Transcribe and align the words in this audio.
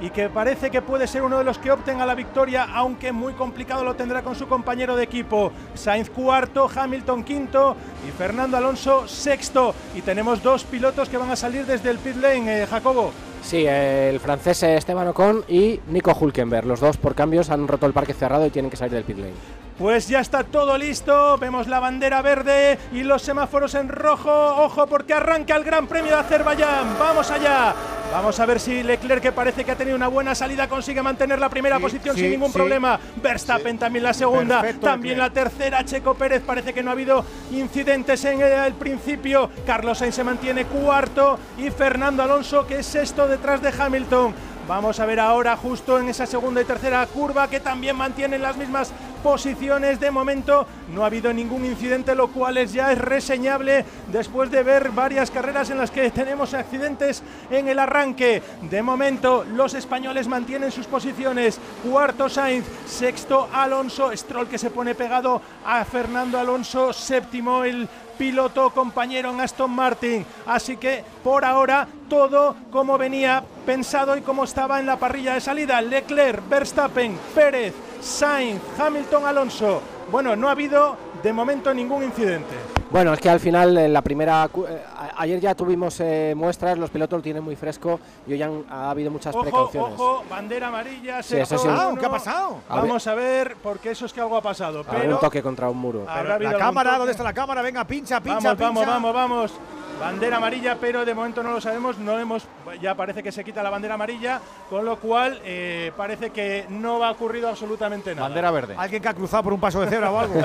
y 0.00 0.10
que 0.10 0.28
parece 0.28 0.70
que 0.70 0.82
puede 0.82 1.06
ser 1.06 1.22
uno 1.22 1.38
de 1.38 1.44
los 1.44 1.58
que 1.58 1.70
opten 1.70 2.00
a 2.00 2.06
la 2.06 2.14
victoria, 2.14 2.68
aunque 2.74 3.12
muy 3.12 3.32
complicado 3.34 3.84
lo 3.84 3.94
tendrá 3.94 4.22
con 4.22 4.34
su 4.34 4.46
compañero 4.46 4.96
de 4.96 5.04
equipo. 5.04 5.52
Sainz 5.74 6.10
cuarto, 6.10 6.68
Hamilton 6.74 7.24
quinto 7.24 7.76
y 8.06 8.10
Fernando 8.12 8.56
Alonso 8.56 9.08
sexto. 9.08 9.74
Y 9.94 10.02
tenemos 10.02 10.42
dos 10.42 10.64
pilotos 10.64 11.08
que 11.08 11.16
van 11.16 11.30
a 11.30 11.36
salir 11.36 11.66
desde 11.66 11.90
el 11.90 11.98
pit 11.98 12.16
lane, 12.16 12.62
eh, 12.62 12.66
Jacobo. 12.66 13.12
Sí, 13.42 13.64
el 13.66 14.20
francés 14.20 14.62
Esteban 14.62 15.08
Ocon 15.08 15.44
y 15.48 15.80
Nico 15.88 16.12
Hulkenberg. 16.18 16.66
Los 16.66 16.80
dos 16.80 16.96
por 16.96 17.14
cambios 17.14 17.50
han 17.50 17.68
roto 17.68 17.86
el 17.86 17.92
parque 17.92 18.12
cerrado 18.12 18.46
y 18.46 18.50
tienen 18.50 18.70
que 18.70 18.76
salir 18.76 18.92
del 18.92 19.04
pit 19.04 19.18
lane. 19.18 19.67
Pues 19.78 20.08
ya 20.08 20.18
está 20.18 20.42
todo 20.42 20.76
listo, 20.76 21.38
vemos 21.38 21.68
la 21.68 21.78
bandera 21.78 22.20
verde 22.20 22.76
y 22.92 23.04
los 23.04 23.22
semáforos 23.22 23.76
en 23.76 23.88
rojo. 23.88 24.28
Ojo 24.30 24.88
porque 24.88 25.14
arranca 25.14 25.54
el 25.54 25.62
Gran 25.62 25.86
Premio 25.86 26.14
de 26.14 26.20
Azerbaiyán. 26.20 26.98
Vamos 26.98 27.30
allá. 27.30 27.74
Vamos 28.12 28.40
a 28.40 28.46
ver 28.46 28.58
si 28.58 28.82
Leclerc, 28.82 29.22
que 29.22 29.30
parece 29.30 29.64
que 29.64 29.70
ha 29.70 29.76
tenido 29.76 29.94
una 29.94 30.08
buena 30.08 30.34
salida, 30.34 30.68
consigue 30.68 31.00
mantener 31.00 31.38
la 31.38 31.48
primera 31.48 31.78
posición 31.78 32.16
sin 32.16 32.30
ningún 32.30 32.52
problema. 32.52 32.98
Verstappen 33.22 33.78
también 33.78 34.02
la 34.02 34.14
segunda, 34.14 34.64
también 34.80 35.16
la 35.16 35.30
tercera. 35.30 35.84
Checo 35.84 36.14
Pérez 36.14 36.42
parece 36.44 36.74
que 36.74 36.82
no 36.82 36.90
ha 36.90 36.94
habido 36.94 37.24
incidentes 37.52 38.24
en 38.24 38.40
el 38.40 38.72
principio. 38.72 39.48
Carlos 39.64 39.98
Sainz 39.98 40.16
se 40.16 40.24
mantiene 40.24 40.64
cuarto 40.64 41.38
y 41.56 41.70
Fernando 41.70 42.24
Alonso, 42.24 42.66
que 42.66 42.80
es 42.80 42.86
sexto 42.86 43.28
detrás 43.28 43.62
de 43.62 43.72
Hamilton. 43.78 44.34
Vamos 44.68 45.00
a 45.00 45.06
ver 45.06 45.18
ahora 45.18 45.56
justo 45.56 45.98
en 45.98 46.10
esa 46.10 46.26
segunda 46.26 46.60
y 46.60 46.64
tercera 46.66 47.06
curva 47.06 47.48
que 47.48 47.58
también 47.58 47.96
mantienen 47.96 48.42
las 48.42 48.58
mismas 48.58 48.92
posiciones. 49.22 49.98
De 49.98 50.10
momento 50.10 50.66
no 50.92 51.02
ha 51.02 51.06
habido 51.06 51.32
ningún 51.32 51.64
incidente, 51.64 52.14
lo 52.14 52.28
cual 52.28 52.58
es 52.58 52.74
ya 52.74 52.92
es 52.92 52.98
reseñable 52.98 53.86
después 54.12 54.50
de 54.50 54.62
ver 54.62 54.90
varias 54.90 55.30
carreras 55.30 55.70
en 55.70 55.78
las 55.78 55.90
que 55.90 56.10
tenemos 56.10 56.52
accidentes 56.52 57.22
en 57.50 57.68
el 57.68 57.78
arranque. 57.78 58.42
De 58.60 58.82
momento 58.82 59.42
los 59.54 59.72
españoles 59.72 60.28
mantienen 60.28 60.70
sus 60.70 60.86
posiciones. 60.86 61.58
Cuarto 61.82 62.28
Sainz, 62.28 62.66
sexto 62.86 63.48
Alonso, 63.50 64.14
Stroll 64.14 64.48
que 64.48 64.58
se 64.58 64.68
pone 64.68 64.94
pegado 64.94 65.40
a 65.64 65.82
Fernando 65.86 66.38
Alonso, 66.38 66.92
séptimo 66.92 67.64
el 67.64 67.88
piloto 68.18 68.70
compañero 68.70 69.30
en 69.30 69.40
Aston 69.40 69.70
Martin. 69.70 70.26
Así 70.46 70.76
que 70.76 71.04
por 71.22 71.44
ahora 71.44 71.86
todo 72.08 72.56
como 72.70 72.98
venía 72.98 73.42
pensado 73.64 74.16
y 74.16 74.22
como 74.22 74.44
estaba 74.44 74.80
en 74.80 74.86
la 74.86 74.98
parrilla 74.98 75.34
de 75.34 75.40
salida. 75.40 75.80
Leclerc, 75.80 76.46
Verstappen, 76.48 77.18
Pérez, 77.34 77.74
Sainz, 78.00 78.60
Hamilton, 78.78 79.26
Alonso. 79.26 79.82
Bueno, 80.10 80.36
no 80.36 80.48
ha 80.48 80.52
habido 80.52 80.96
de 81.22 81.32
momento 81.32 81.72
ningún 81.72 82.02
incidente. 82.02 82.77
Bueno, 82.90 83.12
es 83.12 83.20
que 83.20 83.28
al 83.28 83.38
final 83.38 83.76
en 83.76 83.92
la 83.92 84.00
primera 84.00 84.48
eh, 84.68 84.82
ayer 85.16 85.40
ya 85.40 85.54
tuvimos 85.54 86.00
eh, 86.00 86.32
muestras, 86.34 86.78
los 86.78 86.88
pilotos 86.88 87.18
lo 87.18 87.22
tienen 87.22 87.42
muy 87.42 87.54
fresco 87.54 88.00
y 88.26 88.32
hoy 88.32 88.42
han, 88.42 88.64
ha 88.70 88.90
habido 88.90 89.10
muchas 89.10 89.36
precauciones. 89.36 89.92
Ojo, 89.92 90.24
bandera 90.28 90.68
amarilla, 90.68 91.22
sí, 91.22 91.36
eso 91.36 91.56
¿qué 91.98 92.06
ha 92.06 92.10
pasado? 92.10 92.60
Vamos 92.68 93.06
a 93.06 93.14
ver, 93.14 93.56
porque 93.62 93.90
eso 93.90 94.06
es 94.06 94.12
que 94.12 94.20
algo 94.20 94.36
ha 94.36 94.42
pasado. 94.42 94.84
Pero 94.88 95.14
un 95.14 95.20
toque 95.20 95.42
contra 95.42 95.68
un 95.68 95.78
muro. 95.78 96.06
la 96.06 96.58
cámara, 96.58 96.96
¿dónde 96.96 97.12
está 97.12 97.24
la 97.24 97.34
cámara? 97.34 97.60
Venga, 97.62 97.84
pincha, 97.84 98.20
pincha, 98.20 98.54
vamos, 98.54 98.86
Vamos, 98.86 98.86
vamos, 98.86 99.14
vamos. 99.14 99.52
Bandera 99.98 100.36
amarilla, 100.36 100.76
pero 100.80 101.04
de 101.04 101.14
momento 101.14 101.42
no 101.42 101.52
lo 101.52 101.60
sabemos. 101.60 101.98
No 101.98 102.18
hemos, 102.18 102.46
ya 102.80 102.94
parece 102.94 103.22
que 103.22 103.32
se 103.32 103.44
quita 103.44 103.62
la 103.62 103.70
bandera 103.70 103.94
amarilla, 103.94 104.40
con 104.70 104.84
lo 104.84 104.98
cual 104.98 105.40
eh, 105.44 105.92
parece 105.96 106.30
que 106.30 106.66
no 106.68 107.02
ha 107.04 107.10
ocurrido 107.10 107.48
absolutamente 107.48 108.14
nada. 108.14 108.28
Bandera 108.28 108.50
verde. 108.50 108.74
Alguien 108.76 109.02
que 109.02 109.08
ha 109.08 109.14
cruzado 109.14 109.42
por 109.42 109.52
un 109.52 109.60
paso 109.60 109.80
de 109.80 109.88
cebra 109.88 110.10
o 110.10 110.18
algo. 110.18 110.40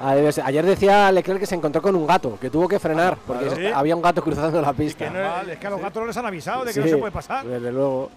Ayer 0.44 0.64
decía 0.64 1.12
Leclerc 1.12 1.40
que 1.40 1.46
se 1.46 1.54
encontró 1.54 1.82
con 1.82 1.94
un 1.94 2.06
gato, 2.06 2.38
que 2.40 2.50
tuvo 2.50 2.68
que 2.68 2.78
frenar, 2.78 3.16
porque 3.26 3.72
había 3.74 3.94
un 3.94 4.02
gato 4.02 4.22
cruzando 4.22 4.60
la 4.60 4.72
pista. 4.72 5.42
es 5.46 5.58
que 5.58 5.66
a 5.66 5.70
los 5.70 5.80
gatos 5.80 6.00
no 6.00 6.06
les 6.06 6.16
han 6.16 6.26
avisado 6.26 6.64
de 6.64 6.72
que 6.72 6.80
no 6.80 6.86
se 6.86 6.96
puede 6.96 7.12
pasar. 7.12 7.44
Desde 7.46 7.72
luego. 7.72 8.10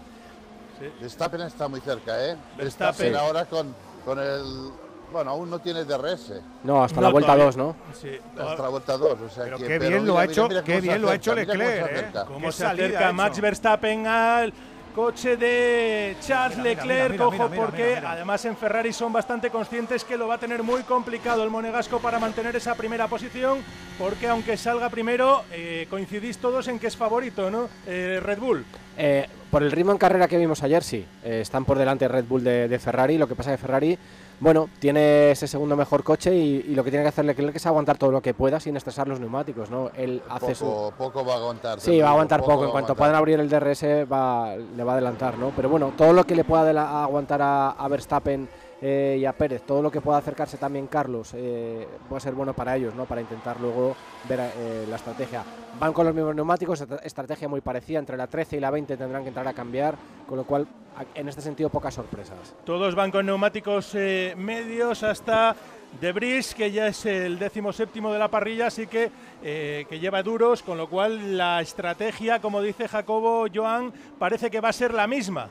Verstappen 1.00 1.42
está 1.42 1.68
muy 1.68 1.80
cerca, 1.80 2.26
¿eh? 2.26 2.36
Verstappen 2.58 3.16
ahora 3.16 3.46
con, 3.46 3.74
con 4.04 4.20
el 4.20 4.72
bueno, 5.14 5.32
aún 5.32 5.50
no 5.50 5.60
tiene 5.60 5.86
DRS. 5.86 6.34
No, 6.64 6.84
hasta 6.84 7.00
la 7.00 7.10
vuelta 7.10 7.36
2, 7.36 7.56
¿no? 7.56 7.76
Sí. 7.94 8.10
Hasta 8.38 8.64
la 8.64 8.70
vuelta 8.70 8.98
2. 8.98 9.22
O 9.22 9.30
sea 9.30 9.46
pero 9.46 9.58
qué 9.60 9.80
bien 9.80 10.06
lo 10.06 10.18
ha 10.18 10.26
hecho, 10.26 10.50
qué 10.66 10.82
bien 10.82 11.02
lo 11.02 11.10
ha 11.10 11.16
hecho 11.16 11.36
Leclerc. 11.36 12.16
¿eh? 12.16 12.26
Cómo 12.28 12.52
se 12.52 12.66
acerca 12.66 13.14
Max 13.14 13.40
Verstappen 13.40 14.08
al 14.08 14.54
coche 14.94 15.38
de 15.38 16.16
Charles 16.22 16.60
Leclerc, 16.60 17.20
ojo 17.20 17.50
porque 17.56 17.98
además 17.98 18.46
en 18.46 18.56
Ferrari 18.56 18.94
son 18.94 19.12
bastante 19.12 19.50
conscientes 19.50 20.04
que 20.04 20.18
lo 20.18 20.28
va 20.28 20.36
a 20.36 20.38
tener 20.38 20.62
muy 20.62 20.84
complicado 20.84 21.44
el 21.44 21.50
monegasco 21.50 22.00
para 22.00 22.20
mantener 22.20 22.56
esa 22.56 22.76
primera 22.76 23.08
posición, 23.08 23.60
porque 23.98 24.28
aunque 24.28 24.56
salga 24.56 24.90
primero, 24.90 25.44
eh, 25.52 25.88
coincidís 25.90 26.38
todos 26.38 26.68
en 26.68 26.78
que 26.78 26.88
es 26.88 26.96
favorito, 26.96 27.50
¿no? 27.50 27.70
Eh, 27.88 28.20
Red 28.22 28.38
Bull. 28.38 28.66
Eh, 28.98 29.28
por 29.50 29.64
el 29.64 29.72
ritmo 29.72 29.92
en 29.92 29.98
carrera 29.98 30.28
que 30.28 30.38
vimos 30.38 30.62
ayer, 30.62 30.84
sí, 30.84 31.06
están 31.24 31.66
por 31.66 31.78
delante 31.78 32.08
Red 32.08 32.26
Bull 32.26 32.44
de, 32.44 32.68
de 32.68 32.80
Ferrari, 32.80 33.18
lo 33.18 33.28
que 33.28 33.36
pasa 33.36 33.54
es 33.54 33.60
que 33.60 33.66
Ferrari 33.66 33.98
bueno, 34.44 34.70
tiene 34.78 35.32
ese 35.32 35.48
segundo 35.48 35.78
mejor 35.78 36.04
coche 36.04 36.36
y, 36.36 36.64
lo 36.74 36.84
que 36.84 36.92
tiene 36.92 37.04
que 37.04 37.10
hacer 37.10 37.24
Leclerc 37.24 37.56
es 37.56 37.66
aguantar 37.66 37.98
todo 37.98 38.12
lo 38.12 38.22
que 38.22 38.34
pueda 38.34 38.60
sin 38.60 38.76
estresar 38.76 39.08
los 39.08 39.20
neumáticos, 39.20 39.70
¿no? 39.70 39.90
Él 39.96 40.22
hace 40.30 40.54
poco, 40.56 40.94
poco 40.98 41.26
va 41.26 41.34
a 41.34 41.38
aguantar. 41.38 41.80
Sí, 41.80 42.00
va 42.02 42.10
a 42.10 42.12
aguantar 42.12 42.42
poco. 42.42 42.66
En 42.66 42.72
cuanto 42.72 42.94
puedan 42.94 43.16
abrir 43.16 43.40
el 43.40 43.50
DRS 43.50 43.84
va, 44.12 44.56
le 44.56 44.84
va 44.84 44.92
a 44.92 44.96
adelantar, 44.96 45.38
¿no? 45.38 45.52
Pero 45.56 45.70
bueno, 45.70 45.94
todo 45.98 46.12
lo 46.12 46.26
que 46.26 46.36
le 46.36 46.44
pueda 46.44 47.04
aguantar 47.04 47.40
a 47.42 47.88
Verstappen 47.88 48.50
eh, 48.86 49.16
y 49.18 49.24
a 49.24 49.32
Pérez. 49.32 49.62
Todo 49.62 49.82
lo 49.82 49.90
que 49.90 50.02
pueda 50.02 50.18
acercarse 50.18 50.58
también 50.58 50.88
Carlos 50.88 51.32
eh, 51.34 51.88
puede 52.10 52.20
ser 52.20 52.34
bueno 52.34 52.54
para 52.54 52.76
ellos, 52.76 52.94
¿no? 52.94 53.06
para 53.06 53.22
intentar 53.22 53.58
luego 53.62 53.96
ver 54.28 54.42
eh, 54.42 54.86
la 54.90 54.98
estrategia. 54.98 55.42
Van 55.80 55.94
con 55.94 56.06
los 56.06 56.14
mismos 56.14 56.36
neumáticos, 56.36 56.86
estrategia 57.02 57.48
muy 57.48 57.62
parecida, 57.62 58.00
entre 58.00 58.18
la 58.18 58.28
13 58.28 58.58
y 58.58 58.60
la 58.60 58.72
20 58.72 58.98
tendrán 58.98 59.22
que 59.22 59.30
entrar 59.30 59.48
a 59.48 59.54
cambiar, 59.54 59.96
con 60.28 60.38
lo 60.38 60.44
cual 60.44 60.68
en 61.16 61.30
este 61.30 61.42
sentido 61.42 61.70
pocas 61.70 61.94
sorpresas. 61.94 62.56
Todos 62.66 62.94
van 62.94 63.10
con 63.10 63.26
neumáticos 63.26 63.96
medios 64.36 65.02
hasta 65.02 65.56
Debris, 66.02 66.54
que 66.54 66.70
ya 66.70 66.88
es 66.88 67.06
el 67.06 67.40
décimo 67.40 67.72
séptimo 67.72 68.12
de 68.12 68.20
la 68.20 68.28
parrilla, 68.28 68.68
así 68.68 68.86
que, 68.86 69.12
que 69.42 70.00
lleva 70.00 70.22
duros, 70.24 70.62
con 70.62 70.78
lo 70.78 70.90
cual 70.90 71.38
la 71.38 71.62
estrategia, 71.62 72.42
como 72.42 72.62
dice 72.62 72.90
Jacobo 72.90 73.46
Joan, 73.52 73.94
parece 74.20 74.52
que 74.52 74.60
va 74.60 74.70
a 74.70 74.74
ser 74.74 74.94
la 74.94 75.08
misma. 75.08 75.48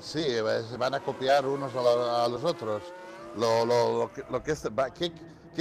Sí, 0.00 0.22
se 0.22 0.76
van 0.76 0.94
a 0.94 1.00
copiar 1.00 1.46
unos 1.46 1.72
a, 1.74 2.28
los 2.28 2.44
otros. 2.44 2.82
Lo, 3.36 3.64
lo, 3.64 3.98
lo, 3.98 4.12
que, 4.12 4.24
lo 4.30 4.42
que 4.42 4.52
es, 4.52 4.62
qué 4.94 5.12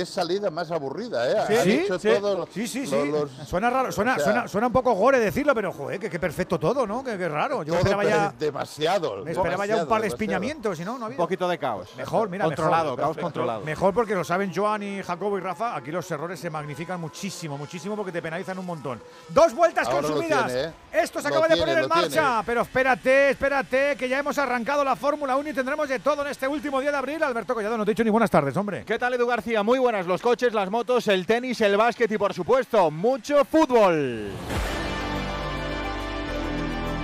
salida 0.05 0.49
más 0.49 0.71
aburrida, 0.71 1.29
¿eh? 1.29 1.63
Sí, 1.63 1.85
sí, 1.99 2.77
sí, 2.77 2.87
sí, 2.87 3.11
suena 3.45 3.69
raro, 3.69 3.91
suena, 3.91 4.19
suena, 4.19 4.47
suena, 4.47 4.67
un 4.67 4.73
poco 4.73 4.93
gore 4.93 5.19
decirlo, 5.19 5.53
pero 5.55 5.71
joder, 5.71 5.99
que, 5.99 6.19
perfecto 6.19 6.59
todo, 6.59 6.85
¿no? 6.85 7.03
Que, 7.03 7.27
raro. 7.27 7.63
Yo 7.63 7.75
esperaba 7.75 8.03
ya. 8.03 8.33
Demasiado. 8.37 9.23
Me 9.23 9.31
esperaba 9.31 9.65
ya 9.65 9.77
un 9.77 9.87
par 9.87 10.01
de 10.01 10.07
espiñamientos, 10.07 10.77
si 10.77 10.85
no, 10.85 10.97
no 10.97 11.05
había. 11.05 11.17
Un 11.17 11.23
poquito 11.23 11.47
de 11.47 11.57
caos. 11.57 11.89
Mejor, 11.97 12.29
mira, 12.29 12.45
controlado, 12.45 12.95
caos 12.95 13.17
controlado. 13.17 13.61
Mejor 13.61 13.93
porque 13.93 14.15
lo 14.15 14.23
saben 14.23 14.51
Joan 14.53 14.83
y 14.83 15.01
Jacobo 15.03 15.37
y 15.37 15.41
Rafa. 15.41 15.75
Aquí 15.75 15.91
los 15.91 16.09
errores 16.11 16.39
se 16.39 16.49
magnifican 16.49 16.99
muchísimo, 16.99 17.57
muchísimo 17.57 17.95
porque 17.95 18.11
te 18.11 18.21
penalizan 18.21 18.59
un 18.59 18.65
montón. 18.65 19.01
Dos 19.29 19.53
vueltas 19.53 19.89
consumidas. 19.89 20.51
¿eh? 20.51 20.73
Esto 20.91 21.21
se 21.21 21.27
acaba 21.27 21.47
de 21.47 21.57
poner 21.57 21.77
en 21.79 21.87
marcha. 21.87 22.43
Pero 22.45 22.61
espérate, 22.61 23.31
espérate, 23.31 23.95
que 23.97 24.07
ya 24.07 24.19
hemos 24.19 24.37
arrancado 24.37 24.83
la 24.83 24.95
Fórmula 24.95 25.35
1 25.35 25.49
y 25.49 25.53
tendremos 25.53 25.89
de 25.89 25.99
todo 25.99 26.21
en 26.21 26.29
este 26.29 26.47
último 26.47 26.79
día 26.81 26.91
de 26.91 26.97
abril. 26.97 27.23
Alberto 27.23 27.53
Collado, 27.53 27.77
no 27.77 27.85
te 27.85 27.91
he 27.91 27.93
dicho 27.93 28.03
ni 28.03 28.09
buenas 28.09 28.29
tardes, 28.29 28.55
hombre. 28.55 28.83
¿Qué 28.85 28.99
tal, 28.99 29.13
Edu 29.13 29.25
García? 29.25 29.63
Muy 29.63 29.79
buenas. 29.79 29.86
Los 29.87 30.21
coches, 30.21 30.53
las 30.53 30.69
motos, 30.69 31.07
el 31.07 31.25
tenis, 31.25 31.61
el 31.61 31.77
básquet 31.77 32.11
y 32.11 32.17
por 32.17 32.33
supuesto 32.33 32.91
mucho 32.91 33.45
fútbol. 33.45 34.31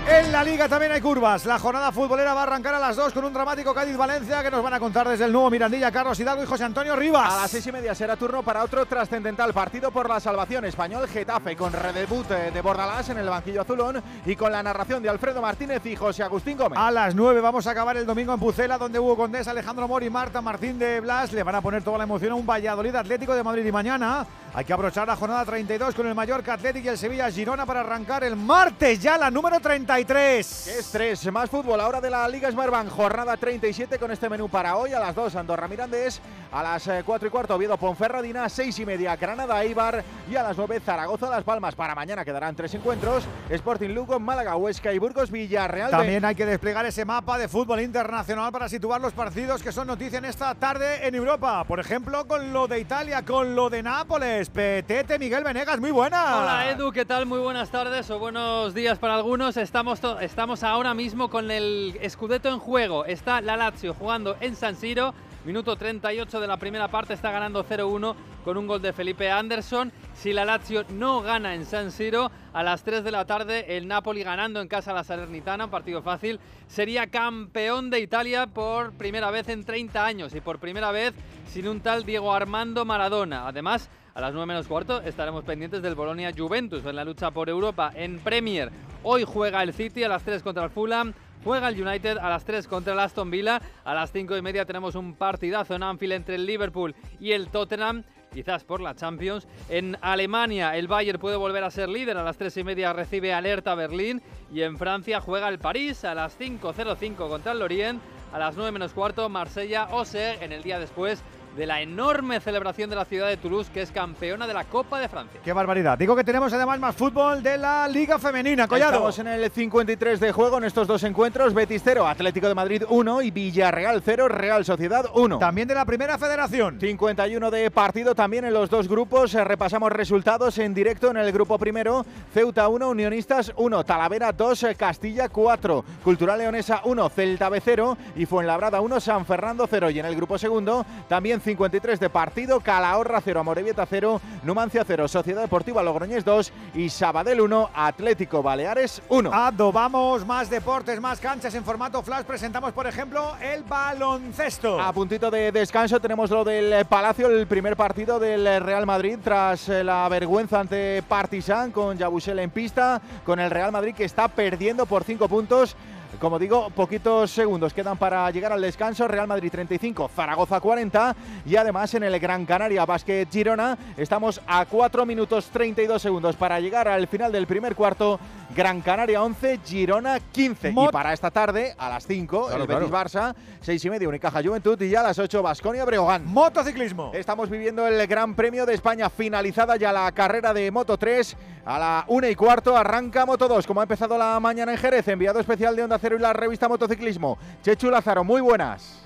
En 0.06 0.34
la 0.34 0.44
liga 0.44 0.68
también 0.68 0.92
hay 0.92 1.00
curvas. 1.00 1.46
La 1.46 1.58
jornada 1.58 1.90
futbolera 1.92 2.34
va 2.34 2.42
a 2.42 2.44
arrancar 2.44 2.76
a 2.76 2.80
las 2.80 2.98
2 2.98 3.14
con 3.14 3.24
un 3.24 3.34
dramático 3.34 3.74
Cádiz-Valencia 3.74 4.44
que 4.44 4.52
nos 4.52 4.62
van 4.62 4.74
a 4.74 4.80
contar 4.80 5.08
desde 5.08 5.24
el 5.24 5.32
nuevo 5.32 5.50
Mirandilla 5.50 5.94
Carlos 5.94 6.20
Hidalgo 6.20 6.44
y 6.44 6.46
José 6.46 6.66
Antonio 6.66 6.94
Rivas. 6.98 7.34
A 7.34 7.42
las 7.44 7.52
seis 7.52 7.66
y 7.68 7.72
media 7.72 7.96
será 7.96 8.18
turno 8.18 8.44
para 8.44 8.64
otro 8.64 8.86
trascendental 8.86 9.54
partido 9.54 9.92
por 9.92 10.10
la 10.10 10.20
salvación 10.20 10.66
español 10.66 11.08
Getafe 11.08 11.56
con 11.56 11.72
redebut 11.72 12.28
de 12.28 12.62
Bordalás 12.62 13.08
en 13.10 13.18
el 13.20 13.30
banquillo 13.30 13.62
azulón 13.62 14.04
y 14.26 14.36
con 14.36 14.52
la 14.52 14.62
narración 14.62 15.02
de 15.02 15.08
Alfredo 15.08 15.42
Martínez 15.42 15.86
y 15.86 15.96
José 15.96 16.24
Agustín 16.24 16.58
Gómez. 16.58 16.78
A 16.78 16.92
las 16.92 17.16
9 17.16 17.40
vamos 17.40 17.66
a 17.66 17.72
acabar 17.72 17.96
el 17.96 18.06
domingo 18.06 18.34
en 18.34 18.40
Pucela 18.42 18.78
donde 18.78 19.00
Hugo 19.00 19.16
Condés, 19.16 19.48
Alejandro 19.48 19.88
Mori, 19.88 20.10
Marta 20.10 20.42
Martín 20.42 20.78
de 20.78 21.00
Blas 21.00 21.32
le 21.32 21.44
van 21.44 21.56
a 21.56 21.62
poner 21.62 21.82
toda 21.82 21.98
la 21.98 22.04
emoción 22.04 22.34
a 22.34 22.36
un 22.36 22.46
Valladolid 22.46 22.94
Atlético 22.94 23.34
de 23.34 23.44
Madrid 23.44 23.66
y 23.66 23.72
mañana 23.72 24.28
hay 24.56 24.66
que 24.66 24.74
aprovechar 24.74 25.08
la 25.08 25.16
jornada 25.16 25.44
32 25.46 25.96
con 25.96 26.06
el 26.06 26.14
Mallorca 26.14 26.54
Atlético 26.54 26.86
y 26.86 26.90
el 26.90 26.98
Sevilla 27.00 27.32
Girona 27.32 27.66
para 27.66 27.80
arrancar 27.80 28.24
el 28.24 28.36
martes 28.36 29.00
ya 29.02 29.18
la 29.18 29.32
número 29.32 29.60
33. 29.60 30.64
¿Qué 30.66 30.80
es 30.80 30.92
3? 30.92 31.32
Más 31.32 31.50
fútbol 31.50 31.82
ahora 31.82 32.00
de 32.00 32.12
la 32.12 32.28
Liga 32.28 32.52
Smartbank. 32.52 32.88
Jornada 32.90 33.36
37 33.36 33.98
con 33.98 34.12
este 34.12 34.30
menú 34.30 34.50
para 34.50 34.76
hoy. 34.76 34.94
A 34.94 35.00
las 35.00 35.16
2 35.16 35.36
Andorra 35.38 35.68
Mirandés. 35.68 36.22
A 36.52 36.62
las 36.62 36.88
4 37.04 37.26
eh, 37.26 37.28
y 37.28 37.32
cuarto 37.32 37.56
Oviedo 37.56 37.78
Ponferradina. 37.78 38.48
6 38.48 38.78
y 38.78 38.86
media 38.86 39.16
Granada 39.16 39.64
Eibar. 39.64 40.04
Y 40.30 40.36
a 40.36 40.44
las 40.44 40.56
9 40.56 40.82
Zaragoza 40.86 41.32
Las 41.32 41.44
Palmas. 41.44 41.74
Para 41.74 41.96
mañana 41.96 42.24
quedarán 42.24 42.56
tres 42.56 42.76
encuentros. 42.76 43.24
Sporting 43.50 43.90
Lugo, 43.90 44.20
Málaga, 44.20 44.56
Huesca 44.56 44.94
y 44.94 45.00
Burgos 45.00 45.32
Villarreal. 45.32 45.90
También 45.90 46.24
hay 46.26 46.36
que 46.36 46.46
desplegar 46.46 46.86
ese 46.86 47.06
mapa 47.06 47.40
de 47.40 47.48
fútbol 47.48 47.82
internacional 47.82 48.52
para 48.52 48.70
situar 48.70 49.02
los 49.02 49.14
partidos 49.14 49.64
que 49.64 49.72
son 49.72 49.88
noticia 49.88 50.20
en 50.20 50.26
esta 50.26 50.54
tarde 50.54 51.08
en 51.08 51.16
Europa. 51.16 51.64
Por 51.64 51.80
ejemplo, 51.80 52.28
con 52.28 52.54
lo 52.54 52.68
de 52.68 52.80
Italia, 52.80 53.26
con 53.26 53.56
lo 53.56 53.72
de 53.72 53.82
Nápoles 53.82 54.43
Londres. 54.44 54.50
Petete, 54.50 55.20
Miguel 55.20 55.44
Venegas, 55.44 55.80
muy 55.80 55.92
buena. 55.92 56.42
Hola 56.42 56.70
Edu, 56.72 56.92
¿qué 56.92 57.06
tal? 57.06 57.26
Muy 57.26 57.40
buenas 57.40 57.70
tardes 57.70 58.10
o 58.10 58.20
buenos 58.20 58.74
días 58.74 59.00
para 59.00 59.16
algunos. 59.16 59.58
Estamos, 59.58 60.02
estamos 60.22 60.64
ahora 60.64 60.94
mismo 60.94 61.30
con 61.30 61.52
el 61.52 61.98
Scudetto 62.10 62.50
en 62.50 62.60
juego. 62.60 63.06
Está 63.06 63.42
la 63.42 63.58
Lazio 63.58 63.94
jugando 63.94 64.36
en 64.40 64.56
San 64.56 64.76
Siro. 64.76 65.14
Minuto 65.46 65.76
38 65.76 66.40
de 66.40 66.48
la 66.48 66.56
primera 66.56 66.88
parte, 66.88 67.14
está 67.14 67.30
ganando 67.30 67.66
0-1 67.66 68.16
con 68.46 68.58
un 68.58 68.66
gol 68.66 68.82
de 68.82 68.94
Felipe 68.94 69.30
Anderson. 69.30 69.92
Si 70.14 70.32
la 70.32 70.46
Lazio 70.46 70.86
no 70.90 71.22
gana 71.22 71.54
en 71.54 71.66
San 71.66 71.92
Siro, 71.92 72.32
a 72.54 72.64
las 72.64 72.84
3 72.84 73.04
de 73.04 73.12
la 73.12 73.26
tarde 73.26 73.78
el 73.78 73.88
Napoli 73.88 74.24
ganando 74.24 74.62
en 74.62 74.70
casa 74.70 74.94
la 74.94 75.04
Salernitana, 75.04 75.66
un 75.66 75.72
partido 75.72 76.02
fácil, 76.02 76.40
sería 76.68 77.08
campeón 77.08 77.90
de 77.90 78.00
Italia 78.00 78.48
por 78.48 78.94
primera 78.94 79.32
vez 79.32 79.50
en 79.50 79.66
30 79.66 80.06
años 80.06 80.34
y 80.34 80.40
por 80.40 80.60
primera 80.60 80.92
vez 80.92 81.14
sin 81.48 81.68
un 81.68 81.82
tal 81.82 82.06
Diego 82.06 82.34
Armando 82.34 82.86
Maradona. 82.86 83.46
Además, 83.46 83.90
a 84.16 84.22
las 84.22 84.34
9 84.34 84.46
menos 84.46 84.68
cuarto 84.68 85.02
estaremos 85.02 85.44
pendientes 85.44 85.82
del 85.82 85.96
Bolonia 85.96 86.32
Juventus 86.36 86.86
en 86.86 86.96
la 86.96 87.04
lucha 87.04 87.32
por 87.32 87.50
Europa 87.50 87.92
en 87.96 88.20
Premier. 88.20 88.72
Hoy 89.02 89.24
juega 89.26 89.64
el 89.64 89.74
City 89.74 90.04
a 90.04 90.08
las 90.10 90.24
3 90.24 90.44
contra 90.44 90.64
el 90.64 90.70
Fulham. 90.70 91.14
Juega 91.44 91.68
el 91.68 91.82
United 91.82 92.20
a 92.20 92.30
las 92.30 92.46
3 92.46 92.68
contra 92.68 92.94
el 92.94 93.00
Aston 93.00 93.30
Villa. 93.30 93.62
A 93.84 93.94
las 93.94 94.12
5 94.12 94.38
y 94.38 94.42
media 94.42 94.66
tenemos 94.66 94.96
un 94.96 95.16
partidazo 95.16 95.76
en 95.76 95.84
Anfield 95.84 96.14
entre 96.14 96.36
el 96.36 96.46
Liverpool 96.46 96.96
y 97.20 97.32
el 97.32 97.50
Tottenham 97.50 98.04
quizás 98.34 98.64
por 98.64 98.82
la 98.82 98.96
Champions. 98.96 99.48
En 99.68 99.98
Alemania 100.02 100.78
el 100.78 100.88
Bayern 100.88 101.20
puede 101.20 101.36
volver 101.36 101.64
a 101.64 101.72
ser 101.72 101.90
líder, 101.90 102.18
a 102.18 102.24
las 102.24 102.38
3 102.38 102.58
y 102.58 102.64
media 102.64 102.94
recibe 102.94 103.34
alerta 103.34 103.76
Berlín 103.76 104.22
y 104.52 104.62
en 104.62 104.78
Francia 104.78 105.22
juega 105.22 105.50
el 105.50 105.60
París 105.60 106.04
a 106.06 106.16
las 106.16 106.40
5.05 106.40 107.16
contra 107.28 107.52
el 107.52 107.60
Lorient, 107.60 108.02
a 108.32 108.40
las 108.40 108.56
9 108.56 108.72
menos 108.72 108.94
cuarto 108.94 109.28
Marsella 109.28 109.88
Ose 109.92 110.44
en 110.44 110.52
el 110.52 110.64
día 110.64 110.80
después 110.80 111.24
de 111.56 111.66
la 111.66 111.82
enorme 111.82 112.40
celebración 112.40 112.90
de 112.90 112.96
la 112.96 113.06
ciudad 113.06 113.28
de 113.28 113.38
Toulouse, 113.38 113.70
que 113.72 113.82
es 113.82 113.92
campeona 113.92 114.48
de 114.48 114.54
la 114.54 114.64
Copa 114.64 115.00
de 115.00 115.08
Francia. 115.08 115.40
¡Qué 115.44 115.54
barbaridad! 115.54 115.98
Digo 115.98 116.16
que 116.16 116.24
tenemos 116.24 116.52
además 116.54 116.80
más 116.80 116.96
fútbol 116.96 117.44
de 117.44 117.58
la 117.58 117.88
Liga 117.88 118.18
Femenina, 118.18 118.68
Collado. 118.68 118.94
Estamos 118.94 119.20
en 119.20 119.28
el 119.28 119.52
53 119.52 120.20
de 120.20 120.32
juego 120.32 120.58
en 120.58 120.64
estos 120.64 120.88
dos 120.88 121.04
encuentros, 121.04 121.54
Betis 121.54 121.82
0, 121.84 122.08
Atlético 122.08 122.48
de 122.48 122.56
Madrid 122.56 122.84
1 122.90 123.22
y 123.22 123.32
Villarreal 123.32 124.02
0, 124.04 124.28
Real 124.28 124.66
Sociedad 124.66 125.06
1. 125.14 125.40
También 125.40 125.68
de 125.68 125.76
la 125.76 125.86
Primera 125.86 126.18
Federación. 126.18 126.80
51 126.80 127.52
de 127.52 127.72
partido 127.72 128.16
también 128.16 128.46
en 128.46 128.54
los 128.54 128.70
dos 128.70 128.88
grupos, 128.88 129.36
eh, 129.36 129.44
repasamos 129.44 129.92
resultados 129.92 130.58
en 130.58 130.74
directo 130.74 131.12
en 131.12 131.18
el 131.18 131.32
grupo 131.32 131.58
primero, 131.60 132.06
Ceuta 132.34 132.68
1, 132.68 132.90
Unionistas 132.90 133.54
1, 133.56 133.84
Talavera 133.84 134.32
2, 134.32 134.64
eh, 134.64 134.76
Castilla 134.76 135.30
4, 135.30 135.86
Cultural 136.04 136.40
Leonesa 136.40 136.82
1, 136.86 137.10
Celta 137.10 137.50
B 137.50 137.62
0 137.64 137.98
y 138.16 138.26
Fuenlabrada 138.26 138.82
1, 138.82 139.00
San 139.00 139.26
Fernando 139.26 139.68
0 139.70 139.90
y 139.92 140.00
en 140.00 140.06
el 140.06 140.16
grupo 140.16 140.38
segundo 140.38 140.86
también 141.08 141.42
53 141.44 142.00
de 142.00 142.10
partido, 142.10 142.60
Calahorra 142.60 143.22
0, 143.22 143.40
Amorebieta 143.40 143.86
0, 143.86 144.22
Numancia 144.44 144.84
0, 144.86 145.08
Sociedad 145.08 145.42
Deportiva 145.42 145.84
Logroñés 145.84 146.26
2 146.26 146.52
y 146.76 146.90
Sabadell 146.90 147.42
1, 147.42 147.70
Atlético 147.74 148.42
Baleares 148.42 149.02
1. 149.10 149.32
Adobamos 149.34 150.26
más 150.26 150.50
deportes, 150.50 151.00
más 151.00 151.20
canchas 151.20 151.54
en 151.56 151.64
formato 151.64 152.02
flash. 152.02 152.24
Presentamos, 152.24 152.72
por 152.74 152.88
ejemplo, 152.88 153.36
el 153.42 153.64
baloncesto. 153.64 154.80
A 154.80 154.92
puntito 154.94 155.30
de 155.30 155.52
descanso 155.52 156.00
tenemos 156.00 156.30
lo 156.30 156.44
del 156.44 156.86
Palacio, 156.86 157.28
el 157.28 157.46
primer 157.48 157.76
partido 157.76 158.20
del 158.20 158.64
Real 158.64 158.86
Madrid 158.86 159.18
tras 159.24 159.70
eh, 159.70 159.84
la 159.84 160.08
vergüenza 160.10 160.60
ante 160.60 161.04
Partizan 161.08 161.72
con 161.72 161.98
Yabusel 161.98 162.40
en 162.40 162.50
pista, 162.50 163.02
con 163.26 163.40
el 163.40 163.52
Real 163.52 163.72
Madrid 163.72 163.94
que 163.96 164.06
está 164.06 164.28
perdiendo 164.28 164.86
por 164.86 165.04
5 165.04 165.28
puntos 165.28 165.76
como 166.20 166.40
digo, 166.40 166.70
poquitos 166.70 167.32
segundos 167.32 167.74
quedan 167.74 167.98
para 167.98 168.30
llegar 168.32 168.52
al 168.52 168.62
descanso. 168.62 169.08
Real 169.08 169.28
Madrid 169.28 169.52
35, 169.52 170.10
Zaragoza 170.16 170.60
40 170.60 171.16
y 171.46 171.56
además 171.56 171.94
en 171.94 172.04
el 172.04 172.20
Gran 172.20 172.46
Canaria 172.46 172.86
Basket 172.86 173.28
Girona 173.32 173.78
estamos 173.98 174.42
a 174.48 174.66
4 174.66 175.06
minutos 175.06 175.50
32 175.52 176.02
segundos 176.02 176.36
para 176.36 176.60
llegar 176.60 176.88
al 176.88 177.08
final 177.08 177.32
del 177.32 177.48
primer 177.48 177.76
cuarto. 177.76 178.20
Gran 178.56 178.82
Canaria 178.82 179.24
11, 179.24 179.60
Girona 179.66 180.20
15. 180.20 180.70
y 180.70 180.88
para 180.92 181.14
esta 181.14 181.32
tarde, 181.32 181.74
a 181.78 181.90
las 181.90 182.06
5, 182.06 182.52
el 182.52 182.68
Betis 182.68 182.90
Barça, 182.90 183.34
6 183.62 183.86
y 183.86 183.90
media, 183.90 184.08
Unicaja 184.08 184.44
Juventud 184.44 184.80
y 184.82 184.90
ya 184.90 185.00
a 185.00 185.04
las 185.04 185.18
8, 185.18 185.42
Basconia 185.42 185.86
Breogán. 185.86 186.26
Motociclismo. 186.26 187.12
Estamos 187.14 187.50
viviendo 187.50 187.88
el 187.88 188.06
Gran 188.08 188.36
Premio 188.36 188.66
de 188.66 188.76
España, 188.76 189.10
finalizada 189.10 189.76
ya 189.78 189.92
la 189.92 190.12
carrera 190.12 190.54
de 190.54 190.70
Moto 190.70 190.98
3. 190.98 191.36
A 191.66 191.80
la 191.80 192.06
1 192.08 192.28
y 192.28 192.36
cuarto 192.36 192.78
arranca 192.78 193.26
Moto 193.26 193.48
2, 193.48 193.66
como 193.66 193.80
ha 193.80 193.84
empezado 193.84 194.18
la 194.18 194.40
mañana 194.40 194.74
en 194.74 194.78
Jerez, 194.78 195.08
enviado 195.08 195.40
especial 195.40 195.76
de 195.76 195.84
Onda 195.84 195.98
Cero 195.98 196.18
y 196.18 196.20
la 196.20 196.34
revista 196.34 196.68
Motociclismo. 196.68 197.38
Chechu 197.64 197.90
Lázaro, 197.90 198.24
muy 198.24 198.42
buenas. 198.42 199.00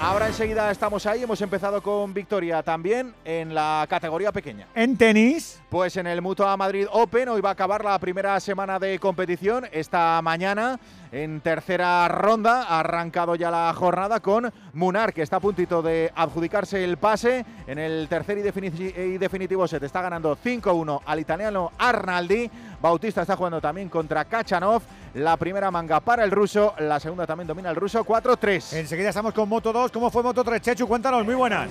Ahora 0.00 0.26
enseguida 0.26 0.70
estamos 0.70 1.06
ahí, 1.06 1.22
hemos 1.22 1.40
empezado 1.40 1.82
con 1.82 2.12
victoria 2.12 2.62
también 2.62 3.14
en 3.24 3.54
la 3.54 3.86
categoría 3.88 4.32
pequeña. 4.32 4.66
¿En 4.74 4.96
tenis? 4.96 5.62
Pues 5.70 5.96
en 5.96 6.06
el 6.06 6.20
Mutua 6.20 6.56
Madrid 6.56 6.86
Open, 6.90 7.28
hoy 7.28 7.40
va 7.40 7.50
a 7.50 7.52
acabar 7.52 7.84
la 7.84 7.98
primera 7.98 8.38
semana 8.40 8.78
de 8.78 8.98
competición, 8.98 9.66
esta 9.72 10.20
mañana 10.20 10.78
en 11.14 11.40
tercera 11.40 12.08
ronda. 12.08 12.64
Ha 12.64 12.80
arrancado 12.80 13.36
ya 13.36 13.50
la 13.50 13.72
jornada 13.72 14.20
con 14.20 14.52
Munar, 14.72 15.12
que 15.12 15.22
está 15.22 15.36
a 15.36 15.40
puntito 15.40 15.80
de 15.80 16.12
adjudicarse 16.14 16.82
el 16.82 16.96
pase 16.96 17.46
en 17.66 17.78
el 17.78 18.08
tercer 18.08 18.38
y, 18.38 19.18
definitivo 19.18 19.66
set. 19.68 19.82
Está 19.84 20.02
ganando 20.02 20.36
5-1 20.36 21.00
al 21.06 21.20
italiano 21.20 21.70
Arnaldi. 21.78 22.50
Bautista 22.84 23.22
está 23.22 23.34
jugando 23.34 23.62
también 23.62 23.88
contra 23.88 24.26
Kachanov. 24.26 24.82
La 25.14 25.38
primera 25.38 25.70
manga 25.70 26.00
para 26.00 26.22
el 26.22 26.30
ruso, 26.30 26.74
la 26.80 27.00
segunda 27.00 27.26
también 27.26 27.46
domina 27.46 27.70
el 27.70 27.76
ruso, 27.76 28.04
4-3. 28.04 28.74
Enseguida 28.74 29.08
estamos 29.08 29.32
con 29.32 29.48
Moto 29.48 29.72
2. 29.72 29.90
¿Cómo 29.90 30.10
fue 30.10 30.22
Moto 30.22 30.44
3? 30.44 30.60
Chechu, 30.60 30.86
cuéntanos, 30.86 31.24
muy 31.24 31.34
buenas. 31.34 31.70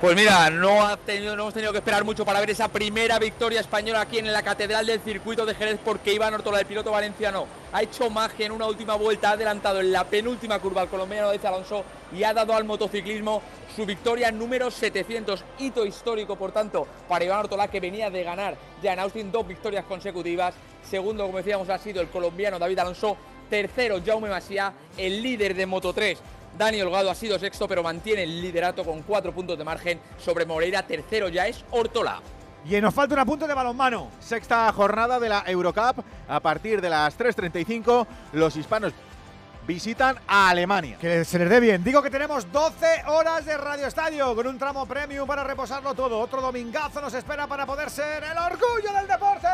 Pues 0.00 0.14
mira, 0.14 0.50
no, 0.50 0.86
ha 0.86 0.96
tenido, 0.98 1.34
no 1.34 1.42
hemos 1.42 1.54
tenido 1.54 1.72
que 1.72 1.78
esperar 1.78 2.04
mucho 2.04 2.24
para 2.24 2.38
ver 2.38 2.50
esa 2.50 2.68
primera 2.68 3.18
victoria 3.18 3.58
española 3.58 4.02
aquí 4.02 4.18
en 4.18 4.32
la 4.32 4.44
Catedral 4.44 4.86
del 4.86 5.00
Circuito 5.00 5.44
de 5.44 5.56
Jerez 5.56 5.80
porque 5.84 6.14
Iván 6.14 6.34
Ortola, 6.34 6.60
el 6.60 6.66
piloto 6.66 6.92
valenciano, 6.92 7.46
ha 7.72 7.82
hecho 7.82 8.08
magia 8.08 8.46
en 8.46 8.52
una 8.52 8.66
última 8.66 8.94
vuelta, 8.94 9.30
ha 9.30 9.32
adelantado 9.32 9.80
en 9.80 9.90
la 9.90 10.04
penúltima 10.04 10.60
curva 10.60 10.82
al 10.82 10.88
colombiano 10.88 11.30
de 11.30 11.40
Alonso 11.48 11.84
y 12.14 12.22
ha 12.22 12.34
dado 12.34 12.54
al 12.54 12.64
motociclismo 12.64 13.42
su 13.74 13.86
victoria 13.86 14.30
número 14.30 14.70
700, 14.70 15.42
hito 15.58 15.86
histórico 15.86 16.36
por 16.36 16.52
tanto 16.52 16.86
para 17.08 17.24
Iván 17.24 17.40
Ortola 17.40 17.68
que 17.68 17.80
venía 17.80 18.10
de 18.10 18.22
ganar 18.22 18.56
ya 18.82 18.92
en 18.92 18.98
Austin 18.98 19.32
dos 19.32 19.46
victorias 19.46 19.84
consecutivas, 19.86 20.51
segundo 20.82 21.24
como 21.24 21.38
decíamos 21.38 21.68
ha 21.68 21.78
sido 21.78 22.00
el 22.00 22.08
colombiano 22.08 22.58
David 22.58 22.78
Alonso, 22.78 23.16
tercero 23.48 24.00
Jaume 24.04 24.28
Masía, 24.28 24.72
el 24.96 25.22
líder 25.22 25.54
de 25.54 25.66
Moto 25.66 25.92
3 25.92 26.18
Dani 26.56 26.82
Holgado 26.82 27.10
ha 27.10 27.14
sido 27.14 27.38
sexto, 27.38 27.66
pero 27.66 27.82
mantiene 27.82 28.24
el 28.24 28.40
liderato 28.40 28.84
con 28.84 29.02
cuatro 29.02 29.32
puntos 29.32 29.56
de 29.56 29.64
margen 29.64 30.00
sobre 30.18 30.44
Moreira. 30.44 30.82
Tercero 30.82 31.28
ya 31.28 31.46
es 31.46 31.64
Ortola. 31.70 32.20
Y 32.64 32.80
nos 32.80 32.94
falta 32.94 33.14
un 33.20 33.26
punto 33.26 33.46
de 33.46 33.54
balonmano. 33.54 34.08
Sexta 34.20 34.70
jornada 34.72 35.18
de 35.18 35.28
la 35.28 35.42
Eurocup. 35.46 36.04
A 36.28 36.40
partir 36.40 36.80
de 36.80 36.90
las 36.90 37.18
3.35, 37.18 38.06
los 38.34 38.56
hispanos 38.56 38.92
visitan 39.72 40.18
a 40.26 40.50
Alemania. 40.50 40.98
Que 41.00 41.24
se 41.24 41.38
les 41.38 41.48
dé 41.48 41.58
bien. 41.58 41.82
Digo 41.82 42.02
que 42.02 42.10
tenemos 42.10 42.50
12 42.52 43.04
horas 43.06 43.46
de 43.46 43.56
Radio 43.56 43.86
Estadio 43.86 44.34
con 44.34 44.46
un 44.46 44.58
tramo 44.58 44.84
premium 44.84 45.26
para 45.26 45.44
reposarlo 45.44 45.94
todo. 45.94 46.20
Otro 46.20 46.42
domingazo 46.42 47.00
nos 47.00 47.14
espera 47.14 47.46
para 47.46 47.64
poder 47.64 47.88
ser 47.88 48.22
el 48.22 48.36
orgullo 48.36 48.92
del 48.92 49.06
deporte. 49.08 49.48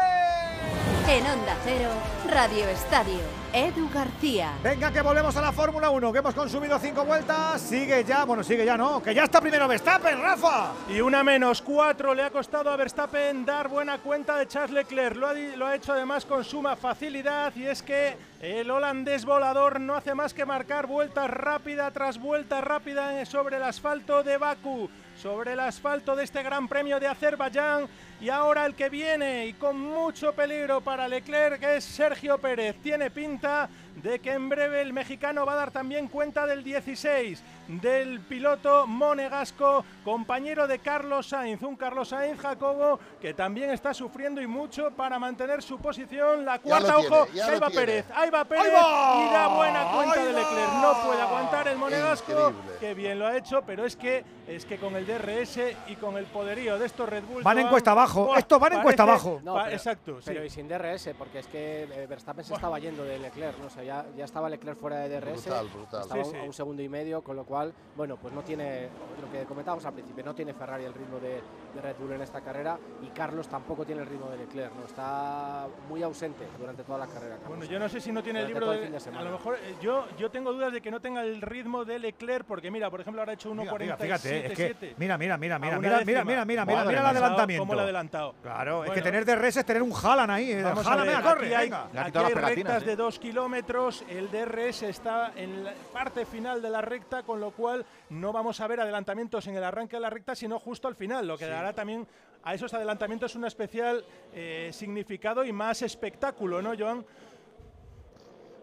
En 1.09 1.25
Onda 1.25 1.57
Cero, 1.65 1.89
Radio 2.31 2.69
Estadio, 2.69 3.21
Edu 3.53 3.89
García. 3.95 4.53
Venga, 4.63 4.93
que 4.93 5.01
volvemos 5.01 5.35
a 5.37 5.41
la 5.41 5.53
Fórmula 5.53 5.89
1, 5.89 6.13
que 6.13 6.19
hemos 6.19 6.35
consumido 6.35 6.79
cinco 6.79 7.05
vueltas. 7.07 7.63
Sigue 7.63 8.05
ya, 8.05 8.25
bueno, 8.25 8.45
sigue 8.45 8.67
ya, 8.67 8.77
¿no? 8.77 9.03
Que 9.03 9.15
ya 9.15 9.25
está 9.25 9.41
primero 9.41 9.67
Verstappen, 9.67 10.21
Rafa. 10.21 10.73
Y 10.91 11.01
una 11.01 11.25
menos 11.25 11.63
cuatro 11.63 12.13
le 12.13 12.25
ha 12.25 12.31
costado 12.31 12.71
a 12.71 12.77
Verstappen 12.77 13.47
dar 13.47 13.69
buena 13.69 13.99
cuenta 13.99 14.37
de 14.37 14.49
Charles 14.49 14.73
Leclerc. 14.73 15.17
Lo 15.17 15.29
ha, 15.29 15.33
lo 15.33 15.67
ha 15.67 15.77
hecho 15.77 15.95
además 15.95 16.27
con 16.27 16.45
suma 16.45 16.77
facilidad 16.77 17.55
y 17.57 17.67
es 17.67 17.83
que 17.83 18.15
el 18.43 18.71
holandés 18.71 19.25
volador 19.25 19.81
no 19.81 19.97
hace 19.97 20.08
más 20.15 20.35
que 20.35 20.45
marcar 20.45 20.87
vuelta 20.87 21.27
rápida 21.27 21.91
tras 21.91 22.19
vuelta 22.19 22.61
rápida 22.61 23.25
sobre 23.25 23.57
el 23.57 23.63
asfalto 23.63 24.23
de 24.23 24.37
Bakú 24.37 24.89
sobre 25.19 25.55
el 25.55 25.61
asfalto 25.61 26.15
de 26.15 26.25
este 26.25 26.43
Gran 26.43 26.69
Premio 26.69 27.01
de 27.01 27.09
Azerbaiyán. 27.09 27.89
Y 28.21 28.29
ahora 28.29 28.67
el 28.67 28.75
que 28.75 28.89
viene 28.89 29.47
y 29.47 29.53
con 29.53 29.79
mucho 29.79 30.33
peligro 30.33 30.81
para 30.81 31.09
Leclerc 31.09 31.63
es 31.63 31.85
Sergio 31.85 32.39
Pérez. 32.39 32.77
Tiene 32.83 33.11
pinta 33.11 33.69
de 34.03 34.19
que 34.21 34.33
en 34.33 34.49
breve 34.49 34.81
el 34.81 34.93
mexicano 34.93 35.45
va 35.45 35.53
a 35.53 35.57
dar 35.57 35.71
también 35.71 36.09
cuenta 36.09 36.47
del 36.47 36.63
16 36.63 37.43
del 37.69 38.21
piloto 38.21 38.87
monegasco, 38.87 39.85
compañero 40.05 40.67
de 40.67 40.79
Carlos 40.79 41.29
Sainz. 41.29 41.63
Un 41.63 41.77
Carlos 41.77 42.09
Sainz, 42.09 42.41
Jacobo, 42.41 42.99
que 43.21 43.35
también 43.35 43.71
está 43.71 43.93
sufriendo 43.93 44.41
y 44.41 44.47
mucho 44.47 44.91
para 44.93 45.19
mantener 45.19 45.63
su 45.63 45.79
posición. 45.79 46.45
La 46.45 46.59
cuarta, 46.59 46.99
ojo, 46.99 47.27
ahí 47.33 47.59
va 47.61 47.69
Pérez, 47.69 48.07
ahí 48.15 48.31
va 48.31 48.45
Pérez 48.45 48.69
y 48.69 49.33
da 49.33 49.49
buena 49.49 49.91
cuenta 49.93 50.25
de 50.25 50.33
Leclerc. 50.33 50.73
No 50.81 51.03
puede 51.05 51.21
aguantar 51.21 51.69
el 51.69 51.77
Monegasco, 51.77 52.53
que 52.81 52.95
bien 52.95 53.19
lo 53.19 53.27
ha 53.27 53.37
hecho, 53.37 53.63
pero 53.67 53.85
es 53.85 53.97
que 53.97 54.25
es 54.49 54.65
que 54.65 54.79
con 54.79 54.97
el 54.97 55.07
DRS 55.07 55.59
y 55.89 55.97
con 55.97 56.17
el 56.17 56.25
poderío 56.25 56.79
de 56.79 56.87
estos 56.87 57.07
Red 57.07 57.25
Bull. 57.25 57.43
Van 57.43 57.59
en 57.59 57.69
cuesta 57.69 57.91
abajo, 57.91 58.35
esto 58.35 58.59
van 58.59 58.75
en 58.75 58.83
cuesta 58.83 59.03
abajo. 59.03 59.41
exacto, 59.71 60.21
pero 60.25 60.43
y 60.43 60.49
sin 60.49 60.67
DRS, 60.67 61.11
porque 61.19 61.41
es 61.41 61.47
que 61.49 61.83
eh, 61.83 62.07
Verstappen 62.09 62.45
se 62.45 62.55
estaba 62.55 62.79
yendo 62.79 63.05
de 63.05 63.19
Leclerc, 63.19 63.59
¿no? 63.59 63.69
Sea, 63.69 63.83
ya, 63.89 64.05
ya 64.15 64.25
estaba 64.27 64.51
Leclerc 64.51 64.79
fuera 64.79 64.99
de 64.99 65.09
DRS. 65.09 65.45
Brutal, 65.45 65.69
brutal. 65.69 66.03
Estaba 66.03 66.23
a 66.23 66.45
un 66.45 66.53
segundo 66.53 66.83
y 66.83 66.89
medio, 66.91 67.23
con 67.23 67.37
lo 67.37 67.45
cual, 67.45 67.73
bueno, 67.97 68.19
pues 68.19 68.35
no 68.35 68.43
tiene, 68.43 68.89
lo 69.21 69.33
que 69.33 69.47
comentábamos 69.47 69.85
al 69.87 69.95
principio, 69.95 70.23
no 70.25 70.35
tiene 70.35 70.53
Ferrari 70.53 70.85
el 70.85 70.93
ritmo 70.93 71.19
de, 71.19 71.41
Red 71.79 71.97
Bull 72.01 72.13
en 72.13 72.23
esta 72.23 72.41
carrera 72.41 72.77
y 73.03 73.07
Carlos 73.09 73.47
tampoco 73.47 73.85
tiene 73.85 74.03
el 74.03 74.09
ritmo 74.09 74.29
de 74.31 74.39
Leclerc, 74.39 74.75
¿no? 74.75 74.85
Está 74.85 75.69
muy 75.89 76.03
ausente 76.03 76.45
durante 76.59 76.83
toda 76.83 76.99
la 76.99 77.07
carrera. 77.07 77.37
Bueno, 77.47 77.65
yo 77.67 77.79
no 77.79 77.89
sé 77.89 78.01
si 78.01 78.11
no 78.11 78.21
tiene 78.21 78.41
el 78.41 78.49
libro 78.49 78.71
de, 78.73 78.87
A 79.17 79.23
lo 79.23 79.31
mejor 79.31 79.55
eh, 79.63 79.77
yo, 79.81 80.07
yo 80.19 80.29
tengo 80.29 80.53
dudas 80.53 80.73
de 80.73 80.81
que 80.81 80.91
no 80.91 81.01
tenga 81.01 81.23
el 81.23 81.41
ritmo 81.41 81.85
de 81.85 82.01
Leclerc, 82.01 82.45
porque 82.45 82.71
mira, 82.71 82.91
por 82.91 83.01
ejemplo, 83.01 83.23
ahora 83.23 83.33
ha 83.33 83.35
hecho 83.35 83.53
1.47. 83.53 83.97
Fíjate, 83.97 84.47
es 84.47 84.57
que, 84.57 84.95
mira, 84.99 85.17
mira, 85.17 85.39
mira, 85.39 85.59
mira, 85.59 85.79
mira, 85.79 86.01
mira, 86.05 86.25
mira, 86.25 86.45
mira, 86.45 86.45
mira, 86.45 86.85
mira 86.85 87.01
el 87.01 87.07
adelantamiento. 87.07 87.63
¿Cómo 87.63 87.75
lo 87.75 87.81
ha 87.81 87.85
adelantado? 87.85 88.35
Claro, 88.43 88.85
es 88.85 88.91
que 88.91 89.03
tener 89.03 89.25
DRS 89.25 89.59
es 89.59 89.65
tener 89.65 89.83
un 89.83 89.93
Haaland 89.93 90.31
ahí. 90.33 90.53
Eh, 90.53 90.63
Vamos 90.63 90.87
a 90.87 91.23
corre, 91.23 91.55
aquí 91.55 91.73
hay, 91.73 91.99
aquí 91.99 92.19
hay 92.19 92.35
rectas 92.35 92.85
de 92.85 92.97
2 92.97 93.19
kilómetros, 93.19 93.78
el 94.09 94.31
DRS 94.31 94.83
está 94.83 95.33
en 95.37 95.63
la 95.63 95.73
parte 95.93 96.27
final 96.27 96.61
de 96.61 96.69
la 96.69 96.81
recta, 96.81 97.23
con 97.23 97.41
lo 97.41 97.53
cual 97.53 97.87
no 98.11 98.33
vamos 98.33 98.61
a 98.61 98.67
ver 98.67 98.81
adelantamientos 98.81 99.47
en 99.47 99.57
el 99.57 99.63
arranque 99.63 99.97
de 99.97 100.01
la 100.01 100.11
recta, 100.11 100.35
sino 100.35 100.59
justo 100.59 100.89
al 100.89 100.97
final, 100.97 101.29
lo 101.29 101.39
que 101.39 101.47
dará 101.47 101.73
también 101.73 102.07
a 102.43 102.55
esos 102.55 102.75
adelantamientos 102.75 103.37
un 103.37 103.45
especial 103.45 104.05
eh, 104.33 104.71
significado 104.73 105.45
y 105.45 105.53
más 105.53 105.83
espectáculo, 105.83 106.61
¿no, 106.61 106.73
Joan? 106.77 107.07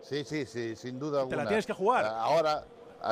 Sí, 0.02 0.26
sí, 0.26 0.46
sí, 0.46 0.76
sin 0.76 1.00
duda 1.00 1.22
alguna. 1.22 1.38
Te 1.38 1.44
la 1.44 1.48
tienes 1.48 1.66
que 1.66 1.74
jugar. 1.74 2.06
Ahora 2.06 2.66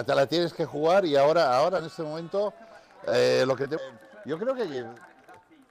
te 0.05 0.15
la 0.15 0.27
tienes 0.27 0.53
que 0.53 0.65
jugar 0.65 1.05
y 1.05 1.15
ahora, 1.15 1.55
ahora 1.55 1.77
en 1.77 1.85
este 1.85 2.03
momento, 2.03 2.53
eh, 3.07 3.43
lo 3.47 3.55
que 3.55 3.67
te, 3.67 3.77
yo 4.25 4.37
creo 4.37 4.53
que 4.53 4.67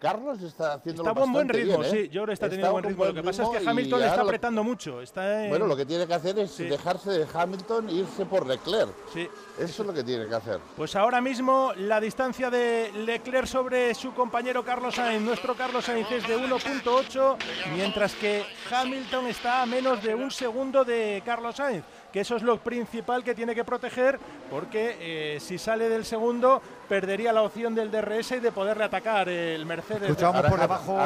Carlos 0.03 0.43
está 0.43 0.75
haciendo 0.75 1.05
Está 1.05 1.15
con 1.15 1.33
buen 1.33 1.49
ritmo, 1.49 1.85
¿eh? 1.85 1.89
sí. 1.89 2.09
Yo 2.09 2.23
creo 2.23 2.27
que 2.27 2.33
está, 2.33 2.49
teniendo 2.49 2.73
buen 2.73 2.85
ritmo. 2.85 3.05
Lo 3.05 3.15
que 3.15 3.23
pasa 3.23 3.45
es 3.45 3.49
que 3.51 3.69
Hamilton 3.71 4.03
está 4.03 4.21
apretando 4.23 4.65
mucho. 4.65 5.01
Está 5.01 5.47
Bueno, 5.49 5.69
lo 5.69 5.77
que 5.77 5.87
tiene 5.87 6.09
que 6.09 6.15
hacer 6.15 6.37
es 6.41 6.59
dejarse 6.59 7.13
de 7.13 7.27
Hamilton 7.33 7.89
e 7.89 7.93
irse 7.93 8.27
por 8.27 8.45
Leclerc. 8.45 8.93
Sí. 9.15 9.29
Eso 9.61 9.83
es 9.83 9.87
lo 9.87 9.95
que 9.95 10.03
tiene 10.03 10.27
que 10.27 10.35
hacer. 10.35 10.59
Pues 10.77 10.97
ahora 10.97 11.21
mismo 11.21 11.73
la 11.77 12.01
distancia 12.01 12.51
de 12.51 12.91
Leclerc 12.93 13.47
sobre 13.47 13.95
su 13.95 14.13
compañero 14.13 14.65
Carlos 14.65 14.97
Sainz, 14.97 15.23
nuestro 15.23 15.55
Carlos 15.55 15.85
Sainz 15.85 16.11
es 16.11 16.27
de 16.27 16.37
1.8, 16.37 17.37
mientras 17.77 18.15
que 18.15 18.45
Hamilton 18.73 19.29
está 19.29 19.63
a 19.63 19.67
menos 19.67 20.03
de 20.03 20.17
un 20.17 20.33
segundo 20.33 20.85
de 20.85 21.23
Carlos 21.25 21.55
Sainz 21.55 21.85
que 22.13 22.21
eso 22.21 22.37
es 22.37 22.43
lo 22.43 22.59
principal 22.59 23.25
que 23.25 23.35
tiene 23.35 23.55
que 23.55 23.65
proteger, 23.65 24.19
porque 24.51 24.97
eh, 25.01 25.41
si 25.41 25.59
sale 25.59 25.89
del 25.89 26.05
segundo 26.05 26.61
perdería 26.89 27.33
la 27.33 27.43
opción 27.43 27.75
del 27.75 27.91
DRS 27.91 28.33
y 28.33 28.41
de 28.41 28.53
poderle 28.53 28.85
atacar 28.85 29.29
el 29.29 29.65
Mercedes. 29.65 30.11
Escuchamos 30.11 30.43
por 30.43 30.61
debajo, 30.61 30.99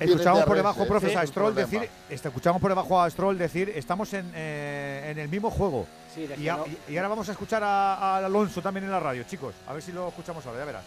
escuchamos 0.00 0.44
por 0.44 0.56
debajo, 0.56 0.86
profesor 0.86 1.26
Stroll 1.26 1.54
decir, 1.54 1.88
escuchamos 2.08 2.60
por 2.60 2.70
debajo 2.70 3.00
a 3.00 3.10
Stroll 3.10 3.36
decir, 3.36 3.70
estamos 3.74 4.12
en, 4.14 4.32
eh, 4.34 5.08
en 5.10 5.18
el 5.18 5.28
mismo 5.28 5.50
juego. 5.50 5.86
y, 6.16 6.48
ahora 6.48 7.08
vamos 7.08 7.28
a 7.28 7.32
escuchar 7.32 7.62
a, 7.62 8.16
Alonso 8.16 8.62
también 8.62 8.84
en 8.84 8.90
la 8.90 9.00
radio, 9.00 9.24
chicos. 9.24 9.54
A 9.68 9.74
ver 9.74 9.82
si 9.82 9.92
lo 9.92 10.08
escuchamos 10.08 10.44
ahora, 10.46 10.60
ya 10.60 10.64
verás. 10.64 10.84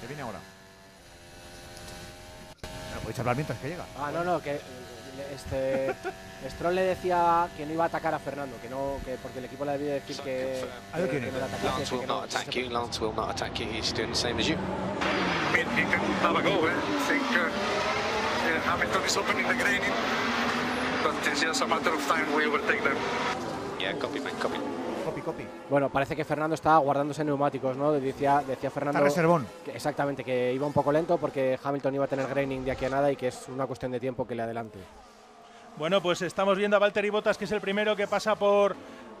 Que 0.00 0.06
viene 0.06 0.22
ahora. 0.22 0.38
podéis 3.02 3.18
hablar 3.18 3.34
mientras 3.34 3.58
que 3.58 3.68
llega. 3.68 3.84
Ah, 3.98 4.10
no, 4.12 4.22
no, 4.22 4.40
que 4.40 4.60
este 5.34 5.94
Stroll 6.48 6.74
le 6.74 6.82
decía 6.82 7.48
que 7.56 7.66
no 7.66 7.72
iba 7.72 7.84
a 7.84 7.86
atacar 7.88 8.14
a 8.14 8.18
Fernando, 8.18 8.56
que 8.60 8.68
no, 8.68 8.98
que 9.04 9.16
porque 9.22 9.38
el 9.38 9.46
equipo 9.46 9.64
le 9.64 9.72
debía 9.72 9.94
decir 9.94 10.16
que, 10.18 10.64
que, 10.94 11.08
que 11.08 11.30
no 11.32 11.38
le 11.38 11.44
atacase. 11.44 11.66
Lance 11.66 11.94
will 11.94 12.06
not 12.06 12.24
attack 12.24 12.50
you. 12.54 12.70
Lance 12.70 13.00
will 13.00 13.14
not 13.14 13.30
attack 13.30 13.58
you. 13.58 13.66
He's 13.66 13.92
doing 13.92 14.10
the 14.10 14.16
same 14.16 14.38
as 14.38 14.46
you. 14.46 14.56
He 15.54 15.82
can 15.82 16.00
have 16.22 16.36
a 16.36 16.42
go. 16.42 16.66
Eh? 16.66 16.70
I 16.70 17.00
think 17.08 17.22
uh, 17.32 17.48
yeah, 18.46 18.60
Hamilton 18.60 19.02
is 19.04 19.16
opening 19.16 19.46
the 19.48 19.54
graining, 19.54 19.92
but 21.02 21.14
it's 21.26 21.40
just 21.40 21.62
a 21.62 21.66
matter 21.66 21.94
of 21.94 22.06
time. 22.06 22.26
We 22.34 22.46
will 22.46 22.62
take 22.66 22.82
them. 22.82 22.96
Yeah, 23.80 23.92
copy, 23.94 24.20
man, 24.20 24.34
copy. 24.40 24.58
Copy, 25.04 25.20
copy. 25.20 25.46
Bueno, 25.70 25.88
parece 25.88 26.16
que 26.16 26.24
Fernando 26.24 26.54
está 26.54 26.76
guardándose 26.78 27.24
neumáticos, 27.24 27.76
¿no? 27.76 27.92
Decía, 27.92 28.42
decía 28.46 28.70
Fernando. 28.70 28.98
Está 28.98 29.08
reservón. 29.08 29.46
Que, 29.64 29.70
exactamente, 29.70 30.24
que 30.24 30.52
iba 30.52 30.66
un 30.66 30.72
poco 30.72 30.90
lento 30.90 31.16
porque 31.16 31.58
Hamilton 31.62 31.94
iba 31.94 32.04
a 32.04 32.08
tener 32.08 32.26
graining 32.26 32.64
de 32.64 32.72
aquí 32.72 32.86
a 32.86 32.88
nada 32.88 33.12
y 33.12 33.16
que 33.16 33.28
es 33.28 33.46
una 33.48 33.66
cuestión 33.66 33.92
de 33.92 34.00
tiempo 34.00 34.26
que 34.26 34.34
le 34.34 34.42
adelante. 34.42 34.78
Bueno, 35.76 36.00
pues 36.00 36.22
estamos 36.22 36.56
viendo 36.56 36.76
a 36.76 36.80
Valtteri 36.80 37.10
Bottas, 37.10 37.36
que 37.36 37.44
es 37.44 37.52
el 37.52 37.60
primero 37.60 37.94
que 37.94 38.06
pasa 38.06 38.34
por, 38.34 38.74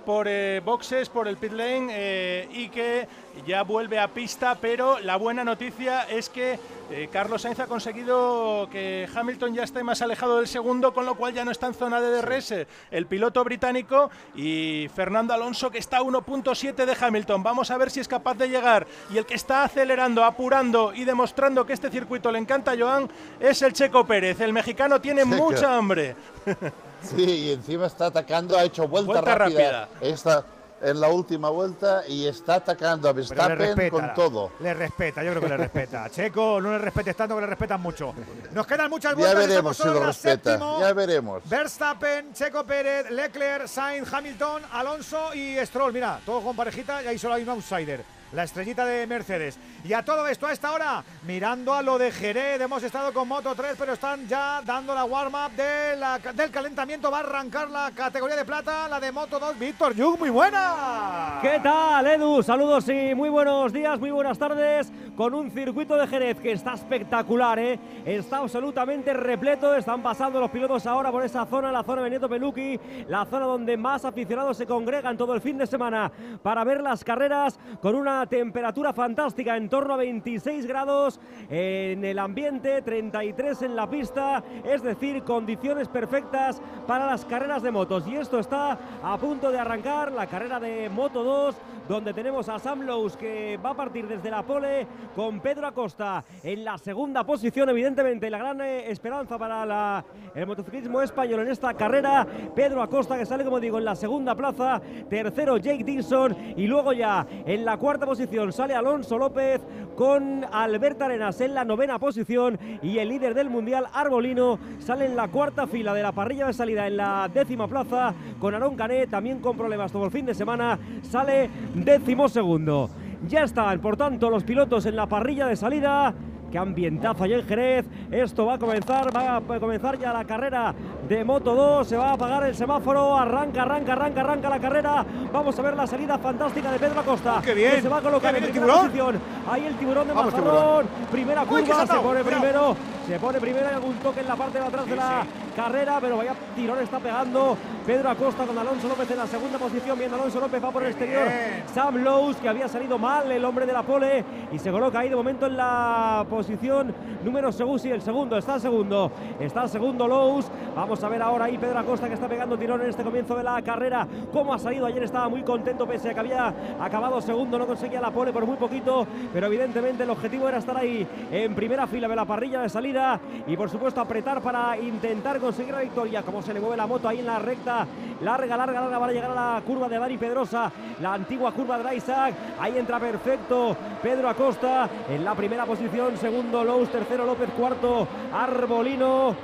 por 0.06 0.28
eh, 0.28 0.62
boxes, 0.64 1.08
por 1.08 1.26
el 1.26 1.36
pit 1.36 1.52
lane 1.52 1.88
eh, 1.90 2.48
y 2.52 2.68
que 2.68 3.08
ya 3.44 3.64
vuelve 3.64 3.98
a 3.98 4.08
pista, 4.08 4.54
pero 4.54 5.00
la 5.00 5.16
buena 5.16 5.44
noticia 5.44 6.04
es 6.04 6.30
que 6.30 6.58
eh, 6.90 7.08
Carlos 7.12 7.42
Sainz 7.42 7.58
ha 7.58 7.66
conseguido 7.66 8.68
que 8.70 9.08
Hamilton 9.12 9.54
ya 9.54 9.64
esté 9.64 9.82
más 9.82 10.00
alejado 10.02 10.38
del 10.38 10.46
segundo, 10.46 10.94
con 10.94 11.04
lo 11.04 11.16
cual 11.16 11.34
ya 11.34 11.44
no 11.44 11.50
está 11.50 11.66
en 11.66 11.74
zona 11.74 12.00
de 12.00 12.22
DRS 12.22 12.54
el 12.92 13.06
piloto 13.06 13.42
británico 13.42 14.08
y 14.36 14.88
Fernando 14.94 15.34
Alonso 15.34 15.70
que 15.70 15.78
está 15.78 15.98
a 15.98 16.02
1.7 16.02 16.86
de 16.86 16.96
Hamilton. 16.98 17.42
Vamos 17.42 17.72
a 17.72 17.76
ver 17.76 17.90
si 17.90 17.98
es 17.98 18.06
capaz 18.06 18.34
de 18.34 18.48
llegar 18.48 18.86
y 19.12 19.18
el 19.18 19.26
que 19.26 19.34
está 19.34 19.64
acelerando, 19.64 20.24
apurando 20.24 20.94
y 20.94 21.04
demostrando 21.04 21.66
que 21.66 21.72
este 21.72 21.90
circuito 21.90 22.30
le 22.30 22.38
encanta 22.38 22.72
a 22.72 22.78
Joan 22.78 23.10
es 23.40 23.60
el 23.60 23.72
Checo 23.72 24.06
Pérez. 24.06 24.40
El 24.40 24.52
mexicano 24.52 25.00
tiene 25.00 25.24
mucha 25.24 25.76
hambre. 25.76 26.14
Sí, 27.14 27.24
y 27.24 27.52
encima 27.52 27.86
está 27.86 28.06
atacando, 28.06 28.56
ha 28.56 28.64
hecho 28.64 28.88
vuelta, 28.88 29.20
rápida. 29.20 29.88
Esta, 30.00 30.44
en 30.80 31.00
la 31.00 31.08
última 31.08 31.48
vuelta 31.48 32.02
y 32.06 32.26
está 32.26 32.56
atacando 32.56 33.08
a 33.08 33.12
Verstappen 33.12 33.90
con 33.90 34.14
todo. 34.14 34.52
Le 34.60 34.74
respeta, 34.74 35.22
yo 35.22 35.30
creo 35.30 35.42
que 35.42 35.48
le 35.48 35.56
respeta. 35.56 36.10
Checo, 36.10 36.60
no 36.60 36.72
le 36.72 36.78
respetes 36.78 37.16
tanto 37.16 37.34
que 37.34 37.40
le 37.40 37.46
respetan 37.46 37.80
mucho. 37.80 38.14
Nos 38.52 38.66
quedan 38.66 38.90
muchas 38.90 39.14
vueltas. 39.14 39.34
Ya 39.34 39.46
veremos 39.46 39.76
si 39.76 39.84
lo 39.84 40.04
respeta. 40.04 40.58
Ya 40.80 40.92
veremos. 40.92 41.42
Verstappen, 41.48 42.32
Checo 42.32 42.64
Pérez, 42.64 43.10
Leclerc, 43.10 43.66
Sainz, 43.66 44.12
Hamilton, 44.12 44.62
Alonso 44.72 45.34
y 45.34 45.56
Stroll. 45.64 45.92
Mira, 45.92 46.20
todos 46.24 46.44
con 46.44 46.56
parejita 46.56 47.02
y 47.02 47.06
ahí 47.06 47.18
solo 47.18 47.34
hay 47.34 47.42
un 47.42 47.50
outsider 47.50 48.15
la 48.32 48.44
estrellita 48.44 48.84
de 48.84 49.06
Mercedes. 49.06 49.58
Y 49.84 49.92
a 49.92 50.04
todo 50.04 50.26
esto, 50.26 50.46
a 50.46 50.52
esta 50.52 50.72
hora, 50.72 51.04
mirando 51.26 51.72
a 51.72 51.82
lo 51.82 51.98
de 51.98 52.10
Jerez, 52.10 52.60
hemos 52.60 52.82
estado 52.82 53.12
con 53.12 53.28
Moto 53.28 53.54
3, 53.54 53.76
pero 53.78 53.92
están 53.92 54.26
ya 54.26 54.60
dando 54.64 54.94
la 54.94 55.04
warm-up 55.04 55.52
de 55.56 55.96
del 56.34 56.50
calentamiento. 56.50 57.10
Va 57.10 57.18
a 57.18 57.20
arrancar 57.20 57.70
la 57.70 57.90
categoría 57.92 58.36
de 58.36 58.44
plata, 58.44 58.88
la 58.88 59.00
de 59.00 59.12
Moto 59.12 59.38
2. 59.38 59.58
Víctor 59.58 59.94
Yug, 59.94 60.18
muy 60.18 60.30
buena. 60.30 61.38
¿Qué 61.40 61.60
tal, 61.62 62.06
Edu? 62.06 62.42
Saludos 62.42 62.88
y 62.88 63.14
muy 63.14 63.28
buenos 63.28 63.72
días, 63.72 63.98
muy 63.98 64.10
buenas 64.10 64.38
tardes. 64.38 64.92
Con 65.16 65.34
un 65.34 65.50
circuito 65.50 65.96
de 65.96 66.06
Jerez 66.06 66.40
que 66.40 66.52
está 66.52 66.74
espectacular, 66.74 67.58
¿eh? 67.58 67.78
Está 68.04 68.38
absolutamente 68.38 69.14
repleto. 69.14 69.74
Están 69.74 70.02
pasando 70.02 70.40
los 70.40 70.50
pilotos 70.50 70.86
ahora 70.86 71.10
por 71.10 71.24
esa 71.24 71.46
zona, 71.46 71.72
la 71.72 71.82
zona 71.82 72.02
de 72.02 72.10
Nieto 72.10 72.28
Peluqui, 72.28 72.78
la 73.08 73.24
zona 73.24 73.46
donde 73.46 73.76
más 73.76 74.04
aficionados 74.04 74.56
se 74.56 74.66
congregan 74.66 75.16
todo 75.16 75.34
el 75.34 75.40
fin 75.40 75.56
de 75.58 75.66
semana 75.66 76.10
para 76.42 76.64
ver 76.64 76.82
las 76.82 77.02
carreras 77.02 77.58
con 77.80 77.94
una 77.94 78.15
temperatura 78.24 78.94
fantástica, 78.94 79.56
en 79.56 79.68
torno 79.68 79.92
a 79.92 79.98
26 79.98 80.64
grados 80.66 81.20
en 81.50 82.04
el 82.04 82.18
ambiente, 82.18 82.80
33 82.80 83.62
en 83.62 83.76
la 83.76 83.90
pista, 83.90 84.42
es 84.64 84.82
decir, 84.82 85.22
condiciones 85.24 85.88
perfectas 85.88 86.62
para 86.86 87.06
las 87.06 87.26
carreras 87.26 87.62
de 87.62 87.70
motos. 87.70 88.06
Y 88.06 88.16
esto 88.16 88.38
está 88.38 88.78
a 89.02 89.18
punto 89.18 89.50
de 89.50 89.58
arrancar, 89.58 90.12
la 90.12 90.26
carrera 90.26 90.58
de 90.58 90.88
Moto 90.88 91.22
2, 91.22 91.56
donde 91.88 92.14
tenemos 92.14 92.48
a 92.48 92.58
Sam 92.58 92.82
Lowe's 92.82 93.16
que 93.16 93.58
va 93.64 93.70
a 93.70 93.76
partir 93.76 94.08
desde 94.08 94.30
la 94.30 94.42
pole 94.42 94.86
con 95.14 95.40
Pedro 95.40 95.66
Acosta 95.66 96.24
en 96.42 96.64
la 96.64 96.78
segunda 96.78 97.24
posición, 97.24 97.68
evidentemente 97.68 98.30
la 98.30 98.38
gran 98.38 98.60
eh, 98.60 98.90
esperanza 98.90 99.38
para 99.38 100.04
el 100.34 100.46
motociclismo 100.46 101.02
español 101.02 101.40
en 101.40 101.48
esta 101.48 101.74
carrera. 101.74 102.26
Pedro 102.54 102.82
Acosta 102.82 103.18
que 103.18 103.26
sale, 103.26 103.44
como 103.44 103.60
digo, 103.60 103.78
en 103.78 103.84
la 103.84 103.94
segunda 103.94 104.34
plaza, 104.34 104.80
tercero 105.08 105.56
Jake 105.58 105.84
Dixon 105.84 106.36
y 106.56 106.66
luego 106.66 106.92
ya 106.92 107.26
en 107.44 107.64
la 107.64 107.76
cuarta 107.76 108.05
posición 108.06 108.52
sale 108.52 108.72
Alonso 108.72 109.18
López 109.18 109.60
con 109.96 110.46
Alberto 110.52 111.04
Arenas 111.04 111.40
en 111.40 111.54
la 111.54 111.64
novena 111.64 111.98
posición 111.98 112.56
y 112.80 112.98
el 112.98 113.08
líder 113.08 113.34
del 113.34 113.50
mundial 113.50 113.86
Arbolino 113.92 114.60
sale 114.78 115.06
en 115.06 115.16
la 115.16 115.26
cuarta 115.26 115.66
fila 115.66 115.92
de 115.92 116.04
la 116.04 116.12
parrilla 116.12 116.46
de 116.46 116.52
salida 116.52 116.86
en 116.86 116.98
la 116.98 117.28
décima 117.34 117.66
plaza 117.66 118.14
con 118.38 118.54
Aaron 118.54 118.76
Canet 118.76 119.10
también 119.10 119.40
con 119.40 119.56
problemas 119.56 119.90
todo 119.90 120.04
el 120.04 120.12
fin 120.12 120.24
de 120.24 120.34
semana 120.34 120.78
sale 121.02 121.50
décimo 121.74 122.28
segundo. 122.28 122.88
Ya 123.26 123.42
están, 123.42 123.80
por 123.80 123.96
tanto, 123.96 124.30
los 124.30 124.44
pilotos 124.44 124.86
en 124.86 124.94
la 124.94 125.06
parrilla 125.06 125.46
de 125.46 125.56
salida. 125.56 126.14
Qué 126.50 126.58
ambientazo 126.58 127.24
allá 127.24 127.38
en 127.38 127.46
Jerez. 127.46 127.86
Esto 128.10 128.46
va 128.46 128.54
a 128.54 128.58
comenzar, 128.58 129.14
va 129.14 129.36
a 129.36 129.60
comenzar 129.60 129.98
ya 129.98 130.12
la 130.12 130.24
carrera 130.24 130.74
de 131.08 131.24
Moto 131.24 131.54
2. 131.54 131.86
Se 131.86 131.96
va 131.96 132.10
a 132.10 132.12
apagar 132.12 132.44
el 132.44 132.54
semáforo. 132.54 133.16
Arranca, 133.16 133.62
arranca, 133.62 133.92
arranca, 133.92 134.20
arranca 134.20 134.48
la 134.50 134.60
carrera. 134.60 135.04
Vamos 135.32 135.58
a 135.58 135.62
ver 135.62 135.76
la 135.76 135.86
salida 135.86 136.18
fantástica 136.18 136.70
de 136.70 136.78
Pedro 136.78 137.00
Acosta. 137.00 137.40
¡Qué 137.44 137.54
bien! 137.54 137.72
Que 137.72 137.82
se 137.82 137.88
va 137.88 137.98
a 137.98 138.02
colocar 138.02 138.34
en 138.36 138.44
primera 138.44 138.74
posición. 138.74 139.20
Ahí 139.50 139.66
el 139.66 139.74
tiburón 139.76 140.08
de 140.08 140.14
Mazarrón. 140.14 140.86
Primera 141.10 141.44
curva, 141.44 141.86
se 141.86 141.94
pone 141.94 142.24
primero. 142.24 142.76
Se 143.06 143.18
pone 143.20 143.40
primero. 143.40 143.68
Hay 143.68 143.74
algún 143.74 143.94
toque 143.96 144.20
en 144.20 144.28
la 144.28 144.36
parte 144.36 144.58
de 144.58 144.64
atrás 144.64 144.86
de 144.86 144.96
la 144.96 145.24
carrera, 145.54 145.98
pero 146.00 146.18
vaya 146.18 146.34
tirón 146.54 146.78
está 146.80 146.98
pegando 146.98 147.56
Pedro 147.86 148.10
Acosta 148.10 148.44
con 148.44 148.58
Alonso 148.58 148.88
López 148.88 149.10
en 149.10 149.16
la 149.16 149.26
segunda 149.26 149.58
posición. 149.58 149.98
Bien, 149.98 150.12
Alonso 150.12 150.40
López 150.40 150.62
va 150.62 150.70
por 150.70 150.82
el 150.82 150.90
exterior. 150.90 151.26
Sam 151.72 152.02
Lowe's, 152.02 152.36
que 152.36 152.48
había 152.48 152.68
salido 152.68 152.98
mal, 152.98 153.30
el 153.30 153.44
hombre 153.44 153.64
de 153.64 153.72
la 153.72 153.82
pole, 153.82 154.24
y 154.52 154.58
se 154.58 154.70
coloca 154.70 154.98
ahí 154.98 155.08
de 155.08 155.16
momento 155.16 155.46
en 155.46 155.56
la 155.56 156.26
posición 156.36 156.94
número 157.24 157.50
segundo. 157.50 157.78
Sí, 157.78 157.90
el 157.90 158.02
segundo, 158.02 158.36
está 158.36 158.60
segundo. 158.60 159.10
Está 159.40 159.66
segundo 159.66 160.06
Lowe's. 160.06 160.46
Vamos 160.74 161.02
a 161.02 161.08
ver 161.08 161.22
ahora 161.22 161.46
ahí 161.46 161.56
Pedro 161.56 161.78
Acosta 161.78 162.08
que 162.08 162.14
está 162.14 162.28
pegando 162.28 162.58
tirón 162.58 162.82
en 162.82 162.90
este 162.90 163.02
comienzo 163.02 163.34
de 163.36 163.42
la 163.42 163.62
carrera. 163.62 164.06
Cómo 164.32 164.52
ha 164.52 164.58
salido 164.58 164.84
ayer, 164.84 165.02
estaba 165.02 165.28
muy 165.30 165.42
contento, 165.42 165.86
pese 165.86 166.10
a 166.10 166.14
que 166.14 166.20
había 166.20 166.54
acabado 166.78 167.20
segundo, 167.22 167.58
no 167.58 167.66
conseguía 167.66 168.02
la 168.02 168.10
pole 168.10 168.32
por 168.32 168.44
muy 168.44 168.56
poquito, 168.56 169.06
pero 169.32 169.46
evidentemente 169.46 170.02
el 170.02 170.10
objetivo 170.10 170.46
era 170.48 170.58
estar 170.58 170.76
ahí 170.76 171.06
en 171.30 171.54
primera 171.54 171.86
fila 171.86 172.06
de 172.06 172.16
la 172.16 172.26
parrilla 172.26 172.60
de 172.60 172.68
salida 172.68 173.18
y 173.46 173.56
por 173.56 173.70
supuesto 173.70 174.00
apretar 174.02 174.42
para 174.42 174.76
intentar 174.78 175.40
conseguir 175.40 175.72
la 175.72 175.80
victoria. 175.80 176.22
Como 176.22 176.42
se 176.42 176.52
le 176.52 176.60
mueve 176.60 176.76
la 176.76 176.86
moto 176.86 177.08
ahí 177.08 177.20
en 177.20 177.26
la 177.26 177.38
recta, 177.38 177.86
larga, 178.20 178.56
larga, 178.58 178.80
larga 178.82 179.00
para 179.00 179.12
llegar 179.12 179.30
a 179.30 179.54
la 179.54 179.62
curva 179.62 179.88
de 179.88 179.98
Dani 179.98 180.18
Pedrosa, 180.18 180.70
la 181.00 181.14
antigua 181.14 181.52
curva 181.52 181.78
de 181.78 181.96
Isaac. 181.96 182.34
Ahí 182.60 182.76
entra 182.76 183.00
perfecto 183.00 183.74
Pedro 184.02 184.28
Acosta 184.28 184.88
en 185.08 185.24
la 185.24 185.34
primera 185.34 185.64
posición, 185.64 186.16
segundo 186.26 186.64
Lowe's, 186.64 186.90
tercero 186.90 187.24
López, 187.24 187.48
cuarto 187.56 188.08
Arbolino. 188.32 189.36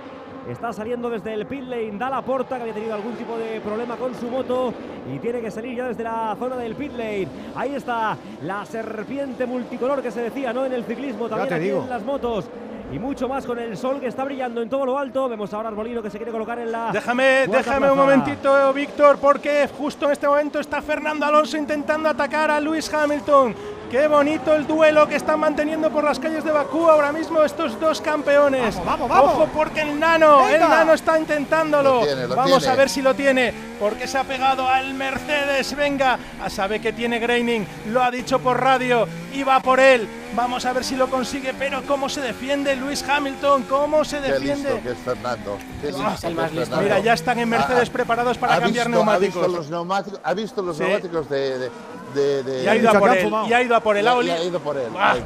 Está 0.48 0.72
saliendo 0.72 1.08
desde 1.08 1.32
el 1.32 1.46
pit 1.46 1.62
lane, 1.62 1.92
da 1.96 2.10
la 2.10 2.22
porta 2.22 2.56
que 2.56 2.62
había 2.62 2.74
tenido 2.74 2.92
algún 2.94 3.14
tipo 3.14 3.38
de 3.38 3.60
problema 3.60 3.94
con 3.94 4.12
su 4.16 4.26
moto 4.26 4.74
y 5.08 5.20
tiene 5.20 5.40
que 5.40 5.52
salir 5.52 5.76
ya 5.76 5.86
desde 5.86 6.02
la 6.02 6.34
zona 6.36 6.56
del 6.56 6.74
pit 6.74 6.90
lane. 6.90 7.28
Ahí 7.54 7.76
está 7.76 8.16
la 8.42 8.66
serpiente 8.66 9.46
multicolor 9.46 10.02
que 10.02 10.10
se 10.10 10.22
decía, 10.22 10.52
¿no? 10.52 10.66
En 10.66 10.72
el 10.72 10.82
ciclismo, 10.82 11.28
también 11.28 11.54
aquí 11.54 11.68
en 11.68 11.88
las 11.88 12.02
motos 12.02 12.50
y 12.92 12.98
mucho 12.98 13.28
más 13.28 13.46
con 13.46 13.58
el 13.60 13.76
sol 13.76 14.00
que 14.00 14.08
está 14.08 14.24
brillando 14.24 14.60
en 14.60 14.68
todo 14.68 14.84
lo 14.84 14.98
alto. 14.98 15.28
Vemos 15.28 15.54
ahora 15.54 15.68
Arbolino 15.68 16.02
que 16.02 16.10
se 16.10 16.18
quiere 16.18 16.32
colocar 16.32 16.58
en 16.58 16.72
la. 16.72 16.90
Déjame, 16.92 17.46
déjame 17.46 17.92
un 17.92 17.98
momentito, 17.98 18.72
Víctor, 18.72 19.18
porque 19.18 19.68
justo 19.78 20.06
en 20.06 20.12
este 20.12 20.26
momento 20.26 20.58
está 20.58 20.82
Fernando 20.82 21.24
Alonso 21.24 21.56
intentando 21.56 22.08
atacar 22.08 22.50
a 22.50 22.60
Luis 22.60 22.92
Hamilton. 22.92 23.54
Qué 23.92 24.08
bonito 24.08 24.54
el 24.54 24.66
duelo 24.66 25.06
que 25.06 25.16
están 25.16 25.38
manteniendo 25.38 25.90
por 25.90 26.02
las 26.02 26.18
calles 26.18 26.42
de 26.42 26.50
Bakú 26.50 26.88
ahora 26.88 27.12
mismo 27.12 27.42
estos 27.42 27.78
dos 27.78 28.00
campeones. 28.00 28.74
Vamos, 28.86 29.06
vamos, 29.06 29.34
Ojo 29.34 29.48
porque 29.52 29.82
el 29.82 30.00
nano, 30.00 30.48
el 30.48 30.60
nano 30.60 30.94
está 30.94 31.18
intentándolo. 31.18 32.00
vamos 32.34 32.66
a 32.66 32.74
ver 32.74 32.88
si 32.88 33.02
lo 33.02 33.14
tiene, 33.14 33.52
porque 33.78 34.08
se 34.08 34.16
ha 34.16 34.24
pegado 34.24 34.66
al 34.66 34.94
Mercedes. 34.94 35.76
Venga, 35.76 36.18
a 36.42 36.48
saber 36.48 36.80
que 36.80 36.94
tiene 36.94 37.18
Graining, 37.18 37.66
lo 37.88 38.02
ha 38.02 38.10
dicho 38.10 38.38
por 38.38 38.58
radio 38.58 39.06
y 39.34 39.42
va 39.42 39.60
por 39.60 39.78
él. 39.78 40.08
Vamos 40.34 40.64
a 40.64 40.72
ver 40.72 40.84
si 40.84 40.96
lo 40.96 41.08
consigue, 41.08 41.52
pero 41.54 41.82
cómo 41.82 42.08
se 42.08 42.20
defiende 42.20 42.74
Luis 42.76 43.02
Hamilton, 43.06 43.64
cómo 43.64 44.04
se 44.04 44.20
defiende. 44.20 44.68
Qué 44.68 44.74
listo 44.74 44.82
que 44.82 44.90
es 44.90 44.98
Fernando. 44.98 45.58
Ah, 45.98 46.78
Mira, 46.80 46.98
ya 47.00 47.12
están 47.12 47.38
en 47.38 47.48
Mercedes 47.48 47.90
preparados 47.90 48.38
para 48.38 48.58
cambiar 48.60 48.88
neumáticos. 48.88 49.36
Ha 49.36 49.46
visto 49.46 49.56
los 49.58 49.70
neumáticos, 49.70 50.20
ha 50.22 50.34
visto 50.34 50.62
los 50.62 50.78
neumáticos 50.78 51.28
de 51.28 51.70
y 52.14 52.66
ha 52.68 52.76
ido 52.76 52.90
a 52.90 52.98
por 52.98 53.16
él. 53.16 53.32
Y 53.48 53.52
ha 53.52 53.62
ido 53.62 53.76
a 53.76 53.80
por 53.80 53.96
él. 53.96 54.08
ha 54.08 54.44
ido 54.44 54.60
por 54.60 54.76
él. 54.76 54.92
ha 54.96 55.16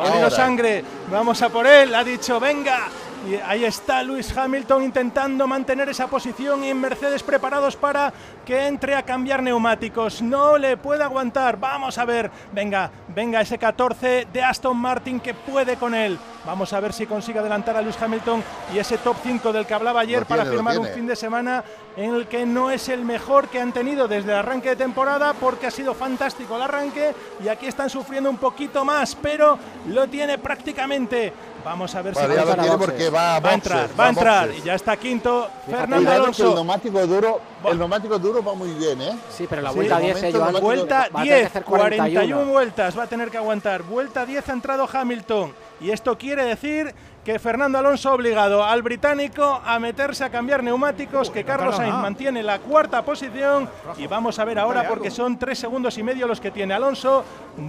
olido 0.00 0.30
sangre. 0.30 0.84
Vamos 1.10 1.40
a 1.42 1.48
por 1.48 1.66
él. 1.66 1.94
Ha 1.94 2.04
dicho, 2.04 2.38
venga. 2.40 2.88
Y 3.28 3.34
ahí 3.34 3.66
está 3.66 4.02
Luis 4.02 4.34
Hamilton 4.34 4.82
intentando 4.82 5.46
mantener 5.46 5.90
esa 5.90 6.06
posición 6.06 6.64
y 6.64 6.72
Mercedes 6.72 7.22
preparados 7.22 7.76
para 7.76 8.12
que 8.46 8.66
entre 8.66 8.94
a 8.94 9.02
cambiar 9.02 9.42
neumáticos. 9.42 10.22
No 10.22 10.56
le 10.56 10.78
puede 10.78 11.04
aguantar. 11.04 11.58
Vamos 11.58 11.98
a 11.98 12.06
ver. 12.06 12.30
Venga, 12.52 12.90
venga 13.08 13.42
ese 13.42 13.58
14 13.58 14.26
de 14.32 14.42
Aston 14.42 14.76
Martin 14.76 15.20
que 15.20 15.34
puede 15.34 15.76
con 15.76 15.94
él. 15.94 16.18
Vamos 16.46 16.72
a 16.72 16.80
ver 16.80 16.94
si 16.94 17.06
consigue 17.06 17.38
adelantar 17.38 17.76
a 17.76 17.82
Luis 17.82 18.00
Hamilton 18.00 18.42
y 18.74 18.78
ese 18.78 18.96
top 18.96 19.16
5 19.22 19.52
del 19.52 19.66
que 19.66 19.74
hablaba 19.74 20.00
ayer 20.00 20.24
para 20.24 20.46
firmar 20.46 20.78
un 20.78 20.86
fin 20.86 21.06
de 21.06 21.14
semana 21.14 21.62
en 21.96 22.14
el 22.14 22.26
que 22.26 22.46
no 22.46 22.70
es 22.70 22.88
el 22.88 23.04
mejor 23.04 23.48
que 23.48 23.60
han 23.60 23.72
tenido 23.72 24.08
desde 24.08 24.30
el 24.30 24.38
arranque 24.38 24.70
de 24.70 24.76
temporada 24.76 25.34
porque 25.34 25.66
ha 25.66 25.70
sido 25.70 25.92
fantástico 25.92 26.56
el 26.56 26.62
arranque 26.62 27.14
y 27.44 27.48
aquí 27.48 27.66
están 27.66 27.90
sufriendo 27.90 28.30
un 28.30 28.38
poquito 28.38 28.86
más, 28.86 29.14
pero 29.14 29.58
lo 29.88 30.08
tiene 30.08 30.38
prácticamente. 30.38 31.32
Vamos 31.64 31.94
a 31.94 32.02
ver 32.02 32.14
si 32.14 32.20
va, 32.20 32.26
a, 32.26 33.54
entrar, 33.54 33.88
va, 33.98 34.06
a 34.06 34.08
entrar 34.08 34.50
y 34.56 34.62
ya 34.62 34.74
está 34.74 34.96
quinto. 34.96 35.48
Fernando 35.66 36.10
Alonso. 36.10 36.48
El 36.48 36.54
neumático 36.54 37.06
duro, 37.06 37.40
el 37.64 37.78
neumático 37.78 38.18
duro 38.18 38.42
va 38.42 38.54
muy 38.54 38.70
bien, 38.70 39.00
¿eh? 39.02 39.16
Sí, 39.30 39.46
pero 39.48 39.62
la 39.62 39.70
vuelta 39.70 39.98
10 39.98 40.18
se 40.18 40.32
Vuelta 40.60 41.08
10, 41.22 41.52
41 41.64 42.44
vueltas 42.46 42.98
va 42.98 43.04
a 43.04 43.06
tener 43.06 43.30
que 43.30 43.38
aguantar. 43.38 43.82
Vuelta 43.82 44.24
10 44.24 44.48
ha 44.48 44.52
entrado 44.52 44.88
Hamilton. 44.90 45.52
Y 45.80 45.90
esto 45.90 46.16
quiere 46.18 46.44
decir 46.44 46.94
que 47.24 47.38
Fernando 47.38 47.78
Alonso 47.78 48.10
ha 48.10 48.14
obligado 48.14 48.64
al 48.64 48.82
británico 48.82 49.60
a 49.64 49.78
meterse 49.78 50.24
a 50.24 50.30
cambiar 50.30 50.62
neumáticos, 50.62 51.30
que 51.30 51.44
Carlos 51.44 51.76
Sainz 51.76 51.94
mantiene 51.94 52.42
la 52.42 52.58
cuarta 52.58 53.02
posición. 53.02 53.68
Y 53.96 54.06
vamos 54.06 54.38
a 54.38 54.44
ver 54.44 54.58
ahora 54.58 54.88
porque 54.88 55.10
son 55.10 55.38
tres 55.38 55.58
segundos 55.58 55.96
y 55.98 56.02
medio 56.02 56.26
los 56.26 56.40
que 56.40 56.50
tiene 56.50 56.74
Alonso 56.74 57.24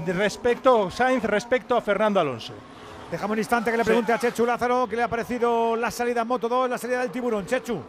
respecto 0.05 0.89
Sainz 0.89 1.23
respecto 1.23 1.75
a 1.75 1.81
Fernando 1.81 2.19
Alonso. 2.19 2.53
Dejamos 3.11 3.33
un 3.33 3.39
instante 3.39 3.71
que 3.71 3.77
le 3.77 3.83
pregunte 3.83 4.13
a 4.13 4.17
Chechu 4.17 4.45
Lázaro 4.45 4.87
qué 4.87 4.95
le 4.95 5.03
ha 5.03 5.07
parecido 5.09 5.75
la 5.75 5.91
salida 5.91 6.21
en 6.21 6.27
Moto 6.29 6.47
2, 6.47 6.69
la 6.69 6.77
salida 6.77 7.01
del 7.01 7.11
tiburón. 7.11 7.45
Chechu. 7.45 7.81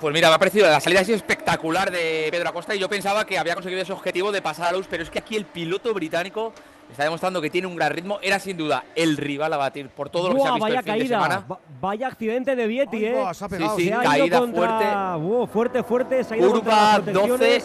Pues 0.00 0.14
mira, 0.14 0.30
me 0.30 0.36
ha 0.36 0.38
parecido 0.38 0.66
la 0.66 0.80
salida 0.80 1.00
así 1.00 1.12
espectacular 1.12 1.90
de 1.90 2.28
Pedro 2.30 2.48
Acosta 2.48 2.74
y 2.74 2.78
yo 2.78 2.88
pensaba 2.88 3.26
que 3.26 3.36
había 3.36 3.54
conseguido 3.54 3.82
ese 3.82 3.92
objetivo 3.92 4.32
de 4.32 4.40
pasar 4.40 4.68
a 4.68 4.72
luz, 4.72 4.86
pero 4.88 5.02
es 5.02 5.10
que 5.10 5.18
aquí 5.18 5.36
el 5.36 5.44
piloto 5.44 5.92
británico 5.92 6.54
está 6.90 7.04
demostrando 7.04 7.42
que 7.42 7.50
tiene 7.50 7.66
un 7.66 7.76
gran 7.76 7.92
ritmo. 7.92 8.18
Era 8.22 8.38
sin 8.38 8.56
duda 8.56 8.84
el 8.94 9.18
rival 9.18 9.52
a 9.52 9.58
batir 9.58 9.90
por 9.90 10.08
todo 10.08 10.30
lo 10.30 10.34
que 10.36 10.40
se 10.40 10.48
ha 10.48 10.54
visto 10.54 10.64
vaya 10.64 10.78
el 10.78 10.84
fin 10.84 10.92
caída, 10.92 11.02
de 11.02 11.08
semana. 11.08 11.44
vaya 11.78 12.06
accidente 12.06 12.56
de 12.56 12.66
Vietti, 12.66 13.04
¿eh? 13.04 13.22
sí, 13.34 13.66
sí, 13.76 13.90
caída 13.90 14.38
fuerte. 14.46 15.52
fuerte, 15.52 15.82
fuerte. 15.82 16.24
Se 16.24 16.34
ha 16.34 16.36
ido 16.38 16.50
Curva 16.52 17.00
12 17.00 17.62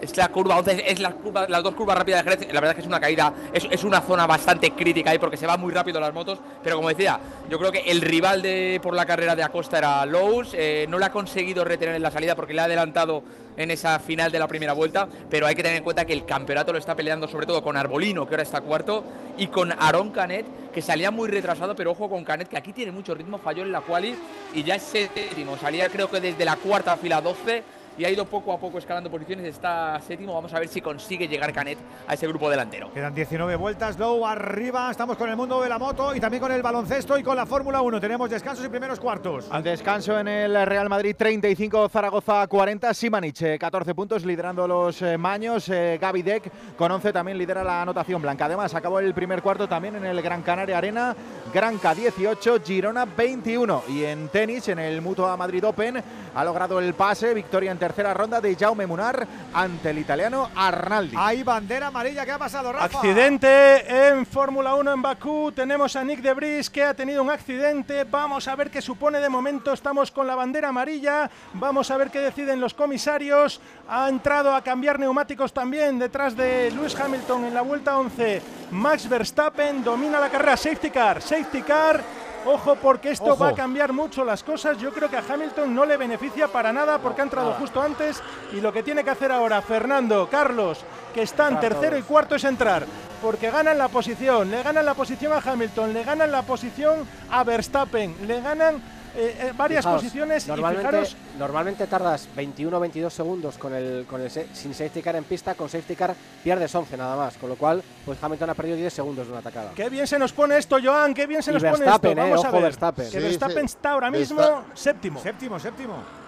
es 0.00 0.16
la 0.16 0.28
curva 0.28 0.58
11, 0.58 0.84
es 0.86 1.00
la 1.00 1.12
curva, 1.12 1.46
las 1.48 1.62
dos 1.62 1.74
curvas 1.74 1.96
rápidas 1.96 2.24
de 2.24 2.30
Jerez. 2.30 2.52
La 2.52 2.60
verdad 2.60 2.70
es 2.70 2.74
que 2.76 2.80
es 2.82 2.86
una 2.86 3.00
caída, 3.00 3.32
es, 3.52 3.84
una 3.84 4.00
zona 4.00 4.26
bastante 4.26 4.72
crítica 4.72 5.10
ahí 5.10 5.18
porque 5.18 5.36
se 5.36 5.46
va 5.46 5.56
muy 5.56 5.72
rápido 5.72 6.00
las 6.00 6.12
motos. 6.12 6.38
Pero 6.62 6.76
como 6.76 6.88
decía, 6.88 7.18
yo 7.48 7.58
creo 7.58 7.72
que 7.72 7.80
el 7.90 8.00
rival 8.00 8.42
de, 8.42 8.80
por 8.82 8.94
la 8.94 9.06
carrera 9.06 9.34
de 9.34 9.42
Acosta 9.42 9.78
era 9.78 10.04
Lowe's. 10.06 10.54
Eh, 10.54 10.86
no 10.88 10.98
le 10.98 11.06
ha 11.06 11.10
conseguido 11.10 11.64
retener 11.64 11.94
en 11.94 12.02
la 12.02 12.10
salida 12.10 12.34
porque 12.34 12.54
le 12.54 12.60
ha 12.60 12.64
adelantado 12.64 13.22
en 13.56 13.70
esa 13.70 13.98
final 13.98 14.32
de 14.32 14.38
la 14.38 14.48
primera 14.48 14.72
vuelta. 14.72 15.08
Pero 15.30 15.46
hay 15.46 15.54
que 15.54 15.62
tener 15.62 15.78
en 15.78 15.84
cuenta 15.84 16.04
que 16.04 16.12
el 16.12 16.24
campeonato 16.24 16.72
lo 16.72 16.78
está 16.78 16.94
peleando 16.94 17.28
sobre 17.28 17.46
todo 17.46 17.62
con 17.62 17.76
Arbolino, 17.76 18.26
que 18.26 18.34
ahora 18.34 18.42
está 18.42 18.60
cuarto, 18.60 19.04
y 19.36 19.48
con 19.48 19.72
Aaron 19.72 20.10
Canet, 20.10 20.72
que 20.72 20.82
salía 20.82 21.10
muy 21.10 21.28
retrasado. 21.28 21.74
Pero 21.74 21.92
ojo 21.92 22.08
con 22.08 22.24
Canet, 22.24 22.48
que 22.48 22.56
aquí 22.56 22.72
tiene 22.72 22.92
mucho 22.92 23.14
ritmo, 23.14 23.38
falló 23.38 23.62
en 23.62 23.72
la 23.72 23.80
quali 23.80 24.14
y 24.52 24.62
ya 24.62 24.76
es 24.76 24.82
séptimo. 24.82 25.56
Salía 25.56 25.88
creo 25.88 26.10
que 26.10 26.20
desde 26.20 26.44
la 26.44 26.56
cuarta 26.56 26.96
fila 26.96 27.20
12 27.20 27.83
y 27.96 28.04
ha 28.04 28.10
ido 28.10 28.24
poco 28.24 28.52
a 28.52 28.58
poco 28.58 28.78
escalando 28.78 29.10
posiciones. 29.10 29.46
Está 29.46 30.00
séptimo. 30.00 30.34
Vamos 30.34 30.52
a 30.52 30.58
ver 30.58 30.68
si 30.68 30.80
consigue 30.80 31.28
llegar 31.28 31.52
Canet 31.52 31.78
a 32.06 32.14
ese 32.14 32.26
grupo 32.26 32.50
delantero. 32.50 32.92
Quedan 32.92 33.14
19 33.14 33.56
vueltas. 33.56 33.98
Low 33.98 34.26
arriba. 34.26 34.90
Estamos 34.90 35.16
con 35.16 35.28
el 35.28 35.36
mundo 35.36 35.62
de 35.62 35.68
la 35.68 35.78
moto 35.78 36.14
y 36.14 36.20
también 36.20 36.40
con 36.40 36.52
el 36.52 36.62
baloncesto 36.62 37.18
y 37.18 37.22
con 37.22 37.36
la 37.36 37.46
Fórmula 37.46 37.82
1. 37.82 38.00
Tenemos 38.00 38.30
descansos 38.30 38.64
y 38.64 38.68
primeros 38.68 39.00
cuartos. 39.00 39.46
Al 39.50 39.62
descanso 39.62 40.18
en 40.18 40.28
el 40.28 40.66
Real 40.66 40.88
Madrid 40.88 41.14
35, 41.16 41.88
Zaragoza 41.88 42.46
40, 42.46 42.92
Simanich 42.94 43.58
14 43.58 43.90
eh, 43.90 43.94
puntos 43.94 44.24
liderando 44.24 44.66
los 44.66 45.00
eh, 45.02 45.18
maños. 45.18 45.68
Eh, 45.68 45.98
Gaby 46.00 46.22
Deck 46.22 46.50
con 46.76 46.90
11 46.90 47.12
también 47.12 47.38
lidera 47.38 47.62
la 47.62 47.82
anotación 47.82 48.20
blanca. 48.20 48.46
Además, 48.46 48.74
acabó 48.74 49.00
el 49.00 49.14
primer 49.14 49.42
cuarto 49.42 49.68
también 49.68 49.96
en 49.96 50.04
el 50.04 50.20
Gran 50.22 50.42
Canaria 50.42 50.78
Arena. 50.78 51.14
Granca 51.54 51.94
18, 51.94 52.60
Girona 52.64 53.04
21. 53.04 53.84
Y 53.88 54.02
en 54.02 54.28
tenis, 54.28 54.66
en 54.66 54.80
el 54.80 55.00
Mutua 55.00 55.36
Madrid 55.36 55.64
Open, 55.64 56.02
ha 56.34 56.44
logrado 56.44 56.80
el 56.80 56.94
pase. 56.94 57.32
Victoria 57.32 57.70
en 57.70 57.78
tercera 57.78 58.12
ronda 58.12 58.40
de 58.40 58.56
Jaume 58.56 58.88
Munar 58.88 59.24
ante 59.52 59.90
el 59.90 59.98
italiano 59.98 60.50
Arnaldi. 60.52 61.14
Hay 61.16 61.44
bandera 61.44 61.86
amarilla, 61.86 62.24
¿qué 62.24 62.32
ha 62.32 62.38
pasado, 62.38 62.72
Rafa? 62.72 62.86
Accidente 62.86 64.08
en 64.08 64.26
Fórmula 64.26 64.74
1 64.74 64.94
en 64.94 65.02
Bakú. 65.02 65.52
Tenemos 65.52 65.94
a 65.94 66.02
Nick 66.02 66.22
de 66.22 66.34
Bris 66.34 66.68
que 66.68 66.82
ha 66.82 66.92
tenido 66.92 67.22
un 67.22 67.30
accidente. 67.30 68.02
Vamos 68.02 68.48
a 68.48 68.56
ver 68.56 68.68
qué 68.68 68.82
supone 68.82 69.20
de 69.20 69.28
momento. 69.28 69.72
Estamos 69.72 70.10
con 70.10 70.26
la 70.26 70.34
bandera 70.34 70.70
amarilla. 70.70 71.30
Vamos 71.52 71.88
a 71.92 71.96
ver 71.96 72.10
qué 72.10 72.18
deciden 72.18 72.60
los 72.60 72.74
comisarios. 72.74 73.60
Ha 73.88 74.08
entrado 74.08 74.52
a 74.52 74.64
cambiar 74.64 74.98
neumáticos 74.98 75.52
también 75.52 76.00
detrás 76.00 76.36
de 76.36 76.72
Lewis 76.72 76.98
Hamilton 76.98 77.44
en 77.44 77.54
la 77.54 77.62
vuelta 77.62 77.96
11. 77.96 78.42
Max 78.72 79.08
Verstappen 79.08 79.84
domina 79.84 80.18
la 80.18 80.28
carrera. 80.28 80.56
Safety 80.56 80.90
car, 80.90 81.22
safety 81.22 81.43
car. 81.66 82.02
Ojo 82.46 82.76
porque 82.76 83.10
esto 83.10 83.38
va 83.38 83.48
a 83.48 83.54
cambiar 83.54 83.92
mucho 83.92 84.22
las 84.22 84.42
cosas. 84.42 84.76
Yo 84.76 84.92
creo 84.92 85.08
que 85.08 85.16
a 85.16 85.22
Hamilton 85.26 85.74
no 85.74 85.86
le 85.86 85.96
beneficia 85.96 86.46
para 86.48 86.72
nada 86.74 86.98
porque 86.98 87.22
ha 87.22 87.24
entrado 87.24 87.52
justo 87.54 87.80
antes. 87.80 88.22
Y 88.52 88.60
lo 88.60 88.72
que 88.72 88.82
tiene 88.82 89.02
que 89.02 89.10
hacer 89.10 89.32
ahora 89.32 89.62
Fernando, 89.62 90.28
Carlos, 90.30 90.84
que 91.14 91.22
están 91.22 91.58
tercero 91.58 91.96
y 91.96 92.02
cuarto 92.02 92.34
es 92.34 92.44
entrar. 92.44 92.84
Porque 93.22 93.50
ganan 93.50 93.78
la 93.78 93.88
posición, 93.88 94.50
le 94.50 94.62
ganan 94.62 94.84
la 94.84 94.92
posición 94.92 95.32
a 95.32 95.38
Hamilton, 95.38 95.94
le 95.94 96.04
ganan 96.04 96.30
la 96.30 96.42
posición 96.42 97.08
a 97.30 97.42
Verstappen, 97.44 98.14
le 98.26 98.42
ganan 98.42 98.82
eh, 99.16 99.36
eh, 99.40 99.52
varias 99.56 99.84
posiciones 99.84 100.46
normalmente, 100.46 101.16
Normalmente 101.38 101.86
tardas 101.86 102.28
21 102.34 102.76
o 102.76 102.80
22 102.80 103.12
segundos 103.12 103.58
con 103.58 103.74
el, 103.74 104.06
con 104.08 104.20
el 104.20 104.30
sin 104.30 104.74
safety 104.74 105.02
car 105.02 105.16
en 105.16 105.24
pista, 105.24 105.54
con 105.54 105.68
safety 105.68 105.96
car 105.96 106.14
pierdes 106.42 106.74
11 106.74 106.96
nada 106.96 107.16
más, 107.16 107.36
con 107.36 107.48
lo 107.48 107.56
cual 107.56 107.82
pues 108.04 108.22
Hamilton 108.22 108.50
ha 108.50 108.54
perdido 108.54 108.76
10 108.76 108.92
segundos 108.92 109.26
de 109.26 109.32
una 109.32 109.40
atacada. 109.40 109.72
Qué 109.74 109.88
bien 109.88 110.06
se 110.06 110.18
nos 110.18 110.32
pone 110.32 110.56
esto, 110.56 110.78
Joan, 110.82 111.14
qué 111.14 111.26
bien 111.26 111.42
se 111.42 111.52
nos 111.52 111.62
pone 111.62 111.86
esto. 111.86 112.14
Vamos 112.14 112.44
a 112.44 112.50
ver. 112.50 112.62
Verstappen. 112.62 113.10
Que 113.10 113.20
Verstappen 113.20 113.64
está 113.64 113.92
ahora 113.92 114.10
mismo 114.10 114.64
séptimo. 114.74 115.20
Séptimo, 115.20 115.58
séptimo. 115.58 116.23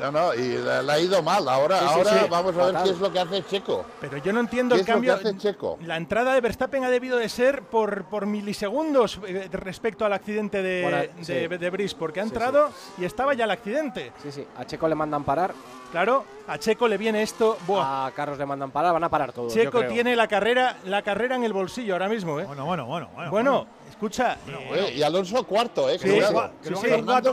No, 0.00 0.12
no, 0.12 0.34
y 0.34 0.58
le, 0.58 0.92
ha 0.92 0.98
ido 0.98 1.22
mal. 1.22 1.48
Ahora, 1.48 1.80
ahora 1.80 2.26
vamos 2.28 2.56
a 2.56 2.66
ver 2.66 2.82
qué 2.84 2.90
es 2.90 2.98
lo 2.98 3.12
que 3.12 3.18
hace 3.18 3.44
Checo. 3.44 3.84
Pero 4.00 4.18
yo 4.18 4.32
no 4.32 4.40
entiendo 4.40 4.74
el 4.74 4.84
cambio. 4.84 5.18
Checo? 5.38 5.78
La 5.82 5.96
entrada 5.96 6.34
de 6.34 6.40
Verstappen 6.40 6.84
ha 6.84 6.90
debido 6.90 7.16
de 7.16 7.28
ser 7.28 7.62
por, 7.62 8.04
por 8.04 8.26
milisegundos 8.26 9.20
eh, 9.26 9.48
respecto 9.52 10.04
al 10.04 10.12
accidente 10.12 10.62
de, 10.62 11.10
de, 11.26 11.70
Brice, 11.70 11.96
porque 11.98 12.20
ha 12.20 12.22
entrado 12.22 12.70
y 12.98 13.04
estaba 13.04 13.34
ya 13.34 13.44
el 13.44 13.50
accidente. 13.50 14.12
Sí, 14.22 14.32
sí. 14.32 14.46
A 14.56 14.64
Checo 14.64 14.88
le 14.88 14.94
mandan 14.94 15.24
parar. 15.24 15.54
Claro, 15.90 16.24
a 16.48 16.58
Checo 16.58 16.88
le 16.88 16.98
viene 16.98 17.22
esto. 17.22 17.56
A 17.78 18.10
Carlos 18.14 18.38
le 18.38 18.46
mandan 18.46 18.70
parar, 18.70 18.92
van 18.92 19.04
a 19.04 19.08
parar 19.08 19.32
todos. 19.32 19.52
Checo 19.52 19.84
tiene 19.86 20.16
la 20.16 20.28
carrera, 20.28 20.78
la 20.84 21.02
carrera 21.02 21.36
en 21.36 21.44
el 21.44 21.52
bolsillo 21.52 21.94
ahora 21.94 22.08
mismo, 22.08 22.40
¿eh? 22.40 22.44
Bueno, 22.44 22.64
bueno, 22.66 22.86
bueno. 22.86 23.08
Bueno, 23.14 23.30
bueno 23.30 23.66
escucha. 23.96 24.36
Eh, 24.74 24.94
y 24.96 25.02
Alonso 25.02 25.42
cuarto, 25.44 25.88
¿eh? 25.88 25.98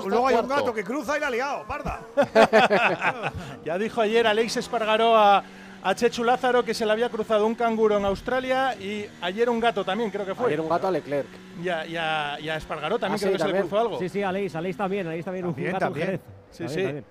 luego 0.06 0.28
hay 0.28 0.36
un 0.36 0.48
gato 0.48 0.74
que 0.74 0.84
cruza 0.84 1.18
y 1.18 1.20
la 1.20 1.28
ha 1.28 1.30
liado, 1.30 1.64
parda. 1.68 2.02
ya 3.66 3.78
dijo 3.78 4.02
ayer 4.02 4.26
Alex 4.26 4.58
Espargaró 4.58 5.16
a, 5.16 5.44
a 5.84 5.96
Chechu 5.96 6.24
Lázaro 6.24 6.64
que 6.64 6.74
se 6.74 6.86
le 6.86 6.94
había 6.94 7.10
cruzado 7.10 7.46
un 7.46 7.56
canguro 7.56 7.98
en 7.98 8.06
Australia 8.06 8.76
y 8.76 9.06
ayer 9.22 9.50
un 9.50 9.60
gato 9.60 9.84
también, 9.84 10.10
creo 10.10 10.26
que 10.26 10.36
fue. 10.36 10.48
Ayer 10.48 10.62
un 10.62 10.70
gato 10.70 10.88
a 10.88 10.92
Leclerc. 10.92 11.28
Y 11.62 11.68
a, 11.68 12.40
y 12.40 12.50
Espargaró 12.50 12.98
también 12.98 13.18
ah, 13.18 13.22
creo 13.22 13.34
que 13.34 13.40
se 13.40 13.48
le 13.48 13.60
cruzó 13.60 13.80
algo. 13.80 14.00
Sí, 14.00 14.10
sí, 14.10 14.24
Alex, 14.24 14.56
Alex 14.56 14.78
también, 14.78 15.08
Alex 15.08 15.26
también, 15.26 15.46
un 15.46 15.56
gato 15.56 15.80
también. 15.80 16.22
Sí, 16.50 16.70
sí. 16.70 17.04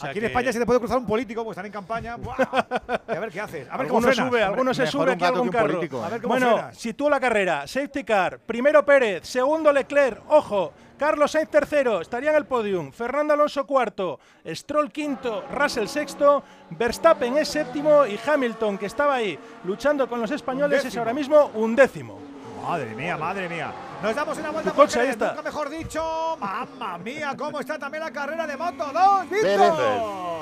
Aquí 0.00 0.18
en 0.18 0.24
España 0.24 0.52
se 0.52 0.58
te 0.58 0.66
puede 0.66 0.78
cruzar 0.78 0.98
un 0.98 1.06
político 1.06 1.44
porque 1.44 1.52
están 1.52 1.66
en 1.66 1.72
campaña. 1.72 2.14
a 2.18 3.18
ver 3.18 3.30
qué 3.30 3.40
haces. 3.40 3.68
A 3.70 3.76
ver 3.76 3.86
alguno 3.86 4.12
sube, 4.12 4.42
alguno 4.42 4.74
se 4.74 4.86
sube 4.86 5.12
aquí 5.12 5.24
algún 5.24 5.48
carro. 5.48 5.80
A 6.04 6.08
ver 6.08 6.22
cómo 6.22 6.34
bueno, 6.34 6.72
sitúa 6.72 7.10
la 7.10 7.20
carrera. 7.20 7.66
Safety 7.66 8.04
car. 8.04 8.38
Primero 8.38 8.84
Pérez, 8.84 9.26
segundo 9.26 9.72
Leclerc. 9.72 10.22
Ojo, 10.28 10.72
Carlos 10.98 11.30
Sainz 11.30 11.48
tercero, 11.48 12.00
estaría 12.00 12.30
en 12.30 12.36
el 12.36 12.44
podium. 12.44 12.90
Fernando 12.90 13.34
Alonso 13.34 13.66
cuarto, 13.66 14.18
Stroll 14.46 14.90
quinto, 14.90 15.44
Russell 15.52 15.86
sexto, 15.86 16.42
Verstappen 16.70 17.38
es 17.38 17.48
séptimo 17.48 18.04
y 18.04 18.18
Hamilton, 18.24 18.76
que 18.76 18.86
estaba 18.86 19.14
ahí 19.14 19.38
luchando 19.64 20.08
con 20.08 20.20
los 20.20 20.30
españoles, 20.32 20.84
es 20.84 20.96
ahora 20.96 21.14
mismo 21.14 21.52
un 21.54 21.76
décimo. 21.76 22.18
Madre 22.62 22.94
mía, 22.94 23.16
madre 23.16 23.48
mía. 23.48 23.72
Nos 24.02 24.14
damos 24.14 24.38
una 24.38 24.50
vuelta 24.50 24.72
por 24.72 24.86
está. 24.86 25.28
Nunca 25.30 25.42
mejor 25.42 25.70
dicho. 25.70 26.36
Mamma 26.38 26.98
mía, 26.98 27.34
cómo 27.36 27.58
está 27.58 27.78
también 27.78 28.04
la 28.04 28.12
carrera 28.12 28.46
de 28.46 28.56
Moto 28.56 28.84
2, 28.92 29.30
Víctor. 29.30 29.74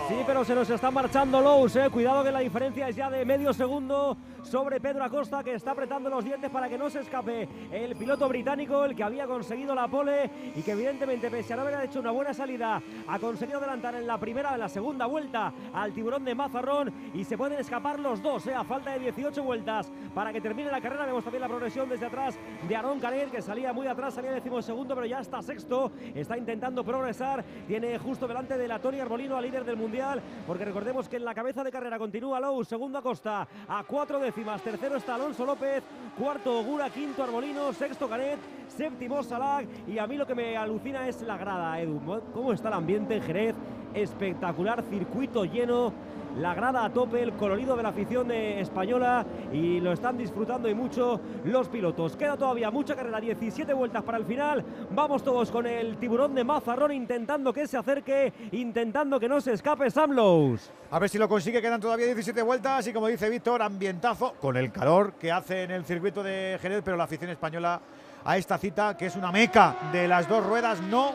Sí, 0.09 0.15
pero 0.27 0.45
se 0.45 0.55
nos 0.55 0.69
está 0.69 0.91
marchando 0.91 1.41
Lowe's, 1.41 1.75
eh. 1.77 1.89
Cuidado 1.91 2.23
que 2.23 2.31
la 2.31 2.41
diferencia 2.41 2.89
es 2.89 2.97
ya 2.97 3.09
de 3.09 3.25
medio 3.25 3.55
segundo 3.55 4.17
sobre 4.47 4.81
Pedro 4.81 5.05
Acosta, 5.05 5.43
que 5.43 5.55
está 5.55 5.73
apretando 5.73 6.09
los 6.09 6.25
dientes 6.25 6.51
para 6.51 6.69
que 6.69 6.79
no 6.79 6.89
se 6.89 7.01
escape 7.01 7.49
el 7.71 7.97
piloto 7.97 8.29
británico, 8.29 8.85
el 8.85 8.95
que 8.95 9.03
había 9.03 9.27
conseguido 9.27 9.75
la 9.75 9.89
pole 9.89 10.31
y 10.55 10.63
que 10.63 10.73
evidentemente, 10.73 11.31
pese 11.31 11.53
a 11.53 11.57
no 11.57 11.63
haber 11.63 11.85
hecho 11.85 12.01
una 12.01 12.11
buena 12.11 12.33
salida, 12.33 12.83
ha 13.07 13.19
conseguido 13.19 13.59
adelantar 13.59 13.95
en 13.97 14.07
la 14.07 14.19
primera, 14.19 14.55
en 14.55 14.61
la 14.61 14.69
segunda 14.69 15.07
vuelta 15.07 15.53
al 15.73 15.93
tiburón 15.93 16.25
de 16.25 16.35
Mazarrón 16.35 16.93
y 17.15 17.25
se 17.25 17.37
pueden 17.37 17.59
escapar 17.59 17.99
los 17.99 18.23
dos, 18.23 18.47
eh, 18.47 18.55
a 18.55 18.65
falta 18.65 18.93
de 18.93 19.01
18 19.01 19.43
vueltas 19.43 19.91
para 20.15 20.33
que 20.33 20.41
termine 20.41 20.71
la 20.71 20.81
carrera. 20.81 21.07
Vemos 21.07 21.25
también 21.25 21.43
la 21.43 21.49
progresión 21.49 21.89
desde 21.89 22.07
atrás 22.07 22.39
de 22.67 22.77
Aaron 22.77 23.01
Canet, 23.01 23.31
que 23.31 23.43
salía 23.43 23.73
muy 23.73 23.87
atrás, 23.87 24.15
salía 24.15 24.33
segundo, 24.63 24.95
pero 24.95 25.07
ya 25.07 25.21
está 25.21 25.43
sexto, 25.43 25.93
está 26.15 26.39
intentando 26.39 26.85
progresar, 26.85 27.45
tiene 27.67 27.99
justo 27.99 28.27
delante 28.27 28.57
de 28.57 28.69
la 28.69 28.79
Tony 28.79 29.01
Arbolino, 29.01 29.37
al 29.37 29.45
líder 29.45 29.65
del 29.65 29.77
mundial, 29.77 30.23
porque 30.47 30.65
recordemos 30.65 31.09
que 31.09 31.17
en 31.17 31.25
la 31.25 31.35
cabeza 31.35 31.63
de 31.63 31.71
carrera 31.71 31.99
continúa 31.99 32.41
Lowe, 32.41 32.65
segundo 32.65 32.99
Acosta, 32.99 33.47
a 33.69 33.85
cuatro 33.85 34.19
décimas, 34.37 34.61
tercero 34.61 34.97
está 34.99 35.15
Alonso 35.15 35.47
López, 35.47 35.83
cuarto 36.19 36.59
Ogura, 36.61 36.91
quinto 36.91 37.23
Arbolino, 37.23 37.73
sexto 37.73 38.07
Canet, 38.07 38.39
séptimo 38.69 39.23
Salag, 39.23 39.67
y 39.89 39.97
a 39.97 40.07
mí 40.07 40.19
lo 40.19 40.27
que 40.27 40.35
me 40.35 40.59
alucina 40.59 41.09
es 41.09 41.23
la 41.23 41.39
grada, 41.39 41.81
Edu, 41.81 41.99
cómo 42.35 42.53
está 42.53 42.69
el 42.69 42.75
ambiente 42.75 43.17
en 43.17 43.23
Jerez, 43.23 43.55
espectacular, 43.95 44.85
circuito 44.91 45.47
lleno, 45.47 45.91
la 46.39 46.55
grada 46.55 46.85
a 46.85 46.93
tope, 46.93 47.23
el 47.23 47.33
colorido 47.33 47.77
de 47.77 47.83
la 47.83 47.91
afición 47.91 48.31
española 48.31 49.25
y 49.53 49.81
lo 49.81 49.93
están 49.93 50.19
disfrutando 50.19 50.69
y 50.69 50.75
mucho 50.75 51.21
los 51.45 51.69
pilotos. 51.69 52.17
Queda 52.17 52.37
todavía 52.37 52.71
mucha 52.71 52.95
carrera, 52.95 53.21
17 53.21 53.73
vueltas 53.73 54.03
para 54.03 54.19
el 54.19 54.25
final. 54.25 54.65
Vamos 54.91 55.23
todos 55.23 55.51
con 55.51 55.67
el 55.67 55.97
tiburón 55.97 56.35
de 56.35 56.45
Mazarrón 56.45 56.93
intentando 56.93 57.53
que 57.53 57.67
se 57.67 57.77
acerque, 57.77 58.33
intentando 58.53 59.19
que 59.19 59.29
no 59.29 59.41
se 59.41 59.53
escape 59.53 59.91
Sam 59.91 60.13
Lowe's. 60.13 60.71
A 60.91 60.99
ver 60.99 61.09
si 61.09 61.19
lo 61.19 61.29
consigue, 61.29 61.63
quedan 61.63 61.81
todavía 61.81 62.07
17 62.07 62.43
vueltas 62.43 62.87
y 62.87 62.93
como 62.93 63.09
dice 63.09 63.29
Víctor, 63.31 63.63
ambientazo 63.63 64.35
con 64.35 64.57
el 64.57 64.71
calor 64.71 65.15
que 65.15 65.33
hace 65.33 65.65
en 65.65 65.71
el 65.71 65.85
circuito 65.85 66.23
de 66.23 66.59
Jerez, 66.61 66.83
pero 66.85 66.97
la 66.97 67.05
afición 67.05 67.31
española 67.31 67.81
a 68.25 68.37
esta 68.37 68.59
cita, 68.59 68.97
que 68.97 69.07
es 69.07 69.17
una 69.17 69.33
meca 69.33 69.91
de 69.93 70.09
las 70.09 70.29
dos 70.29 70.45
ruedas, 70.45 70.81
no 70.83 71.13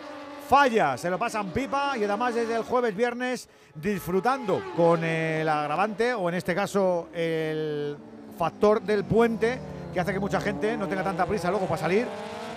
falla, 0.52 0.98
se 0.98 1.10
lo 1.10 1.18
pasan 1.18 1.52
pipa 1.52 1.98
y 1.98 2.04
además 2.04 2.36
desde 2.36 2.58
el 2.58 2.64
jueves, 2.64 2.94
viernes 2.94 3.48
disfrutando 3.74 4.62
con 4.76 5.02
el 5.02 5.48
agravante 5.48 6.14
o 6.14 6.28
en 6.28 6.36
este 6.36 6.54
caso 6.54 7.08
el 7.14 7.96
factor 8.38 8.82
del 8.82 9.06
puente 9.06 9.62
que 9.94 10.02
hace 10.02 10.12
que 10.12 10.20
mucha 10.20 10.42
gente 10.42 10.76
no 10.76 10.90
tenga 10.90 11.06
tanta 11.06 11.26
prisa 11.26 11.50
luego 11.50 11.68
para 11.68 11.80
salir 11.80 12.06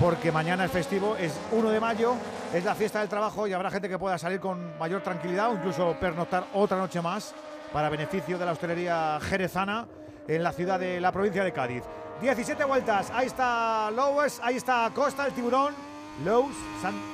porque 0.00 0.32
mañana 0.32 0.64
es 0.64 0.72
festivo, 0.72 1.14
es 1.14 1.38
1 1.52 1.70
de 1.70 1.78
mayo, 1.78 2.14
es 2.52 2.64
la 2.64 2.74
fiesta 2.74 2.98
del 2.98 3.08
trabajo 3.08 3.46
y 3.46 3.52
habrá 3.52 3.70
gente 3.70 3.88
que 3.88 3.96
pueda 3.96 4.18
salir 4.18 4.40
con 4.40 4.76
mayor 4.76 5.00
tranquilidad 5.00 5.50
o 5.50 5.54
incluso 5.54 5.94
pernoctar 6.00 6.48
otra 6.52 6.76
noche 6.76 7.00
más 7.00 7.32
para 7.72 7.90
beneficio 7.90 8.38
de 8.38 8.44
la 8.44 8.50
hostelería 8.50 9.20
jerezana 9.22 9.86
en 10.26 10.42
la 10.42 10.52
ciudad 10.52 10.80
de 10.80 11.00
la 11.00 11.12
provincia 11.12 11.44
de 11.44 11.52
Cádiz. 11.52 11.84
17 12.20 12.64
vueltas, 12.64 13.12
ahí 13.14 13.28
está 13.28 13.88
Lowes, 13.92 14.40
ahí 14.42 14.56
está 14.56 14.90
Costa, 14.92 15.26
el 15.26 15.32
tiburón, 15.32 15.72
Lowe's, 16.24 16.56
San 16.82 17.13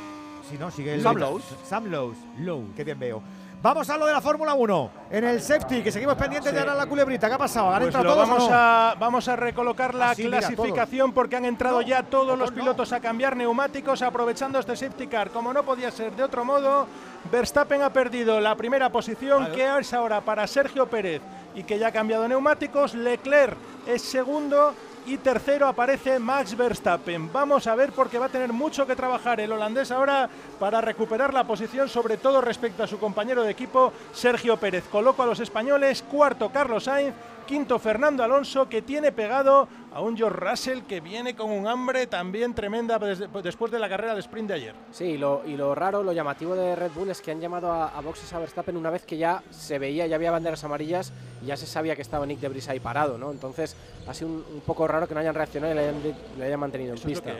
si 0.50 0.58
no, 0.58 0.70
sigue 0.70 0.94
el. 0.94 1.02
Sam 1.02 1.16
Lowe's. 1.16 1.44
Sam 1.64 1.86
Lowe's. 1.86 2.16
Lowe. 2.38 2.66
Qué 2.76 2.84
bien 2.84 2.98
veo. 2.98 3.22
Vamos 3.62 3.90
a 3.90 3.98
lo 3.98 4.06
de 4.06 4.12
la 4.12 4.22
Fórmula 4.22 4.54
1. 4.54 4.90
En 5.10 5.24
el 5.24 5.42
safety, 5.42 5.82
que 5.82 5.92
seguimos 5.92 6.16
pendientes 6.16 6.50
de 6.50 6.58
ahora 6.58 6.74
la 6.74 6.86
culebrita. 6.86 7.28
¿Qué 7.28 7.34
ha 7.34 7.38
pasado? 7.38 7.70
¿Han 7.70 7.82
pues 7.82 7.94
entrado 7.94 8.14
todos 8.14 8.28
vamos, 8.28 8.48
a, 8.50 8.94
vamos 8.98 9.28
a 9.28 9.36
recolocar 9.36 9.94
la 9.94 10.14
clasificación 10.14 11.12
porque 11.12 11.36
han 11.36 11.44
entrado 11.44 11.82
ya 11.82 12.02
todos 12.02 12.38
los 12.38 12.50
pilotos 12.52 12.92
a 12.92 13.00
cambiar 13.00 13.36
neumáticos 13.36 14.00
aprovechando 14.00 14.58
este 14.58 14.74
safety 14.76 15.08
car. 15.08 15.30
Como 15.30 15.52
no 15.52 15.62
podía 15.62 15.90
ser 15.90 16.16
de 16.16 16.22
otro 16.22 16.42
modo, 16.42 16.86
Verstappen 17.30 17.82
ha 17.82 17.92
perdido 17.92 18.40
la 18.40 18.56
primera 18.56 18.90
posición, 18.90 19.52
que 19.52 19.78
es 19.78 19.92
ahora 19.92 20.22
para 20.22 20.46
Sergio 20.46 20.88
Pérez 20.88 21.20
y 21.54 21.62
que 21.62 21.78
ya 21.78 21.88
ha 21.88 21.92
cambiado 21.92 22.26
neumáticos. 22.26 22.94
Leclerc 22.94 23.58
es 23.86 24.00
segundo 24.00 24.72
y 25.06 25.18
tercero 25.18 25.66
aparece 25.66 26.18
Max 26.18 26.56
Verstappen. 26.56 27.32
Vamos 27.32 27.66
a 27.66 27.74
ver 27.74 27.92
porque 27.92 28.18
va 28.18 28.26
a 28.26 28.30
tener 28.30 28.52
mucho 28.52 28.86
que 28.86 28.96
trabajar 28.96 29.40
el 29.40 29.52
holandés 29.52 29.90
ahora 29.90 30.28
para 30.58 30.80
recuperar 30.80 31.34
la 31.34 31.44
posición, 31.44 31.88
sobre 31.88 32.16
todo 32.16 32.40
respecto 32.40 32.82
a 32.82 32.86
su 32.86 32.98
compañero 32.98 33.42
de 33.42 33.50
equipo 33.50 33.92
Sergio 34.12 34.56
Pérez. 34.56 34.84
Coloco 34.90 35.22
a 35.22 35.26
los 35.26 35.40
españoles, 35.40 36.02
cuarto 36.02 36.50
Carlos 36.50 36.84
Sainz, 36.84 37.14
quinto 37.50 37.80
Fernando 37.80 38.22
Alonso 38.22 38.68
que 38.68 38.80
tiene 38.80 39.10
pegado 39.10 39.66
a 39.92 40.00
un 40.00 40.16
George 40.16 40.38
Russell 40.38 40.82
que 40.82 41.00
viene 41.00 41.34
con 41.34 41.50
un 41.50 41.66
hambre 41.66 42.06
también 42.06 42.54
tremenda 42.54 42.96
después 43.42 43.72
de 43.72 43.78
la 43.80 43.88
carrera 43.88 44.14
de 44.14 44.20
sprint 44.20 44.46
de 44.46 44.54
ayer. 44.54 44.74
Sí, 44.92 45.04
y 45.04 45.18
lo, 45.18 45.42
y 45.44 45.56
lo 45.56 45.74
raro, 45.74 46.04
lo 46.04 46.12
llamativo 46.12 46.54
de 46.54 46.76
Red 46.76 46.92
Bull 46.92 47.10
es 47.10 47.20
que 47.20 47.32
han 47.32 47.40
llamado 47.40 47.72
a, 47.72 48.00
boxes 48.02 48.32
a 48.34 48.38
Verstappen 48.38 48.76
una 48.76 48.88
vez 48.88 49.04
que 49.04 49.16
ya 49.16 49.42
se 49.50 49.80
veía, 49.80 50.06
ya 50.06 50.14
había 50.14 50.30
banderas 50.30 50.62
amarillas 50.62 51.12
y 51.42 51.46
ya 51.46 51.56
se 51.56 51.66
sabía 51.66 51.96
que 51.96 52.02
estaba 52.02 52.24
Nick 52.24 52.38
de 52.38 52.42
Debris 52.42 52.68
ahí 52.68 52.78
parado, 52.78 53.18
¿no? 53.18 53.32
Entonces 53.32 53.74
ha 54.06 54.14
sido 54.14 54.30
un, 54.30 54.62
poco 54.64 54.86
raro 54.86 55.08
que 55.08 55.14
no 55.14 55.18
hayan 55.18 55.34
reaccionado 55.34 55.72
y 55.72 55.76
le 56.38 56.44
hayan, 56.44 56.60
mantenido 56.60 56.94
en 56.94 57.00
pista. 57.00 57.32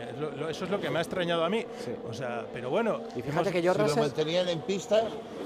eso 0.49 0.65
es 0.65 0.69
lo 0.69 0.81
que 0.81 0.89
me 0.89 0.97
ha 0.97 1.01
extrañado 1.03 1.45
a 1.45 1.49
mí. 1.49 1.65
O 2.09 2.13
sea, 2.13 2.45
pero 2.51 2.69
bueno. 2.69 2.99
Y 3.15 3.21
fíjate 3.21 3.49
que 3.49 3.61
George 3.61 3.87
si 3.87 3.95
lo 3.95 4.01
mantenían 4.01 4.49
en 4.49 4.59
pista, 4.59 5.03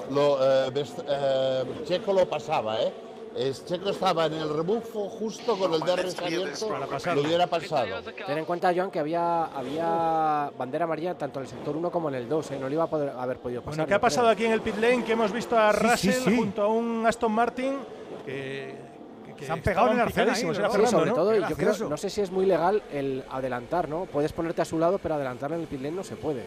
lo, 0.10 0.40
eh, 0.42 0.72
eh, 1.08 1.64
Checo 1.86 2.14
lo 2.14 2.28
pasaba, 2.28 2.82
¿eh? 2.82 3.05
Checo 3.66 3.90
estaba 3.90 4.28
en 4.28 4.34
el 4.34 4.50
rebufo 4.50 5.10
justo 5.10 5.58
con 5.58 5.74
el 5.74 5.82
DRS 5.82 6.18
abierto, 6.20 6.70
lo 7.14 7.22
hubiera 7.22 7.48
pasado. 7.48 8.02
Ten 8.26 8.38
en 8.38 8.46
cuenta, 8.46 8.74
Joan, 8.74 8.90
que 8.90 9.00
había, 9.00 9.46
había 9.46 10.52
bandera 10.58 10.86
amarilla 10.86 11.18
tanto 11.18 11.40
en 11.40 11.44
el 11.46 11.50
sector 11.50 11.76
1 11.76 11.92
como 11.92 12.08
en 12.10 12.16
el 12.16 12.30
2, 12.30 12.52
¿eh? 12.52 12.58
no 12.60 12.70
le 12.70 12.76
iba 12.76 12.86
a 12.86 12.90
poder 12.90 13.10
haber 13.10 13.40
podido 13.40 13.62
pasar. 13.62 13.76
Bueno, 13.76 13.88
¿qué 13.88 13.94
ha 13.94 14.00
pasado 14.00 14.30
aquí 14.30 14.46
en 14.46 14.54
el 14.54 14.62
pit 14.62 14.78
lane? 14.78 15.04
Que 15.04 15.14
hemos 15.14 15.34
visto 15.34 15.58
a 15.58 15.74
Russell 15.74 16.36
junto 16.36 16.62
a 16.62 16.68
un 16.68 17.06
Aston 17.06 17.32
Martin 17.32 17.76
que, 18.26 18.76
se 19.42 19.52
han 19.52 19.62
pegado 19.62 19.88
en 19.88 19.96
el 19.96 20.02
arcén 20.02 20.34
sobre 20.88 21.12
todo, 21.12 21.36
yo 21.36 21.56
creo, 21.58 21.90
no 21.90 21.98
sé 21.98 22.10
si 22.10 22.22
es 22.22 22.32
muy 22.32 22.46
legal 22.46 22.82
el 22.94 23.24
adelantar, 23.30 23.90
¿no? 23.90 24.06
Puedes 24.06 24.32
ponerte 24.32 24.62
a 24.62 24.66
su 24.66 24.80
lado, 24.80 24.98
pero 24.98 25.16
adelantar 25.16 25.52
en 25.52 25.60
el 25.60 25.68
pit 25.68 25.82
lane 25.82 25.96
no 25.96 26.04
se 26.06 26.16
puede 26.16 26.44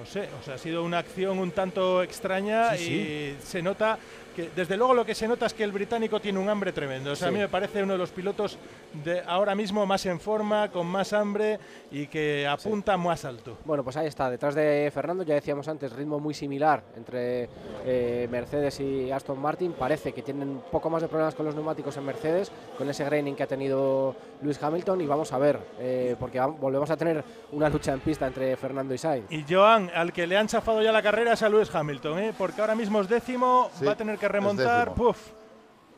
no 0.00 0.06
sé, 0.06 0.28
o 0.40 0.42
sea, 0.42 0.54
ha 0.54 0.58
sido 0.58 0.82
una 0.82 0.98
acción 0.98 1.38
un 1.38 1.50
tanto 1.50 2.02
extraña 2.02 2.74
y 2.74 3.36
se 3.44 3.60
nota 3.60 3.98
que 4.34 4.50
desde 4.54 4.76
luego 4.76 4.94
lo 4.94 5.04
que 5.04 5.14
se 5.14 5.28
nota 5.28 5.46
es 5.46 5.54
que 5.54 5.64
el 5.64 5.72
británico 5.72 6.20
tiene 6.20 6.38
un 6.38 6.48
hambre 6.48 6.72
tremendo. 6.72 7.12
O 7.12 7.16
sea, 7.16 7.28
a 7.28 7.30
mí 7.30 7.38
me 7.38 7.48
parece 7.48 7.82
uno 7.82 7.94
de 7.94 7.98
los 7.98 8.10
pilotos 8.10 8.58
de 9.04 9.22
ahora 9.26 9.54
mismo 9.54 9.86
más 9.86 10.04
en 10.06 10.20
forma, 10.20 10.70
con 10.70 10.86
más 10.86 11.12
hambre 11.12 11.58
y 11.90 12.06
que 12.06 12.46
apunta 12.46 12.96
más 12.96 13.24
alto. 13.24 13.58
Bueno, 13.64 13.84
pues 13.84 13.96
ahí 13.96 14.06
está, 14.06 14.30
detrás 14.30 14.54
de 14.54 14.90
Fernando, 14.92 15.22
ya 15.24 15.34
decíamos 15.34 15.68
antes, 15.68 15.92
ritmo 15.92 16.18
muy 16.18 16.34
similar 16.34 16.82
entre 16.96 17.48
eh, 17.84 18.28
Mercedes 18.30 18.80
y 18.80 19.10
Aston 19.10 19.38
Martin. 19.40 19.72
Parece 19.72 20.12
que 20.12 20.22
tienen 20.22 20.48
un 20.48 20.62
poco 20.70 20.90
más 20.90 21.02
de 21.02 21.08
problemas 21.08 21.34
con 21.34 21.46
los 21.46 21.54
neumáticos 21.54 21.96
en 21.96 22.04
Mercedes, 22.04 22.50
con 22.76 22.88
ese 22.88 23.04
graining 23.04 23.34
que 23.34 23.42
ha 23.42 23.46
tenido 23.46 24.14
Luis 24.42 24.62
Hamilton 24.62 25.00
y 25.00 25.06
vamos 25.06 25.32
a 25.32 25.38
ver, 25.38 25.58
eh, 25.78 26.16
porque 26.18 26.40
volvemos 26.40 26.90
a 26.90 26.96
tener 26.96 27.22
una 27.52 27.68
lucha 27.68 27.92
en 27.92 28.00
pista 28.00 28.26
entre 28.26 28.56
Fernando 28.56 28.94
y 28.94 28.98
Sainz. 28.98 29.30
Y 29.30 29.44
Joan, 29.48 29.90
al 29.94 30.12
que 30.12 30.26
le 30.26 30.36
han 30.36 30.46
chafado 30.46 30.82
ya 30.82 30.92
la 30.92 31.02
carrera 31.02 31.32
es 31.34 31.42
a 31.42 31.48
Luis 31.48 31.74
Hamilton, 31.74 32.18
¿eh? 32.18 32.34
porque 32.36 32.60
ahora 32.60 32.74
mismo 32.74 33.00
es 33.00 33.08
décimo, 33.08 33.70
va 33.86 33.92
a 33.92 33.96
tener 33.96 34.18
que 34.20 34.28
remontar, 34.28 34.94
puf, 34.94 35.32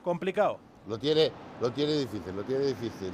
complicado. 0.03 0.59
Lo 0.87 0.99
tiene, 0.99 1.31
lo 1.61 1.71
tiene 1.71 1.93
difícil, 1.93 2.35
lo 2.35 2.43
tiene 2.45 2.67
difícil. 2.67 3.13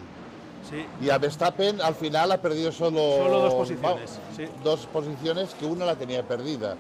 Sí. 0.69 0.87
Y 1.01 1.11
a 1.11 1.19
Verstappen 1.19 1.81
al 1.81 1.95
final 1.95 2.33
ha 2.33 2.41
perdido 2.41 2.71
solo, 2.71 3.01
solo 3.17 3.41
dos 3.41 3.55
posiciones. 3.55 4.21
Dos 4.63 4.87
posiciones 4.87 5.55
que 5.55 5.67
una 5.67 5.85
la 5.85 5.97
tenía 5.97 6.23
perdida. 6.23 6.77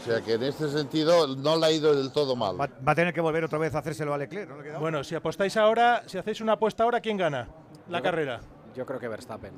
O 0.00 0.04
sea 0.04 0.22
que 0.22 0.34
en 0.34 0.42
este 0.42 0.68
sentido 0.68 1.26
no 1.36 1.56
le 1.56 1.66
ha 1.66 1.70
ido 1.70 1.94
del 1.94 2.10
todo 2.10 2.34
mal. 2.34 2.58
Va, 2.58 2.68
a 2.86 2.94
tener 2.94 3.12
que 3.12 3.20
volver 3.20 3.44
otra 3.44 3.58
vez 3.58 3.74
a 3.74 3.78
hacérselo 3.78 4.14
a 4.14 4.18
Leclerc. 4.18 4.78
bueno, 4.78 5.04
si 5.04 5.14
apostáis 5.14 5.56
ahora, 5.56 6.02
si 6.06 6.16
hacéis 6.16 6.40
una 6.40 6.52
apuesta 6.52 6.84
ahora, 6.84 7.00
¿quién 7.00 7.16
gana 7.16 7.48
la 7.88 8.00
carrera? 8.00 8.40
Yo 8.74 8.86
creo 8.86 8.98
que 8.98 9.08
Verstappen. 9.08 9.52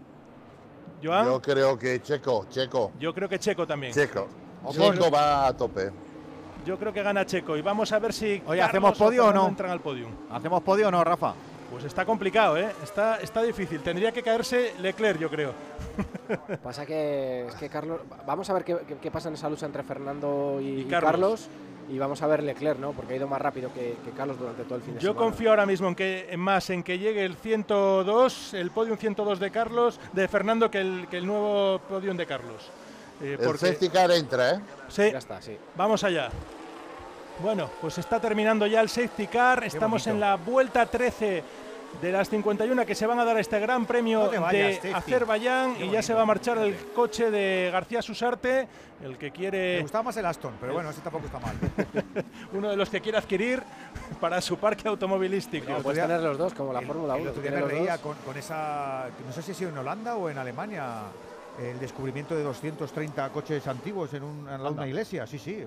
Yo 1.00 1.40
creo 1.42 1.78
que 1.78 2.00
Checo, 2.00 2.46
Checo. 2.48 2.92
Yo 2.98 3.12
creo 3.12 3.28
que 3.28 3.38
Checo 3.38 3.66
también. 3.66 3.92
Checo. 3.92 4.28
Checo 4.70 5.10
va 5.10 5.48
a 5.48 5.56
tope. 5.56 5.90
Yo 6.64 6.78
creo 6.78 6.92
que 6.92 7.02
gana 7.02 7.26
Checo 7.26 7.56
y 7.56 7.62
vamos 7.62 7.90
a 7.92 7.98
ver 7.98 8.12
si. 8.12 8.40
Oye, 8.46 8.62
¿hacemos 8.62 8.96
podio 8.96 9.26
o 9.26 9.32
no? 9.32 9.48
Entran 9.48 9.70
al 9.70 9.80
podio. 9.80 10.08
¿Hacemos 10.30 10.62
podio 10.62 10.88
o 10.88 10.90
no, 10.90 11.02
Rafa? 11.02 11.34
Pues 11.70 11.84
está 11.84 12.04
complicado, 12.04 12.56
¿eh? 12.58 12.70
Está, 12.82 13.16
está 13.16 13.42
difícil. 13.42 13.80
Tendría 13.80 14.12
que 14.12 14.22
caerse 14.22 14.74
Leclerc, 14.78 15.18
yo 15.18 15.30
creo. 15.30 15.52
Pasa 16.62 16.84
que, 16.86 17.46
es 17.48 17.54
que 17.54 17.68
Carlos. 17.68 18.00
Vamos 18.26 18.48
a 18.50 18.52
ver 18.52 18.64
qué, 18.64 19.10
pasa 19.10 19.28
en 19.28 19.34
esa 19.34 19.48
lucha 19.48 19.66
entre 19.66 19.82
Fernando 19.82 20.60
y, 20.60 20.84
Carlos. 20.84 21.48
y 21.88 21.98
vamos 21.98 22.22
a 22.22 22.26
ver 22.26 22.42
Leclerc, 22.42 22.78
¿no? 22.78 22.92
Porque 22.92 23.14
ha 23.14 23.16
ido 23.16 23.26
más 23.26 23.40
rápido 23.40 23.72
que, 23.72 23.96
Carlos 24.14 24.38
durante 24.38 24.64
todo 24.64 24.76
el 24.76 24.82
fin 24.82 24.94
de 24.94 25.00
semana. 25.00 25.14
Yo 25.14 25.18
confío 25.18 25.50
ahora 25.50 25.66
mismo 25.66 25.88
en 25.88 25.94
que 25.94 26.28
en 26.30 26.40
más 26.40 26.68
en 26.70 26.82
que 26.82 26.98
llegue 26.98 27.24
el 27.24 27.36
102, 27.36 28.54
el 28.54 28.70
podium 28.70 28.98
102 28.98 29.40
de 29.40 29.50
Carlos, 29.50 29.98
de 30.12 30.28
Fernando, 30.28 30.70
que 30.70 30.80
el, 30.80 31.08
que 31.08 31.16
el 31.16 31.26
nuevo 31.26 31.80
podium 31.88 32.16
de 32.16 32.26
Carlos. 32.26 32.70
Eh, 33.20 33.36
el 33.40 33.58
safety 33.58 33.88
car 33.88 34.10
entra, 34.10 34.52
¿eh? 34.52 34.60
Sí. 34.88 35.10
Ya 35.10 35.18
está, 35.18 35.40
sí. 35.42 35.56
Vamos 35.76 36.02
allá. 36.04 36.30
Bueno, 37.40 37.70
pues 37.80 37.98
está 37.98 38.20
terminando 38.20 38.66
ya 38.66 38.80
el 38.80 38.88
safety 38.88 39.26
car. 39.26 39.64
Estamos 39.64 40.06
en 40.06 40.20
la 40.20 40.36
vuelta 40.36 40.86
13 40.86 41.42
de 42.00 42.12
las 42.12 42.28
51 42.30 42.86
que 42.86 42.94
se 42.94 43.06
van 43.06 43.18
a 43.18 43.24
dar 43.24 43.38
este 43.38 43.58
gran 43.60 43.86
premio 43.86 44.28
de 44.28 44.80
Azerbaiyán 44.94 45.76
y 45.82 45.90
ya 45.90 46.02
se 46.02 46.14
va 46.14 46.22
a 46.22 46.26
marchar 46.26 46.58
el 46.58 46.74
coche 46.94 47.30
de 47.30 47.70
García 47.72 48.00
Susarte, 48.00 48.66
el 49.02 49.18
que 49.18 49.30
quiere... 49.30 49.76
Me 49.76 49.82
gustaba 49.82 50.04
más 50.04 50.16
el 50.16 50.26
Aston, 50.26 50.54
pero 50.60 50.72
bueno, 50.72 50.90
ese 50.90 51.00
tampoco 51.00 51.26
está 51.26 51.38
mal. 51.38 51.54
Uno 52.52 52.70
de 52.70 52.76
los 52.76 52.88
que 52.88 53.00
quiere 53.00 53.18
adquirir 53.18 53.62
para 54.20 54.40
su 54.40 54.56
parque 54.56 54.88
automovilístico. 54.88 55.70
No, 55.70 55.78
puedes 55.78 56.02
tener 56.02 56.20
los 56.20 56.38
dos, 56.38 56.54
como 56.54 56.72
la 56.72 56.80
Fórmula 56.80 57.14
1. 57.14 57.22
El 57.22 57.28
otro 57.28 57.42
día 57.42 57.50
me 57.50 57.60
reía 57.62 57.98
con, 57.98 58.16
esa... 58.36 59.06
No 59.26 59.32
sé 59.32 59.42
si 59.42 59.52
ha 59.52 59.54
sido 59.54 59.70
en 59.70 59.78
Holanda 59.78 60.16
o 60.16 60.30
en 60.30 60.38
Alemania 60.38 61.02
el 61.60 61.78
descubrimiento 61.78 62.34
de 62.34 62.42
230 62.42 63.28
coches 63.30 63.66
antiguos 63.66 64.14
en, 64.14 64.22
una 64.22 64.86
iglesia. 64.86 65.26
Sí, 65.26 65.38
sí. 65.38 65.64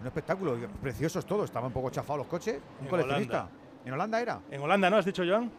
Un 0.00 0.06
espectáculo. 0.06 0.56
Preciosos 0.82 1.24
todos. 1.24 1.46
Estaban 1.46 1.68
un 1.68 1.72
poco 1.72 1.90
chafados 1.90 2.18
los 2.18 2.26
coches. 2.26 2.60
Un 2.80 2.88
coleccionista. 2.88 3.48
¿En 3.84 3.92
Holanda 3.92 4.20
era? 4.20 4.40
En 4.50 4.60
Holanda, 4.60 4.90
¿no? 4.90 4.96
¿Has 4.96 5.04
dicho, 5.04 5.22
Joan? 5.26 5.50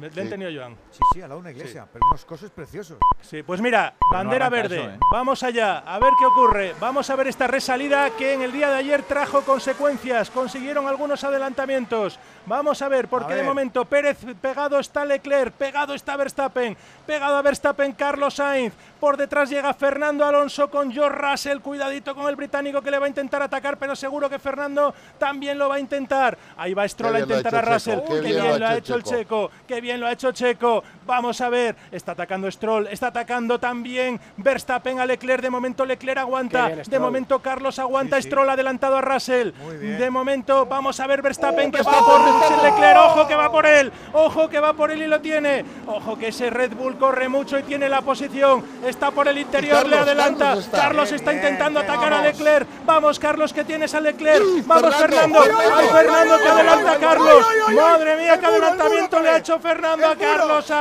Le 0.00 0.22
han 0.22 0.28
tenido 0.28 0.50
Joan. 0.54 0.76
Sí, 0.90 1.00
sí, 1.12 1.22
al 1.22 1.28
lado 1.28 1.40
de 1.40 1.48
una 1.48 1.50
iglesia, 1.50 1.86
pero 1.92 2.04
unos 2.08 2.24
cosas 2.24 2.50
preciosos. 2.50 2.98
Sí, 3.20 3.42
pues 3.42 3.60
mira, 3.60 3.94
bandera 4.10 4.48
verde. 4.48 4.84
¿eh? 4.84 4.98
Vamos 5.10 5.42
allá, 5.42 5.78
a 5.78 5.98
ver 5.98 6.12
qué 6.18 6.26
ocurre. 6.26 6.74
Vamos 6.80 7.08
a 7.10 7.16
ver 7.16 7.28
esta 7.28 7.46
resalida 7.46 8.10
que 8.10 8.34
en 8.34 8.42
el 8.42 8.52
día 8.52 8.70
de 8.70 8.76
ayer 8.76 9.02
trajo 9.02 9.42
consecuencias. 9.42 10.30
Consiguieron 10.30 10.86
algunos 10.86 11.22
adelantamientos. 11.24 12.18
Vamos 12.46 12.82
a 12.82 12.88
ver, 12.88 13.08
porque 13.08 13.34
de 13.34 13.42
momento 13.42 13.84
Pérez 13.84 14.18
pegado 14.40 14.78
está 14.78 15.04
Leclerc, 15.04 15.52
pegado 15.54 15.94
está 15.94 16.16
Verstappen, 16.16 16.76
pegado 17.06 17.36
a 17.36 17.42
Verstappen 17.42 17.92
Carlos 17.92 18.34
Sainz. 18.34 18.74
Por 19.00 19.16
detrás 19.16 19.50
llega 19.50 19.72
Fernando 19.74 20.24
Alonso 20.24 20.70
con 20.70 20.90
George 20.90 21.18
Russell. 21.18 21.60
Cuidadito 21.60 22.14
con 22.14 22.28
el 22.28 22.36
británico 22.36 22.82
que 22.82 22.90
le 22.90 22.98
va 22.98 23.06
a 23.06 23.08
intentar 23.08 23.42
atacar, 23.42 23.78
pero 23.78 23.94
seguro 23.94 24.28
que 24.28 24.38
Fernando 24.38 24.94
también 25.18 25.58
lo 25.58 25.68
va 25.68 25.76
a 25.76 25.80
intentar. 25.80 26.36
Ahí 26.56 26.74
va 26.74 26.88
Stroll 26.88 27.16
a 27.16 27.20
intentar 27.20 27.56
a 27.56 27.62
Russell. 27.62 28.00
Qué, 28.06 28.20
bien, 28.20 28.58
lo 28.58 28.66
ha 28.66 28.76
hecho, 28.76 28.94
el 28.94 29.02
Checo. 29.02 29.50
Qué 29.66 29.80
bien 29.84 30.00
lo 30.00 30.06
ha 30.06 30.12
hecho 30.12 30.32
Checo. 30.32 30.82
Vamos 31.06 31.42
a 31.42 31.50
ver. 31.50 31.76
Está 31.92 32.12
atacando 32.12 32.50
Stroll. 32.50 32.86
Está 32.86 33.08
atacando 33.08 33.60
también 33.60 34.18
Verstappen 34.38 34.98
a 34.98 35.04
Leclerc. 35.04 35.42
De 35.42 35.50
momento 35.50 35.84
Leclerc 35.84 36.18
aguanta. 36.18 36.70
de 36.70 36.98
momento 36.98 37.38
Carlos 37.40 37.78
aguanta. 37.78 38.20
Stroll 38.20 38.48
adelantado 38.48 38.96
a 38.96 39.02
Russell. 39.02 39.50
De 39.52 40.10
momento 40.10 40.64
vamos 40.64 40.98
a 41.00 41.06
ver 41.06 41.20
Verstappen 41.20 41.70
que 41.70 41.82
va 41.82 41.98
por 42.00 42.64
Leclerc. 42.64 42.98
Ojo 42.98 43.28
que 43.28 43.34
va 43.34 43.52
por 43.52 43.66
él. 43.66 43.92
Ojo 44.14 44.48
que 44.48 44.58
va 44.58 44.72
por 44.72 44.90
él 44.90 45.02
y 45.02 45.06
lo 45.06 45.20
tiene. 45.20 45.64
Ojo 45.86 46.16
que 46.16 46.28
ese 46.28 46.48
Red 46.48 46.72
Bull 46.72 46.96
corre 46.96 47.28
mucho 47.28 47.58
y 47.58 47.62
tiene 47.62 47.88
la 47.90 48.00
posición. 48.00 48.64
Está 48.86 49.10
por 49.10 49.28
el 49.28 49.36
interior, 49.36 49.86
le 49.86 49.98
adelanta. 49.98 50.56
Carlos 50.72 51.12
está, 51.12 51.34
intentando 51.34 51.80
atacar 51.80 52.14
a 52.14 52.22
Leclerc. 52.22 52.66
Vamos, 52.86 53.18
Carlos, 53.18 53.52
que 53.52 53.64
tienes 53.64 53.94
a 53.94 54.00
Leclerc. 54.00 54.42
Vamos, 54.64 54.96
Fernando. 54.96 55.40
Vamos, 55.40 55.92
Fernando 55.92 56.38
que 56.38 56.48
adelanta 56.48 56.92
a 56.92 56.96
Carlos. 56.98 57.46
Madre 57.74 58.16
mía, 58.16 58.40
qué 58.40 58.46
adelantamiento 58.46 59.20
le 59.20 59.28
ha 59.28 59.36
hecho 59.36 59.58
Fernando 59.58 59.73
a 59.82 60.16
Carlos 60.16 60.72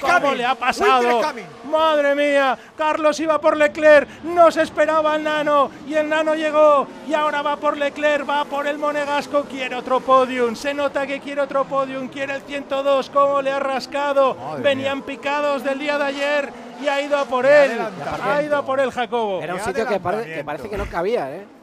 ¿Cómo 0.00 0.34
le 0.34 0.44
ha 0.44 0.54
pasado? 0.54 1.20
Madre 1.64 2.14
mía, 2.14 2.58
Carlos 2.76 3.18
iba 3.20 3.40
por 3.40 3.56
Leclerc, 3.56 4.22
no 4.24 4.50
se 4.50 4.62
esperaba 4.62 5.16
el 5.16 5.24
Nano 5.24 5.70
y 5.86 5.94
el 5.94 6.08
Nano 6.08 6.34
llegó 6.34 6.86
y 7.08 7.14
ahora 7.14 7.42
va 7.42 7.56
por 7.56 7.76
Leclerc, 7.76 8.28
va 8.28 8.44
por 8.44 8.66
el 8.66 8.78
Monegasco, 8.78 9.44
quiere 9.44 9.76
otro 9.76 10.00
podium, 10.00 10.56
se 10.56 10.74
nota 10.74 11.06
que 11.06 11.20
quiere 11.20 11.40
otro 11.40 11.64
podium, 11.64 12.08
quiere 12.08 12.34
el 12.34 12.42
102, 12.42 13.10
cómo 13.10 13.42
le 13.42 13.52
ha 13.52 13.60
rascado, 13.60 14.36
venían 14.58 15.02
picados 15.02 15.62
del 15.62 15.78
día 15.78 15.98
de 15.98 16.04
ayer 16.04 16.52
y 16.82 16.88
ha 16.88 17.00
ido 17.00 17.18
a 17.18 17.24
por 17.24 17.46
él, 17.46 17.78
ha 18.22 18.42
ido 18.42 18.56
a 18.56 18.64
por 18.64 18.80
él 18.80 18.90
Jacobo. 18.90 19.42
Era 19.42 19.54
un 19.54 19.60
sitio 19.60 19.86
que, 19.86 20.00
que 20.00 20.44
parece 20.44 20.68
que 20.68 20.76
no 20.76 20.86
cabía, 20.86 21.30
¿eh? 21.30 21.59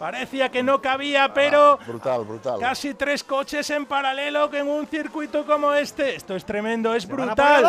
Parecía 0.00 0.50
que 0.50 0.62
no 0.62 0.80
cabía, 0.80 1.34
pero 1.34 1.78
brutal, 1.86 2.24
brutal. 2.24 2.58
casi 2.58 2.94
tres 2.94 3.22
coches 3.22 3.68
en 3.68 3.84
paralelo 3.84 4.48
que 4.48 4.60
en 4.60 4.66
un 4.66 4.86
circuito 4.86 5.44
como 5.44 5.74
este. 5.74 6.16
Esto 6.16 6.34
es 6.34 6.46
tremendo, 6.46 6.94
es 6.94 7.06
brutal. 7.06 7.66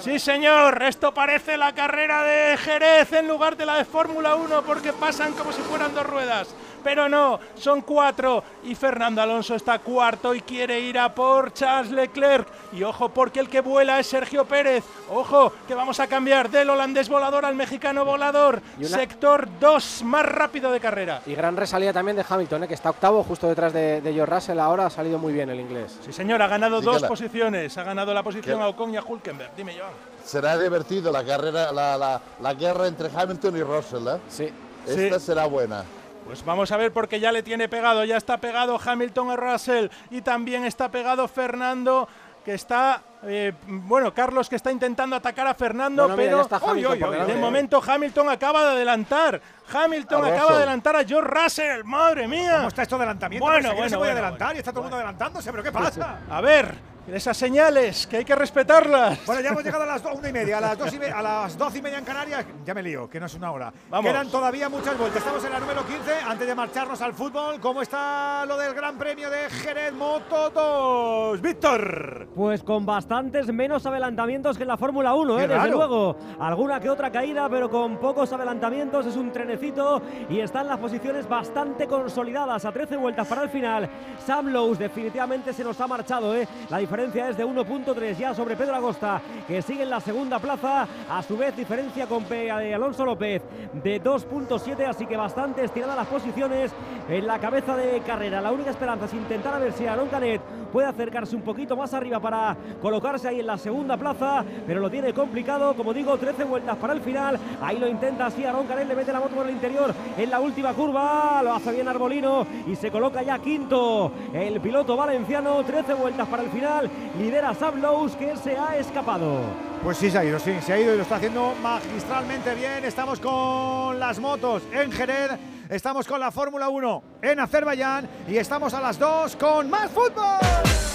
sí, 0.00 0.18
señor, 0.18 0.82
esto 0.82 1.14
parece 1.14 1.56
la 1.56 1.72
carrera 1.72 2.22
de 2.24 2.58
Jerez 2.58 3.10
en 3.14 3.26
lugar 3.26 3.56
de 3.56 3.64
la 3.64 3.78
de 3.78 3.86
Fórmula 3.86 4.34
1 4.34 4.64
porque 4.66 4.92
pasan 4.92 5.32
como 5.32 5.50
si 5.50 5.62
fueran 5.62 5.94
dos 5.94 6.04
ruedas 6.04 6.54
pero 6.86 7.08
no, 7.08 7.40
son 7.56 7.80
cuatro 7.80 8.44
y 8.62 8.76
Fernando 8.76 9.20
Alonso 9.20 9.56
está 9.56 9.80
cuarto 9.80 10.32
y 10.32 10.42
quiere 10.42 10.78
ir 10.78 11.00
a 11.00 11.12
por 11.12 11.52
Charles 11.52 11.90
Leclerc. 11.90 12.46
Y 12.72 12.84
ojo, 12.84 13.08
porque 13.08 13.40
el 13.40 13.48
que 13.48 13.60
vuela 13.60 13.98
es 13.98 14.06
Sergio 14.06 14.44
Pérez. 14.44 14.84
Ojo, 15.10 15.52
que 15.66 15.74
vamos 15.74 15.98
a 15.98 16.06
cambiar 16.06 16.48
del 16.48 16.70
holandés 16.70 17.08
volador 17.08 17.44
al 17.44 17.56
mexicano 17.56 18.04
volador. 18.04 18.62
Sector 18.80 19.48
2, 19.58 20.04
más 20.04 20.26
rápido 20.26 20.70
de 20.70 20.78
carrera. 20.78 21.22
Y 21.26 21.34
gran 21.34 21.56
resalida 21.56 21.92
también 21.92 22.16
de 22.16 22.24
Hamilton, 22.28 22.62
¿eh? 22.62 22.68
que 22.68 22.74
está 22.74 22.90
octavo 22.90 23.24
justo 23.24 23.48
detrás 23.48 23.72
de, 23.72 24.00
de 24.00 24.12
George 24.12 24.32
Russell. 24.32 24.60
Ahora 24.60 24.86
ha 24.86 24.90
salido 24.90 25.18
muy 25.18 25.32
bien 25.32 25.50
el 25.50 25.58
inglés. 25.58 25.98
Sí, 26.04 26.12
señor, 26.12 26.40
ha 26.40 26.46
ganado 26.46 26.80
dos 26.80 27.02
posiciones. 27.02 27.76
Ha 27.76 27.82
ganado 27.82 28.14
la 28.14 28.22
posición 28.22 28.62
a 28.62 28.68
Ocon 28.68 28.94
y 28.94 28.96
a 28.96 29.02
Hulkenberg. 29.02 29.56
Dime, 29.56 29.76
Joan. 29.76 29.90
Será 30.24 30.56
divertido 30.56 31.10
la 31.10 31.24
carrera, 31.24 31.72
la, 31.72 32.20
la, 32.40 32.54
guerra 32.54 32.86
entre 32.86 33.10
Hamilton 33.12 33.56
y 33.56 33.62
Russell, 33.64 34.06
¿eh? 34.06 34.20
Sí. 34.28 34.52
Esta 34.86 35.18
será 35.18 35.46
buena. 35.46 35.84
Pues 36.26 36.44
vamos 36.44 36.72
a 36.72 36.76
ver 36.76 36.92
porque 36.92 37.20
ya 37.20 37.30
le 37.30 37.42
tiene 37.42 37.68
pegado, 37.68 38.04
ya 38.04 38.16
está 38.16 38.38
pegado 38.38 38.80
Hamilton 38.84 39.30
a 39.30 39.36
Russell 39.36 39.88
y 40.10 40.22
también 40.22 40.64
está 40.64 40.90
pegado 40.90 41.28
Fernando 41.28 42.08
que 42.44 42.54
está, 42.54 43.02
eh, 43.24 43.52
bueno, 43.66 44.14
Carlos 44.14 44.48
que 44.48 44.54
está 44.54 44.70
intentando 44.70 45.16
atacar 45.16 45.48
a 45.48 45.54
Fernando, 45.54 46.12
pero 46.14 46.46
de 46.46 47.34
momento 47.34 47.82
Hamilton 47.84 48.28
acaba 48.28 48.62
de 48.62 48.70
adelantar. 48.70 49.40
Hamilton 49.72 50.24
acaba 50.24 50.50
de 50.52 50.56
adelantar 50.58 50.94
a 50.94 51.04
George 51.04 51.28
Russell, 51.28 51.82
madre 51.82 52.28
mía. 52.28 52.58
¿Cómo 52.58 52.68
está 52.68 52.82
esto 52.82 52.96
de 52.98 53.02
adelantamiento? 53.02 53.44
Bueno, 53.44 53.72
bueno, 53.74 53.88
se 53.88 53.98
puede 53.98 54.12
adelantar 54.12 54.54
y 54.54 54.58
está 54.60 54.70
todo 54.70 54.82
el 54.82 54.84
mundo 54.84 54.96
adelantándose, 54.96 55.50
pero 55.50 55.64
¿qué 55.64 55.72
pasa? 55.72 56.20
A 56.30 56.40
ver, 56.40 56.72
esas 57.14 57.36
señales, 57.36 58.06
que 58.06 58.18
hay 58.18 58.24
que 58.24 58.34
respetarlas. 58.34 59.24
Bueno, 59.26 59.40
ya 59.40 59.50
hemos 59.50 59.62
llegado 59.62 59.84
a 59.84 59.86
las 59.86 60.02
dos, 60.02 60.14
una 60.18 60.28
y 60.28 60.32
media, 60.32 60.58
a 60.58 60.60
las 60.60 60.78
dos 60.78 60.92
y, 60.92 60.96
a 61.04 61.22
las 61.22 61.56
doce 61.56 61.78
y 61.78 61.82
media 61.82 61.98
en 61.98 62.04
Canarias. 62.04 62.44
Ya 62.64 62.74
me 62.74 62.82
lío, 62.82 63.08
que 63.08 63.20
no 63.20 63.26
es 63.26 63.34
una 63.34 63.52
hora. 63.52 63.72
Vamos. 63.88 64.10
Quedan 64.10 64.28
todavía 64.28 64.68
muchas 64.68 64.98
vueltas. 64.98 65.18
Estamos 65.18 65.44
en 65.44 65.52
la 65.52 65.60
número 65.60 65.86
15. 65.86 66.12
Antes 66.26 66.46
de 66.46 66.54
marcharnos 66.54 67.00
al 67.00 67.14
fútbol, 67.14 67.60
¿cómo 67.60 67.82
está 67.82 68.44
lo 68.46 68.56
del 68.58 68.74
Gran 68.74 68.98
Premio 68.98 69.30
de 69.30 69.48
Jerez 69.50 69.92
Moto 69.92 70.50
2? 70.50 71.40
Víctor. 71.40 72.28
Pues 72.34 72.62
con 72.62 72.84
bastantes 72.84 73.52
menos 73.52 73.86
adelantamientos 73.86 74.56
que 74.56 74.64
en 74.64 74.68
la 74.68 74.76
Fórmula 74.76 75.14
1, 75.14 75.40
¿eh? 75.40 75.48
desde 75.48 75.68
luego. 75.68 76.16
Alguna 76.40 76.80
que 76.80 76.90
otra 76.90 77.10
caída, 77.12 77.48
pero 77.48 77.70
con 77.70 77.98
pocos 77.98 78.32
adelantamientos. 78.32 79.06
Es 79.06 79.16
un 79.16 79.32
trenecito 79.32 80.02
y 80.28 80.40
están 80.40 80.66
las 80.66 80.78
posiciones 80.78 81.28
bastante 81.28 81.86
consolidadas. 81.86 82.64
A 82.64 82.72
13 82.72 82.96
vueltas 82.96 83.28
para 83.28 83.42
el 83.42 83.48
final. 83.48 83.88
Sam 84.26 84.48
Lowe 84.48 84.76
definitivamente 84.76 85.52
se 85.52 85.62
nos 85.62 85.80
ha 85.80 85.86
marchado. 85.86 86.34
¿eh? 86.34 86.48
La 86.68 86.78
diferencia 86.78 86.95
diferencia 86.96 87.28
es 87.28 87.36
de 87.36 87.44
1.3 87.44 88.16
ya 88.16 88.32
sobre 88.32 88.56
Pedro 88.56 88.74
Agosta, 88.74 89.20
que 89.46 89.60
sigue 89.60 89.82
en 89.82 89.90
la 89.90 90.00
segunda 90.00 90.38
plaza. 90.38 90.88
A 91.10 91.22
su 91.22 91.36
vez, 91.36 91.54
diferencia 91.54 92.06
con 92.06 92.24
Alonso 92.24 93.04
López 93.04 93.42
de 93.74 94.02
2.7, 94.02 94.88
así 94.88 95.04
que 95.04 95.14
bastante 95.14 95.62
estiradas 95.62 95.94
las 95.94 96.06
posiciones 96.06 96.72
en 97.06 97.26
la 97.26 97.38
cabeza 97.38 97.76
de 97.76 98.00
carrera. 98.00 98.40
La 98.40 98.50
única 98.50 98.70
esperanza 98.70 99.04
es 99.04 99.12
intentar 99.12 99.54
a 99.54 99.58
ver 99.58 99.74
si 99.74 99.86
Aaron 99.86 100.08
Canet 100.08 100.40
puede 100.72 100.88
acercarse 100.88 101.36
un 101.36 101.42
poquito 101.42 101.76
más 101.76 101.92
arriba 101.92 102.18
para 102.18 102.56
colocarse 102.80 103.28
ahí 103.28 103.40
en 103.40 103.46
la 103.46 103.58
segunda 103.58 103.98
plaza, 103.98 104.42
pero 104.66 104.80
lo 104.80 104.90
tiene 104.90 105.12
complicado. 105.12 105.74
Como 105.74 105.92
digo, 105.92 106.16
13 106.16 106.44
vueltas 106.44 106.76
para 106.78 106.94
el 106.94 107.02
final. 107.02 107.38
Ahí 107.60 107.78
lo 107.78 107.88
intenta 107.88 108.26
así 108.26 108.42
Aaron 108.44 108.66
Canet, 108.66 108.88
le 108.88 108.96
mete 108.96 109.12
la 109.12 109.20
moto 109.20 109.34
por 109.34 109.46
el 109.46 109.52
interior 109.52 109.94
en 110.16 110.30
la 110.30 110.40
última 110.40 110.72
curva. 110.72 111.42
Lo 111.42 111.52
hace 111.52 111.72
bien 111.72 111.88
Arbolino 111.88 112.46
y 112.66 112.74
se 112.74 112.90
coloca 112.90 113.22
ya 113.22 113.38
quinto 113.38 114.10
el 114.32 114.62
piloto 114.62 114.96
valenciano. 114.96 115.62
13 115.62 115.92
vueltas 115.92 116.26
para 116.28 116.42
el 116.42 116.50
final 116.50 116.85
lidera 117.18 117.54
Sam 117.54 117.74
que 118.18 118.36
se 118.36 118.56
ha 118.56 118.76
escapado. 118.76 119.40
Pues 119.82 119.98
sí, 119.98 120.10
se 120.10 120.18
ha 120.18 120.24
ido, 120.24 120.38
sí, 120.38 120.54
se 120.60 120.72
ha 120.72 120.80
ido 120.80 120.94
y 120.94 120.96
lo 120.96 121.02
está 121.02 121.16
haciendo 121.16 121.54
magistralmente 121.62 122.54
bien. 122.54 122.84
Estamos 122.84 123.20
con 123.20 123.98
las 123.98 124.18
motos 124.18 124.62
en 124.72 124.90
Jerez, 124.90 125.32
estamos 125.68 126.06
con 126.06 126.20
la 126.20 126.30
Fórmula 126.30 126.68
1 126.68 127.02
en 127.22 127.40
Azerbaiyán 127.40 128.08
y 128.28 128.36
estamos 128.36 128.74
a 128.74 128.80
las 128.80 128.98
2 128.98 129.36
con 129.36 129.70
más 129.70 129.90
fútbol. 129.90 130.85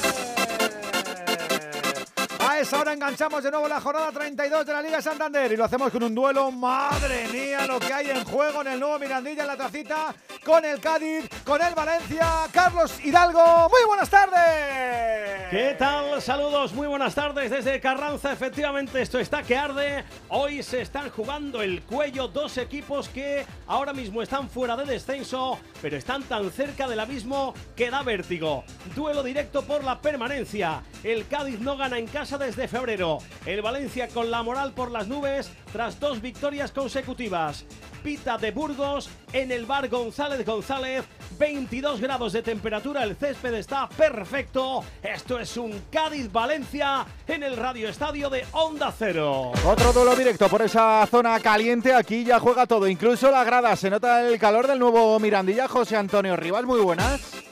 A 2.61 2.63
esa 2.63 2.79
hora 2.79 2.93
enganchamos 2.93 3.43
de 3.43 3.49
nuevo 3.49 3.67
la 3.67 3.81
jornada 3.81 4.11
32 4.11 4.67
de 4.67 4.71
la 4.71 4.83
Liga 4.83 5.01
Santander 5.01 5.51
y 5.51 5.57
lo 5.57 5.65
hacemos 5.65 5.91
con 5.91 6.03
un 6.03 6.13
duelo. 6.13 6.51
Madre 6.51 7.27
mía, 7.29 7.65
lo 7.65 7.79
que 7.79 7.91
hay 7.91 8.11
en 8.11 8.23
juego 8.23 8.61
en 8.61 8.67
el 8.67 8.79
nuevo 8.79 8.99
Mirandilla 8.99 9.41
en 9.41 9.47
la 9.47 9.57
tacita 9.57 10.13
con 10.45 10.63
el 10.63 10.79
Cádiz, 10.79 11.27
con 11.43 11.59
el 11.59 11.73
Valencia. 11.73 12.47
Carlos 12.51 13.03
Hidalgo, 13.03 13.67
muy 13.67 13.87
buenas 13.87 14.11
tardes. 14.11 15.49
¿Qué 15.49 15.75
tal? 15.77 16.21
Saludos, 16.21 16.71
muy 16.73 16.85
buenas 16.85 17.15
tardes 17.15 17.49
desde 17.49 17.79
Carranza. 17.79 18.31
Efectivamente, 18.31 19.01
esto 19.01 19.17
está 19.17 19.41
que 19.41 19.57
arde. 19.57 20.03
Hoy 20.29 20.61
se 20.61 20.81
están 20.81 21.09
jugando 21.09 21.63
el 21.63 21.81
cuello 21.81 22.27
dos 22.27 22.59
equipos 22.59 23.09
que 23.09 23.43
ahora 23.65 23.91
mismo 23.91 24.21
están 24.21 24.49
fuera 24.49 24.77
de 24.77 24.85
descenso, 24.85 25.59
pero 25.81 25.97
están 25.97 26.21
tan 26.23 26.51
cerca 26.51 26.87
del 26.87 26.99
abismo 26.99 27.55
que 27.75 27.89
da 27.89 28.03
vértigo. 28.03 28.63
Duelo 28.95 29.23
directo 29.23 29.63
por 29.63 29.83
la 29.83 29.99
permanencia. 29.99 30.83
El 31.03 31.27
Cádiz 31.27 31.59
no 31.59 31.75
gana 31.75 31.97
en 31.97 32.05
casa 32.05 32.37
desde 32.51 32.67
febrero. 32.67 33.19
El 33.45 33.61
Valencia 33.61 34.09
con 34.09 34.29
la 34.29 34.43
moral 34.43 34.73
por 34.73 34.91
las 34.91 35.07
nubes 35.07 35.49
tras 35.71 35.99
dos 36.01 36.21
victorias 36.21 36.71
consecutivas. 36.71 37.65
Pita 38.03 38.37
de 38.37 38.51
Burgos 38.51 39.09
en 39.31 39.51
el 39.51 39.65
bar 39.65 39.87
González 39.87 40.45
González. 40.45 41.05
22 41.39 42.01
grados 42.01 42.33
de 42.33 42.41
temperatura, 42.41 43.03
el 43.03 43.15
césped 43.15 43.53
está 43.53 43.87
perfecto. 43.87 44.83
Esto 45.01 45.39
es 45.39 45.55
un 45.55 45.83
Cádiz-Valencia 45.89 47.05
en 47.25 47.43
el 47.43 47.55
Radio 47.55 47.87
Estadio 47.87 48.29
de 48.29 48.45
Onda 48.51 48.93
Cero. 48.97 49.53
Otro 49.65 49.93
duelo 49.93 50.13
directo 50.15 50.49
por 50.49 50.61
esa 50.61 51.07
zona 51.09 51.39
caliente. 51.39 51.93
Aquí 51.93 52.25
ya 52.25 52.39
juega 52.39 52.67
todo, 52.67 52.85
incluso 52.87 53.31
la 53.31 53.45
grada. 53.45 53.75
Se 53.77 53.89
nota 53.89 54.27
el 54.27 54.37
calor 54.39 54.67
del 54.67 54.79
nuevo 54.79 55.17
Mirandilla. 55.19 55.69
José 55.69 55.95
Antonio 55.95 56.35
Rivas, 56.35 56.65
muy 56.65 56.81
buenas. 56.81 57.50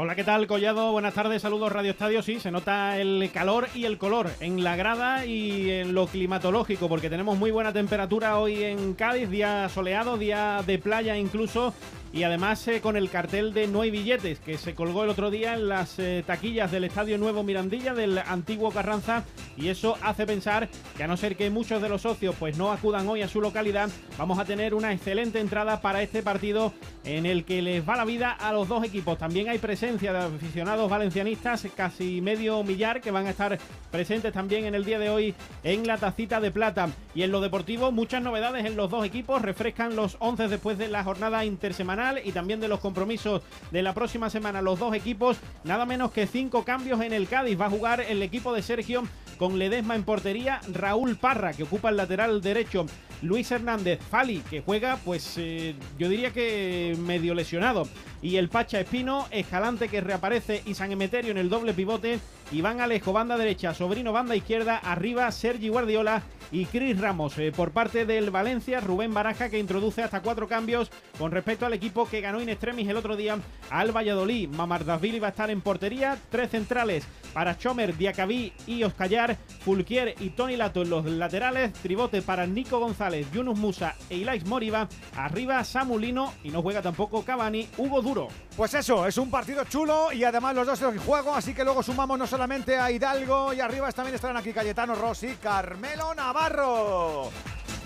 Hola, 0.00 0.14
¿qué 0.14 0.22
tal, 0.22 0.46
Collado? 0.46 0.92
Buenas 0.92 1.14
tardes, 1.14 1.42
saludos 1.42 1.72
Radio 1.72 1.90
Estadio. 1.90 2.22
Sí, 2.22 2.38
se 2.38 2.52
nota 2.52 3.00
el 3.00 3.32
calor 3.34 3.66
y 3.74 3.84
el 3.84 3.98
color 3.98 4.30
en 4.38 4.62
la 4.62 4.76
grada 4.76 5.26
y 5.26 5.72
en 5.72 5.92
lo 5.92 6.06
climatológico, 6.06 6.88
porque 6.88 7.10
tenemos 7.10 7.36
muy 7.36 7.50
buena 7.50 7.72
temperatura 7.72 8.38
hoy 8.38 8.62
en 8.62 8.94
Cádiz, 8.94 9.28
día 9.28 9.68
soleado, 9.68 10.16
día 10.16 10.62
de 10.64 10.78
playa 10.78 11.16
incluso, 11.16 11.74
y 12.12 12.22
además 12.22 12.66
eh, 12.68 12.80
con 12.80 12.96
el 12.96 13.10
cartel 13.10 13.52
de 13.52 13.66
No 13.66 13.82
hay 13.82 13.90
billetes 13.90 14.38
que 14.40 14.56
se 14.56 14.74
colgó 14.74 15.04
el 15.04 15.10
otro 15.10 15.30
día 15.30 15.54
en 15.54 15.68
las 15.68 15.98
eh, 15.98 16.22
taquillas 16.26 16.70
del 16.70 16.84
Estadio 16.84 17.18
Nuevo 17.18 17.42
Mirandilla 17.42 17.94
del 17.94 18.18
antiguo 18.18 18.70
Carranza 18.70 19.24
y 19.56 19.68
eso 19.68 19.98
hace 20.02 20.26
pensar 20.26 20.68
que 20.96 21.04
a 21.04 21.06
no 21.06 21.16
ser 21.16 21.36
que 21.36 21.50
muchos 21.50 21.82
de 21.82 21.88
los 21.88 22.02
socios 22.02 22.34
pues 22.38 22.56
no 22.56 22.72
acudan 22.72 23.08
hoy 23.08 23.22
a 23.22 23.28
su 23.28 23.40
localidad, 23.40 23.90
vamos 24.16 24.38
a 24.38 24.44
tener 24.44 24.74
una 24.74 24.92
excelente 24.92 25.40
entrada 25.40 25.80
para 25.80 26.02
este 26.02 26.22
partido 26.22 26.72
en 27.04 27.26
el 27.26 27.44
que 27.44 27.62
les 27.62 27.86
va 27.86 27.96
la 27.96 28.04
vida 28.04 28.32
a 28.32 28.52
los 28.52 28.68
dos 28.68 28.84
equipos. 28.84 29.18
También 29.18 29.48
hay 29.48 29.58
presencia 29.58 30.12
de 30.12 30.18
aficionados 30.18 30.90
valencianistas, 30.90 31.66
casi 31.76 32.20
medio 32.20 32.62
millar 32.62 33.00
que 33.00 33.10
van 33.10 33.26
a 33.26 33.30
estar 33.30 33.58
presentes 33.90 34.32
también 34.32 34.66
en 34.66 34.74
el 34.74 34.84
día 34.84 34.98
de 34.98 35.10
hoy 35.10 35.34
en 35.64 35.86
la 35.86 35.98
tacita 35.98 36.40
de 36.40 36.50
plata. 36.50 36.88
Y 37.14 37.22
en 37.22 37.32
lo 37.32 37.40
deportivo, 37.40 37.90
muchas 37.90 38.22
novedades 38.22 38.64
en 38.66 38.76
los 38.76 38.90
dos 38.90 39.04
equipos, 39.04 39.42
refrescan 39.42 39.96
los 39.96 40.16
11 40.20 40.48
después 40.48 40.78
de 40.78 40.88
la 40.88 41.02
jornada 41.02 41.44
intersemanal 41.44 41.97
y 42.24 42.32
también 42.32 42.60
de 42.60 42.68
los 42.68 42.78
compromisos 42.78 43.42
de 43.72 43.82
la 43.82 43.92
próxima 43.92 44.30
semana 44.30 44.62
los 44.62 44.78
dos 44.78 44.94
equipos. 44.94 45.36
Nada 45.64 45.84
menos 45.84 46.12
que 46.12 46.26
cinco 46.26 46.64
cambios 46.64 47.00
en 47.00 47.12
el 47.12 47.26
Cádiz. 47.26 47.60
Va 47.60 47.66
a 47.66 47.70
jugar 47.70 48.00
el 48.00 48.22
equipo 48.22 48.52
de 48.52 48.62
Sergio 48.62 49.02
con 49.36 49.58
Ledesma 49.58 49.96
en 49.96 50.04
portería, 50.04 50.60
Raúl 50.72 51.16
Parra 51.16 51.52
que 51.52 51.64
ocupa 51.64 51.90
el 51.90 51.96
lateral 51.96 52.40
derecho, 52.40 52.86
Luis 53.22 53.50
Hernández 53.50 54.00
Fali 54.10 54.38
que 54.48 54.60
juega 54.60 54.96
pues 55.04 55.34
eh, 55.36 55.74
yo 55.98 56.08
diría 56.08 56.32
que 56.32 56.96
medio 57.00 57.34
lesionado 57.34 57.88
y 58.22 58.36
el 58.36 58.48
Pacha 58.48 58.80
Espino, 58.80 59.26
Escalante 59.30 59.88
que 59.88 60.00
reaparece 60.00 60.62
y 60.66 60.74
San 60.74 60.92
Emeterio 60.92 61.30
en 61.30 61.38
el 61.38 61.48
doble 61.48 61.72
pivote, 61.72 62.18
Iván 62.50 62.80
Alejo 62.80 63.12
banda 63.12 63.36
derecha, 63.36 63.74
Sobrino 63.74 64.12
banda 64.12 64.34
izquierda, 64.34 64.76
arriba 64.76 65.30
Sergi 65.30 65.68
Guardiola 65.68 66.22
y 66.50 66.64
Cris 66.64 66.98
Ramos. 66.98 67.38
Eh, 67.38 67.52
por 67.54 67.72
parte 67.72 68.06
del 68.06 68.30
Valencia, 68.30 68.80
Rubén 68.80 69.14
Baraja 69.14 69.50
que 69.50 69.58
introduce 69.58 70.02
hasta 70.02 70.22
cuatro 70.22 70.48
cambios 70.48 70.90
con 71.18 71.30
respecto 71.30 71.66
al 71.66 71.74
equipo 71.74 72.08
que 72.08 72.20
ganó 72.20 72.40
in 72.40 72.48
extremis 72.48 72.88
el 72.88 72.96
otro 72.96 73.16
día 73.16 73.38
al 73.70 73.96
Valladolid. 73.96 74.48
Mamardashvili 74.48 75.20
va 75.20 75.28
a 75.28 75.30
estar 75.30 75.50
en 75.50 75.60
portería, 75.60 76.18
tres 76.30 76.50
centrales 76.50 77.04
para 77.32 77.58
Chomer, 77.58 77.96
Diacabí 77.96 78.52
y 78.66 78.82
Oscayar, 78.82 79.36
Fulquier 79.60 80.14
y 80.18 80.30
Tony 80.30 80.56
Lato 80.56 80.82
en 80.82 80.90
los 80.90 81.04
laterales, 81.04 81.72
tribote 81.74 82.22
para 82.22 82.46
Nico 82.46 82.78
González, 82.78 83.07
Yunus 83.32 83.58
Musa 83.58 83.94
e 84.08 84.16
Ilais 84.16 84.44
Moriba, 84.46 84.88
arriba 85.16 85.64
Samulino 85.64 86.34
y 86.44 86.50
no 86.50 86.62
juega 86.62 86.82
tampoco 86.82 87.24
Cavani, 87.24 87.68
Hugo 87.76 88.02
duro. 88.02 88.28
Pues 88.56 88.74
eso, 88.74 89.06
es 89.06 89.16
un 89.18 89.30
partido 89.30 89.64
chulo 89.64 90.12
y 90.12 90.24
además 90.24 90.54
los 90.54 90.66
dos 90.66 90.82
en 90.82 90.98
juego, 90.98 91.34
así 91.34 91.54
que 91.54 91.64
luego 91.64 91.82
sumamos 91.82 92.18
no 92.18 92.26
solamente 92.26 92.76
a 92.76 92.90
Hidalgo 92.90 93.52
y 93.52 93.60
arriba 93.60 93.90
también 93.92 94.14
estarán 94.14 94.36
aquí 94.36 94.52
Cayetano 94.52 94.94
Rossi, 94.94 95.36
Carmelo 95.42 96.14
Navarro. 96.14 97.30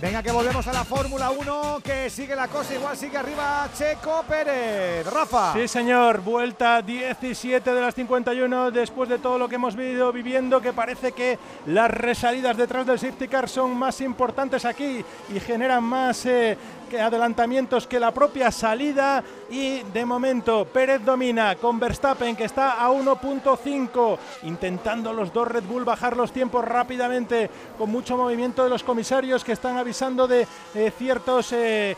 Venga, 0.03 0.21
que 0.21 0.33
volvemos 0.33 0.67
a 0.67 0.73
la 0.73 0.85
Fórmula 0.85 1.31
1, 1.31 1.81
que 1.85 2.11
sigue 2.11 2.35
la 2.35 2.49
cosa, 2.49 2.75
igual 2.75 2.97
sigue 2.97 3.17
arriba 3.17 3.69
Checo 3.73 4.25
Pérez. 4.29 5.07
Rafa. 5.07 5.53
Sí, 5.53 5.69
señor, 5.69 6.23
vuelta 6.23 6.83
17 6.83 7.73
de 7.73 7.81
las 7.81 7.95
51 7.95 8.73
después 8.73 9.09
de 9.09 9.21
todo 9.21 9.39
lo 9.39 9.49
que 9.49 9.55
hemos 9.55 9.77
vivido 9.77 10.13
viviendo, 10.13 10.61
que 10.61 10.73
parece 10.73 11.13
que 11.13 11.39
las 11.67 11.89
resalidas 11.89 12.57
detrás 12.57 12.85
del 12.85 12.99
safety 12.99 13.29
car 13.29 13.49
son 13.49 13.77
más 13.77 14.01
importantes 14.01 14.65
aquí 14.65 15.05
y 15.33 15.39
generan 15.39 15.85
más 15.85 16.27
eh, 16.27 16.59
adelantamientos 17.01 17.87
que 17.87 18.01
la 18.01 18.11
propia 18.11 18.51
salida 18.51 19.23
y 19.51 19.83
de 19.83 20.05
momento 20.05 20.67
Pérez 20.67 21.03
domina 21.03 21.55
con 21.57 21.81
Verstappen 21.81 22.37
que 22.37 22.45
está 22.45 22.85
a 22.85 22.91
1.5 22.91 24.19
intentando 24.43 25.11
los 25.15 25.33
dos 25.33 25.49
Red 25.49 25.65
Bull 25.65 25.85
bajar 25.85 26.19
los 26.19 26.33
tiempos 26.33 26.63
rápidamente 26.63 27.49
con 27.79 27.91
mucho 27.91 28.19
movimiento 28.19 28.63
de 28.63 28.69
los 28.69 28.83
comisarios 28.83 29.43
que 29.43 29.53
están 29.53 29.79
avisando 29.79 29.92
de 29.93 30.47
eh, 30.75 30.93
ciertos 30.97 31.53
eh, 31.53 31.97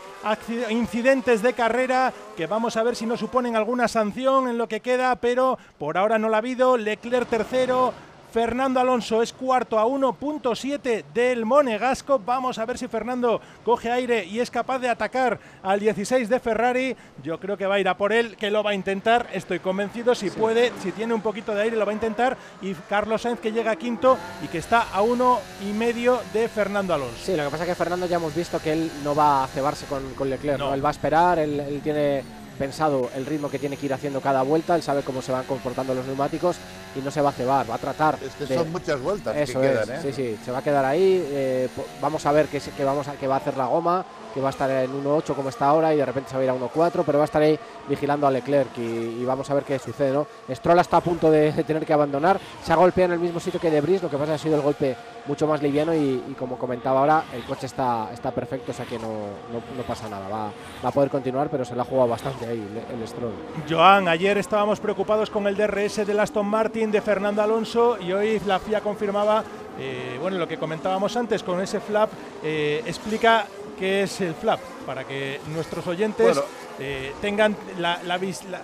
incidentes 0.69 1.41
de 1.41 1.53
carrera 1.53 2.11
que 2.35 2.45
vamos 2.45 2.75
a 2.75 2.83
ver 2.83 2.95
si 2.95 3.05
nos 3.05 3.21
suponen 3.21 3.55
alguna 3.55 3.87
sanción 3.87 4.49
en 4.49 4.57
lo 4.57 4.67
que 4.67 4.81
queda 4.81 5.15
pero 5.15 5.57
por 5.79 5.97
ahora 5.97 6.19
no 6.19 6.27
la 6.27 6.37
ha 6.37 6.39
habido. 6.39 6.75
Leclerc 6.75 7.29
tercero 7.29 7.93
Fernando 8.35 8.81
Alonso 8.81 9.21
es 9.21 9.31
cuarto 9.31 9.79
a 9.79 9.85
1.7 9.85 11.05
del 11.13 11.45
Monegasco. 11.45 12.19
Vamos 12.19 12.59
a 12.59 12.65
ver 12.65 12.77
si 12.77 12.89
Fernando 12.89 13.39
coge 13.63 13.89
aire 13.89 14.25
y 14.25 14.41
es 14.41 14.51
capaz 14.51 14.79
de 14.79 14.89
atacar 14.89 15.39
al 15.63 15.79
16 15.79 16.27
de 16.27 16.41
Ferrari. 16.41 16.97
Yo 17.23 17.39
creo 17.39 17.55
que 17.55 17.65
va 17.65 17.75
a 17.75 17.79
ir 17.79 17.87
a 17.87 17.95
por 17.95 18.11
él, 18.11 18.35
que 18.35 18.51
lo 18.51 18.61
va 18.61 18.71
a 18.71 18.73
intentar. 18.73 19.29
Estoy 19.31 19.59
convencido. 19.59 20.13
Si 20.15 20.31
puede, 20.31 20.73
si 20.83 20.91
tiene 20.91 21.13
un 21.13 21.21
poquito 21.21 21.55
de 21.55 21.61
aire, 21.61 21.77
lo 21.77 21.85
va 21.85 21.93
a 21.93 21.95
intentar. 21.95 22.35
Y 22.61 22.73
Carlos 22.73 23.21
Sainz 23.21 23.39
que 23.39 23.53
llega 23.53 23.73
quinto 23.77 24.17
y 24.43 24.49
que 24.49 24.57
está 24.57 24.81
a 24.91 25.01
uno 25.01 25.39
y 25.65 25.71
medio 25.71 26.19
de 26.33 26.49
Fernando 26.49 26.93
Alonso. 26.93 27.15
Sí, 27.23 27.37
lo 27.37 27.45
que 27.45 27.51
pasa 27.51 27.63
es 27.63 27.69
que 27.69 27.75
Fernando 27.75 28.05
ya 28.05 28.17
hemos 28.17 28.35
visto 28.35 28.59
que 28.59 28.73
él 28.73 28.91
no 29.05 29.15
va 29.15 29.45
a 29.45 29.47
cebarse 29.47 29.85
con, 29.85 30.29
Leclerc. 30.29 30.59
Él 30.73 30.83
va 30.83 30.89
a 30.89 30.91
esperar, 30.91 31.39
él, 31.39 31.57
él 31.57 31.79
tiene 31.81 32.21
pensado 32.55 33.09
el 33.15 33.25
ritmo 33.25 33.49
que 33.49 33.59
tiene 33.59 33.77
que 33.77 33.85
ir 33.85 33.93
haciendo 33.93 34.21
cada 34.21 34.41
vuelta, 34.41 34.75
él 34.75 34.81
sabe 34.83 35.01
cómo 35.03 35.21
se 35.21 35.31
van 35.31 35.43
comportando 35.45 35.93
los 35.93 36.05
neumáticos 36.05 36.55
y 36.95 36.99
no 36.99 37.11
se 37.11 37.21
va 37.21 37.29
a 37.29 37.33
cebar, 37.33 37.69
va 37.69 37.75
a 37.75 37.79
tratar. 37.79 38.17
Es 38.25 38.33
que 38.35 38.45
de- 38.45 38.55
son 38.55 38.71
muchas 38.71 38.99
vueltas 39.01 39.35
Eso 39.35 39.59
que 39.61 39.73
es, 39.73 39.89
¿eh? 39.89 39.99
sí, 40.01 40.13
sí, 40.13 40.37
se 40.43 40.51
va 40.51 40.59
a 40.59 40.63
quedar 40.63 40.85
ahí. 40.85 41.23
eh, 41.29 41.67
vamos 42.01 42.25
a 42.25 42.31
ver 42.31 42.47
qué, 42.47 42.59
qué 42.59 42.83
vamos 42.83 43.07
a, 43.07 43.13
qué 43.13 43.27
va 43.27 43.35
a 43.35 43.37
hacer 43.39 43.57
la 43.57 43.65
goma, 43.67 44.05
que 44.35 44.41
va 44.41 44.49
a 44.49 44.51
estar 44.51 44.69
en 44.69 44.91
1.8 44.91 45.33
como 45.33 45.47
está 45.47 45.67
ahora 45.67 45.93
y 45.93 45.97
de 45.97 46.05
repente 46.05 46.29
se 46.29 46.35
va 46.35 46.41
a 46.41 46.43
ir 46.43 46.49
a 46.49 46.53
1.4, 46.53 47.03
pero 47.05 47.17
va 47.17 47.23
a 47.23 47.25
estar 47.25 47.41
ahí 47.41 47.57
vigilando 47.87 48.27
a 48.27 48.31
Leclerc 48.31 48.77
y, 48.77 49.23
vamos 49.23 49.49
a 49.49 49.53
ver 49.53 49.63
qué 49.63 49.79
sucede, 49.79 50.11
¿no? 50.11 50.27
Stroll 50.53 50.77
está 50.79 50.97
a 50.97 51.01
punto 51.01 51.31
de, 51.31 51.53
tener 51.63 51.85
que 51.85 51.93
abandonar, 51.93 52.37
se 52.61 52.73
ha 52.73 52.75
golpeado 52.75 53.13
en 53.13 53.19
el 53.19 53.19
mismo 53.25 53.39
sitio 53.39 53.61
que 53.61 53.71
De 53.71 53.79
Vries, 53.79 54.03
lo 54.03 54.09
que 54.09 54.17
pasa 54.17 54.33
ha 54.33 54.37
sido 54.37 54.57
el 54.57 54.61
golpe 54.61 54.95
mucho 55.25 55.47
más 55.47 55.61
liviano 55.61 55.95
y, 55.95 56.35
como 56.37 56.57
comentaba 56.57 56.99
ahora, 56.99 57.23
el 57.33 57.43
coche 57.45 57.65
está, 57.65 58.09
está 58.13 58.31
perfecto, 58.31 58.71
o 58.71 58.75
sea 58.75 58.85
que 58.85 58.99
no, 58.99 59.07
no, 59.51 59.83
pasa 59.83 60.09
nada, 60.09 60.27
va, 60.27 60.51
va 60.83 60.89
a 60.89 60.91
poder 60.91 61.09
continuar, 61.09 61.49
pero 61.49 61.63
se 61.63 61.73
le 61.73 61.81
ha 61.81 61.85
jugado 61.85 62.09
bastante 62.09 62.45
ahí 62.45 62.83
el, 62.91 62.99
el 62.99 63.07
Stroll. 63.07 63.33
Joan, 63.69 64.09
ayer 64.09 64.37
estábamos 64.37 64.81
preocupados 64.81 65.29
con 65.29 65.47
el 65.47 65.55
DRS 65.55 66.05
del 66.05 66.19
Aston 66.19 66.45
Martin 66.45 66.91
de 66.91 67.01
Fernando 67.01 67.41
Alonso 67.41 67.97
y 68.01 68.11
hoy 68.11 68.41
la 68.45 68.59
FIA 68.59 68.81
confirmaba, 68.81 69.43
eh, 69.79 70.17
bueno, 70.21 70.37
lo 70.37 70.47
que 70.47 70.57
comentábamos 70.57 71.15
antes 71.15 71.41
con 71.41 71.61
ese 71.61 71.79
flap, 71.79 72.09
eh, 72.43 72.83
explica 72.85 73.45
qué 73.77 74.03
es 74.03 74.21
el 74.21 74.33
flap 74.33 74.59
para 74.85 75.05
que 75.05 75.39
nuestros 75.53 75.85
oyentes 75.87 76.25
Bueno. 76.25 76.41
eh, 76.79 77.13
tengan 77.21 77.55
la, 77.79 78.01
la 78.03 78.19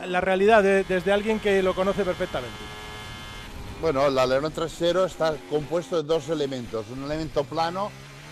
la- 0.08 0.22
realidad 0.22 0.64
de- 0.64 0.84
desde 0.84 1.12
alguien 1.12 1.40
que 1.40 1.62
lo 1.64 1.74
conoce 1.74 2.04
perfectamente. 2.04 2.58
Bueno, 3.82 4.06
el 4.08 4.18
alerón 4.18 4.52
trasero 4.52 5.06
está 5.06 5.36
compuesto 5.50 5.98
de 6.02 6.04
dos 6.04 6.30
elementos, 6.30 6.86
un 6.92 7.04
elemento 7.04 7.44
plano 7.44 7.90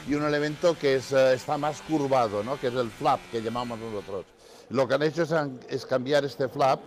y 0.08 0.14
un 0.14 0.24
elemento 0.24 0.78
que 0.78 0.96
es, 0.96 1.12
eh, 1.12 1.34
está 1.34 1.58
más 1.58 1.82
curvado, 1.82 2.44
¿no? 2.44 2.60
que 2.60 2.68
es 2.68 2.74
el 2.76 2.90
flap 2.92 3.20
que 3.32 3.42
llamamos 3.42 3.80
nosotros. 3.80 4.26
Lo 4.70 4.88
que 4.88 4.94
han 4.94 5.04
hecho 5.04 5.24
es, 5.24 5.34
es 5.68 5.86
cambiar 5.86 6.24
este 6.26 6.48
flap, 6.48 6.80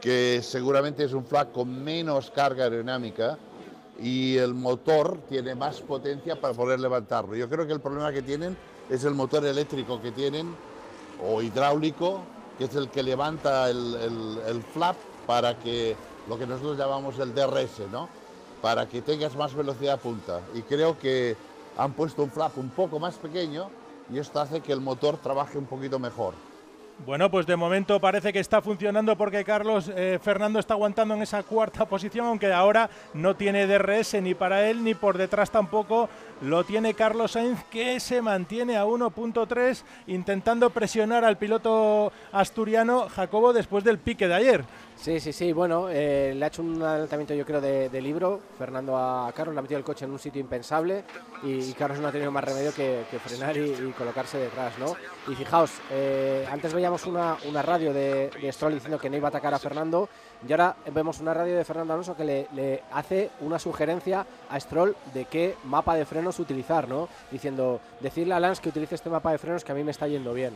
que 0.00 0.40
seguramente 0.42 1.04
es 1.04 1.12
un 1.12 1.24
flap 1.26 1.52
con 1.52 1.84
menos 1.84 2.30
carga 2.30 2.64
aerodinámica 2.64 3.38
y 4.00 4.36
el 4.38 4.54
motor 4.54 5.18
tiene 5.28 5.54
más 5.54 5.80
potencia 5.80 6.40
para 6.40 6.54
poder 6.54 6.80
levantarlo. 6.80 7.36
Yo 7.36 7.48
creo 7.48 7.66
que 7.66 7.72
el 7.74 7.80
problema 7.80 8.10
que 8.10 8.22
tienen 8.22 8.56
es 8.92 9.04
el 9.04 9.14
motor 9.14 9.46
eléctrico 9.46 10.02
que 10.02 10.12
tienen 10.12 10.54
o 11.26 11.40
hidráulico, 11.40 12.20
que 12.58 12.64
es 12.64 12.74
el 12.74 12.90
que 12.90 13.02
levanta 13.02 13.70
el, 13.70 14.62
flap 14.74 14.96
para 15.26 15.58
que 15.58 15.96
lo 16.28 16.38
que 16.38 16.46
nosotros 16.46 16.76
llamamos 16.76 17.18
el 17.18 17.34
DRS, 17.34 17.90
¿no? 17.90 18.10
Para 18.60 18.86
que 18.86 19.00
tengas 19.00 19.34
más 19.34 19.54
velocidad 19.54 19.98
punta. 19.98 20.40
Y 20.54 20.60
creo 20.60 20.98
que 20.98 21.36
han 21.78 21.94
puesto 21.94 22.22
un 22.22 22.30
flap 22.30 22.58
un 22.58 22.68
poco 22.68 23.00
más 23.00 23.14
pequeño 23.14 23.70
y 24.12 24.18
esto 24.18 24.40
hace 24.40 24.60
que 24.60 24.72
el 24.72 24.82
motor 24.82 25.16
trabaje 25.16 25.56
un 25.56 25.64
poquito 25.64 25.98
mejor. 25.98 26.34
Bueno, 27.06 27.30
pues 27.30 27.46
de 27.46 27.56
momento 27.56 27.98
parece 27.98 28.32
que 28.32 28.38
está 28.38 28.62
funcionando 28.62 29.16
porque 29.16 29.42
Carlos 29.42 29.90
eh, 29.96 30.20
Fernando 30.22 30.60
está 30.60 30.74
aguantando 30.74 31.14
en 31.14 31.22
esa 31.22 31.42
cuarta 31.42 31.84
posición, 31.86 32.26
aunque 32.26 32.52
ahora 32.52 32.90
no 33.14 33.34
tiene 33.34 33.66
DRS 33.66 34.22
ni 34.22 34.34
para 34.34 34.68
él 34.68 34.84
ni 34.84 34.94
por 34.94 35.18
detrás 35.18 35.50
tampoco 35.50 36.08
lo 36.42 36.64
tiene 36.64 36.94
Carlos 36.94 37.32
Sainz, 37.32 37.62
que 37.70 38.00
se 38.00 38.20
mantiene 38.20 38.76
a 38.76 38.84
1.3 38.84 39.82
intentando 40.08 40.70
presionar 40.70 41.24
al 41.24 41.38
piloto 41.38 42.12
asturiano 42.32 43.08
Jacobo 43.08 43.52
después 43.52 43.84
del 43.84 43.98
pique 43.98 44.26
de 44.26 44.34
ayer. 44.34 44.64
Sí, 45.02 45.18
sí, 45.18 45.32
sí. 45.32 45.52
Bueno, 45.52 45.88
eh, 45.90 46.32
le 46.32 46.44
ha 46.44 46.46
hecho 46.46 46.62
un 46.62 46.80
adelantamiento, 46.80 47.34
yo 47.34 47.44
creo, 47.44 47.60
de, 47.60 48.00
libro 48.00 48.40
Fernando 48.56 48.96
a 48.96 49.32
Carlos. 49.34 49.52
Le 49.52 49.58
ha 49.58 49.62
metido 49.62 49.78
el 49.78 49.84
coche 49.84 50.04
en 50.04 50.12
un 50.12 50.18
sitio 50.20 50.40
impensable 50.40 51.02
y, 51.42 51.72
Carlos 51.72 51.98
no 51.98 52.06
ha 52.06 52.12
tenido 52.12 52.30
más 52.30 52.44
remedio 52.44 52.72
que, 52.72 53.04
frenar 53.18 53.56
y, 53.56 53.92
colocarse 53.98 54.38
detrás, 54.38 54.78
¿no? 54.78 54.94
Y 55.26 55.34
fijaos, 55.34 55.72
eh, 55.90 56.46
antes 56.48 56.72
veíamos 56.72 57.04
una, 57.06 57.36
una 57.48 57.62
radio 57.62 57.92
de, 57.92 58.30
de 58.30 58.52
Stroll 58.52 58.74
diciendo 58.74 59.00
que 59.00 59.10
no 59.10 59.16
iba 59.16 59.26
a 59.26 59.30
atacar 59.30 59.52
a 59.52 59.58
Fernando 59.58 60.08
y 60.48 60.52
ahora 60.52 60.76
vemos 60.94 61.18
una 61.18 61.34
radio 61.34 61.56
de 61.56 61.64
Fernando 61.64 61.94
Alonso 61.94 62.16
que 62.16 62.24
le, 62.24 62.46
le 62.54 62.82
hace 62.92 63.30
una 63.40 63.58
sugerencia 63.58 64.24
a 64.48 64.60
Stroll 64.60 64.94
de 65.12 65.24
qué 65.24 65.56
mapa 65.64 65.96
de 65.96 66.04
frenos 66.04 66.38
utilizar, 66.38 66.88
¿no? 66.88 67.08
Diciendo, 67.28 67.80
decirle 67.98 68.34
a 68.34 68.40
Lance 68.40 68.62
que 68.62 68.68
utilice 68.68 68.94
este 68.94 69.10
mapa 69.10 69.32
de 69.32 69.38
frenos 69.38 69.64
que 69.64 69.72
a 69.72 69.74
mí 69.74 69.82
me 69.82 69.90
está 69.90 70.06
yendo 70.06 70.32
bien. 70.32 70.52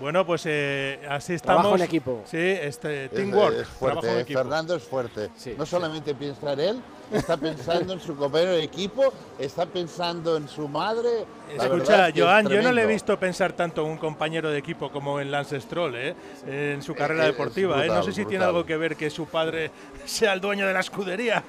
Bueno, 0.00 0.24
pues 0.24 0.42
eh, 0.46 1.00
así 1.08 1.34
estamos. 1.34 1.62
Trabajo 1.62 1.76
en 1.76 1.82
equipo. 1.82 2.22
Sí, 2.24 2.36
este, 2.38 3.06
Es- 3.06 3.10
teamwork. 3.10 3.54
Es, 3.60 3.68
trabajo 3.68 3.78
fuerte, 3.78 4.10
en 4.10 4.16
eh, 4.18 4.20
equipo. 4.20 4.38
Fernando 4.40 4.74
es 4.76 4.82
fuerte. 4.82 5.28
Sí, 5.36 5.54
no 5.58 5.66
solamente 5.66 6.14
piensa 6.14 6.52
en 6.52 6.60
él, 6.60 6.82
está 7.12 7.36
pensando 7.36 7.92
en 7.94 8.00
su 8.00 8.14
compañero 8.16 8.52
de 8.52 8.62
equipo, 8.62 9.12
está 9.38 9.66
pensando 9.66 10.36
en 10.36 10.48
su 10.48 10.68
madre. 10.68 11.08
La 11.56 11.64
Escucha, 11.64 12.08
es 12.08 12.14
que 12.14 12.20
es 12.20 12.24
Joan, 12.24 12.48
yo 12.48 12.62
no 12.62 12.72
le 12.72 12.82
he 12.82 12.86
visto 12.86 13.18
pensar 13.18 13.52
tanto 13.54 13.84
en 13.84 13.92
un 13.92 13.98
compañero 13.98 14.50
de 14.50 14.58
equipo 14.58 14.90
como 14.92 15.18
en 15.20 15.30
Lance 15.30 15.60
Stroll, 15.60 15.94
¿eh? 15.96 16.14
en 16.46 16.82
su 16.82 16.94
carrera 16.94 17.24
es 17.26 17.32
deportiva. 17.32 17.76
¿eh? 17.84 17.88
No 17.88 17.94
brutal, 17.94 18.04
sé 18.04 18.12
si 18.12 18.16
tiene 18.26 18.44
brutal. 18.44 18.48
algo 18.48 18.66
que 18.66 18.76
ver 18.76 18.96
que 18.96 19.10
su 19.10 19.26
padre 19.26 19.70
sea 20.04 20.32
el 20.32 20.40
dueño 20.40 20.66
de 20.66 20.74
la 20.74 20.80
escudería. 20.80 21.42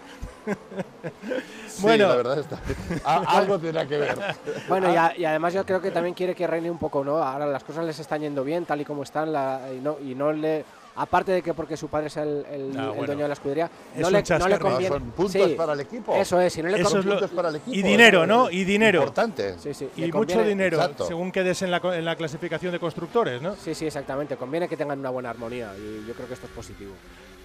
Sí, 1.67 1.81
bueno, 1.83 2.07
la 2.09 2.15
verdad 2.15 2.39
está. 2.39 2.59
a- 3.05 3.17
algo 3.39 3.57
tendrá 3.59 3.85
que 3.87 3.97
ver. 3.97 4.17
Bueno, 4.67 4.91
y, 4.91 4.97
a- 4.97 5.13
y 5.17 5.23
además 5.25 5.53
yo 5.53 5.65
creo 5.65 5.79
que 5.81 5.91
también 5.91 6.13
quiere 6.13 6.35
que 6.35 6.45
reine 6.45 6.69
un 6.69 6.77
poco, 6.79 7.03
¿no? 7.03 7.17
Ahora 7.23 7.45
las 7.45 7.63
cosas 7.63 7.85
les 7.85 7.97
están 7.99 8.21
yendo 8.21 8.43
bien, 8.43 8.65
tal 8.65 8.81
y 8.81 8.85
como 8.85 9.03
están, 9.03 9.31
la- 9.31 9.61
y, 9.73 9.79
no, 9.79 9.97
y 10.03 10.13
no 10.15 10.33
le... 10.33 10.65
Aparte 10.95 11.31
de 11.31 11.41
que 11.41 11.53
porque 11.53 11.77
su 11.77 11.87
padre 11.87 12.07
es 12.07 12.17
el, 12.17 12.45
el- 12.51 12.73
Ah, 12.77 12.81
el 12.83 12.87
bueno. 12.89 13.05
dueño 13.05 13.21
de 13.21 13.27
la 13.29 13.33
escudería, 13.33 13.69
Es 13.95 14.01
no 14.01 14.09
le, 14.09 14.21
no 14.37 14.47
le 14.49 14.59
conviene... 14.59 14.87
Son 14.89 15.11
puntos 15.11 15.31
Sí, 15.31 15.53
para 15.55 15.71
el 15.73 15.79
equipo. 15.79 16.13
Eso 16.15 16.41
es, 16.41 16.51
si 16.51 16.61
no 16.61 16.67
le 16.67 16.81
Eso 16.81 16.89
Son 16.89 16.99
es 16.99 17.05
lo- 17.05 17.11
puntos 17.13 17.31
para 17.31 17.49
el 17.49 17.55
equipo. 17.57 17.77
y 17.77 17.81
dinero, 17.81 18.23
eso 18.23 18.27
¿no? 18.27 18.49
Y 18.51 18.63
dinero. 18.65 18.99
Importante. 18.99 19.57
Sí, 19.59 19.73
sí, 19.73 19.89
y 19.95 20.01
mucho 20.11 20.17
conviene- 20.17 20.47
dinero, 20.49 20.77
Exacto. 20.77 21.05
según 21.07 21.31
quedes 21.31 21.61
en 21.61 21.71
la, 21.71 21.77
en 21.95 22.03
la 22.03 22.17
clasificación 22.17 22.73
de 22.73 22.79
constructores, 22.79 23.41
¿no? 23.41 23.55
Sí, 23.55 23.73
sí, 23.73 23.85
exactamente. 23.85 24.35
Conviene 24.35 24.67
que 24.67 24.75
tengan 24.75 24.99
una 24.99 25.11
buena 25.11 25.29
armonía 25.29 25.71
y 25.77 26.05
yo 26.05 26.13
creo 26.13 26.27
que 26.27 26.33
esto 26.33 26.47
es 26.47 26.51
positivo. 26.51 26.91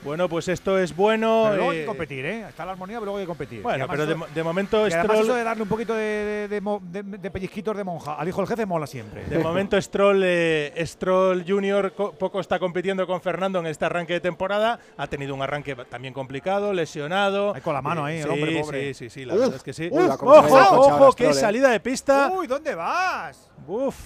Bueno, 0.04 0.28
pues 0.28 0.48
esto 0.48 0.78
es 0.78 0.94
bueno. 0.94 1.44
Pero 1.46 1.56
luego 1.56 1.70
hay 1.70 1.78
eh, 1.78 1.80
que 1.80 1.86
competir, 1.86 2.26
¿eh? 2.26 2.44
Está 2.48 2.66
la 2.66 2.72
armonía, 2.72 2.96
pero 2.98 3.06
luego 3.06 3.18
hay 3.18 3.24
que 3.24 3.28
competir. 3.28 3.62
Bueno, 3.62 3.86
además 3.90 4.06
pero 4.06 4.26
de, 4.26 4.34
de 4.34 4.42
momento 4.44 4.76
y 4.86 4.92
además 4.92 5.04
Stroll, 5.06 5.24
eso 5.24 5.34
de 5.34 5.44
darle 5.44 5.62
un 5.62 5.68
poquito 5.68 5.94
de, 5.94 6.02
de- 6.02 6.48
de 6.48 6.60
mo- 6.60 6.82
de- 6.82 7.02
de 7.02 7.30
pellizquitos 7.30 7.74
de 7.76 7.84
monja 7.84 8.14
al 8.14 8.28
hijo 8.28 8.40
del 8.42 8.48
jefe 8.48 8.66
mola 8.66 8.86
siempre. 8.86 9.24
de 9.24 9.38
momento 9.38 9.80
Stroll, 9.80 10.22
eh, 10.24 10.74
Stroll 10.86 11.44
Junior 11.48 11.92
co- 11.94 12.12
poco 12.12 12.40
está 12.40 12.58
compitiendo 12.58 13.06
con 13.06 13.20
Fernando 13.22 13.58
en 13.60 13.66
este 13.66 13.86
arranque 13.86 14.12
de 14.12 14.20
temporada. 14.20 14.78
Ha 14.98 15.06
tenido 15.06 15.34
un 15.34 15.40
arranque 15.42 15.74
también 15.88 16.12
complicado, 16.12 16.72
lesionado. 16.74 17.54
Ahí 17.54 17.62
con 17.62 17.72
la 17.74 17.80
mano 17.82 18.04
ahí, 18.04 18.18
el 18.18 18.24
sí, 18.24 18.28
hombre 18.28 18.60
pobre. 18.60 18.94
Sí, 18.94 19.08
sí, 19.08 19.10
sí, 19.10 19.24
la 19.24 19.34
Uf, 19.34 19.40
verdad 19.40 19.56
es 19.56 19.62
que 19.62 19.72
sí. 19.72 19.88
uf, 19.90 20.00
el 20.00 20.10
ojo, 20.10 20.80
ojo, 20.80 21.12
qué 21.14 21.30
eh. 21.30 21.34
salida 21.34 21.70
de 21.70 21.80
pista. 21.80 22.30
Uy, 22.30 22.46
¿dónde 22.46 22.74
vas? 22.74 23.50
Uf. 23.66 23.96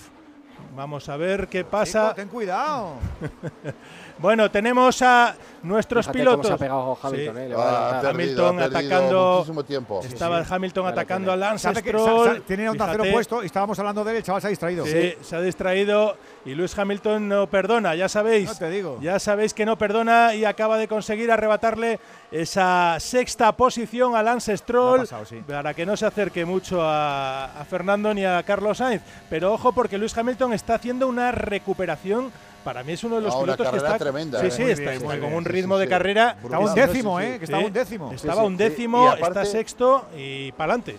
Vamos 0.77 1.09
a 1.09 1.17
ver 1.17 1.49
qué 1.49 1.59
Chico, 1.61 1.71
pasa. 1.71 2.15
ten 2.15 2.29
cuidado. 2.29 2.95
Bueno, 4.19 4.51
tenemos 4.51 5.01
a 5.03 5.35
nuestros 5.63 6.07
Fíjate 6.07 6.19
pilotos. 6.19 6.39
cómo 6.47 6.49
se 6.49 6.55
ha 6.55 6.59
pegado 6.59 6.99
Hamilton, 7.03 7.37
Sí. 7.37 7.41
¿eh? 7.43 7.55
Ah, 7.57 7.89
ha 7.89 7.91
perdido, 8.01 8.07
ha 8.07 8.11
Hamilton 8.11 8.61
atacando- 8.63 9.35
muchísimo 9.37 9.65
tiempo. 9.65 10.01
Estaba 10.05 10.45
Hamilton 10.49 10.87
Ahí 10.87 10.93
lo 10.93 11.01
atacando 11.01 11.31
tiene. 11.33 11.45
a 11.45 11.49
Lance 11.49 11.75
Stroll. 11.75 12.43
tiene 12.43 12.69
onda 12.69 12.89
cero 12.91 13.05
puesto 13.13 13.43
y 13.43 13.47
estábamos 13.47 13.79
hablando 13.79 14.05
de 14.05 14.11
él, 14.13 14.17
el 14.19 14.23
chaval 14.23 14.41
se 14.41 14.47
ha 14.49 14.51
distraído. 14.51 14.87
Sí, 14.87 15.15
se 15.21 15.37
ha 15.37 15.41
distraído 15.41 16.17
y 16.45 16.55
Lewis 16.55 16.77
Hamilton 16.79 17.29
no 17.29 17.47
perdona, 17.49 17.95
ya 17.95 18.09
sabéis. 18.09 18.49
No 18.49 18.55
te 18.57 18.71
digo. 18.71 18.99
Ya 19.01 19.19
sabéis 19.19 19.55
que 19.55 19.65
no 19.67 19.77
perdona 19.79 20.35
y 20.35 20.45
acaba 20.45 20.79
de 20.79 20.89
conseguir 20.89 21.31
arrebatarle 21.31 21.99
esa 22.31 22.97
sexta 23.01 23.53
posición 23.53 24.15
a 24.17 24.23
Lance 24.23 24.57
Stroll 24.57 25.01
pasado, 25.01 25.25
sí. 25.25 25.43
para 25.47 25.75
que 25.75 25.87
no 25.87 25.97
se 25.97 26.07
acerque 26.07 26.45
mucho 26.45 26.83
a, 26.83 27.45
a 27.61 27.65
Fernando 27.65 28.13
ni 28.15 28.25
a 28.25 28.43
Carlos 28.43 28.79
Sainz. 28.79 29.03
Pero 29.31 29.53
ojo 29.53 29.73
porque 29.73 29.97
Lewis 29.99 30.17
Hamilton 30.17 30.53
está 30.53 30.75
haciendo 30.75 31.07
una 31.09 31.33
recuperación. 31.33 32.31
Para 32.65 32.83
mí 32.83 32.93
es 32.93 33.05
uno 33.05 33.17
de 33.17 33.23
los 33.23 33.35
Ah, 33.35 33.41
pilotos 33.41 33.69
que 33.69 33.77
está, 33.77 33.99
tremenda, 33.99 34.41
sí, 34.41 34.47
eh. 34.47 34.51
sí, 34.51 34.63
está, 34.65 34.91
bien, 34.91 35.03
está 35.03 35.21
con 35.21 35.33
un 35.33 35.45
ritmo 35.45 35.77
sí, 35.77 35.81
de 35.81 35.89
carrera. 35.89 36.37
Estaba 36.43 36.65
un 36.65 36.75
décimo, 36.75 37.21
¿eh? 37.21 37.39
Que 37.39 37.45
estaba 37.45 37.65
un 37.65 37.73
décimo. 37.73 38.13
Estaba 38.13 38.43
un 38.43 38.57
décimo, 38.57 39.15
está 39.15 39.45
sexto 39.45 40.07
y 40.17 40.53
para 40.53 40.75
adelante. 40.75 40.99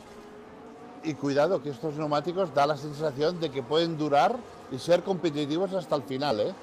Y 1.04 1.14
cuidado 1.14 1.62
que 1.62 1.70
estos 1.70 1.96
neumáticos 1.96 2.54
da 2.54 2.66
la 2.66 2.76
sensación 2.76 3.40
de 3.40 3.50
que 3.52 3.64
pueden 3.64 3.98
durar 3.98 4.36
y 4.72 4.78
ser 4.80 5.04
competitivos 5.04 5.74
hasta 5.74 5.96
el 5.96 6.04
final, 6.04 6.40
¿eh? 6.40 6.54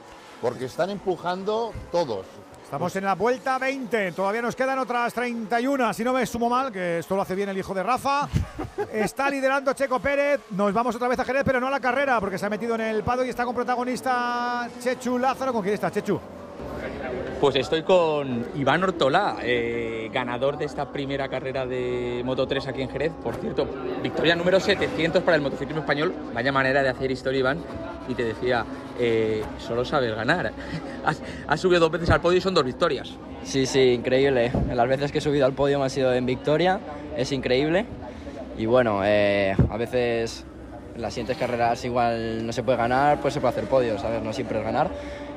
Porque 0.43 0.67
están 0.67 0.91
empujando 0.91 1.73
todos. 1.91 2.27
Estamos 2.67 2.97
en 2.97 3.05
la 3.05 3.15
vuelta 3.15 3.61
20. 3.61 4.11
Todavía 4.11 4.43
nos 4.43 4.57
quedan 4.57 4.81
otras 4.81 5.15
31. 5.15 5.95
Si 5.95 6.03
no 6.03 6.13
me 6.13 6.27
sumo 6.27 6.51
mal, 6.51 6.73
que 6.73 6.99
esto 6.99 7.15
lo 7.15 7.23
hace 7.23 7.37
bien 7.37 7.49
el 7.49 7.57
hijo 7.57 7.73
de 7.73 7.85
Rafa. 7.85 8.29
Está 8.93 9.31
liderando 9.31 9.73
Checo 9.73 10.01
Pérez. 10.01 10.41
Nos 10.51 10.75
vamos 10.75 10.97
otra 10.97 11.07
vez 11.07 11.17
a 11.21 11.25
Jerez, 11.25 11.45
pero 11.45 11.61
no 11.61 11.69
a 11.69 11.71
la 11.71 11.79
carrera, 11.79 12.19
porque 12.19 12.39
se 12.39 12.45
ha 12.45 12.51
metido 12.51 12.75
en 12.75 12.81
el 12.81 13.05
pado 13.05 13.25
y 13.25 13.29
está 13.29 13.45
con 13.45 13.55
protagonista 13.55 14.69
Chechu 14.81 15.17
Lázaro. 15.17 15.53
¿Con 15.53 15.63
quién 15.63 15.75
está, 15.75 15.93
Chechu? 15.93 16.21
Pues 17.41 17.55
estoy 17.57 17.83
con 17.83 18.47
Iván 18.55 18.83
Ortolá, 18.83 19.37
eh, 19.43 20.09
ganador 20.11 20.57
de 20.57 20.65
esta 20.65 20.91
primera 20.91 21.29
carrera 21.29 21.67
de 21.67 22.23
Moto 22.25 22.47
3 22.47 22.69
aquí 22.69 22.81
en 22.81 22.89
Jerez. 22.89 23.13
Por 23.23 23.35
cierto, 23.37 23.69
victoria 24.03 24.35
número 24.35 24.59
700 24.59 25.23
para 25.23 25.37
el 25.37 25.43
motociclismo 25.43 25.83
español. 25.83 26.15
Vaya 26.33 26.51
manera 26.51 26.83
de 26.83 26.89
hacer 26.89 27.11
historia, 27.11 27.41
Iván. 27.41 27.59
Y 28.09 28.15
te 28.15 28.25
decía, 28.25 28.65
eh, 28.99 29.45
solo 29.59 29.85
sabes 29.85 30.15
ganar. 30.15 30.51
Has, 31.05 31.23
has 31.47 31.61
subido 31.61 31.81
dos 31.81 31.91
veces 31.91 32.09
al 32.09 32.23
podio 32.23 32.39
y 32.39 32.41
son 32.41 32.55
dos 32.55 32.65
victorias. 32.65 33.13
Sí, 33.45 33.67
sí, 33.67 33.93
increíble. 33.93 34.51
Las 34.75 34.89
veces 34.89 35.13
que 35.13 35.19
he 35.19 35.21
subido 35.21 35.45
al 35.45 35.53
podio 35.53 35.79
me 35.79 35.85
ha 35.85 35.91
sido 35.91 36.15
en 36.15 36.25
victoria, 36.25 36.81
es 37.17 37.31
increíble. 37.33 37.85
Y 38.57 38.65
bueno, 38.65 39.03
eh, 39.05 39.55
a 39.71 39.77
veces 39.77 40.45
en 40.97 41.03
las 41.03 41.13
siguientes 41.13 41.37
carreras 41.37 41.85
igual 41.85 42.47
no 42.47 42.53
se 42.53 42.63
puede 42.63 42.79
ganar, 42.79 43.21
pues 43.21 43.35
se 43.35 43.41
puede 43.41 43.53
hacer 43.53 43.69
podio, 43.69 43.99
¿sabes? 43.99 44.23
No 44.23 44.33
siempre 44.33 44.59
es 44.59 44.65
ganar. 44.65 44.91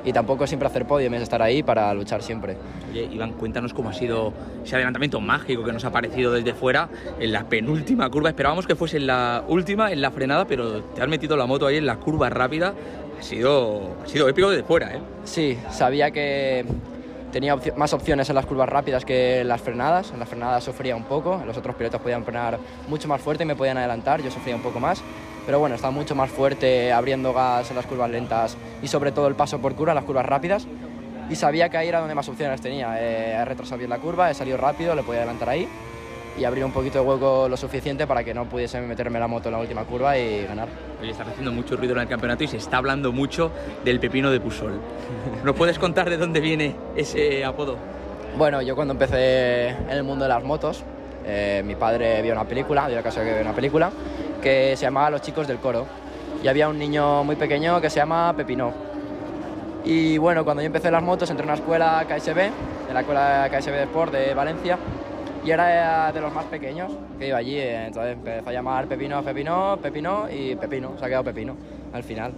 Y 0.04 0.12
tampoco 0.12 0.46
siempre 0.46 0.68
hacer 0.68 0.86
podio, 0.86 1.12
es 1.12 1.22
estar 1.22 1.42
ahí 1.42 1.62
para 1.62 1.92
luchar 1.94 2.22
siempre. 2.22 2.56
Oye, 2.90 3.08
Iván, 3.10 3.32
cuéntanos 3.32 3.74
cómo 3.74 3.90
ha 3.90 3.92
sido 3.92 4.32
ese 4.64 4.76
adelantamiento 4.76 5.20
mágico 5.20 5.64
que 5.64 5.72
nos 5.72 5.84
ha 5.84 5.90
parecido 5.90 6.32
desde 6.32 6.54
fuera 6.54 6.88
en 7.18 7.32
la 7.32 7.44
penúltima 7.44 8.08
curva. 8.10 8.30
Esperábamos 8.30 8.66
que 8.66 8.74
fuese 8.74 8.96
en 8.96 9.06
la 9.06 9.44
última, 9.48 9.92
en 9.92 10.00
la 10.00 10.10
frenada, 10.10 10.46
pero 10.46 10.82
te 10.82 11.02
has 11.02 11.08
metido 11.08 11.36
la 11.36 11.46
moto 11.46 11.66
ahí 11.66 11.76
en 11.76 11.86
la 11.86 11.96
curva 11.96 12.30
rápida. 12.30 12.74
Ha 13.18 13.22
sido, 13.22 13.96
ha 14.02 14.08
sido 14.08 14.28
épico 14.28 14.50
desde 14.50 14.62
fuera, 14.62 14.94
¿eh? 14.94 15.00
Sí, 15.24 15.58
sabía 15.70 16.10
que 16.10 16.64
tenía 17.30 17.56
más 17.76 17.92
opciones 17.92 18.28
en 18.28 18.34
las 18.34 18.46
curvas 18.46 18.68
rápidas 18.68 19.04
que 19.04 19.40
en 19.40 19.48
las 19.48 19.60
frenadas. 19.60 20.10
En 20.12 20.18
las 20.18 20.28
frenadas 20.28 20.64
sufría 20.64 20.96
un 20.96 21.04
poco, 21.04 21.42
los 21.46 21.56
otros 21.56 21.76
pilotos 21.76 22.00
podían 22.00 22.24
frenar 22.24 22.58
mucho 22.88 23.08
más 23.08 23.20
fuerte 23.20 23.44
y 23.44 23.46
me 23.46 23.56
podían 23.56 23.76
adelantar, 23.76 24.22
yo 24.22 24.30
sufría 24.30 24.56
un 24.56 24.62
poco 24.62 24.80
más. 24.80 25.02
Pero 25.50 25.58
bueno, 25.58 25.74
estaba 25.74 25.90
mucho 25.90 26.14
más 26.14 26.30
fuerte 26.30 26.92
abriendo 26.92 27.32
gas 27.32 27.68
en 27.70 27.76
las 27.76 27.84
curvas 27.84 28.08
lentas 28.08 28.56
y 28.84 28.86
sobre 28.86 29.10
todo 29.10 29.26
el 29.26 29.34
paso 29.34 29.58
por 29.58 29.74
curva, 29.74 29.92
las 29.92 30.04
curvas 30.04 30.24
rápidas. 30.24 30.64
Y 31.28 31.34
sabía 31.34 31.68
que 31.68 31.76
ahí 31.76 31.88
era 31.88 31.98
donde 31.98 32.14
más 32.14 32.28
opciones 32.28 32.60
tenía. 32.60 32.94
Eh, 33.02 33.32
he 33.32 33.44
retrasado 33.44 33.78
bien 33.78 33.90
la 33.90 33.98
curva, 33.98 34.30
he 34.30 34.34
salido 34.34 34.56
rápido, 34.58 34.94
le 34.94 35.02
podía 35.02 35.22
adelantar 35.22 35.48
ahí 35.48 35.66
y 36.38 36.44
abrir 36.44 36.64
un 36.64 36.70
poquito 36.70 37.00
de 37.00 37.04
hueco 37.04 37.48
lo 37.48 37.56
suficiente 37.56 38.06
para 38.06 38.22
que 38.22 38.32
no 38.32 38.44
pudiese 38.48 38.80
meterme 38.80 39.18
la 39.18 39.26
moto 39.26 39.48
en 39.48 39.54
la 39.54 39.58
última 39.58 39.82
curva 39.82 40.16
y 40.16 40.46
ganar. 40.46 40.68
Oye, 41.00 41.10
estás 41.10 41.26
haciendo 41.26 41.50
mucho 41.50 41.76
ruido 41.76 41.94
en 41.94 42.02
el 42.02 42.08
campeonato 42.08 42.44
y 42.44 42.46
se 42.46 42.58
está 42.58 42.76
hablando 42.76 43.10
mucho 43.10 43.50
del 43.84 43.98
pepino 43.98 44.30
de 44.30 44.38
Pusol. 44.38 44.80
¿Nos 45.44 45.56
puedes 45.56 45.80
contar 45.80 46.08
de 46.10 46.16
dónde 46.16 46.38
viene 46.38 46.76
ese 46.94 47.44
apodo? 47.44 47.76
Bueno, 48.38 48.62
yo 48.62 48.76
cuando 48.76 48.92
empecé 48.92 49.70
en 49.70 49.90
el 49.90 50.04
mundo 50.04 50.26
de 50.26 50.28
las 50.28 50.44
motos, 50.44 50.84
eh, 51.26 51.60
mi 51.66 51.74
padre 51.74 52.22
vio 52.22 52.34
una 52.34 52.44
película, 52.44 52.88
dio 52.88 53.02
caso 53.02 53.18
de 53.18 53.26
que 53.26 53.32
vio 53.32 53.42
una 53.42 53.52
película, 53.52 53.90
que 54.40 54.76
se 54.76 54.82
llamaba 54.82 55.10
Los 55.10 55.22
chicos 55.22 55.46
del 55.46 55.58
coro. 55.58 55.86
Y 56.42 56.48
había 56.48 56.68
un 56.68 56.78
niño 56.78 57.22
muy 57.24 57.36
pequeño 57.36 57.80
que 57.80 57.90
se 57.90 57.96
llama 57.96 58.32
Pepino. 58.36 58.72
Y 59.84 60.18
bueno, 60.18 60.44
cuando 60.44 60.62
yo 60.62 60.66
empecé 60.66 60.90
las 60.90 61.02
motos, 61.02 61.30
entré 61.30 61.44
en 61.44 61.50
una 61.50 61.58
escuela 61.58 62.04
KSB, 62.08 62.38
en 62.38 62.94
la 62.94 63.00
escuela 63.00 63.48
KSB 63.50 63.72
de 63.72 63.82
Sport 63.84 64.12
de 64.12 64.34
Valencia, 64.34 64.78
y 65.44 65.50
era 65.50 66.12
de 66.12 66.20
los 66.20 66.32
más 66.34 66.44
pequeños 66.46 66.92
que 67.18 67.28
iba 67.28 67.38
allí. 67.38 67.58
Entonces 67.58 68.12
empezó 68.14 68.48
a 68.48 68.52
llamar 68.52 68.86
Pepino, 68.86 69.22
Pepino, 69.22 69.78
Pepino 69.80 70.28
y 70.30 70.54
Pepino. 70.56 70.92
Se 70.98 71.04
ha 71.04 71.08
quedado 71.08 71.24
Pepino 71.24 71.56
al 71.92 72.02
final. 72.02 72.32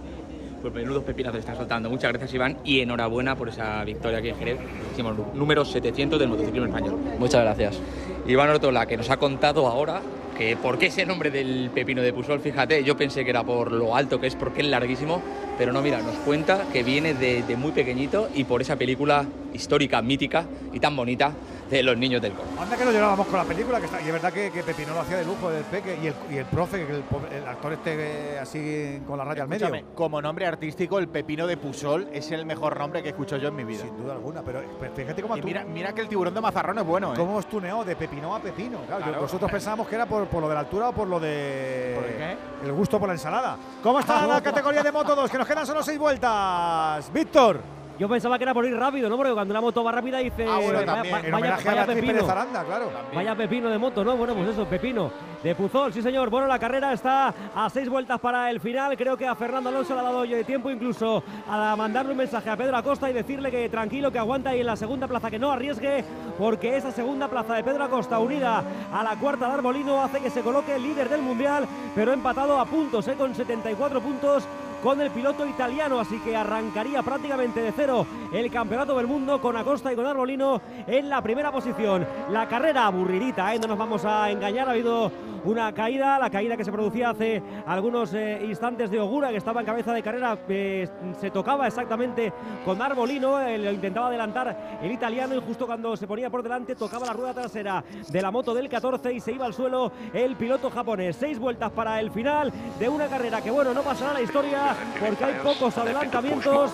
Pues 0.61 0.73
menudos 0.73 1.03
pepinos 1.03 1.33
te 1.33 1.39
estás 1.39 1.57
soltando. 1.57 1.89
Muchas 1.89 2.13
gracias, 2.13 2.33
Iván, 2.33 2.57
y 2.63 2.79
enhorabuena 2.79 3.35
por 3.35 3.49
esa 3.49 3.83
victoria 3.83 4.19
aquí 4.19 4.29
en 4.29 4.37
Jerez. 4.37 4.59
Hicimos 4.93 5.13
número 5.33 5.65
700 5.65 6.17
del 6.17 6.29
motociclismo 6.29 6.67
español. 6.67 6.97
Muchas 7.19 7.41
gracias. 7.41 7.81
Iván 8.25 8.49
Ortola, 8.49 8.85
que 8.85 8.95
nos 8.95 9.09
ha 9.09 9.17
contado 9.17 9.67
ahora 9.67 9.99
que 10.33 10.55
por 10.55 10.77
qué 10.77 10.87
ese 10.87 11.05
nombre 11.05 11.31
del 11.31 11.69
pepino 11.73 12.01
de 12.01 12.13
Pusol, 12.13 12.39
fíjate, 12.39 12.83
yo 12.83 12.97
pensé 12.97 13.23
que 13.23 13.29
era 13.29 13.43
por 13.43 13.71
lo 13.71 13.95
alto 13.95 14.19
que 14.19 14.27
es, 14.27 14.35
porque 14.35 14.61
es 14.61 14.67
larguísimo, 14.67 15.21
pero 15.57 15.71
no, 15.71 15.81
mira, 15.81 16.01
nos 16.01 16.15
cuenta 16.17 16.65
que 16.71 16.83
viene 16.83 17.13
de, 17.13 17.43
muy 17.55 17.71
pequeñito 17.71 18.29
y 18.33 18.43
por 18.43 18.61
esa 18.61 18.75
película 18.75 19.25
histórica, 19.53 20.01
mítica 20.01 20.45
y 20.71 20.79
tan 20.79 20.95
bonita 20.95 21.33
de 21.69 21.83
los 21.83 21.97
niños 21.97 22.21
del 22.21 22.33
coro. 22.33 22.47
Anda 22.59 22.77
que 22.77 22.85
lo 22.85 22.91
llevábamos 22.91 23.25
con 23.27 23.37
la 23.37 23.45
película, 23.45 23.79
que 23.79 23.85
está, 23.85 24.01
y 24.01 24.05
es 24.05 24.13
verdad 24.13 24.31
que, 24.31 24.51
Pepino 24.63 24.93
lo 24.93 25.01
hacía 25.01 25.17
de 25.17 25.25
lujo 25.25 25.49
del 25.49 25.63
peque, 25.63 25.97
y 26.01 26.07
el, 26.07 26.13
y 26.31 26.37
el 26.37 26.45
profe, 26.45 26.85
que 26.85 26.93
el, 27.37 27.47
actor 27.47 27.73
este 27.73 28.37
así 28.39 29.01
con 29.07 29.17
la 29.17 29.23
raya 29.25 29.43
al 29.43 29.49
medio. 29.49 29.69
Como 29.95 30.21
nombre 30.21 30.45
artístico, 30.45 30.99
el 30.99 31.07
Pepino 31.07 31.47
de 31.47 31.57
Pusol 31.57 32.07
es 32.13 32.31
el 32.31 32.45
mejor 32.45 32.77
nombre 32.77 33.01
que 33.01 33.09
he 33.09 33.11
escuchado 33.11 33.41
yo 33.41 33.47
en 33.47 33.55
mi 33.55 33.63
vida. 33.63 33.83
Sin 33.83 33.97
duda 33.97 34.13
alguna, 34.13 34.41
pero, 34.43 34.61
fíjate 34.95 35.21
cómo 35.21 35.37
tú, 35.37 35.47
mira, 35.47 35.63
mira 35.63 35.93
que 35.93 36.01
el 36.01 36.07
tiburón 36.07 36.33
de 36.33 36.41
Mazarrón 36.41 36.77
es 36.77 36.85
bueno. 36.85 37.13
¿eh? 37.13 37.17
¿Cómo 37.17 37.37
os 37.37 37.47
tuneado 37.47 37.83
de 37.83 37.95
Pepino 37.95 38.35
a 38.35 38.39
Pepino? 38.39 38.79
nosotros 39.19 39.51
pensábamos 39.51 39.87
que 39.87 39.95
era 39.95 40.05
por, 40.05 40.27
por, 40.27 40.41
lo 40.41 40.49
de 40.49 40.53
la 40.53 40.59
altura 40.61 40.89
o 40.89 40.93
por 40.93 41.07
lo 41.07 41.19
de 41.19 41.97
qué? 42.17 42.67
el 42.67 42.71
gusto 42.71 42.99
por 42.99 43.07
la 43.07 43.13
ensalada. 43.13 43.57
¿Cómo 43.81 43.99
está 43.99 44.27
la 44.27 44.41
categoría 44.41 44.83
de 44.83 44.91
Moto 44.91 45.15
2? 45.15 45.29
Que 45.29 45.37
nos 45.37 45.47
quedan 45.47 45.65
solo 45.65 45.81
seis 45.81 45.97
vueltas. 45.97 47.11
Víctor. 47.11 47.72
Yo 47.99 48.09
pensaba 48.09 48.37
que 48.37 48.43
era 48.43 48.53
por 48.53 48.65
ir 48.65 48.75
rápido, 48.75 49.07
¿no? 49.07 49.17
Porque 49.17 49.33
cuando 49.33 49.51
una 49.51 49.61
moto 49.61 49.83
va 49.83 49.91
rápida 49.91 50.17
dice. 50.17 50.45
Ah, 50.47 50.59
bueno, 50.59 50.83
también. 50.83 51.31
Vaya, 51.31 51.57
vaya, 51.63 51.85
pepino. 51.85 52.25
Zaranda, 52.25 52.63
claro. 52.63 52.91
Vaya 53.13 53.35
pepino 53.35 53.69
de 53.69 53.77
moto, 53.77 54.03
¿no? 54.03 54.17
Bueno, 54.17 54.33
pues 54.33 54.49
eso, 54.49 54.65
pepino 54.65 55.11
de 55.43 55.53
Puzol, 55.53 55.93
sí 55.93 56.01
señor. 56.01 56.29
Bueno, 56.29 56.47
la 56.47 56.57
carrera 56.57 56.93
está 56.93 57.33
a 57.55 57.69
seis 57.69 57.87
vueltas 57.89 58.19
para 58.19 58.49
el 58.49 58.59
final. 58.59 58.97
Creo 58.97 59.15
que 59.15 59.27
a 59.27 59.35
Fernando 59.35 59.69
Alonso 59.69 59.93
le 59.93 59.99
ha 59.99 60.03
dado 60.03 60.23
tiempo 60.45 60.71
incluso 60.71 61.23
a 61.47 61.75
mandarle 61.75 62.13
un 62.13 62.17
mensaje 62.17 62.49
a 62.49 62.57
Pedro 62.57 62.77
Acosta 62.77 63.09
y 63.09 63.13
decirle 63.13 63.51
que 63.51 63.69
tranquilo, 63.69 64.11
que 64.11 64.19
aguanta 64.19 64.55
y 64.55 64.61
en 64.61 64.65
la 64.65 64.75
segunda 64.75 65.07
plaza 65.07 65.29
que 65.29 65.37
no 65.37 65.51
arriesgue, 65.51 66.03
porque 66.37 66.77
esa 66.77 66.91
segunda 66.91 67.27
plaza 67.27 67.55
de 67.55 67.63
Pedro 67.63 67.83
Acosta 67.83 68.19
unida 68.19 68.63
a 68.91 69.03
la 69.03 69.15
cuarta 69.17 69.47
de 69.47 69.53
Arbolino 69.53 70.01
hace 70.03 70.19
que 70.19 70.29
se 70.29 70.41
coloque 70.41 70.79
líder 70.79 71.09
del 71.09 71.21
mundial, 71.21 71.67
pero 71.93 72.13
empatado 72.13 72.59
a 72.59 72.65
puntos, 72.65 73.07
¿eh? 73.07 73.15
con 73.15 73.35
74 73.35 74.01
puntos 74.01 74.47
con 74.83 74.99
el 74.99 75.11
piloto 75.11 75.47
italiano, 75.47 75.97
así 75.97 76.19
que 76.19 76.35
arrancaría 76.35 77.01
prácticamente 77.01 77.61
de 77.61 77.71
cero 77.71 78.05
el 78.33 78.51
campeonato 78.51 78.97
del 78.97 79.07
mundo 79.07 79.39
con 79.39 79.55
Acosta 79.55 79.93
y 79.93 79.95
con 79.95 80.05
Arbolino 80.05 80.61
en 80.85 81.07
la 81.07 81.21
primera 81.21 81.51
posición. 81.53 82.05
La 82.29 82.49
carrera 82.49 82.87
aburridita, 82.87 83.55
¿eh? 83.55 83.59
no 83.59 83.67
nos 83.67 83.77
vamos 83.77 84.03
a 84.03 84.29
engañar, 84.29 84.67
ha 84.67 84.71
habido 84.71 85.09
una 85.45 85.73
caída, 85.73 86.17
la 86.19 86.29
caída 86.29 86.55
que 86.57 86.63
se 86.63 86.71
producía 86.71 87.09
hace 87.09 87.41
algunos 87.65 88.13
eh, 88.13 88.41
instantes 88.45 88.89
de 88.89 88.99
Ogura, 88.99 89.29
que 89.29 89.37
estaba 89.37 89.59
en 89.59 89.65
cabeza 89.65 89.93
de 89.93 90.01
carrera, 90.01 90.37
eh, 90.47 90.87
se 91.19 91.31
tocaba 91.31 91.67
exactamente 91.67 92.33
con 92.65 92.81
Arbolino, 92.81 93.39
lo 93.39 93.71
intentaba 93.71 94.07
adelantar 94.07 94.79
el 94.81 94.91
italiano 94.91 95.35
y 95.35 95.41
justo 95.41 95.65
cuando 95.65 95.95
se 95.95 96.07
ponía 96.07 96.29
por 96.29 96.43
delante 96.43 96.75
tocaba 96.75 97.05
la 97.05 97.13
rueda 97.13 97.33
trasera 97.33 97.83
de 98.09 98.21
la 98.21 98.31
moto 98.31 98.53
del 98.53 98.69
14 98.69 99.13
y 99.13 99.19
se 99.19 99.33
iba 99.33 99.45
al 99.45 99.53
suelo 99.53 99.91
el 100.13 100.35
piloto 100.35 100.69
japonés. 100.69 101.17
Seis 101.17 101.39
vueltas 101.39 101.71
para 101.71 101.99
el 101.99 102.11
final 102.11 102.51
de 102.79 102.89
una 102.89 103.07
carrera 103.07 103.41
que 103.41 103.51
bueno, 103.51 103.73
no 103.73 103.81
pasará 103.81 104.13
la 104.13 104.21
historia 104.21 104.72
porque 104.99 105.23
hay 105.23 105.35
pocos 105.43 105.77
adelantamientos. 105.77 106.71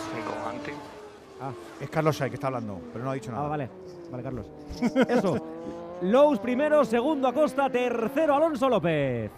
Ah, 1.42 1.52
es 1.80 1.90
Carlos 1.90 2.18
Say 2.18 2.30
que 2.30 2.36
está 2.36 2.48
hablando, 2.48 2.80
pero 2.92 3.06
no 3.06 3.12
ha 3.12 3.14
dicho 3.14 3.32
nada. 3.32 3.46
Ah, 3.46 3.50
vale, 3.50 3.70
vale, 4.12 4.24
Carlos. 4.24 4.46
Eso. 5.08 5.38
Lowe's 6.02 6.40
primero, 6.40 6.84
segundo 6.86 7.28
Acosta, 7.28 7.70
tercero 7.70 8.36
Alonso 8.36 8.70
López. 8.70 9.32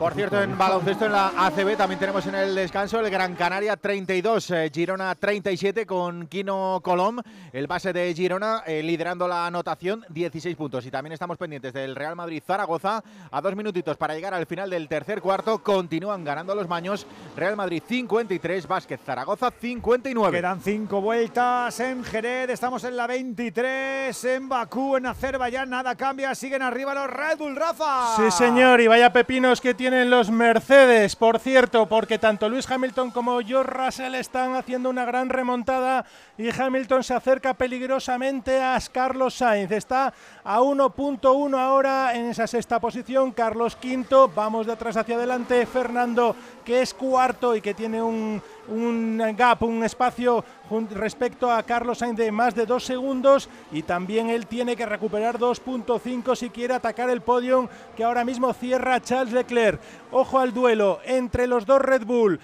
Por 0.00 0.14
cierto, 0.14 0.42
en 0.42 0.56
baloncesto 0.56 1.04
en 1.04 1.12
la 1.12 1.30
ACB 1.36 1.76
también 1.76 2.00
tenemos 2.00 2.26
en 2.26 2.34
el 2.34 2.54
descanso 2.54 2.98
el 2.98 3.10
Gran 3.10 3.34
Canaria 3.34 3.76
32, 3.76 4.50
eh, 4.50 4.70
Girona 4.72 5.14
37 5.14 5.84
con 5.84 6.26
Kino 6.26 6.80
Colom, 6.82 7.18
el 7.52 7.66
base 7.66 7.92
de 7.92 8.14
Girona 8.14 8.62
eh, 8.66 8.82
liderando 8.82 9.28
la 9.28 9.46
anotación 9.46 10.02
16 10.08 10.56
puntos. 10.56 10.86
Y 10.86 10.90
también 10.90 11.12
estamos 11.12 11.36
pendientes 11.36 11.74
del 11.74 11.94
Real 11.94 12.16
Madrid 12.16 12.42
Zaragoza 12.42 13.04
a 13.30 13.40
dos 13.42 13.54
minutitos 13.54 13.98
para 13.98 14.14
llegar 14.14 14.32
al 14.32 14.46
final 14.46 14.70
del 14.70 14.88
tercer 14.88 15.20
cuarto. 15.20 15.62
Continúan 15.62 16.24
ganando 16.24 16.54
los 16.54 16.66
maños. 16.66 17.06
Real 17.36 17.54
Madrid 17.54 17.82
53, 17.86 18.66
Vázquez 18.66 19.00
Zaragoza 19.04 19.50
59. 19.50 20.38
Quedan 20.38 20.62
cinco 20.62 21.02
vueltas 21.02 21.78
en 21.78 22.04
Jerez, 22.04 22.48
estamos 22.48 22.84
en 22.84 22.96
la 22.96 23.06
23, 23.06 24.24
en 24.24 24.48
Bakú, 24.48 24.96
en 24.96 25.04
Azerbaiyán, 25.04 25.68
nada 25.68 25.94
cambia, 25.94 26.34
siguen 26.34 26.62
arriba 26.62 26.94
los 26.94 27.10
Red 27.10 27.36
Bull 27.36 27.54
Rafa. 27.54 28.16
Sí 28.16 28.30
señor, 28.30 28.80
y 28.80 28.86
vaya 28.86 29.12
pepinos 29.12 29.60
que 29.60 29.74
tiene 29.74 29.89
en 29.94 30.10
los 30.10 30.30
Mercedes, 30.30 31.16
por 31.16 31.38
cierto, 31.38 31.86
porque 31.86 32.18
tanto 32.18 32.48
Luis 32.48 32.70
Hamilton 32.70 33.10
como 33.10 33.40
George 33.40 33.70
Russell 33.70 34.14
están 34.14 34.54
haciendo 34.54 34.90
una 34.90 35.04
gran 35.04 35.28
remontada 35.28 36.04
y 36.38 36.48
Hamilton 36.50 37.02
se 37.04 37.14
acerca 37.14 37.54
peligrosamente 37.54 38.60
a 38.60 38.78
Carlos 38.92 39.34
Sainz. 39.34 39.70
Está 39.72 40.12
a 40.44 40.60
1.1 40.60 41.58
ahora 41.58 42.14
en 42.14 42.26
esa 42.26 42.46
sexta 42.46 42.80
posición, 42.80 43.32
Carlos 43.32 43.76
quinto, 43.76 44.30
vamos 44.34 44.66
de 44.66 44.72
atrás 44.72 44.96
hacia 44.96 45.16
adelante, 45.16 45.66
Fernando 45.66 46.34
que 46.70 46.82
es 46.82 46.94
cuarto 46.94 47.56
y 47.56 47.60
que 47.60 47.74
tiene 47.74 48.00
un, 48.00 48.40
un 48.70 49.22
gap, 49.36 49.62
un 49.62 49.84
espacio 49.84 50.44
respecto 50.92 51.50
a 51.50 51.62
Carlos 51.62 51.98
Sainz 51.98 52.16
de 52.16 52.32
más 52.32 52.54
de 52.54 52.66
dos 52.66 52.84
segundos 52.84 53.48
y 53.72 53.82
también 53.82 54.30
él 54.30 54.46
tiene 54.46 54.76
que 54.76 54.86
recuperar 54.86 55.38
2.5 55.38 56.36
si 56.36 56.50
quiere 56.50 56.74
atacar 56.74 57.10
el 57.10 57.20
podio 57.20 57.68
que 57.96 58.04
ahora 58.04 58.24
mismo 58.24 58.52
cierra 58.52 59.00
Charles 59.00 59.34
Leclerc. 59.34 59.80
Ojo 60.12 60.38
al 60.38 60.54
duelo 60.54 61.00
entre 61.04 61.46
los 61.46 61.66
dos 61.66 61.80
Red 61.80 62.04
Bull. 62.04 62.40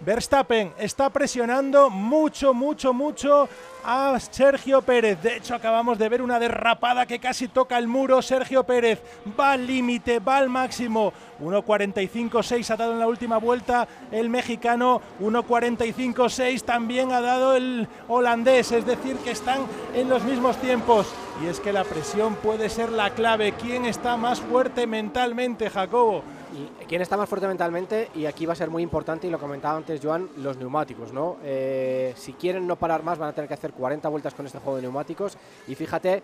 Verstappen 0.00 0.72
está 0.78 1.10
presionando 1.10 1.90
mucho, 1.90 2.54
mucho, 2.54 2.94
mucho 2.94 3.48
a 3.84 4.18
Sergio 4.18 4.80
Pérez. 4.80 5.20
De 5.22 5.36
hecho, 5.36 5.54
acabamos 5.54 5.98
de 5.98 6.08
ver 6.08 6.22
una 6.22 6.38
derrapada 6.38 7.04
que 7.04 7.18
casi 7.18 7.48
toca 7.48 7.76
el 7.76 7.86
muro. 7.86 8.22
Sergio 8.22 8.64
Pérez 8.64 9.02
va 9.38 9.52
al 9.52 9.66
límite, 9.66 10.18
va 10.18 10.38
al 10.38 10.48
máximo. 10.48 11.12
1.45.6 11.42 12.70
ha 12.70 12.76
dado 12.76 12.92
en 12.92 12.98
la 12.98 13.08
última 13.08 13.36
vuelta 13.36 13.86
el 14.10 14.30
mexicano. 14.30 15.02
1.45.6 15.20 16.62
también 16.62 17.12
ha 17.12 17.20
dado 17.20 17.54
el 17.54 17.86
holandés. 18.08 18.72
Es 18.72 18.86
decir, 18.86 19.16
que 19.16 19.32
están 19.32 19.66
en 19.94 20.08
los 20.08 20.22
mismos 20.24 20.56
tiempos. 20.56 21.12
Y 21.42 21.46
es 21.46 21.60
que 21.60 21.74
la 21.74 21.84
presión 21.84 22.36
puede 22.36 22.70
ser 22.70 22.90
la 22.90 23.10
clave. 23.10 23.52
¿Quién 23.52 23.84
está 23.84 24.16
más 24.16 24.40
fuerte 24.40 24.86
mentalmente, 24.86 25.68
Jacobo? 25.68 26.22
Quién 26.88 27.02
está 27.02 27.16
más 27.16 27.28
fuerte 27.28 27.46
mentalmente, 27.46 28.10
y 28.14 28.26
aquí 28.26 28.46
va 28.46 28.52
a 28.52 28.56
ser 28.56 28.70
muy 28.70 28.82
importante, 28.82 29.26
y 29.26 29.30
lo 29.30 29.38
comentaba 29.38 29.76
antes 29.76 30.00
Joan, 30.02 30.28
los 30.36 30.56
neumáticos, 30.56 31.12
¿no? 31.12 31.36
Eh, 31.42 32.12
si 32.16 32.32
quieren 32.34 32.66
no 32.66 32.76
parar 32.76 33.02
más, 33.02 33.18
van 33.18 33.30
a 33.30 33.32
tener 33.32 33.48
que 33.48 33.54
hacer 33.54 33.72
40 33.72 34.08
vueltas 34.08 34.34
con 34.34 34.46
este 34.46 34.58
juego 34.58 34.76
de 34.76 34.82
neumáticos. 34.82 35.36
Y 35.68 35.74
fíjate, 35.74 36.22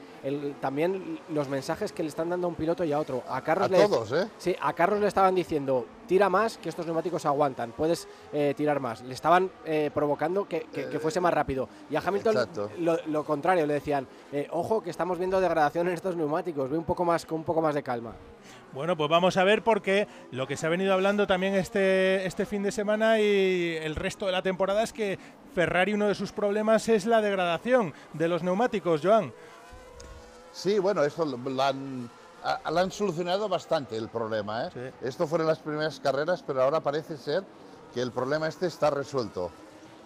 también 0.61 1.19
los 1.31 1.49
mensajes 1.49 1.93
que 1.93 2.03
le 2.03 2.09
están 2.09 2.31
dando 2.31 2.47
a 2.47 2.51
un 2.51 2.57
piloto 2.57 2.85
y 2.85 2.93
a 2.93 2.99
otro. 2.99 3.23
A 3.29 3.41
Carlos 3.43 3.71
a 3.73 3.89
todos, 3.89 4.13
¿eh? 4.13 4.29
Sí, 4.39 4.57
a 4.61 4.73
Carlos 4.73 5.01
le 5.01 5.09
estaban 5.09 5.35
diciendo, 5.35 5.87
tira 6.07 6.29
más 6.29 6.59
que 6.59 6.69
estos 6.69 6.87
neumáticos 6.87 7.27
aguantan, 7.27 7.73
puedes 7.73 8.09
eh, 8.33 8.55
tirar 8.57 8.81
más. 8.81 9.03
Le 9.03 9.15
estaban 9.15 9.51
eh, 9.65 9.91
provocando 9.93 10.49
que, 10.49 10.67
que, 10.73 10.99
fuese 10.99 11.21
más 11.21 11.35
rápido. 11.35 11.69
Y 11.91 11.97
a 11.97 12.01
Hamilton 12.01 12.49
lo, 12.79 12.99
lo, 13.07 13.25
contrario, 13.25 13.67
le 13.67 13.75
decían, 13.75 14.07
ojo 14.51 14.83
que 14.83 14.91
estamos 14.91 15.19
viendo 15.19 15.41
degradación 15.41 15.89
en 15.89 15.95
estos 15.95 16.17
neumáticos, 16.17 16.71
ve 16.71 16.79
un 16.79 16.85
poco 16.85 17.05
más 17.05 17.27
con 17.27 17.39
un 17.39 17.45
poco 17.45 17.61
más 17.61 17.75
de 17.75 17.83
calma. 17.83 18.15
Bueno, 18.73 18.97
pues 18.97 19.09
vamos 19.09 19.37
a 19.37 19.45
ver 19.45 19.63
porque 19.63 20.07
lo 20.33 20.47
que 20.47 20.57
se 20.57 20.67
ha 20.67 20.69
venido 20.69 20.93
hablando 20.93 21.27
también 21.27 21.55
este, 21.55 22.27
este 22.27 22.45
fin 22.45 22.63
de 22.63 22.73
semana 22.73 23.21
y 23.21 23.77
el 23.81 23.95
resto 23.95 24.27
de 24.27 24.33
la 24.33 24.43
temporada 24.43 24.83
es 24.83 24.93
que 24.93 25.19
Ferrari 25.55 25.95
uno 25.95 26.09
de 26.09 26.15
sus 26.15 26.33
problemas 26.33 26.89
es 26.89 27.07
la 27.07 27.23
degradación 27.23 27.95
de 28.13 28.29
los 28.29 28.43
neumáticos, 28.43 29.01
Joan. 29.03 29.33
Sí, 30.53 30.79
bueno, 30.79 31.05
esto 31.05 31.25
lo 31.25 31.63
han, 31.63 32.11
han 32.47 32.91
solucionado 32.91 33.49
bastante 33.49 33.97
el 33.97 34.09
problema. 34.09 34.69
¿eh? 34.69 34.93
Esto 35.03 35.27
fueron 35.27 35.47
las 35.47 35.59
primeras 35.59 36.01
carreras, 36.01 36.43
pero 36.47 36.63
ahora 36.63 36.81
parece 36.81 37.17
ser 37.17 37.45
que 37.93 38.01
el 38.01 38.13
problema 38.13 38.47
este 38.49 38.67
está 38.67 38.91
resuelto. 38.91 39.51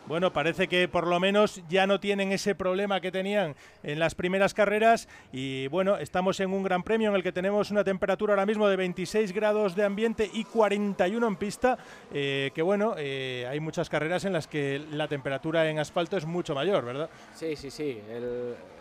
Bueno, 0.06 0.32
parece 0.32 0.66
que 0.66 0.88
por 0.88 1.06
lo 1.06 1.20
menos 1.20 1.62
ya 1.68 1.86
no 1.86 2.00
tienen 2.00 2.32
ese 2.32 2.54
problema 2.54 3.00
que 3.00 3.12
tenían 3.12 3.54
en 3.82 3.98
las 3.98 4.14
primeras 4.14 4.54
carreras 4.54 5.08
y 5.32 5.68
bueno, 5.68 5.98
estamos 5.98 6.40
en 6.40 6.52
un 6.52 6.62
gran 6.62 6.82
premio 6.82 7.10
en 7.10 7.16
el 7.16 7.22
que 7.22 7.32
tenemos 7.32 7.70
una 7.70 7.84
temperatura 7.84 8.32
ahora 8.32 8.46
mismo 8.46 8.66
de 8.66 8.76
26 8.76 9.32
grados 9.32 9.76
de 9.76 9.84
ambiente 9.84 10.28
y 10.32 10.44
41 10.44 11.26
en 11.26 11.36
pista, 11.36 11.78
eh, 12.12 12.50
que 12.54 12.62
bueno, 12.62 12.94
eh, 12.98 13.46
hay 13.48 13.60
muchas 13.60 13.88
carreras 13.88 14.24
en 14.24 14.32
las 14.32 14.46
que 14.46 14.84
la 14.90 15.06
temperatura 15.06 15.68
en 15.70 15.78
asfalto 15.78 16.16
es 16.16 16.26
mucho 16.26 16.54
mayor, 16.54 16.84
¿verdad? 16.84 17.08
Sí, 17.34 17.54
sí, 17.54 17.70
sí, 17.70 18.00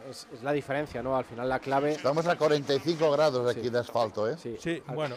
es, 0.10 0.28
la 0.42 0.52
diferencia, 0.52 1.04
¿no? 1.04 1.16
Al 1.16 1.26
final 1.26 1.48
la 1.48 1.60
clave... 1.60 1.92
Estamos 1.92 2.26
a 2.26 2.38
45 2.38 3.12
grados 3.12 3.56
aquí 3.56 3.70
de 3.70 3.80
asfalto, 3.80 4.28
¿eh? 4.28 4.36
Sí, 4.38 4.58
sí 4.60 4.82
bueno. 4.88 5.16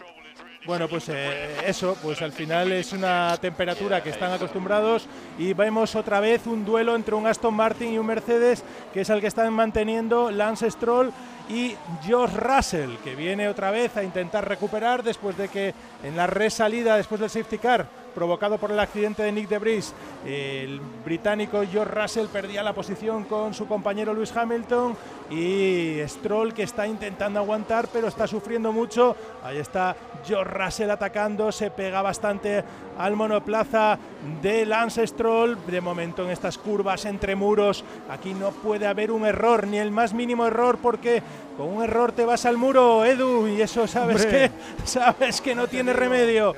Bueno, 0.64 0.86
pues 0.86 1.08
eh, 1.08 1.56
eso, 1.66 1.96
pues 2.00 2.22
al 2.22 2.30
final 2.30 2.70
es 2.70 2.92
una 2.92 3.36
temperatura 3.40 4.00
que 4.00 4.10
están 4.10 4.30
acostumbrados 4.30 5.08
y 5.36 5.54
vemos 5.54 5.96
otra 5.96 6.20
vez 6.20 6.46
un 6.46 6.64
duelo 6.64 6.94
entre 6.94 7.16
un 7.16 7.26
Aston 7.26 7.52
Martin 7.52 7.92
y 7.92 7.98
un 7.98 8.06
Mercedes, 8.06 8.62
que 8.94 9.00
es 9.00 9.10
el 9.10 9.20
que 9.20 9.26
están 9.26 9.52
manteniendo 9.52 10.30
Lance 10.30 10.70
Stroll 10.70 11.12
y 11.48 11.74
George 12.04 12.36
Russell, 12.36 12.96
que 13.02 13.16
viene 13.16 13.48
otra 13.48 13.72
vez 13.72 13.96
a 13.96 14.04
intentar 14.04 14.48
recuperar 14.48 15.02
después 15.02 15.36
de 15.36 15.48
que 15.48 15.74
en 16.04 16.16
la 16.16 16.28
resalida, 16.28 16.96
después 16.96 17.20
del 17.20 17.30
safety 17.30 17.58
car, 17.58 17.88
provocado 18.14 18.58
por 18.58 18.70
el 18.70 18.78
accidente 18.78 19.22
de 19.22 19.32
Nick 19.32 19.48
de 19.48 19.56
Debris, 19.56 19.92
el 20.24 20.80
británico 21.04 21.62
George 21.70 21.92
Russell 21.92 22.26
perdía 22.26 22.62
la 22.62 22.72
posición 22.72 23.24
con 23.24 23.54
su 23.54 23.66
compañero 23.66 24.14
Lewis 24.14 24.36
Hamilton 24.36 24.96
y 25.30 25.98
Stroll 26.06 26.54
que 26.54 26.62
está 26.62 26.86
intentando 26.86 27.40
aguantar 27.40 27.88
pero 27.92 28.08
está 28.08 28.26
sufriendo 28.26 28.70
mucho. 28.70 29.16
Ahí 29.42 29.58
está 29.58 29.96
George 30.24 30.52
Russell 30.52 30.90
atacando, 30.90 31.52
se 31.52 31.70
pega 31.70 32.02
bastante 32.02 32.64
al 32.98 33.16
monoplaza 33.16 33.98
de 34.40 34.66
Lance 34.66 35.06
Stroll. 35.06 35.58
De 35.66 35.80
momento 35.80 36.24
en 36.24 36.30
estas 36.30 36.58
curvas 36.58 37.04
entre 37.04 37.34
muros, 37.34 37.84
aquí 38.10 38.34
no 38.34 38.50
puede 38.50 38.86
haber 38.86 39.10
un 39.10 39.26
error, 39.26 39.66
ni 39.66 39.78
el 39.78 39.90
más 39.90 40.12
mínimo 40.12 40.46
error, 40.46 40.78
porque 40.80 41.22
con 41.56 41.68
un 41.68 41.82
error 41.82 42.12
te 42.12 42.24
vas 42.24 42.46
al 42.46 42.56
muro, 42.56 43.04
Edu, 43.04 43.46
y 43.48 43.60
eso 43.60 43.86
sabes 43.86 44.24
que 44.24 44.50
sabes 44.84 45.40
que 45.40 45.54
no 45.54 45.66
tiene 45.68 45.92
remedio. 45.92 46.54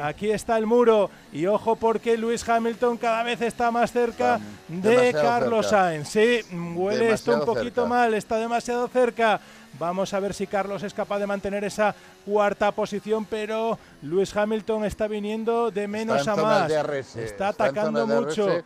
Aquí 0.00 0.30
está 0.30 0.56
el 0.56 0.66
muro 0.66 1.10
y 1.32 1.46
ojo 1.46 1.76
porque 1.76 2.16
Lewis 2.16 2.48
Hamilton 2.48 2.96
cada 2.96 3.22
vez 3.22 3.40
está 3.40 3.70
más 3.70 3.90
cerca 3.90 4.38
de 4.68 5.12
Carlos 5.12 5.68
Sainz. 5.68 6.08
Sí, 6.08 6.40
huele 6.52 7.12
esto 7.12 7.34
un 7.34 7.44
poquito 7.44 7.86
mal, 7.86 8.14
está 8.14 8.36
demasiado 8.36 8.86
cerca. 8.88 9.40
Vamos 9.78 10.14
a 10.14 10.20
ver 10.20 10.34
si 10.34 10.46
Carlos 10.46 10.82
es 10.82 10.94
capaz 10.94 11.18
de 11.18 11.26
mantener 11.26 11.64
esa 11.64 11.94
cuarta 12.24 12.70
posición, 12.72 13.24
pero 13.24 13.78
Lewis 14.02 14.34
Hamilton 14.36 14.84
está 14.84 15.08
viniendo 15.08 15.70
de 15.70 15.88
menos 15.88 16.26
a 16.28 16.36
más. 16.36 16.70
está 17.16 17.48
atacando 17.48 18.06
mucho 18.06 18.62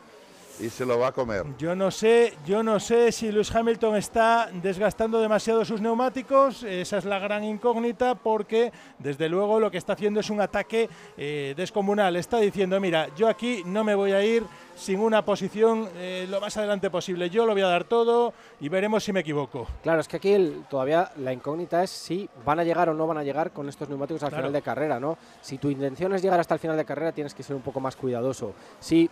y 0.61 0.69
se 0.71 0.85
lo 0.85 0.99
va 0.99 1.09
a 1.09 1.13
comer. 1.13 1.45
Yo 1.59 1.75
no 1.75 1.91
sé, 1.91 2.35
yo 2.47 2.63
no 2.63 2.81
sé 2.81 3.13
si 3.13 3.31
Lewis 3.31 3.55
Hamilton 3.55 3.97
está 3.97 4.51
desgastando 4.53 5.21
demasiado 5.21 5.65
sus 5.65 5.81
neumáticos, 5.81 6.63
esa 6.63 6.99
es 6.99 7.05
la 7.05 7.19
gran 7.19 7.45
incógnita 7.45 8.15
porque 8.15 8.73
desde 8.99 9.29
luego 9.29 9.61
lo 9.61 9.71
que 9.71 9.79
está 9.79 9.93
haciendo 9.93 10.21
es 10.21 10.31
un 10.31 10.41
ataque 10.41 10.89
eh, 11.17 11.55
descomunal. 11.57 12.17
Está 12.17 12.39
diciendo, 12.39 12.81
mira, 12.81 13.09
yo 13.17 13.29
aquí 13.29 13.63
no 13.65 13.85
me 13.85 13.95
voy 13.95 14.13
a 14.13 14.25
ir 14.25 14.45
sin 14.79 15.01
una 15.01 15.25
posición 15.25 15.89
eh, 15.97 16.27
lo 16.31 16.41
más 16.41 16.57
adelante 16.57 16.89
posible. 16.89 17.31
Yo 17.31 17.45
lo 17.45 17.53
voy 17.53 17.63
a 17.63 17.67
dar 17.67 17.85
todo 17.85 18.33
y 18.61 18.69
veremos 18.69 19.03
si 19.03 19.13
me 19.13 19.21
equivoco. 19.21 19.67
Claro, 19.83 20.01
es 20.01 20.09
que 20.09 20.19
aquí 20.19 20.65
todavía 20.71 21.11
la 21.17 21.33
incógnita 21.33 21.83
es 21.83 21.91
si 21.91 22.29
van 22.45 22.61
a 22.61 22.65
llegar 22.65 22.89
o 22.89 22.95
no 22.95 23.07
van 23.07 23.19
a 23.19 23.25
llegar 23.25 23.51
con 23.51 23.69
estos 23.69 23.89
neumáticos 23.89 24.23
al 24.23 24.31
final 24.31 24.53
de 24.53 24.63
carrera, 24.63 25.01
¿no? 25.01 25.19
Si 25.41 25.59
tu 25.59 25.71
intención 25.71 26.15
es 26.15 26.23
llegar 26.23 26.39
hasta 26.39 26.55
el 26.55 26.61
final 26.61 26.77
de 26.77 26.85
carrera, 26.85 27.13
tienes 27.13 27.35
que 27.35 27.43
ser 27.43 27.57
un 27.57 27.63
poco 27.63 27.81
más 27.81 27.97
cuidadoso. 27.97 28.53
Si 28.79 29.11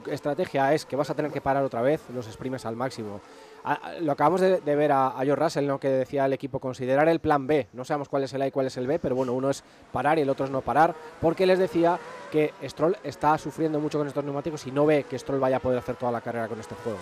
tu 0.00 0.10
estrategia 0.10 0.72
es 0.72 0.84
que 0.86 0.96
vas 0.96 1.10
a 1.10 1.14
tener 1.14 1.30
que 1.30 1.40
parar 1.40 1.64
otra 1.64 1.82
vez, 1.82 2.02
los 2.14 2.26
exprimes 2.26 2.64
al 2.66 2.76
máximo. 2.76 3.20
lo 4.00 4.12
acabamos 4.12 4.40
de, 4.40 4.60
ver 4.60 4.92
a, 4.92 5.08
a, 5.08 5.24
George 5.24 5.42
Russell, 5.42 5.66
¿no? 5.66 5.78
que 5.78 5.88
decía 5.88 6.26
el 6.26 6.32
equipo, 6.32 6.58
considerar 6.58 7.08
el 7.08 7.20
plan 7.20 7.46
B. 7.46 7.68
No 7.72 7.84
sabemos 7.84 8.08
cuál 8.08 8.24
es 8.24 8.32
el 8.32 8.42
A 8.42 8.46
y 8.46 8.50
cuál 8.50 8.66
es 8.66 8.76
el 8.76 8.86
B, 8.86 8.98
pero 8.98 9.14
bueno, 9.14 9.32
uno 9.32 9.50
es 9.50 9.62
parar 9.92 10.18
y 10.18 10.22
el 10.22 10.30
otro 10.30 10.46
es 10.46 10.50
no 10.50 10.60
parar, 10.60 10.94
porque 11.20 11.46
les 11.46 11.58
decía 11.58 11.98
que 12.30 12.52
Stroll 12.64 12.96
está 13.04 13.36
sufriendo 13.38 13.80
mucho 13.80 13.98
con 13.98 14.06
estos 14.06 14.24
neumáticos 14.24 14.66
y 14.66 14.72
no 14.72 14.86
ve 14.86 15.04
que 15.04 15.18
Stroll 15.18 15.40
vaya 15.40 15.56
a 15.56 15.60
poder 15.60 15.78
hacer 15.78 15.96
toda 15.96 16.12
la 16.12 16.20
carrera 16.20 16.48
con 16.48 16.58
este 16.58 16.74
juego. 16.76 16.98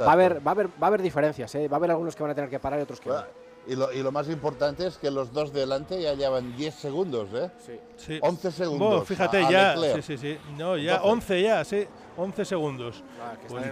Va 0.00 0.06
a, 0.06 0.12
haber, 0.12 0.44
va, 0.44 0.50
a 0.50 0.54
haber, 0.54 0.66
va 0.68 0.72
a 0.82 0.86
haber 0.86 1.02
diferencias, 1.02 1.54
¿eh? 1.54 1.68
va 1.68 1.76
a 1.76 1.78
haber 1.78 1.92
algunos 1.92 2.16
que 2.16 2.22
van 2.22 2.32
a 2.32 2.34
tener 2.34 2.50
que 2.50 2.58
parar 2.58 2.80
y 2.80 2.82
otros 2.82 3.00
que 3.00 3.08
no. 3.08 3.45
Y 3.66 3.74
lo, 3.74 3.92
y 3.92 4.02
lo, 4.02 4.12
más 4.12 4.28
importante 4.28 4.86
es 4.86 4.96
que 4.96 5.10
los 5.10 5.32
dos 5.32 5.52
delante 5.52 6.00
ya 6.00 6.14
llevan 6.14 6.56
10 6.56 6.74
segundos, 6.74 7.28
¿eh? 7.34 7.50
Sí. 7.96 8.18
11 8.22 8.52
segundos. 8.52 9.08
fíjate, 9.08 9.40
ya. 9.50 9.76
Sí, 9.96 10.02
sí, 10.02 10.18
sí. 10.18 10.38
No, 10.56 10.76
ya 10.76 11.02
11 11.02 11.42
ya, 11.42 11.64
sí. 11.64 11.86
11 12.16 12.44
segundos. 12.44 13.02
Ah, 13.20 13.34
que 13.40 13.48
pues 13.48 13.64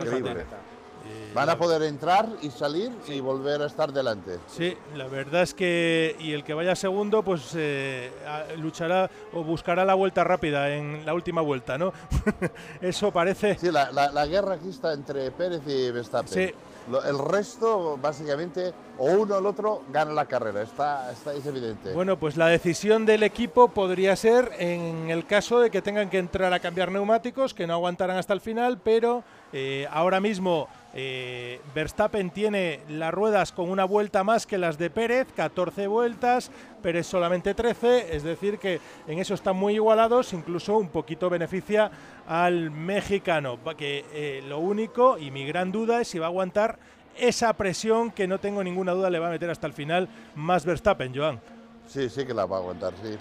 Van 1.34 1.50
a 1.50 1.58
poder 1.58 1.82
entrar 1.82 2.28
y 2.42 2.50
salir 2.50 2.92
y 3.08 3.20
volver 3.20 3.60
a 3.60 3.66
estar 3.66 3.92
delante. 3.92 4.38
Sí, 4.46 4.76
la 4.94 5.06
verdad 5.06 5.42
es 5.42 5.52
que 5.52 6.16
y 6.20 6.32
el 6.32 6.44
que 6.44 6.54
vaya 6.54 6.76
segundo 6.76 7.22
pues 7.22 7.52
eh, 7.56 8.10
luchará 8.56 9.10
o 9.32 9.42
buscará 9.42 9.84
la 9.84 9.94
vuelta 9.94 10.22
rápida 10.22 10.70
en 10.74 11.04
la 11.04 11.12
última 11.12 11.40
vuelta, 11.40 11.76
¿no? 11.76 11.92
Eso 12.80 13.10
parece. 13.10 13.58
Sí, 13.58 13.70
la, 13.70 13.90
la, 13.90 14.26
guerra 14.26 14.54
aquí 14.54 14.70
está 14.70 14.92
entre 14.92 15.30
Pérez 15.32 15.62
y 15.66 15.90
Verstappen. 15.90 16.32
Sí. 16.32 16.54
El 17.06 17.18
resto, 17.18 17.98
básicamente, 18.00 18.72
o 18.98 19.06
uno 19.06 19.36
o 19.36 19.38
el 19.38 19.46
otro 19.46 19.82
gana 19.90 20.12
la 20.12 20.26
carrera, 20.26 20.62
está, 20.62 21.10
está, 21.10 21.32
es 21.32 21.44
evidente. 21.46 21.92
Bueno, 21.92 22.18
pues 22.18 22.36
la 22.36 22.46
decisión 22.46 23.06
del 23.06 23.22
equipo 23.22 23.68
podría 23.68 24.14
ser 24.16 24.52
en 24.58 25.10
el 25.10 25.26
caso 25.26 25.60
de 25.60 25.70
que 25.70 25.82
tengan 25.82 26.10
que 26.10 26.18
entrar 26.18 26.52
a 26.52 26.60
cambiar 26.60 26.92
neumáticos, 26.92 27.54
que 27.54 27.66
no 27.66 27.74
aguantarán 27.74 28.18
hasta 28.18 28.34
el 28.34 28.40
final, 28.40 28.78
pero 28.78 29.24
eh, 29.52 29.88
ahora 29.90 30.20
mismo 30.20 30.68
eh, 30.96 31.60
Verstappen 31.74 32.30
tiene 32.30 32.80
las 32.88 33.12
ruedas 33.12 33.50
con 33.50 33.68
una 33.68 33.84
vuelta 33.84 34.22
más 34.22 34.46
que 34.46 34.58
las 34.58 34.78
de 34.78 34.90
Pérez, 34.90 35.26
14 35.34 35.88
vueltas, 35.88 36.52
Pérez 36.82 37.08
solamente 37.08 37.52
13, 37.52 38.14
es 38.14 38.22
decir 38.22 38.58
que 38.58 38.80
en 39.08 39.18
eso 39.18 39.34
están 39.34 39.56
muy 39.56 39.74
igualados, 39.74 40.32
incluso 40.32 40.78
un 40.78 40.88
poquito 40.88 41.28
beneficia 41.28 41.90
al 42.28 42.70
mexicano, 42.70 43.58
que 43.76 44.04
eh, 44.12 44.44
lo 44.46 44.60
único 44.60 45.18
y 45.18 45.32
mi 45.32 45.44
gran 45.44 45.72
duda 45.72 46.00
es 46.00 46.06
si 46.06 46.20
va 46.20 46.26
a 46.26 46.28
aguantar 46.28 46.78
esa 47.16 47.52
presión 47.54 48.12
que 48.12 48.28
no 48.28 48.38
tengo 48.38 48.62
ninguna 48.62 48.92
duda 48.92 49.10
le 49.10 49.18
va 49.18 49.26
a 49.26 49.30
meter 49.30 49.50
hasta 49.50 49.66
el 49.66 49.72
final 49.72 50.08
más 50.36 50.64
Verstappen, 50.64 51.12
Joan. 51.12 51.40
Sí, 51.88 52.08
sí 52.08 52.24
que 52.24 52.34
la 52.34 52.46
va 52.46 52.58
a 52.58 52.60
aguantar, 52.60 52.94
sí. 53.02 53.16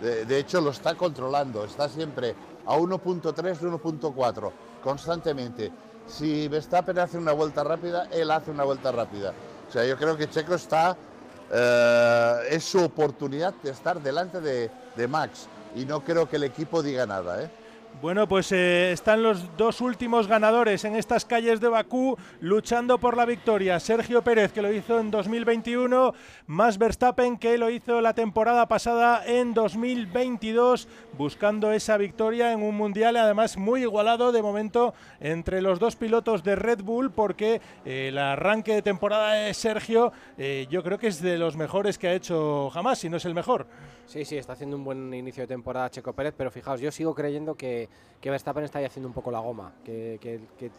De, 0.00 0.24
de 0.26 0.38
hecho 0.38 0.60
lo 0.60 0.70
está 0.70 0.94
controlando, 0.94 1.64
está 1.64 1.88
siempre 1.88 2.36
a 2.66 2.76
1.3, 2.76 3.32
1.4, 3.32 4.52
constantemente 4.82 5.72
si 6.06 6.48
Verstappen 6.48 6.98
hace 6.98 7.18
una 7.18 7.32
vuelta 7.32 7.64
rápida, 7.64 8.08
él 8.12 8.30
hace 8.30 8.50
una 8.50 8.64
vuelta 8.64 8.92
rápida. 8.92 9.32
O 9.68 9.72
sea, 9.72 9.84
yo 9.84 9.96
creo 9.96 10.16
que 10.16 10.28
Checo 10.28 10.54
está, 10.54 10.96
eh, 11.50 12.34
es 12.50 12.64
su 12.64 12.82
oportunidad 12.82 13.54
de 13.62 13.70
estar 13.70 14.00
delante 14.00 14.40
de, 14.40 14.70
de 14.94 15.08
Max 15.08 15.48
y 15.74 15.84
no 15.84 16.02
creo 16.02 16.28
que 16.28 16.36
el 16.36 16.44
equipo 16.44 16.82
diga 16.82 17.06
nada. 17.06 17.42
¿eh? 17.42 17.50
Bueno, 18.02 18.28
pues 18.28 18.52
eh, 18.52 18.92
están 18.92 19.22
los 19.22 19.56
dos 19.56 19.80
últimos 19.80 20.28
ganadores 20.28 20.84
en 20.84 20.96
estas 20.96 21.24
calles 21.24 21.60
de 21.60 21.68
Bakú 21.68 22.18
luchando 22.40 22.98
por 22.98 23.16
la 23.16 23.24
victoria. 23.24 23.80
Sergio 23.80 24.20
Pérez, 24.22 24.52
que 24.52 24.60
lo 24.60 24.70
hizo 24.70 25.00
en 25.00 25.10
2021, 25.10 26.12
más 26.46 26.76
Verstappen, 26.76 27.38
que 27.38 27.56
lo 27.56 27.70
hizo 27.70 28.02
la 28.02 28.12
temporada 28.12 28.68
pasada 28.68 29.24
en 29.26 29.54
2022, 29.54 30.88
buscando 31.16 31.72
esa 31.72 31.96
victoria 31.96 32.52
en 32.52 32.62
un 32.62 32.76
mundial, 32.76 33.16
además 33.16 33.56
muy 33.56 33.80
igualado 33.80 34.30
de 34.30 34.42
momento 34.42 34.92
entre 35.18 35.62
los 35.62 35.78
dos 35.78 35.96
pilotos 35.96 36.44
de 36.44 36.54
Red 36.54 36.82
Bull, 36.82 37.10
porque 37.10 37.62
eh, 37.86 38.08
el 38.08 38.18
arranque 38.18 38.74
de 38.74 38.82
temporada 38.82 39.32
de 39.32 39.54
Sergio 39.54 40.12
eh, 40.36 40.66
yo 40.68 40.82
creo 40.82 40.98
que 40.98 41.06
es 41.06 41.22
de 41.22 41.38
los 41.38 41.56
mejores 41.56 41.96
que 41.96 42.08
ha 42.08 42.12
hecho 42.12 42.68
jamás, 42.74 42.98
si 42.98 43.08
no 43.08 43.16
es 43.16 43.24
el 43.24 43.34
mejor. 43.34 43.66
Sí, 44.06 44.24
sí, 44.24 44.36
está 44.36 44.52
haciendo 44.52 44.76
un 44.76 44.84
buen 44.84 45.12
inicio 45.12 45.42
de 45.42 45.48
temporada 45.48 45.90
Checo 45.90 46.12
Pérez, 46.12 46.32
pero 46.36 46.50
fijaos, 46.50 46.80
yo 46.80 46.92
sigo 46.92 47.12
creyendo 47.12 47.56
que, 47.56 47.88
que 48.20 48.30
Verstappen 48.30 48.62
está 48.62 48.78
ahí 48.78 48.84
haciendo 48.84 49.08
un 49.08 49.14
poco 49.14 49.32
la 49.32 49.40
goma, 49.40 49.72
que, 49.84 50.20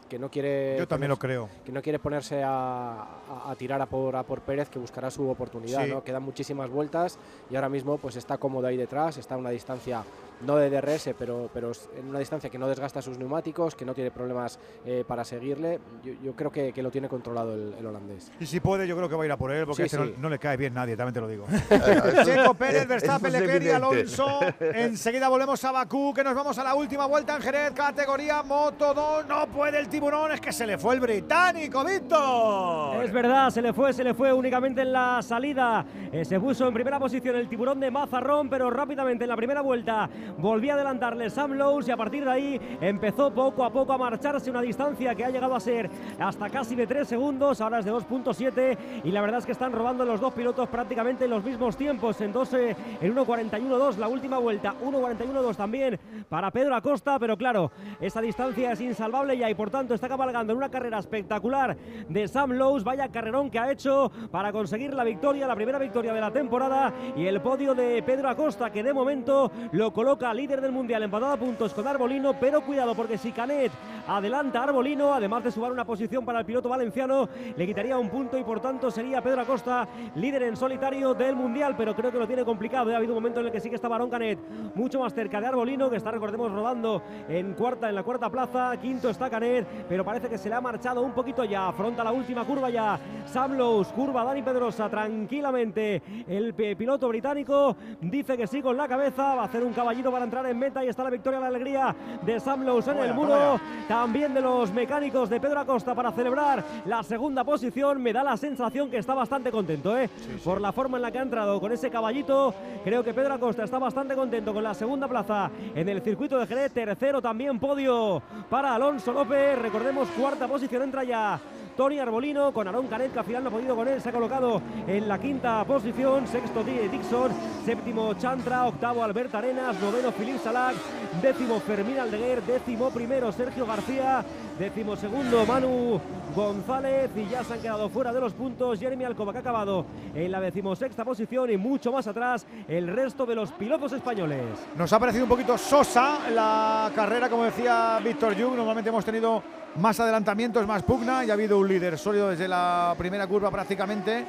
que, 0.10 0.20
no 0.20 0.32
quiere... 0.32 0.78
Yo 0.78 0.88
también 0.88 1.10
lo 1.10 1.18
creo. 1.18 1.50
Que 1.66 1.74
no 1.74 1.82
quiere 1.82 2.00
ponerse 2.00 2.42
a, 2.42 3.06
a, 3.46 3.56
tirar 3.58 3.82
a 3.82 3.86
por, 3.86 4.16
a 4.16 4.24
por 4.24 4.42
Pérez, 4.42 4.70
que 4.70 4.80
buscará 4.80 5.12
su 5.12 5.30
oportunidad, 5.30 5.86
¿no? 5.88 6.04
Quedan 6.04 6.24
muchísimas 6.24 6.70
vueltas 6.70 7.20
y 7.50 7.56
ahora 7.56 7.68
mismo 7.68 7.98
pues 7.98 8.16
está 8.16 8.38
cómodo 8.38 8.68
ahí 8.68 8.78
detrás, 8.78 9.18
está 9.18 9.36
a 9.36 9.38
una 9.38 9.50
distancia 9.50 10.04
no 10.42 10.56
de 10.58 10.70
DRS, 10.70 11.12
pero, 11.18 11.50
pero 11.54 11.72
en 11.98 12.10
una 12.10 12.20
distancia 12.20 12.50
que 12.50 12.58
no 12.58 12.68
desgasta 12.68 13.02
sus 13.02 13.18
neumáticos, 13.18 13.76
que 13.76 13.86
no 13.86 13.94
tiene 13.94 14.12
problemas 14.12 14.60
eh, 14.86 15.04
para 15.08 15.24
seguirle. 15.24 15.80
Yo, 16.24 16.36
creo 16.36 16.52
que, 16.52 16.74
lo 16.82 16.92
tiene 16.92 17.10
controlado 17.10 17.54
el, 17.54 17.86
holandés. 17.86 18.32
Y 18.40 18.46
si 18.46 18.60
puede, 18.60 18.88
yo 18.88 18.96
creo 18.96 19.10
que 19.10 19.16
va 19.16 19.24
a 19.24 19.26
ir 19.26 19.32
a 19.32 19.38
por 19.38 19.52
él, 19.52 19.66
porque 19.66 19.84
este 19.84 20.16
No, 20.18 20.30
le 20.30 20.40
cae 20.40 20.58
bien 20.58 20.74
nadie, 20.74 20.96
también 20.96 21.14
te 21.14 21.22
lo 21.22 21.28
digo. 21.28 21.46
Checo 22.26 22.54
Pérez, 22.54 22.88
Verstappen, 22.88 23.32
Leclerc 23.32 23.64
y 23.64 23.70
Alonso. 23.70 24.40
Enseguida 24.60 25.30
volvemos 25.30 25.64
a 25.64 25.72
Bakú, 25.72 26.14
que 26.14 26.24
nos 26.24 26.36
vamos 26.36 26.58
a 26.58 26.64
la 26.64 26.76
última 26.76 27.06
vuelta 27.06 27.36
en 27.36 27.42
Jerez, 27.42 27.72
categoría 27.72 28.44
Moto 28.44 28.94
2. 28.94 29.28
No 29.28 29.48
puede 29.48 29.80
el 29.80 29.90
tiburón, 29.90 30.32
es 30.32 30.42
que 30.42 30.52
se 30.52 30.66
le 30.66 30.78
fue 30.78 30.96
el 30.96 31.00
británico, 31.00 31.84
Víctor. 31.84 33.04
Es 33.04 33.12
verdad, 33.12 33.50
se 33.50 33.62
le 33.62 33.74
fue, 33.74 33.94
se 33.94 34.04
le 34.04 34.14
fue 34.14 34.32
únicamente 34.32 34.82
en 34.82 34.94
la 34.94 35.22
salida. 35.22 35.86
Eh, 36.12 36.24
se 36.26 36.40
puso 36.40 36.68
en 36.68 36.74
primera 36.74 37.00
posición 37.00 37.36
el 37.36 37.48
tiburón 37.48 37.80
de 37.80 37.92
Mazarrón, 37.92 38.50
pero 38.50 38.70
rápidamente 38.70 39.24
en 39.24 39.30
la 39.30 39.36
primera 39.36 39.62
vuelta 39.62 40.10
volvió 40.38 40.72
a 40.72 40.76
adelantarle 40.76 41.30
Sam 41.30 41.54
Lowe's 41.54 41.88
y 41.88 41.92
a 41.92 41.98
partir 41.98 42.24
de 42.24 42.32
ahí 42.32 42.62
empezó 42.82 43.32
poco 43.32 43.64
a 43.64 43.70
poco 43.70 43.94
a 43.94 43.98
marcharse 43.98 44.50
una 44.50 44.62
distancia 44.62 45.16
que 45.16 45.26
ha 45.26 45.30
llegado 45.30 45.56
a 45.56 45.60
ser 45.60 45.90
hasta 46.20 46.50
casi 46.50 46.76
de 46.76 46.88
3 46.88 47.08
segundos, 47.08 47.62
ahora 47.62 47.80
es 47.80 47.86
de 47.86 47.92
2.7 47.92 48.78
y 49.04 49.12
la 49.12 49.22
verdad 49.22 49.40
es 49.40 49.46
que 49.46 49.52
están 49.52 49.72
robando 49.72 50.06
los 50.06 50.20
dos 50.20 50.34
pilotos 50.34 50.68
prácticamente 50.70 51.26
en 51.26 51.32
los 51.32 51.44
mismos 51.44 51.78
tiempos, 51.78 52.20
en, 52.22 52.32
12, 52.32 52.76
en 53.02 53.16
1.41.2 53.16 53.98
la 53.98 54.08
última 54.08 54.38
vuelta, 54.38 54.74
1.41.2 54.84 55.56
también 55.56 56.00
para 56.30 56.52
Pedro 56.52 56.76
Acosta, 56.76 57.18
pero 57.20 57.38
claro, 57.38 57.72
esa 58.00 58.22
distancia 58.22 58.72
es 58.72 58.82
insalvable 58.82 59.38
ya 59.38 59.50
y 59.50 59.56
por 59.56 59.70
tanto 59.70 59.94
está 59.94 60.08
cabalgando 60.08 60.54
en 60.54 60.58
una 60.58 60.70
carrera 60.70 61.00
espectacular 61.00 61.78
de 62.10 62.28
Sam 62.28 62.52
Lowe's, 62.52 62.84
vaya 62.84 63.10
carrerón 63.10 63.50
que 63.50 63.60
ha 63.60 63.72
hecho 63.72 64.12
para 64.32 64.52
conseguir 64.52 64.94
la 64.94 65.04
victoria, 65.04 65.48
la 65.48 65.56
primera 65.56 65.80
victoria 65.80 66.14
de 66.14 66.22
la 66.22 66.32
temporada 66.32 66.94
y 67.16 67.26
el 67.26 67.42
podio 67.42 67.74
de 67.74 68.02
Pedro 68.04 68.30
Acosta 68.30 68.70
que 68.72 68.84
de 68.84 68.94
momento 68.94 69.52
lo 69.72 69.92
coloca 69.94 70.17
líder 70.18 70.62
del 70.62 70.72
mundial 70.72 71.04
empatado 71.04 71.34
a 71.34 71.38
puntos 71.38 71.74
con 71.74 71.88
Arbolino, 71.88 72.34
pero 72.40 72.62
cuidado 72.62 72.96
porque 72.96 73.18
si 73.18 73.32
Canet 73.32 73.72
adelanta 74.08 74.60
a 74.60 74.64
Arbolino, 74.64 75.14
además 75.14 75.44
de 75.44 75.52
sumar 75.52 75.72
una 75.72 75.86
posición 75.86 76.26
para 76.26 76.40
el 76.40 76.46
piloto 76.46 76.70
valenciano, 76.70 77.30
le 77.56 77.66
quitaría 77.68 77.98
un 77.98 78.10
punto 78.10 78.38
y 78.38 78.44
por 78.44 78.60
tanto 78.60 78.90
sería 78.90 79.22
Pedro 79.22 79.42
Acosta 79.42 79.88
líder 80.16 80.44
en 80.44 80.58
solitario 80.58 81.14
del 81.14 81.36
mundial, 81.36 81.76
pero 81.78 81.96
creo 81.96 82.12
que 82.12 82.18
lo 82.18 82.26
tiene 82.26 82.44
complicado. 82.44 82.90
¿eh? 82.90 82.96
Ha 82.96 82.98
habido 82.98 83.14
un 83.14 83.20
momento 83.20 83.40
en 83.40 83.46
el 83.46 83.52
que 83.52 83.60
sí 83.60 83.70
que 83.70 83.76
está 83.76 83.88
Barón 83.88 84.10
Canet 84.10 84.40
mucho 84.74 85.00
más 85.00 85.14
cerca 85.14 85.40
de 85.40 85.48
Arbolino, 85.48 85.90
que 85.90 85.98
está, 85.98 86.10
recordemos, 86.10 86.52
rodando 86.52 87.04
en 87.30 87.54
cuarta, 87.54 87.88
en 87.88 87.96
la 87.96 88.04
cuarta 88.04 88.30
plaza, 88.30 88.76
quinto 88.78 89.10
está 89.10 89.30
Canet, 89.30 89.68
pero 89.88 90.04
parece 90.04 90.30
que 90.30 90.38
se 90.38 90.50
le 90.50 90.56
ha 90.56 90.62
marchado 90.62 91.02
un 91.04 91.12
poquito 91.12 91.44
ya, 91.44 91.68
afronta 91.68 92.04
la 92.04 92.12
última 92.12 92.44
curva 92.44 92.70
ya, 92.72 93.00
Samlows, 93.28 93.90
curva 93.90 94.24
Dani 94.24 94.42
Pedrosa, 94.42 94.90
tranquilamente, 94.90 96.02
el 96.28 96.54
piloto 96.54 97.08
británico 97.08 97.76
dice 98.02 98.36
que 98.36 98.48
sí 98.48 98.62
con 98.64 98.76
la 98.76 98.88
cabeza, 98.88 99.36
va 99.36 99.44
a 99.44 99.46
hacer 99.46 99.64
un 99.64 99.74
caballito 99.74 100.07
para 100.12 100.26
entrar 100.26 100.46
en 100.46 100.58
meta 100.58 100.84
y 100.84 100.88
está 100.88 101.04
la 101.04 101.10
victoria, 101.10 101.40
la 101.40 101.48
alegría 101.48 101.96
de 102.22 102.40
Sam 102.40 102.64
Lowe 102.64 102.92
en 102.92 102.98
el 102.98 103.14
muro. 103.14 103.60
También 103.88 104.34
de 104.34 104.42
los 104.42 104.72
mecánicos 104.72 105.30
de 105.30 105.40
Pedro 105.40 105.60
Acosta 105.60 105.96
para 105.96 106.12
celebrar 106.12 106.64
la 106.86 107.04
segunda 107.04 107.44
posición. 107.44 108.02
Me 108.02 108.14
da 108.14 108.24
la 108.24 108.38
sensación 108.38 108.90
que 108.90 108.98
está 108.98 109.14
bastante 109.14 109.52
contento, 109.52 109.98
¿eh? 109.98 110.10
Por 110.44 110.62
la 110.62 110.72
forma 110.72 110.98
en 110.98 111.04
la 111.04 111.12
que 111.12 111.20
ha 111.20 111.24
entrado 111.24 111.60
con 111.60 111.72
ese 111.72 111.90
caballito. 111.90 112.54
Creo 112.84 113.04
que 113.04 113.14
Pedro 113.14 113.34
Acosta 113.34 113.64
está 113.64 113.80
bastante 113.80 114.16
contento 114.16 114.54
con 114.54 114.64
la 114.64 114.74
segunda 114.74 115.08
plaza 115.08 115.50
en 115.76 115.90
el 115.90 116.02
circuito 116.02 116.38
de 116.40 116.48
Jerez. 116.48 116.72
Tercero 116.72 117.22
también 117.22 117.60
podio 117.60 118.22
para 118.50 118.76
Alonso 118.76 119.14
López. 119.14 119.60
Recordemos, 119.60 120.08
cuarta 120.10 120.48
posición 120.48 120.84
entra 120.84 121.04
ya 121.04 121.40
Tony 121.78 122.00
Arbolino 122.00 122.52
con 122.52 122.68
Aaron 122.68 122.88
Canet, 122.88 123.14
que 123.14 123.20
al 123.20 123.26
final 123.26 123.44
no 123.44 123.50
ha 123.50 123.52
podido 123.52 123.76
con 123.76 123.88
él, 123.88 124.02
se 124.02 124.10
ha 124.10 124.12
colocado 124.12 124.60
en 124.88 125.08
la 125.08 125.20
quinta 125.20 125.64
posición, 125.64 126.28
sexto 126.28 126.64
Dixon, 126.64 127.32
séptimo 127.64 128.16
Chantra, 128.16 128.66
octavo 128.66 129.04
Albert 129.04 129.36
Arenas, 129.36 129.80
noveno 129.80 130.12
Philippe 130.12 130.40
Salac, 130.40 130.76
décimo 131.22 131.60
Fermín 131.60 132.00
Aldeguer, 132.00 132.42
décimo 132.42 132.90
primero 132.90 133.32
Sergio 133.32 133.68
García, 133.68 134.26
décimo 134.58 134.96
segundo 134.96 135.46
Manu 135.46 136.02
González 136.38 137.10
y 137.16 137.28
ya 137.32 137.44
se 137.44 137.54
han 137.54 137.62
quedado 137.62 137.90
fuera 137.90 138.14
de 138.14 138.20
los 138.20 138.32
puntos 138.34 138.80
Jeremy 138.80 139.06
Alcoba 139.06 139.32
que 139.32 139.40
ha 139.40 139.42
acabado 139.42 139.88
en 140.14 140.32
la 140.32 140.40
decimosexta 140.40 141.04
posición 141.04 141.50
y 141.50 141.58
mucho 141.58 141.92
más 141.92 142.06
atrás 142.06 142.46
el 142.68 142.88
resto 142.88 143.26
de 143.26 143.34
los 143.34 143.52
pilotos 143.54 143.92
españoles. 143.94 144.44
Nos 144.78 144.94
ha 144.94 145.00
parecido 145.00 145.24
un 145.24 145.30
poquito 145.30 145.58
sosa 145.58 146.30
la 146.30 146.92
carrera, 146.94 147.28
como 147.28 147.44
decía 147.44 148.00
Víctor 148.04 148.40
Jung, 148.40 148.56
normalmente 148.56 148.90
hemos 148.90 149.04
tenido 149.04 149.42
más 149.78 150.00
adelantamientos, 150.00 150.68
más 150.68 150.84
pugna 150.84 151.26
y 151.26 151.32
ha 151.32 151.34
habido 151.34 151.58
un 151.58 151.68
líder 151.68 151.98
sólido 151.98 152.30
desde 152.30 152.48
la 152.48 152.94
primera 153.00 153.26
curva 153.26 153.50
prácticamente. 153.50 154.24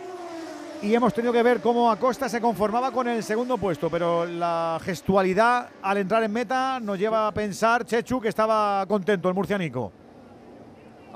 Y 0.80 0.94
hemos 0.94 1.12
tenido 1.12 1.32
que 1.34 1.42
ver 1.42 1.60
cómo 1.60 1.90
Acosta 1.90 2.26
se 2.30 2.40
conformaba 2.40 2.90
con 2.90 3.06
el 3.06 3.22
segundo 3.22 3.58
puesto, 3.58 3.90
pero 3.90 4.24
la 4.24 4.80
gestualidad 4.82 5.68
al 5.82 5.98
entrar 5.98 6.22
en 6.22 6.32
meta 6.32 6.80
nos 6.80 6.98
lleva 6.98 7.28
a 7.28 7.32
pensar, 7.32 7.84
Chechu, 7.84 8.18
que 8.18 8.28
estaba 8.28 8.86
contento 8.86 9.28
el 9.28 9.34
murcianico. 9.34 9.92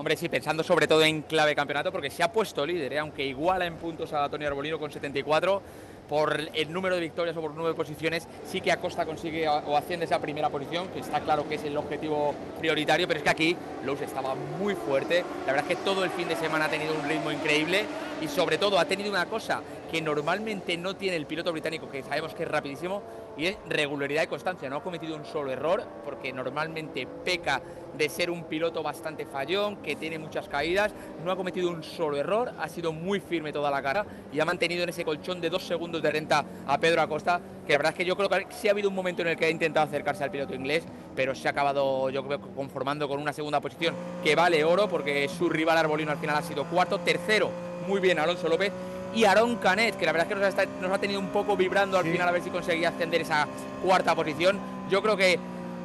Hombre, 0.03 0.17
sí, 0.17 0.29
pensando 0.29 0.65
sobre 0.65 0.89
todo 0.89 1.05
en 1.05 1.23
clave 1.23 1.55
campeonato, 1.55 1.93
porque 1.93 2.11
se 2.11 2.25
ha 2.25 2.33
puesto 2.33 2.67
líder, 2.67 2.95
¿eh? 2.95 2.99
aunque 2.99 3.25
iguala 3.25 3.67
en 3.67 3.77
puntos 3.77 4.13
a 4.13 4.29
Tony 4.29 4.45
Arbolino 4.45 4.77
con 4.77 4.91
74 4.91 5.63
por 6.09 6.41
el 6.53 6.73
número 6.73 6.97
de 6.97 7.03
victorias 7.03 7.37
o 7.37 7.41
por 7.41 7.55
de 7.55 7.75
posiciones, 7.75 8.27
sí 8.45 8.61
que 8.61 8.73
Acosta 8.73 9.07
consigue 9.07 9.49
o 9.49 9.77
asciende 9.77 10.07
esa 10.07 10.19
primera 10.19 10.51
posición, 10.51 10.89
que 10.89 10.99
está 10.99 11.21
claro 11.21 11.49
que 11.49 11.55
es 11.55 11.63
el 11.63 11.77
objetivo 11.77 12.35
prioritario, 12.59 13.07
pero 13.07 13.19
es 13.19 13.23
que 13.23 13.31
aquí 13.31 13.57
Lowe's 13.85 14.01
estaba 14.01 14.35
muy 14.35 14.75
fuerte. 14.75 15.25
La 15.47 15.53
verdad 15.53 15.71
es 15.71 15.77
que 15.77 15.85
todo 15.85 16.03
el 16.03 16.11
fin 16.11 16.27
de 16.27 16.35
semana 16.35 16.65
ha 16.65 16.69
tenido 16.69 16.97
un 16.97 17.09
ritmo 17.09 17.31
increíble 17.31 17.85
y 18.21 18.27
sobre 18.27 18.59
todo 18.59 18.81
ha 18.81 18.87
tenido 18.87 19.09
una 19.09 19.27
cosa 19.27 19.63
que 19.89 20.03
normalmente 20.03 20.77
no 20.77 20.97
tiene 20.97 21.17
el 21.17 21.27
piloto 21.27 21.53
británico, 21.53 21.89
que 21.89 22.03
sabemos 22.03 22.35
que 22.35 22.43
es 22.43 22.49
rapidísimo, 22.49 23.03
y 23.37 23.47
es 23.47 23.57
regularidad 23.69 24.25
y 24.25 24.27
constancia. 24.27 24.69
No 24.69 24.77
ha 24.77 24.83
cometido 24.83 25.17
un 25.17 25.25
solo 25.25 25.51
error, 25.51 25.83
porque 26.05 26.33
normalmente 26.33 27.07
peca 27.25 27.63
de 27.97 28.09
ser 28.09 28.31
un 28.31 28.45
piloto 28.45 28.83
bastante 28.83 29.27
fallón, 29.27 29.77
que 29.77 29.97
tiene 29.97 30.19
muchas 30.19 30.49
caídas. 30.49 30.93
No 31.25 31.33
ha 31.33 31.37
cometido 31.37 31.71
un 31.71 31.83
solo 31.83 32.17
error, 32.17 32.53
ha 32.59 32.69
sido 32.69 32.93
muy 32.93 33.21
firme 33.21 33.53
toda 33.53 33.71
la 33.71 33.83
cara 33.83 34.07
y 34.33 34.41
ha 34.41 34.45
mantenido 34.45 34.83
en 34.83 34.89
ese 34.89 35.05
colchón 35.05 35.41
de 35.41 35.51
dos 35.51 35.63
segundos 35.63 36.03
de 36.03 36.11
renta 36.11 36.45
a 36.67 36.79
Pedro 36.79 37.03
Acosta, 37.03 37.41
que 37.67 37.73
la 37.73 37.79
verdad 37.79 37.93
es 37.93 37.99
que 37.99 38.05
yo 38.05 38.17
creo 38.17 38.29
que 38.29 38.47
sí 38.51 38.69
ha 38.69 38.73
habido 38.73 38.89
un 38.89 38.95
momento 38.95 39.23
en 39.23 39.29
el 39.29 39.37
que 39.37 39.47
ha 39.47 39.51
intentado 39.51 39.87
acercarse 39.87 40.25
al 40.25 40.31
piloto 40.31 40.55
inglés, 40.55 40.85
pero 41.15 41.35
se 41.35 41.49
ha 41.49 41.51
acabado, 41.51 42.09
yo 42.11 42.27
creo, 42.27 42.41
conformando 42.41 43.09
con 43.09 43.21
una 43.21 43.33
segunda 43.33 43.61
posición 43.61 43.95
que 44.25 44.35
vale 44.35 44.65
oro, 44.65 44.89
porque 44.89 45.29
su 45.29 45.49
rival 45.49 45.79
Arbolino 45.79 46.13
al 46.13 46.19
final 46.19 46.37
ha 46.37 46.43
sido 46.43 46.65
cuarto, 46.65 46.99
tercero, 47.01 47.51
muy 47.87 48.01
bien 48.01 48.19
Alonso 48.19 48.49
López 48.49 48.73
y 49.15 49.25
Aaron 49.25 49.57
Canet, 49.57 49.97
que 49.97 50.07
la 50.07 50.13
verdad 50.13 50.29
es 50.31 50.55
que 50.57 50.81
nos 50.81 50.93
ha, 50.93 50.99
tenido 50.99 51.21
un 51.21 51.29
poco 51.29 51.57
vibrando 51.57 51.99
al 51.99 52.05
final 52.05 52.29
a 52.29 52.33
ver 52.33 52.43
si 52.43 52.51
conseguía 52.51 52.89
ascender 52.89 53.21
esa 53.21 53.47
cuarta 53.83 54.15
posición. 54.15 54.59
Yo 54.91 55.03
creo 55.03 55.17
que 55.17 55.39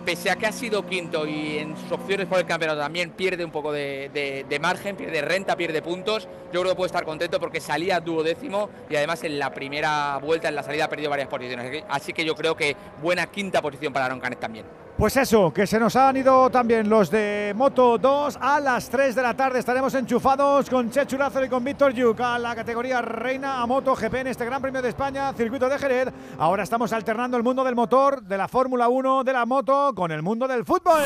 pese 0.08 0.32
a 0.32 0.38
que 0.38 0.45
ha 0.45 0.53
sido 0.53 0.86
quinto 0.86 1.28
y 1.28 1.58
en 1.58 1.76
sus 1.76 1.91
opciones 1.91 2.28
por 2.28 2.39
el 2.39 2.45
campeonato 2.45 2.80
también 2.80 3.10
pierde 3.10 3.43
un 3.43 3.51
poco 3.51 3.74
de, 3.74 4.58
margen, 4.62 4.95
pierde 4.95 5.22
renta, 5.22 5.58
pierde 5.58 5.82
puntos, 5.82 6.30
yo 6.53 6.62
creo 6.62 6.72
que 6.72 6.78
puede 6.78 6.88
estar 6.88 7.03
contento 7.03 7.41
porque 7.41 7.60
salía 7.60 7.99
duodécimo 7.99 8.70
y 8.89 8.95
además 8.95 9.22
en 9.26 9.38
la 9.38 9.53
primera 9.53 10.18
vuelta, 10.20 10.47
en 10.47 10.55
la 10.55 10.64
salida, 10.64 10.86
ha 10.86 10.89
perdido 10.89 11.10
varias 11.10 11.28
posiciones. 11.28 11.84
Así 11.89 12.14
que 12.14 12.24
yo 12.24 12.36
creo 12.36 12.55
que 12.55 12.78
buena 13.01 13.28
quinta 13.28 13.62
posición 13.62 13.91
para 13.91 14.05
Aaron 14.05 14.22
Canet 14.22 14.39
también. 14.39 14.66
Pues 14.97 15.16
eso, 15.16 15.53
que 15.53 15.68
se 15.68 15.80
nos 15.80 15.95
han 15.95 16.18
ido 16.18 16.49
también 16.49 16.89
los 16.89 17.12
de 17.12 17.53
Moto 17.55 17.99
2 17.99 18.39
a 18.41 18.60
las 18.60 18.89
3 18.89 19.14
de 19.14 19.22
la 19.22 19.36
tarde. 19.36 19.60
Estaremos 19.60 19.93
enchufados 19.93 20.68
con 20.72 20.89
Chechu 20.89 21.20
Lázaro 21.20 21.45
y 21.45 21.49
con 21.49 21.64
Víctor 21.64 21.93
Yuk 21.93 22.20
la 22.20 22.55
categoría 22.55 22.99
Reina 22.99 23.62
a 23.62 23.68
Moto 23.68 23.93
GP 23.93 24.16
en 24.16 24.28
este 24.28 24.43
Gran 24.43 24.60
Premio 24.60 24.82
de 24.82 24.89
España, 24.89 25.32
circuito 25.34 25.70
de 25.70 25.78
Jerez. 25.78 26.08
Ahora 26.39 26.64
estamos 26.64 26.91
alternando 26.93 27.38
el 27.38 27.43
mundo 27.43 27.64
del 27.64 27.76
motor, 27.76 28.24
de 28.24 28.39
la 28.39 28.47
Fórmula 28.47 28.89
1, 28.89 29.24
de 29.24 29.34
la 29.34 29.45
moto, 29.45 29.93
con 29.98 30.12
el 30.12 30.22
mundo 30.22 30.48
del 30.48 30.64
fútbol. 30.64 31.02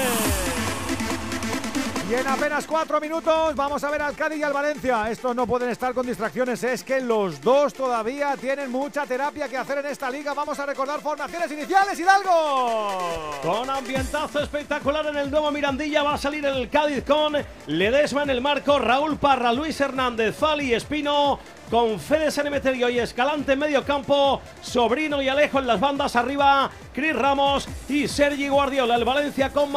Y 2.10 2.14
en 2.14 2.28
apenas 2.28 2.68
cuatro 2.68 3.00
minutos 3.00 3.56
vamos 3.56 3.82
a 3.86 3.90
ver 3.90 4.02
al 4.02 4.18
Cádiz 4.18 4.40
y 4.40 4.44
al 4.44 4.52
Valencia. 4.52 5.10
Estos 5.10 5.34
no 5.34 5.48
pueden 5.48 5.70
estar 5.70 5.94
con 5.94 6.06
distracciones, 6.06 6.62
es 6.66 6.84
que 6.84 7.00
los 7.00 7.40
dos 7.40 7.74
todavía 7.74 8.36
tienen 8.36 8.70
mucha 8.70 9.06
terapia 9.06 9.48
que 9.48 9.56
hacer 9.56 9.78
en 9.78 9.86
esta 9.86 10.12
liga. 10.12 10.34
Vamos 10.34 10.60
a 10.60 10.66
recordar 10.66 11.00
formaciones 11.00 11.50
iniciales, 11.54 11.98
Hidalgo. 11.98 13.40
Con 13.42 13.70
ambientazo 13.70 14.42
espectacular 14.42 15.06
en 15.06 15.16
el 15.16 15.32
nuevo 15.32 15.50
Mirandilla 15.52 16.04
va 16.04 16.16
a 16.16 16.18
salir 16.18 16.46
el 16.46 16.70
Cádiz 16.70 17.06
con 17.06 17.38
Ledesma 17.68 18.24
en 18.24 18.32
el 18.32 18.42
marco, 18.42 18.78
Raúl 18.78 19.16
Parra, 19.16 19.54
Luis 19.54 19.80
Hernández, 19.80 20.36
Fali 20.36 20.74
Espino, 20.74 21.40
con 21.72 22.02
Fede 22.02 22.30
Sanemeterio 22.30 22.90
y 22.90 23.00
Escalante 23.00 23.54
en 23.54 23.60
medio 23.60 23.86
campo, 23.86 24.42
Sobrino 24.62 25.22
y 25.22 25.30
Alejo 25.30 25.60
en 25.60 25.68
las 25.68 25.80
bandas 25.80 26.18
arriba, 26.18 26.70
Cris 26.94 27.16
Ramos 27.16 27.66
y 27.88 28.10
Sergi 28.10 28.50
Guardiola. 28.50 28.96
El 28.96 29.06
Valencia 29.06 29.52
con 29.52 29.72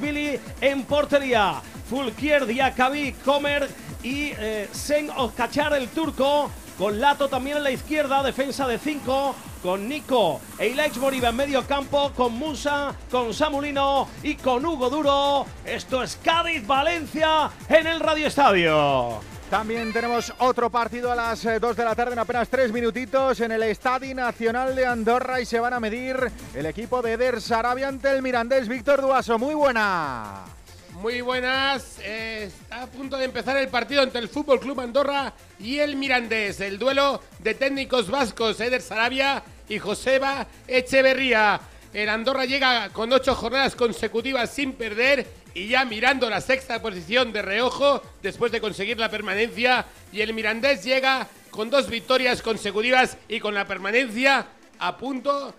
Billy 0.00 0.38
en 0.60 0.84
portería. 0.84 1.60
Fulquier, 1.90 2.46
Diakabi, 2.46 3.12
Comer 3.24 3.68
y 4.04 4.30
eh, 4.38 4.68
Sen 4.70 5.10
Oskachar 5.10 5.74
el 5.74 5.88
turco. 5.88 6.52
Con 6.78 7.00
Lato 7.00 7.28
también 7.28 7.58
en 7.58 7.64
la 7.64 7.72
izquierda, 7.72 8.22
defensa 8.22 8.66
de 8.66 8.78
5, 8.78 9.34
con 9.62 9.86
Nico 9.86 10.40
e 10.58 10.68
Ilaix 10.68 10.96
Moriba 10.96 11.28
en 11.28 11.36
medio 11.36 11.66
campo, 11.66 12.12
con 12.16 12.32
Musa, 12.32 12.94
con 13.10 13.34
Samulino 13.34 14.08
y 14.22 14.36
con 14.36 14.64
Hugo 14.64 14.88
Duro. 14.88 15.44
Esto 15.64 16.02
es 16.02 16.16
Cádiz-Valencia 16.22 17.50
en 17.68 17.86
el 17.86 18.00
Radio 18.00 18.28
Estadio. 18.28 19.39
También 19.50 19.92
tenemos 19.92 20.32
otro 20.38 20.70
partido 20.70 21.10
a 21.10 21.16
las 21.16 21.42
2 21.42 21.54
eh, 21.54 21.58
de 21.58 21.84
la 21.84 21.96
tarde 21.96 22.12
en 22.12 22.20
apenas 22.20 22.48
3 22.48 22.70
minutitos 22.70 23.40
en 23.40 23.50
el 23.50 23.64
Estadio 23.64 24.14
Nacional 24.14 24.76
de 24.76 24.86
Andorra 24.86 25.40
y 25.40 25.44
se 25.44 25.58
van 25.58 25.74
a 25.74 25.80
medir 25.80 26.30
el 26.54 26.66
equipo 26.66 27.02
de 27.02 27.16
Der 27.16 27.40
Sarabia 27.40 27.88
ante 27.88 28.12
el 28.12 28.22
Mirandés. 28.22 28.68
Víctor 28.68 29.00
Duaso, 29.00 29.40
muy 29.40 29.54
buena. 29.54 30.44
Muy 30.92 31.20
buenas. 31.20 31.98
está 31.98 32.82
a 32.82 32.86
punto 32.86 33.16
de 33.16 33.24
empezar 33.24 33.56
el 33.56 33.66
partido 33.66 34.04
entre 34.04 34.20
el 34.20 34.28
Fútbol 34.28 34.60
Club 34.60 34.78
Andorra 34.78 35.32
y 35.58 35.80
el 35.80 35.96
Mirandés. 35.96 36.60
El 36.60 36.78
duelo 36.78 37.20
de 37.40 37.54
técnicos 37.54 38.08
vascos, 38.08 38.60
Eder 38.60 38.80
Sarabia 38.80 39.42
y 39.68 39.80
Joseba 39.80 40.46
Echeverría. 40.68 41.60
El 41.92 42.08
Andorra 42.08 42.44
llega 42.44 42.88
con 42.90 43.12
ocho 43.12 43.34
jornadas 43.34 43.74
consecutivas 43.74 44.50
sin 44.50 44.74
perder 44.74 45.26
y 45.54 45.66
ya 45.66 45.84
mirando 45.84 46.30
la 46.30 46.40
sexta 46.40 46.80
posición 46.80 47.32
de 47.32 47.42
reojo 47.42 48.00
después 48.22 48.52
de 48.52 48.60
conseguir 48.60 48.98
la 48.98 49.10
permanencia. 49.10 49.86
Y 50.12 50.20
el 50.20 50.32
Mirandés 50.32 50.84
llega 50.84 51.26
con 51.50 51.68
dos 51.68 51.90
victorias 51.90 52.42
consecutivas 52.42 53.16
y 53.28 53.40
con 53.40 53.54
la 53.54 53.66
permanencia 53.66 54.46
a 54.78 54.96
punto 54.96 55.52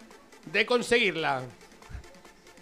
de 0.46 0.66
conseguirla. 0.66 1.44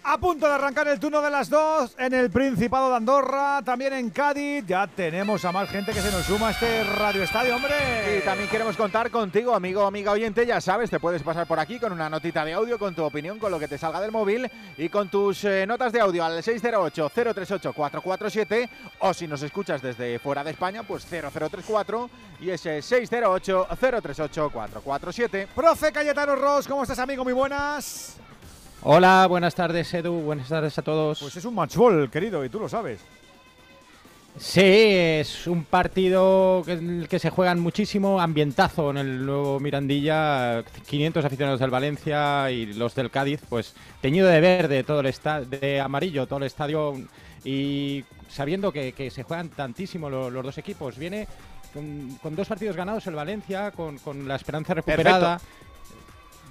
A 0.02 0.18
punto 0.18 0.48
de 0.48 0.54
arrancar 0.54 0.88
el 0.88 0.98
turno 0.98 1.20
de 1.20 1.28
las 1.30 1.50
dos 1.50 1.94
en 1.98 2.14
el 2.14 2.30
Principado 2.30 2.88
de 2.88 2.96
Andorra, 2.96 3.60
también 3.62 3.92
en 3.92 4.08
Cádiz. 4.08 4.64
Ya 4.66 4.86
tenemos 4.86 5.44
a 5.44 5.52
más 5.52 5.68
gente 5.68 5.92
que 5.92 6.00
se 6.00 6.10
nos 6.10 6.24
suma 6.24 6.48
a 6.48 6.52
este 6.52 6.84
Radio 6.84 7.22
Estadio, 7.22 7.54
hombre. 7.54 7.74
Y 8.16 8.22
también 8.24 8.48
queremos 8.48 8.78
contar 8.78 9.10
contigo, 9.10 9.54
amigo, 9.54 9.84
amiga 9.84 10.12
oyente. 10.12 10.46
Ya 10.46 10.58
sabes, 10.62 10.88
te 10.88 10.98
puedes 10.98 11.22
pasar 11.22 11.46
por 11.46 11.60
aquí 11.60 11.78
con 11.78 11.92
una 11.92 12.08
notita 12.08 12.46
de 12.46 12.54
audio, 12.54 12.78
con 12.78 12.94
tu 12.94 13.04
opinión, 13.04 13.38
con 13.38 13.52
lo 13.52 13.58
que 13.58 13.68
te 13.68 13.76
salga 13.76 14.00
del 14.00 14.10
móvil 14.10 14.50
y 14.78 14.88
con 14.88 15.10
tus 15.10 15.44
eh, 15.44 15.66
notas 15.66 15.92
de 15.92 16.00
audio 16.00 16.24
al 16.24 16.42
608-038-447 16.42 18.70
o 19.00 19.12
si 19.12 19.28
nos 19.28 19.42
escuchas 19.42 19.82
desde 19.82 20.18
fuera 20.18 20.42
de 20.42 20.52
España, 20.52 20.82
pues 20.82 21.04
0034 21.04 22.08
y 22.40 22.48
ese 22.48 22.78
608-038-447. 22.78 25.48
Profe 25.54 25.92
Cayetano 25.92 26.36
Ross, 26.36 26.66
¿cómo 26.66 26.84
estás, 26.84 27.00
amigo? 27.00 27.22
Muy 27.22 27.34
buenas. 27.34 28.18
Hola, 28.82 29.26
buenas 29.28 29.54
tardes 29.54 29.92
Edu, 29.92 30.20
buenas 30.22 30.48
tardes 30.48 30.78
a 30.78 30.82
todos. 30.82 31.20
Pues 31.20 31.36
es 31.36 31.44
un 31.44 31.54
matchball, 31.54 32.10
querido, 32.10 32.42
y 32.44 32.48
tú 32.48 32.58
lo 32.58 32.66
sabes. 32.66 33.00
Sí, 34.38 34.62
es 34.64 35.46
un 35.46 35.64
partido 35.64 36.62
que, 36.64 37.06
que 37.06 37.18
se 37.18 37.28
juegan 37.28 37.60
muchísimo, 37.60 38.18
ambientazo 38.18 38.90
en 38.90 38.96
el 38.96 39.26
nuevo 39.26 39.60
Mirandilla, 39.60 40.64
500 40.86 41.24
aficionados 41.24 41.60
del 41.60 41.68
Valencia 41.68 42.50
y 42.50 42.72
los 42.72 42.94
del 42.94 43.10
Cádiz, 43.10 43.42
pues 43.50 43.74
teñido 44.00 44.28
de 44.28 44.40
verde, 44.40 44.82
todo 44.82 45.00
el 45.00 45.06
estadio, 45.06 45.46
de 45.46 45.78
amarillo, 45.78 46.26
todo 46.26 46.38
el 46.38 46.44
estadio 46.44 46.94
y 47.44 48.02
sabiendo 48.30 48.72
que, 48.72 49.10
se 49.10 49.22
juegan 49.24 49.50
tantísimo 49.50 50.08
los, 50.08 50.32
dos 50.32 50.56
equipos. 50.56 50.96
Viene 50.96 51.28
con, 51.74 52.34
dos 52.34 52.48
partidos 52.48 52.76
ganados 52.76 53.06
el 53.08 53.14
Valencia, 53.14 53.72
con, 53.72 54.26
la 54.26 54.36
esperanza 54.36 54.72
recuperada. 54.72 55.38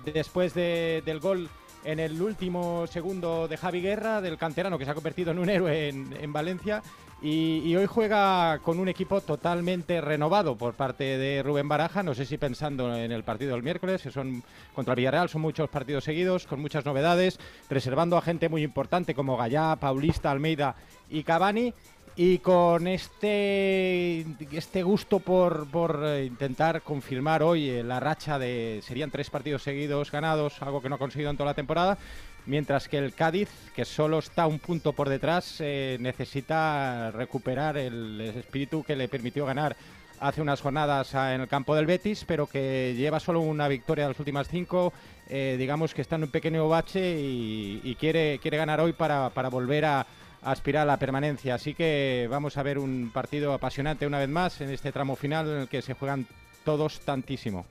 Después 0.06 0.54
del 0.54 1.20
gol 1.20 1.50
en 1.84 2.00
el 2.00 2.22
último 2.22 2.86
segundo 2.88 3.48
de 3.48 3.58
Javi 3.58 3.82
Guerra, 3.82 4.22
del 4.22 4.38
canterano 4.38 4.78
que 4.78 4.86
se 4.86 4.92
ha 4.92 4.96
convertido 4.96 5.32
en 5.32 5.40
un 5.40 5.50
héroe 5.50 5.90
en, 5.90 6.34
Valencia. 6.34 6.82
Y, 7.22 7.76
hoy 7.76 7.86
juega 7.86 8.60
con 8.60 8.80
un 8.80 8.88
equipo 8.88 9.20
totalmente 9.20 10.00
renovado 10.00 10.56
por 10.56 10.74
parte 10.74 11.18
de 11.18 11.44
Rubén 11.44 11.68
Baraja. 11.68 12.02
No 12.02 12.14
sé 12.14 12.26
si 12.26 12.38
pensando 12.38 12.96
en 12.96 13.12
el 13.12 13.24
partido 13.24 13.54
del 13.54 13.64
miércoles, 13.64 14.02
que 14.02 14.12
son 14.12 14.42
contra 14.74 14.96
Villarreal, 14.96 15.28
son 15.28 15.42
muchos 15.42 15.70
partidos 15.70 16.06
seguidos, 16.06 16.48
con 16.48 16.62
muchas 16.62 16.86
novedades, 16.86 17.40
reservando 17.70 18.18
a 18.18 18.22
gente 18.22 18.48
muy 18.48 18.64
importante 18.64 19.14
como 19.14 19.36
Gallá, 19.36 19.76
Paulista, 19.76 20.32
Almeida 20.32 20.76
y 21.10 21.24
Cavani 21.24 21.74
y 22.16 22.40
con 22.40 22.88
este, 22.88 24.26
este 24.52 24.84
gusto 24.84 25.20
por, 25.20 25.68
eh, 26.04 26.26
intentar 26.26 26.82
confirmar 26.82 27.44
hoy 27.44 27.70
eh, 27.70 27.84
la 27.84 28.00
racha 28.00 28.38
de 28.38 28.82
serían 28.84 29.12
tres 29.12 29.30
partidos 29.30 29.64
seguidos 29.64 30.12
ganados, 30.12 30.62
algo 30.62 30.82
que 30.82 30.90
no 30.90 30.96
ha 30.96 31.00
conseguido 31.00 31.32
en 31.32 31.38
toda 31.38 31.52
la 31.52 31.56
temporada, 31.56 31.98
mientras 32.46 32.88
que 32.88 32.98
el 32.98 33.14
Cádiz, 33.14 33.50
que 33.74 33.86
solo 33.86 34.20
está 34.20 34.48
un 34.48 34.60
punto 34.60 34.94
por 34.94 35.08
detrás, 35.08 35.58
eh, 35.60 35.98
necesita 36.00 37.12
recuperar 37.12 37.78
el 37.78 38.20
espíritu 38.22 38.84
que 38.84 38.96
le 38.96 39.08
permitió 39.08 39.46
ganar 39.46 39.76
hace 40.20 40.42
unas 40.42 40.60
jornadas 40.60 41.14
en 41.14 41.40
el 41.40 41.48
campo 41.48 41.74
del 41.74 41.86
Betis, 41.86 42.26
pero 42.28 42.46
que 42.46 42.94
lleva 42.98 43.22
solo 43.22 43.40
una 43.40 43.70
victoria 43.70 44.04
de 44.04 44.10
las 44.10 44.20
últimas 44.20 44.50
cinco, 44.50 44.92
digamos 45.30 45.94
que 45.94 46.02
está 46.02 46.18
en 46.18 46.24
un 46.24 46.32
pequeño 46.32 46.68
bache 46.68 47.16
y, 47.18 47.96
quiere, 47.98 48.38
quiere 48.40 48.58
ganar 48.58 48.82
hoy 48.82 48.92
para, 48.92 49.30
para 49.30 49.48
volver 49.48 49.86
a 49.86 50.06
aspirar 50.44 50.84
a 50.84 50.86
la 50.86 50.98
permanencia. 50.98 51.56
Así 51.56 51.74
que 51.74 52.28
vamos 52.30 52.58
a 52.58 52.64
ver 52.64 52.78
un 52.78 53.12
partido 53.14 53.54
apasionante 53.54 54.08
una 54.08 54.20
vez 54.20 54.30
más 54.30 54.62
en 54.62 54.70
este 54.70 54.92
tramo 54.92 55.16
final 55.16 55.48
en 55.48 55.58
el 55.62 55.68
que 55.68 55.82
se 55.82 55.94
juegan 55.94 56.28
todos 56.64 57.00
tantísimo. 57.02 57.66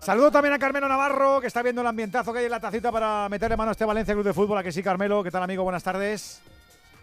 Saludo 0.00 0.30
también 0.30 0.54
a 0.54 0.58
Carmelo 0.58 0.88
Navarro, 0.88 1.40
que 1.40 1.48
está 1.48 1.60
viendo 1.62 1.80
el 1.80 1.86
ambientazo 1.86 2.32
que 2.32 2.38
hay 2.38 2.44
en 2.44 2.52
la 2.52 2.60
tacita 2.60 2.92
para 2.92 3.28
meterle 3.28 3.56
mano 3.56 3.70
a 3.70 3.72
este 3.72 3.84
Valencia 3.84 4.14
Club 4.14 4.24
de 4.24 4.32
Fútbol. 4.32 4.58
A 4.58 4.62
que 4.62 4.70
sí, 4.70 4.82
Carmelo. 4.82 5.24
¿Qué 5.24 5.30
tal, 5.30 5.42
amigo? 5.42 5.64
Buenas 5.64 5.82
tardes. 5.82 6.40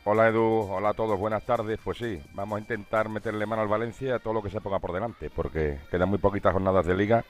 Hola, 0.05 0.29
Edu. 0.29 0.67
Hola 0.71 0.89
a 0.89 0.93
todos. 0.93 1.19
Buenas 1.19 1.43
tardes. 1.43 1.77
Pues 1.83 1.97
sí, 1.97 2.21
vamos 2.33 2.57
a 2.57 2.59
intentar 2.61 3.09
meterle 3.09 3.45
mano 3.45 3.63
al 3.63 3.67
Valencia 3.67 4.15
a 4.15 4.19
todo 4.19 4.35
lo 4.35 4.41
que 4.41 4.49
se 4.49 4.61
ponga 4.61 4.79
por 4.79 4.93
delante, 4.93 5.29
porque 5.29 5.79
quedan 5.91 6.09
muy 6.09 6.19
poquitas 6.19 6.53
jornadas 6.53 6.85
de 6.85 6.95
liga. 6.95 7.25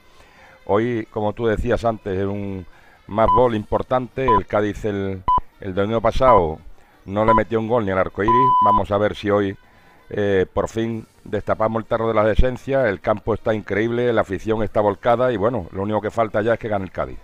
Hoy, 0.66 1.06
como 1.10 1.32
tú 1.32 1.46
decías 1.46 1.84
antes, 1.84 2.16
es 2.16 2.26
un 2.26 2.64
más 3.08 3.26
gol 3.34 3.56
importante. 3.56 4.24
El 4.26 4.46
Cádiz 4.46 4.84
el, 4.84 5.24
el 5.60 5.74
domingo 5.74 6.00
pasado 6.00 6.60
no 7.06 7.24
le 7.24 7.34
metió 7.34 7.58
un 7.58 7.68
gol 7.68 7.84
ni 7.84 7.92
al 7.92 7.98
arcoíris. 7.98 8.34
Vamos 8.64 8.90
a 8.90 8.98
ver 8.98 9.14
si 9.14 9.30
hoy 9.30 9.56
eh, 10.10 10.46
por 10.52 10.68
fin 10.68 11.06
destapamos 11.24 11.82
el 11.82 11.88
tarro 11.88 12.08
de 12.08 12.14
la 12.14 12.24
decencia. 12.24 12.88
El 12.88 13.00
campo 13.00 13.34
está 13.34 13.54
increíble, 13.54 14.12
la 14.12 14.22
afición 14.22 14.62
está 14.62 14.80
volcada 14.80 15.32
y 15.32 15.36
bueno, 15.36 15.66
lo 15.72 15.82
único 15.82 16.00
que 16.00 16.10
falta 16.10 16.42
ya 16.42 16.54
es 16.54 16.58
que 16.58 16.68
gane 16.68 16.84
el 16.84 16.92
Cádiz. 16.92 17.18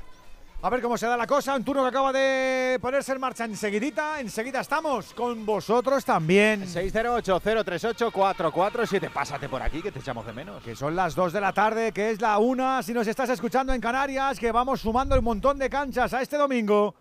A 0.64 0.70
ver 0.70 0.80
cómo 0.80 0.96
se 0.96 1.08
da 1.08 1.16
la 1.16 1.26
cosa, 1.26 1.56
un 1.56 1.64
turno 1.64 1.82
que 1.82 1.88
acaba 1.88 2.12
de 2.12 2.78
ponerse 2.80 3.10
en 3.10 3.20
marcha 3.20 3.44
enseguidita, 3.44 4.20
enseguida 4.20 4.60
estamos 4.60 5.12
con 5.12 5.44
vosotros 5.44 6.04
también. 6.04 6.66
608-038-447, 6.66 9.10
pásate 9.10 9.48
por 9.48 9.60
aquí 9.60 9.82
que 9.82 9.90
te 9.90 9.98
echamos 9.98 10.24
de 10.24 10.32
menos. 10.32 10.62
Que 10.62 10.76
son 10.76 10.94
las 10.94 11.16
2 11.16 11.32
de 11.32 11.40
la 11.40 11.52
tarde, 11.52 11.90
que 11.90 12.10
es 12.10 12.20
la 12.20 12.38
1, 12.38 12.84
si 12.84 12.92
nos 12.92 13.08
estás 13.08 13.30
escuchando 13.30 13.72
en 13.72 13.80
Canarias, 13.80 14.38
que 14.38 14.52
vamos 14.52 14.80
sumando 14.80 15.18
un 15.18 15.24
montón 15.24 15.58
de 15.58 15.68
canchas 15.68 16.14
a 16.14 16.22
este 16.22 16.36
domingo 16.36 16.94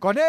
con 0.00 0.18
él. 0.18 0.24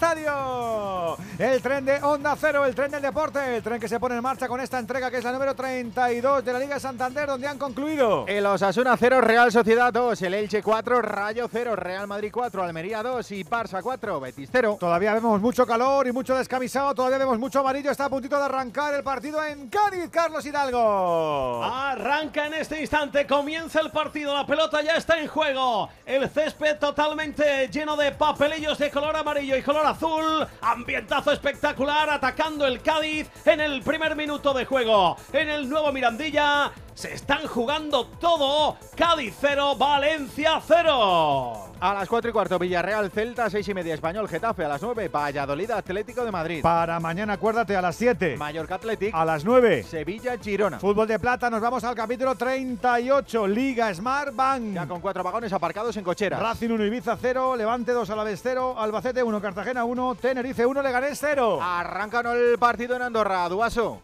Estadio. 0.00 1.18
El 1.38 1.60
tren 1.60 1.84
de 1.84 2.02
Onda 2.02 2.34
Cero, 2.34 2.64
el 2.64 2.74
tren 2.74 2.90
del 2.90 3.02
deporte, 3.02 3.56
el 3.56 3.62
tren 3.62 3.78
que 3.78 3.86
se 3.86 4.00
pone 4.00 4.16
en 4.16 4.22
marcha 4.22 4.48
con 4.48 4.58
esta 4.58 4.78
entrega 4.78 5.10
que 5.10 5.18
es 5.18 5.24
la 5.24 5.32
número 5.32 5.54
32 5.54 6.42
de 6.42 6.52
la 6.54 6.58
Liga 6.58 6.80
Santander, 6.80 7.26
donde 7.26 7.46
han 7.46 7.58
concluido. 7.58 8.24
El 8.26 8.46
Osasuna 8.46 8.96
0, 8.96 9.20
Real 9.20 9.52
Sociedad 9.52 9.92
2, 9.92 10.22
el 10.22 10.34
Elche 10.34 10.62
4, 10.62 11.02
Rayo 11.02 11.48
0, 11.52 11.76
Real 11.76 12.06
Madrid 12.06 12.30
4, 12.32 12.62
Almería 12.62 13.02
2 13.02 13.30
y 13.32 13.44
Barça 13.44 13.82
4, 13.82 14.20
Betis 14.20 14.48
0. 14.50 14.78
Todavía 14.80 15.12
vemos 15.12 15.38
mucho 15.38 15.66
calor 15.66 16.06
y 16.06 16.12
mucho 16.12 16.34
descamisado, 16.34 16.94
todavía 16.94 17.18
vemos 17.18 17.38
mucho 17.38 17.60
amarillo, 17.60 17.90
está 17.90 18.06
a 18.06 18.10
puntito 18.10 18.38
de 18.38 18.44
arrancar 18.44 18.94
el 18.94 19.02
partido 19.02 19.44
en 19.44 19.68
Cádiz, 19.68 20.08
Carlos 20.10 20.46
Hidalgo. 20.46 21.62
Arranca 21.62 22.46
en 22.46 22.54
este 22.54 22.80
instante, 22.80 23.26
comienza 23.26 23.80
el 23.80 23.90
partido, 23.90 24.34
la 24.34 24.46
pelota 24.46 24.80
ya 24.80 24.96
está 24.96 25.20
en 25.20 25.28
juego, 25.28 25.90
el 26.06 26.26
césped 26.30 26.78
totalmente 26.78 27.68
lleno 27.68 27.96
de 27.98 28.12
papelillos 28.12 28.78
de 28.78 28.90
color 28.90 29.14
amarillo 29.14 29.56
y 29.56 29.62
color 29.62 29.89
azul, 29.90 30.46
ambientazo 30.60 31.32
espectacular 31.32 32.08
atacando 32.10 32.66
el 32.66 32.80
Cádiz 32.80 33.28
en 33.44 33.60
el 33.60 33.82
primer 33.82 34.14
minuto 34.14 34.54
de 34.54 34.64
juego. 34.64 35.16
En 35.32 35.48
el 35.48 35.68
nuevo 35.68 35.92
Mirandilla 35.92 36.70
se 36.94 37.14
están 37.14 37.46
jugando 37.46 38.06
todo. 38.06 38.76
Cádiz 38.96 39.34
0, 39.40 39.76
Valencia 39.76 40.60
0. 40.66 41.70
A 41.80 41.94
las 41.94 42.08
4 42.08 42.28
y 42.28 42.32
cuarto, 42.32 42.58
Villarreal 42.58 43.10
Celta, 43.10 43.48
6 43.48 43.66
y 43.68 43.74
media, 43.74 43.94
Español 43.94 44.28
Getafe 44.28 44.66
a 44.66 44.68
las 44.68 44.82
9, 44.82 45.08
Valladolid 45.08 45.70
Atlético 45.70 46.26
de 46.26 46.30
Madrid. 46.30 46.62
Para 46.62 47.00
mañana, 47.00 47.32
acuérdate, 47.34 47.74
a 47.74 47.80
las 47.80 47.96
7. 47.96 48.36
Mallorca 48.36 48.74
Atlético. 48.74 49.16
A 49.16 49.24
las 49.24 49.46
9. 49.46 49.84
Sevilla 49.84 50.36
Girona. 50.36 50.78
Fútbol 50.78 51.08
de 51.08 51.18
plata, 51.18 51.48
nos 51.48 51.62
vamos 51.62 51.82
al 51.84 51.94
capítulo 51.94 52.34
38, 52.34 53.46
Liga 53.46 53.94
Smart 53.94 54.34
Bank. 54.36 54.74
Ya 54.74 54.86
con 54.86 55.00
cuatro 55.00 55.24
vagones 55.24 55.52
aparcados 55.54 55.96
en 55.96 56.04
cochera. 56.04 56.38
Racing 56.38 56.68
1, 56.68 56.84
Ibiza 56.84 57.16
0, 57.18 57.56
Levante 57.56 57.92
2, 57.92 58.10
Alavés 58.10 58.40
0, 58.42 58.74
Albacete 58.78 59.22
1, 59.22 59.40
Cartagena 59.40 59.84
1, 59.84 60.16
Tenerife 60.16 60.66
1, 60.66 60.82
Leganés 60.82 61.18
0. 61.18 61.60
Arrancan 61.62 62.26
el 62.26 62.58
partido 62.58 62.94
en 62.96 63.02
Andorra, 63.02 63.48
Duaso. 63.48 64.02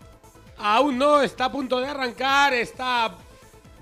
Aún 0.59 0.99
no, 0.99 1.21
está 1.21 1.47
a 1.47 1.53
punto 1.53 1.81
de 1.81 1.89
arrancar, 1.89 2.55
está 2.55 3.15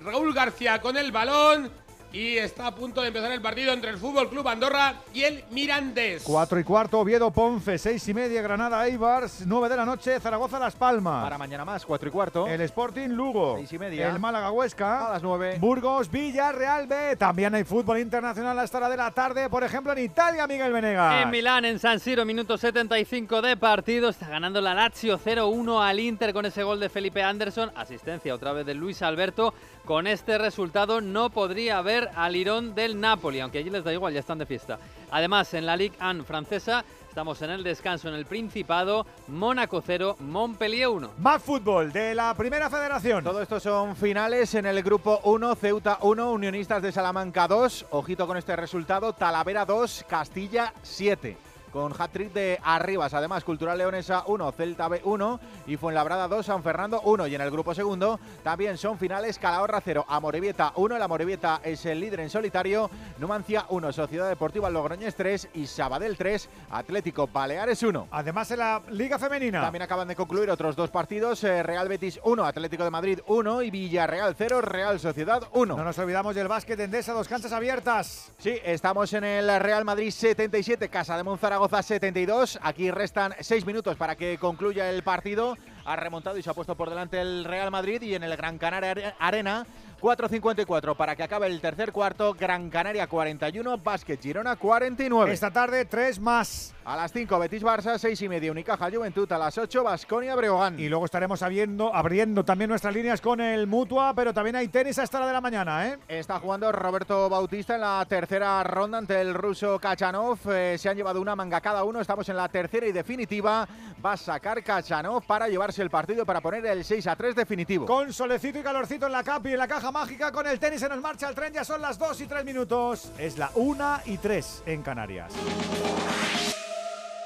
Raúl 0.01 0.33
García 0.33 0.81
con 0.81 0.97
el 0.97 1.11
balón 1.11 1.71
y 2.15 2.37
está 2.37 2.67
a 2.67 2.73
punto 2.73 3.01
de 3.01 3.09
empezar 3.09 3.29
el 3.33 3.41
partido 3.41 3.73
entre 3.73 3.89
el 3.89 3.97
Fútbol 3.97 4.29
Club 4.29 4.47
Andorra 4.47 4.95
y 5.13 5.23
el 5.23 5.43
Mirandés. 5.51 6.23
4 6.23 6.59
y 6.61 6.63
cuarto, 6.63 6.99
Oviedo 7.01 7.29
Ponce, 7.29 7.77
6 7.77 8.07
y 8.07 8.13
media, 8.13 8.41
Granada 8.41 8.87
Eibars, 8.87 9.43
9 9.45 9.67
de 9.67 9.75
la 9.75 9.83
noche, 9.83 10.17
Zaragoza 10.21 10.57
Las 10.57 10.75
Palmas. 10.75 11.25
Para 11.25 11.37
mañana 11.37 11.65
más, 11.65 11.85
4 11.85 12.07
y 12.07 12.11
cuarto. 12.13 12.47
El 12.47 12.61
Sporting 12.61 13.09
Lugo. 13.09 13.57
6 13.57 13.73
y 13.73 13.79
media. 13.79 14.09
El 14.09 14.19
Málaga 14.19 14.49
Huesca. 14.51 15.07
A 15.07 15.09
las 15.11 15.23
9. 15.23 15.57
Burgos 15.59 16.09
Villarreal 16.09 16.87
B. 16.87 17.17
También 17.17 17.53
hay 17.53 17.65
fútbol 17.65 17.99
internacional 17.99 18.57
a 18.59 18.63
esta 18.63 18.77
hora 18.77 18.87
de 18.87 18.97
la 18.97 19.11
tarde, 19.11 19.49
por 19.49 19.65
ejemplo 19.65 19.91
en 19.91 19.99
Italia, 19.99 20.47
Miguel 20.47 20.71
Venegas. 20.71 21.21
En 21.21 21.29
Milán, 21.29 21.65
en 21.65 21.79
San 21.79 21.99
Siro, 21.99 22.23
minuto 22.23 22.57
75 22.57 23.41
de 23.41 23.57
partido, 23.57 24.07
está 24.07 24.29
ganando 24.29 24.61
la 24.61 24.73
Lazio 24.73 25.19
0-1 25.19 25.85
al 25.85 25.99
Inter 25.99 26.31
con 26.31 26.45
ese 26.45 26.63
gol 26.63 26.79
de 26.79 26.87
Felipe 26.87 27.21
Anderson, 27.21 27.73
asistencia 27.75 28.33
otra 28.33 28.53
vez 28.53 28.65
de 28.65 28.73
Luis 28.73 29.01
Alberto. 29.01 29.53
Con 29.83 30.07
este 30.07 30.37
resultado 30.37 31.01
no 31.01 31.29
podría 31.29 31.77
haber 31.77 32.04
al 32.15 32.35
Irón 32.35 32.75
del 32.75 32.99
Napoli, 32.99 33.39
aunque 33.39 33.59
allí 33.59 33.69
les 33.69 33.83
da 33.83 33.93
igual, 33.93 34.13
ya 34.13 34.19
están 34.19 34.37
de 34.37 34.45
fiesta. 34.45 34.77
Además, 35.11 35.53
en 35.53 35.65
la 35.65 35.77
Ligue 35.77 35.97
1 36.01 36.23
francesa 36.23 36.83
estamos 37.07 37.41
en 37.41 37.49
el 37.51 37.63
descanso 37.63 38.09
en 38.09 38.15
el 38.15 38.25
Principado, 38.25 39.05
Mónaco 39.27 39.81
0, 39.85 40.17
Montpellier 40.19 40.89
1. 40.89 41.11
Más 41.19 41.41
fútbol 41.41 41.93
de 41.93 42.13
la 42.13 42.33
Primera 42.35 42.69
Federación. 42.69 43.23
Todo 43.23 43.41
esto 43.41 43.59
son 43.59 43.95
finales 43.95 44.53
en 44.55 44.65
el 44.65 44.83
grupo 44.83 45.21
1, 45.23 45.55
Ceuta 45.55 45.99
1, 46.01 46.31
Unionistas 46.31 46.81
de 46.81 46.91
Salamanca 46.91 47.47
2. 47.47 47.85
Ojito 47.91 48.27
con 48.27 48.35
este 48.35 48.55
resultado, 48.55 49.13
Talavera 49.13 49.65
2, 49.65 50.05
Castilla 50.09 50.73
7 50.83 51.44
con 51.75 51.91
hat-trick 51.91 52.31
de 52.31 52.57
Arribas. 52.63 53.13
Además, 53.13 53.43
Cultural 53.43 53.77
Leonesa 53.77 54.23
1, 54.27 54.49
Celta 54.53 54.87
B 54.87 55.01
1 55.03 55.39
y 55.67 55.75
Fuenlabrada 55.75 56.29
2, 56.29 56.45
San 56.45 56.63
Fernando 56.63 57.01
1. 57.01 57.27
Y 57.27 57.35
en 57.35 57.41
el 57.41 57.51
grupo 57.51 57.75
segundo 57.75 58.17
también 58.43 58.77
son 58.77 58.97
finales 58.97 59.37
Calahorra 59.37 59.81
0, 59.83 60.05
Amorebieta 60.07 60.71
1. 60.77 60.95
El 60.95 61.01
Amorebieta 61.01 61.59
es 61.65 61.85
el 61.85 61.99
líder 61.99 62.21
en 62.21 62.29
solitario. 62.29 62.89
Numancia 63.19 63.65
1, 63.67 63.91
Sociedad 63.91 64.29
Deportiva 64.29 64.69
Logroñés 64.69 65.15
3 65.15 65.49
y 65.55 65.67
Sabadell 65.67 66.15
3, 66.15 66.47
Atlético 66.71 67.27
Baleares 67.27 67.83
1. 67.83 68.07
Además, 68.09 68.49
en 68.51 68.59
la 68.59 68.81
Liga 68.91 69.19
Femenina. 69.19 69.59
También 69.59 69.81
acaban 69.81 70.07
de 70.07 70.15
concluir 70.15 70.49
otros 70.49 70.77
dos 70.77 70.89
partidos. 70.89 71.43
eh, 71.43 71.61
Real 71.61 71.89
Betis 71.89 72.21
1, 72.23 72.45
Atlético 72.45 72.85
de 72.85 72.91
Madrid 72.91 73.19
1 73.27 73.63
y 73.63 73.69
Villarreal 73.71 74.33
0, 74.37 74.61
Real 74.61 74.97
Sociedad 75.01 75.43
1. 75.51 75.75
No 75.75 75.83
nos 75.83 75.99
olvidamos 75.99 76.35
del 76.35 76.47
básquet 76.47 76.77
de 76.77 76.85
Endesa, 76.85 77.11
dos 77.11 77.27
canchas 77.27 77.51
abiertas. 77.51 78.31
Sí, 78.37 78.57
estamos 78.63 79.11
en 79.11 79.25
el 79.25 79.59
Real 79.59 79.83
Madrid 79.83 80.09
77, 80.09 80.87
Casa 80.87 81.17
de 81.17 81.23
Monzaragoza 81.23 81.64
72. 81.69 82.59
Aquí 82.61 82.91
restan 82.91 83.33
seis 83.39 83.65
minutos 83.65 83.95
para 83.97 84.15
que 84.15 84.37
concluya 84.37 84.89
el 84.89 85.03
partido. 85.03 85.57
Ha 85.85 85.95
remontado 85.95 86.37
y 86.37 86.43
se 86.43 86.49
ha 86.49 86.53
puesto 86.53 86.75
por 86.75 86.89
delante 86.89 87.19
el 87.21 87.45
Real 87.45 87.71
Madrid 87.71 88.01
y 88.01 88.15
en 88.15 88.23
el 88.23 88.35
Gran 88.37 88.57
Canaria 88.57 88.91
Are- 88.91 89.13
Arena 89.19 89.65
4.54 90.01 90.95
para 90.95 91.15
que 91.15 91.23
acabe 91.23 91.47
el 91.47 91.61
tercer 91.61 91.91
cuarto. 91.91 92.33
Gran 92.33 92.69
Canaria 92.69 93.07
41, 93.07 93.77
Básquet 93.77 94.21
Girona 94.21 94.55
49. 94.55 95.33
Esta 95.33 95.51
tarde, 95.51 95.85
tres 95.85 96.19
más. 96.19 96.73
A 96.85 96.95
las 96.95 97.11
5, 97.11 97.39
Betis 97.39 97.63
Barça, 97.63 97.97
6 97.97 98.21
y 98.21 98.29
media, 98.29 98.51
Unicaja 98.51 98.91
Juventud. 98.91 99.31
A 99.31 99.39
las 99.39 99.57
8, 99.57 99.83
Basconia 99.83 100.35
Breogán. 100.35 100.79
Y 100.79 100.87
luego 100.87 101.05
estaremos 101.05 101.41
abriendo, 101.41 101.93
abriendo 101.93 102.45
también 102.45 102.69
nuestras 102.69 102.93
líneas 102.93 103.21
con 103.21 103.41
el 103.41 103.65
Mutua, 103.65 104.13
pero 104.13 104.33
también 104.35 104.55
hay 104.55 104.67
tenis 104.67 104.99
a 104.99 105.03
esta 105.03 105.17
hora 105.17 105.27
de 105.27 105.33
la 105.33 105.41
mañana, 105.41 105.87
¿eh? 105.87 105.97
Está 106.07 106.39
jugando 106.39 106.71
Roberto 106.71 107.27
Bautista 107.27 107.73
en 107.73 107.81
la 107.81 108.05
tercera 108.07 108.63
ronda 108.63 108.99
ante 108.99 109.19
el 109.19 109.33
ruso 109.33 109.79
Kachanov. 109.79 110.37
Eh, 110.51 110.77
se 110.77 110.87
han 110.87 110.95
llevado 110.95 111.19
una 111.19 111.35
manga 111.35 111.59
cada 111.59 111.83
uno. 111.83 112.01
Estamos 112.01 112.29
en 112.29 112.37
la 112.37 112.47
tercera 112.49 112.85
y 112.85 112.91
definitiva. 112.91 113.67
Va 114.05 114.11
a 114.11 114.17
sacar 114.17 114.63
Kachanov 114.63 115.25
para 115.25 115.47
llevarse 115.47 115.81
el 115.81 115.89
partido 115.89 116.23
para 116.23 116.39
poner 116.41 116.67
el 116.67 116.85
6 116.85 117.07
a 117.07 117.15
3 117.15 117.35
definitivo. 117.35 117.87
Con 117.87 118.13
solecito 118.13 118.59
y 118.59 118.61
calorcito 118.61 119.07
en 119.07 119.11
la 119.11 119.23
capi, 119.23 119.53
en 119.53 119.57
la 119.57 119.67
caja 119.67 119.84
mágica, 119.91 120.31
con 120.31 120.47
el 120.47 120.59
tenis 120.59 120.79
se 120.79 120.89
nos 120.89 121.01
marcha 121.01 121.29
el 121.29 121.35
tren. 121.35 121.53
Ya 121.53 121.63
son 121.63 121.81
las 121.81 121.97
2 121.97 122.21
y 122.21 122.27
3 122.27 122.45
minutos. 122.45 123.11
Es 123.17 123.37
la 123.37 123.51
1 123.55 123.99
y 124.05 124.17
3 124.17 124.63
en 124.65 124.81
Canarias. 124.81 125.31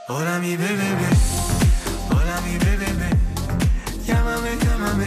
Hola 0.07 0.39
mi 0.39 0.57
bebé, 0.57 0.95
hola 2.09 2.41
mi 2.41 2.57
bebé, 2.57 3.09
llámame, 4.03 4.57
llámame. 4.57 5.05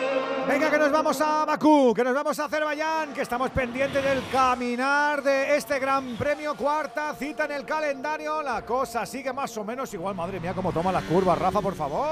Venga, 0.50 0.68
que 0.68 0.78
nos 0.78 0.90
vamos 0.90 1.20
a 1.20 1.44
Bakú, 1.44 1.94
que 1.94 2.02
nos 2.02 2.12
vamos 2.12 2.36
a 2.40 2.46
Azerbaiyán, 2.46 3.12
que 3.14 3.22
estamos 3.22 3.50
pendientes 3.50 4.02
del 4.02 4.20
caminar 4.32 5.22
de 5.22 5.56
este 5.56 5.78
gran 5.78 6.16
premio. 6.16 6.56
Cuarta 6.56 7.14
cita 7.14 7.44
en 7.44 7.52
el 7.52 7.64
calendario. 7.64 8.42
La 8.42 8.62
cosa 8.66 9.06
sigue 9.06 9.32
más 9.32 9.56
o 9.56 9.64
menos 9.64 9.94
igual. 9.94 10.16
Madre 10.16 10.40
mía, 10.40 10.52
cómo 10.52 10.72
toma 10.72 10.90
las 10.90 11.04
curvas, 11.04 11.38
Rafa, 11.38 11.60
por 11.60 11.74
favor. 11.76 12.08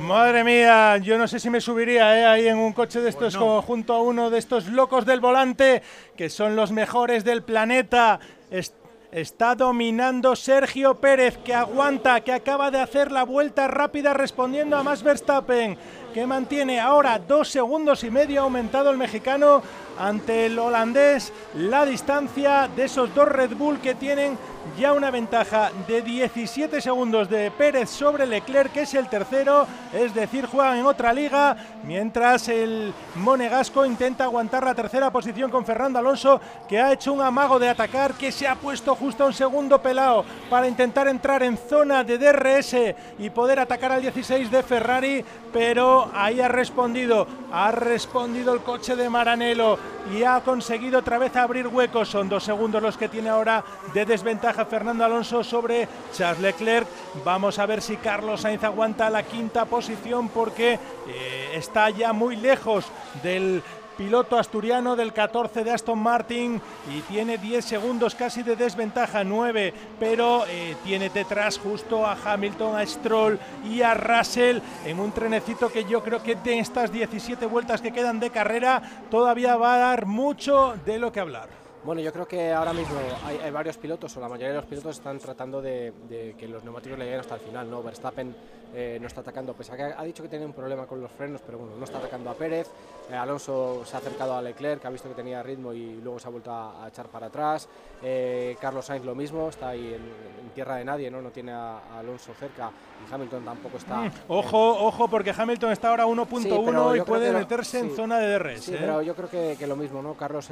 Madre 0.00 0.44
mía, 0.44 0.96
yo 0.96 1.18
no 1.18 1.28
sé 1.28 1.38
si 1.38 1.50
me 1.50 1.60
subiría 1.60 2.18
¿eh? 2.18 2.24
ahí 2.24 2.48
en 2.48 2.56
un 2.58 2.72
coche 2.72 3.00
de 3.00 3.10
estos 3.10 3.34
Pues 3.36 3.44
no. 3.46 3.60
junto 3.60 3.92
a 3.92 4.00
uno 4.00 4.30
de 4.30 4.38
estos 4.38 4.66
locos 4.68 5.04
del 5.04 5.20
volante, 5.20 5.82
que 6.16 6.30
son 6.30 6.56
los 6.56 6.72
mejores 6.72 7.22
del 7.22 7.42
planeta. 7.42 8.18
Es- 8.50 8.72
está 9.12 9.54
dominando 9.54 10.36
Sergio 10.36 10.96
Pérez, 10.96 11.38
que 11.38 11.54
aguanta, 11.54 12.20
que 12.22 12.32
acaba 12.32 12.70
de 12.70 12.80
hacer 12.80 13.12
la 13.12 13.22
vuelta 13.24 13.66
rápida 13.68 14.12
respondiendo 14.12 14.76
a 14.76 14.82
Max 14.82 15.02
Verstappen, 15.02 15.78
que 16.16 16.26
mantiene 16.26 16.80
ahora 16.80 17.18
dos 17.18 17.50
segundos 17.50 18.02
y 18.02 18.10
medio 18.10 18.40
aumentado 18.40 18.90
el 18.90 18.96
mexicano 18.96 19.62
ante 19.98 20.46
el 20.46 20.58
holandés. 20.58 21.32
La 21.54 21.84
distancia 21.84 22.68
de 22.74 22.84
esos 22.84 23.14
dos 23.14 23.28
Red 23.28 23.54
Bull 23.56 23.80
que 23.80 23.94
tienen 23.94 24.38
ya 24.78 24.92
una 24.92 25.10
ventaja 25.10 25.70
de 25.86 26.02
17 26.02 26.80
segundos 26.80 27.30
de 27.30 27.50
Pérez 27.50 27.88
sobre 27.88 28.26
Leclerc, 28.26 28.72
que 28.72 28.82
es 28.82 28.94
el 28.94 29.08
tercero, 29.08 29.66
es 29.92 30.12
decir, 30.12 30.46
juegan 30.46 30.78
en 30.78 30.86
otra 30.86 31.12
liga, 31.12 31.56
mientras 31.84 32.48
el 32.48 32.92
monegasco 33.14 33.86
intenta 33.86 34.24
aguantar 34.24 34.64
la 34.64 34.74
tercera 34.74 35.10
posición 35.10 35.50
con 35.50 35.64
Fernando 35.64 35.98
Alonso, 35.98 36.40
que 36.68 36.80
ha 36.80 36.92
hecho 36.92 37.12
un 37.12 37.22
amago 37.22 37.58
de 37.58 37.68
atacar, 37.68 38.14
que 38.14 38.32
se 38.32 38.46
ha 38.46 38.56
puesto 38.56 38.94
justo 38.94 39.24
a 39.24 39.28
un 39.28 39.32
segundo 39.32 39.80
pelado 39.80 40.24
para 40.50 40.68
intentar 40.68 41.08
entrar 41.08 41.42
en 41.42 41.56
zona 41.56 42.04
de 42.04 42.18
DRS 42.18 42.76
y 43.18 43.30
poder 43.30 43.60
atacar 43.60 43.92
al 43.92 44.02
16 44.02 44.50
de 44.50 44.62
Ferrari, 44.62 45.24
pero 45.52 46.10
ahí 46.14 46.40
ha 46.40 46.48
respondido, 46.48 47.26
ha 47.52 47.70
respondido 47.70 48.52
el 48.52 48.60
coche 48.60 48.96
de 48.96 49.08
Maranello 49.08 49.78
y 50.12 50.22
ha 50.22 50.40
conseguido 50.40 51.00
otra 51.00 51.18
vez 51.18 51.34
abrir 51.36 51.66
huecos. 51.66 52.08
Son 52.08 52.28
dos 52.28 52.44
segundos 52.44 52.82
los 52.82 52.96
que 52.96 53.08
tiene 53.08 53.28
ahora 53.28 53.64
de 53.92 54.04
desventaja 54.04 54.64
Fernando 54.64 55.04
Alonso 55.04 55.42
sobre 55.42 55.88
Charles 56.12 56.40
Leclerc. 56.40 56.86
Vamos 57.24 57.58
a 57.58 57.66
ver 57.66 57.82
si 57.82 57.96
Carlos 57.96 58.40
Sainz 58.40 58.62
aguanta 58.64 59.10
la 59.10 59.22
quinta 59.22 59.64
posición 59.64 60.28
porque 60.28 60.78
eh, 61.08 61.50
está 61.54 61.90
ya 61.90 62.12
muy 62.12 62.36
lejos 62.36 62.86
del 63.22 63.62
piloto 63.96 64.38
asturiano 64.38 64.96
del 64.96 65.12
14 65.12 65.64
de 65.64 65.70
Aston 65.70 65.98
Martin 65.98 66.60
y 66.94 67.00
tiene 67.02 67.38
10 67.38 67.64
segundos 67.64 68.14
casi 68.14 68.42
de 68.42 68.56
desventaja, 68.56 69.24
9, 69.24 69.72
pero 69.98 70.44
eh, 70.46 70.76
tiene 70.84 71.08
detrás 71.10 71.58
justo 71.58 72.06
a 72.06 72.16
Hamilton, 72.24 72.76
a 72.76 72.86
Stroll 72.86 73.38
y 73.64 73.82
a 73.82 73.94
Russell 73.94 74.58
en 74.84 75.00
un 75.00 75.12
trenecito 75.12 75.70
que 75.70 75.84
yo 75.84 76.02
creo 76.02 76.22
que 76.22 76.36
de 76.36 76.58
estas 76.58 76.92
17 76.92 77.46
vueltas 77.46 77.80
que 77.80 77.92
quedan 77.92 78.20
de 78.20 78.30
carrera 78.30 78.82
todavía 79.10 79.56
va 79.56 79.74
a 79.74 79.78
dar 79.78 80.06
mucho 80.06 80.74
de 80.84 80.98
lo 80.98 81.10
que 81.10 81.20
hablar. 81.20 81.48
Bueno, 81.84 82.00
yo 82.00 82.12
creo 82.12 82.26
que 82.26 82.52
ahora 82.52 82.72
mismo 82.72 82.96
hay, 83.24 83.48
varios 83.52 83.76
pilotos, 83.76 84.16
o 84.16 84.20
la 84.20 84.28
mayoría 84.28 84.48
de 84.48 84.56
los 84.56 84.66
pilotos 84.66 84.96
están 84.96 85.20
tratando 85.20 85.62
de, 85.62 85.92
de 86.08 86.34
que 86.36 86.48
los 86.48 86.64
neumáticos 86.64 86.98
le 86.98 87.04
lleguen 87.04 87.20
hasta 87.20 87.36
el 87.36 87.40
final. 87.42 87.70
¿no? 87.70 87.80
Verstappen 87.80 88.34
eh, 88.74 88.98
no 89.00 89.06
está 89.06 89.20
atacando, 89.20 89.54
pese 89.54 89.72
a 89.72 89.76
que 89.76 89.82
ha 89.84 90.02
dicho 90.04 90.22
que 90.22 90.28
tiene 90.28 90.44
un 90.44 90.52
problema 90.52 90.86
con 90.86 91.00
los 91.00 91.10
frenos, 91.10 91.40
pero 91.44 91.58
bueno, 91.58 91.74
no 91.76 91.84
está 91.84 91.98
atacando 91.98 92.30
a 92.30 92.34
Pérez. 92.34 92.68
Eh, 93.10 93.14
Alonso 93.14 93.84
se 93.84 93.94
ha 93.96 94.00
acercado 94.00 94.34
a 94.34 94.42
Leclerc, 94.42 94.80
que 94.80 94.86
ha 94.86 94.90
visto 94.90 95.08
que 95.08 95.14
tenía 95.14 95.42
ritmo 95.42 95.72
y 95.72 95.96
luego 96.02 96.18
se 96.18 96.26
ha 96.26 96.30
vuelto 96.30 96.50
a, 96.50 96.84
a 96.84 96.88
echar 96.88 97.06
para 97.08 97.26
atrás. 97.26 97.68
Eh, 98.02 98.56
Carlos 98.60 98.84
Sainz 98.86 99.04
lo 99.04 99.14
mismo, 99.14 99.48
está 99.48 99.68
ahí 99.68 99.94
en, 99.94 100.02
en 100.44 100.50
tierra 100.54 100.76
de 100.76 100.84
nadie, 100.84 101.10
¿no? 101.10 101.22
no 101.22 101.30
tiene 101.30 101.52
a, 101.52 101.78
a 101.78 101.98
Alonso 102.00 102.32
cerca 102.34 102.70
y 103.08 103.14
Hamilton 103.14 103.44
tampoco 103.44 103.76
está. 103.78 103.96
Mm, 103.98 104.10
Ojo, 104.28 104.86
ojo, 104.86 105.08
porque 105.08 105.32
Hamilton 105.36 105.72
está 105.72 105.90
ahora 105.90 106.06
1.1 106.06 106.42
Sí, 106.42 106.60
pero 106.64 106.96
y 106.96 107.00
puede 107.02 107.32
lo- 107.32 107.38
meterse 107.38 107.78
en 107.78 107.94
zona 107.94 108.18
de 108.18 108.28
DRS. 108.38 108.64
Sí, 108.64 108.76
pero 108.78 109.00
yo 109.02 109.14
creo 109.14 109.30
que, 109.30 109.56
que 109.58 109.66
lo 109.66 109.76
mismo, 109.76 110.02
¿no? 110.02 110.14
Carlos 110.14 110.46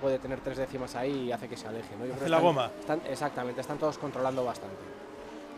puede 0.00 0.18
tener 0.20 0.40
tres 0.40 0.58
décimas 0.58 0.94
ahí 0.94 1.24
y 1.28 1.32
hace 1.32 1.48
que 1.48 1.56
se 1.56 1.66
aleje, 1.66 1.94
¿no? 1.96 2.04
Yo 2.04 2.12
creo 2.12 2.14
Hace 2.16 2.24
que 2.24 2.30
la 2.30 2.36
están- 2.36 2.42
goma. 2.46 2.70
están- 2.78 3.00
exactamente, 3.10 3.60
están 3.60 3.78
todos 3.78 3.98
controlando 3.98 4.44
bastante. 4.44 4.76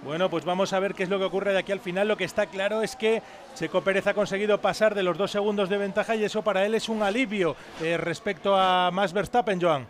Bueno, 0.07 0.31
pues 0.31 0.45
vamos 0.45 0.73
a 0.73 0.79
ver 0.79 0.95
qué 0.95 1.03
es 1.03 1.09
lo 1.09 1.19
que 1.19 1.25
ocurre 1.25 1.53
de 1.53 1.59
aquí 1.59 1.73
al 1.73 1.81
final. 1.81 2.07
Lo 2.07 2.17
que 2.17 2.23
está 2.25 2.47
claro 2.47 2.81
es 2.83 2.95
que 2.95 3.23
Checo 3.57 3.83
Pérez 3.83 4.07
ha 4.07 4.15
conseguido 4.15 4.61
pasar 4.61 4.95
de 4.95 5.03
los 5.03 5.19
dos 5.19 5.33
segundos 5.33 5.69
de 5.69 5.79
ventaja 5.79 6.15
y 6.15 6.23
eso 6.23 6.43
para 6.43 6.65
él 6.65 6.75
es 6.77 6.89
un 6.89 7.03
alivio 7.03 7.57
eh, 7.83 7.97
respecto 7.97 8.55
a 8.57 8.91
Max 8.93 9.13
Verstappen, 9.13 9.61
Joan. 9.61 9.85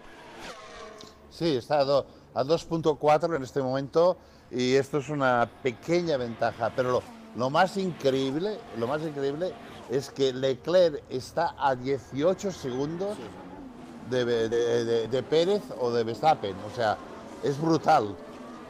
Sí, 1.31 1.57
está 1.57 1.81
a, 1.81 1.85
do- 1.85 2.07
a 2.35 2.43
2.4 2.45 3.37
en 3.37 3.43
este 3.43 3.61
momento 3.61 4.17
y 4.51 4.75
esto 4.75 4.99
es 4.99 5.11
una 5.11 5.47
pequeña 5.63 6.17
ventaja, 6.17 6.73
pero 6.75 6.93
lo, 6.93 7.03
lo 7.37 7.51
más 7.51 7.77
increíble, 7.77 8.59
lo 8.79 8.87
más 8.87 9.03
increíble 9.03 9.53
es 9.91 10.09
que 10.11 10.33
Leclerc 10.33 11.03
está 11.11 11.55
a 11.59 11.75
18 11.75 12.53
segundos 12.53 13.19
de, 14.09 14.25
de- 14.25 14.49
de- 14.49 15.09
de 15.09 15.23
Pérez 15.23 15.63
o 15.79 15.91
de 15.91 16.05
Verstappen, 16.05 16.57
o 16.73 16.75
sea, 16.75 16.97
es 17.45 17.61
brutal. 17.61 18.17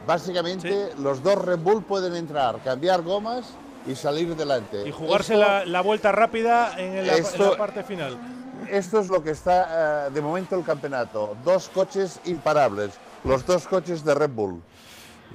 Básicamente, 0.07 0.89
los 0.99 1.21
dos 1.21 1.35
Red 1.43 1.59
Bull 1.59 1.83
pueden 1.83 2.15
entrar, 2.15 2.59
cambiar 2.63 3.01
gomas 3.01 3.53
y 3.85 3.93
salir 3.93 4.35
delante. 4.35 4.87
Y 4.87 4.91
jugarse 4.91 5.33
Esto- 5.33 5.45
la, 5.45 5.65
la 5.65 5.81
vuelta 5.81 6.13
rápida 6.13 6.79
en 6.79 7.05
la 7.05 7.57
parte 7.57 7.83
final. 7.83 8.17
Esto 8.71 8.99
es 9.01 9.09
lo 9.09 9.21
que 9.21 9.31
está 9.31 10.07
eh, 10.07 10.11
de 10.11 10.21
momento 10.21 10.55
el 10.57 10.63
campeonato. 10.63 11.35
Dos 11.43 11.69
coches 11.69 12.19
imparables, 12.25 12.91
los 13.25 13.45
dos 13.45 13.67
coches 13.67 14.03
de 14.03 14.15
Red 14.15 14.31
Bull. 14.31 14.61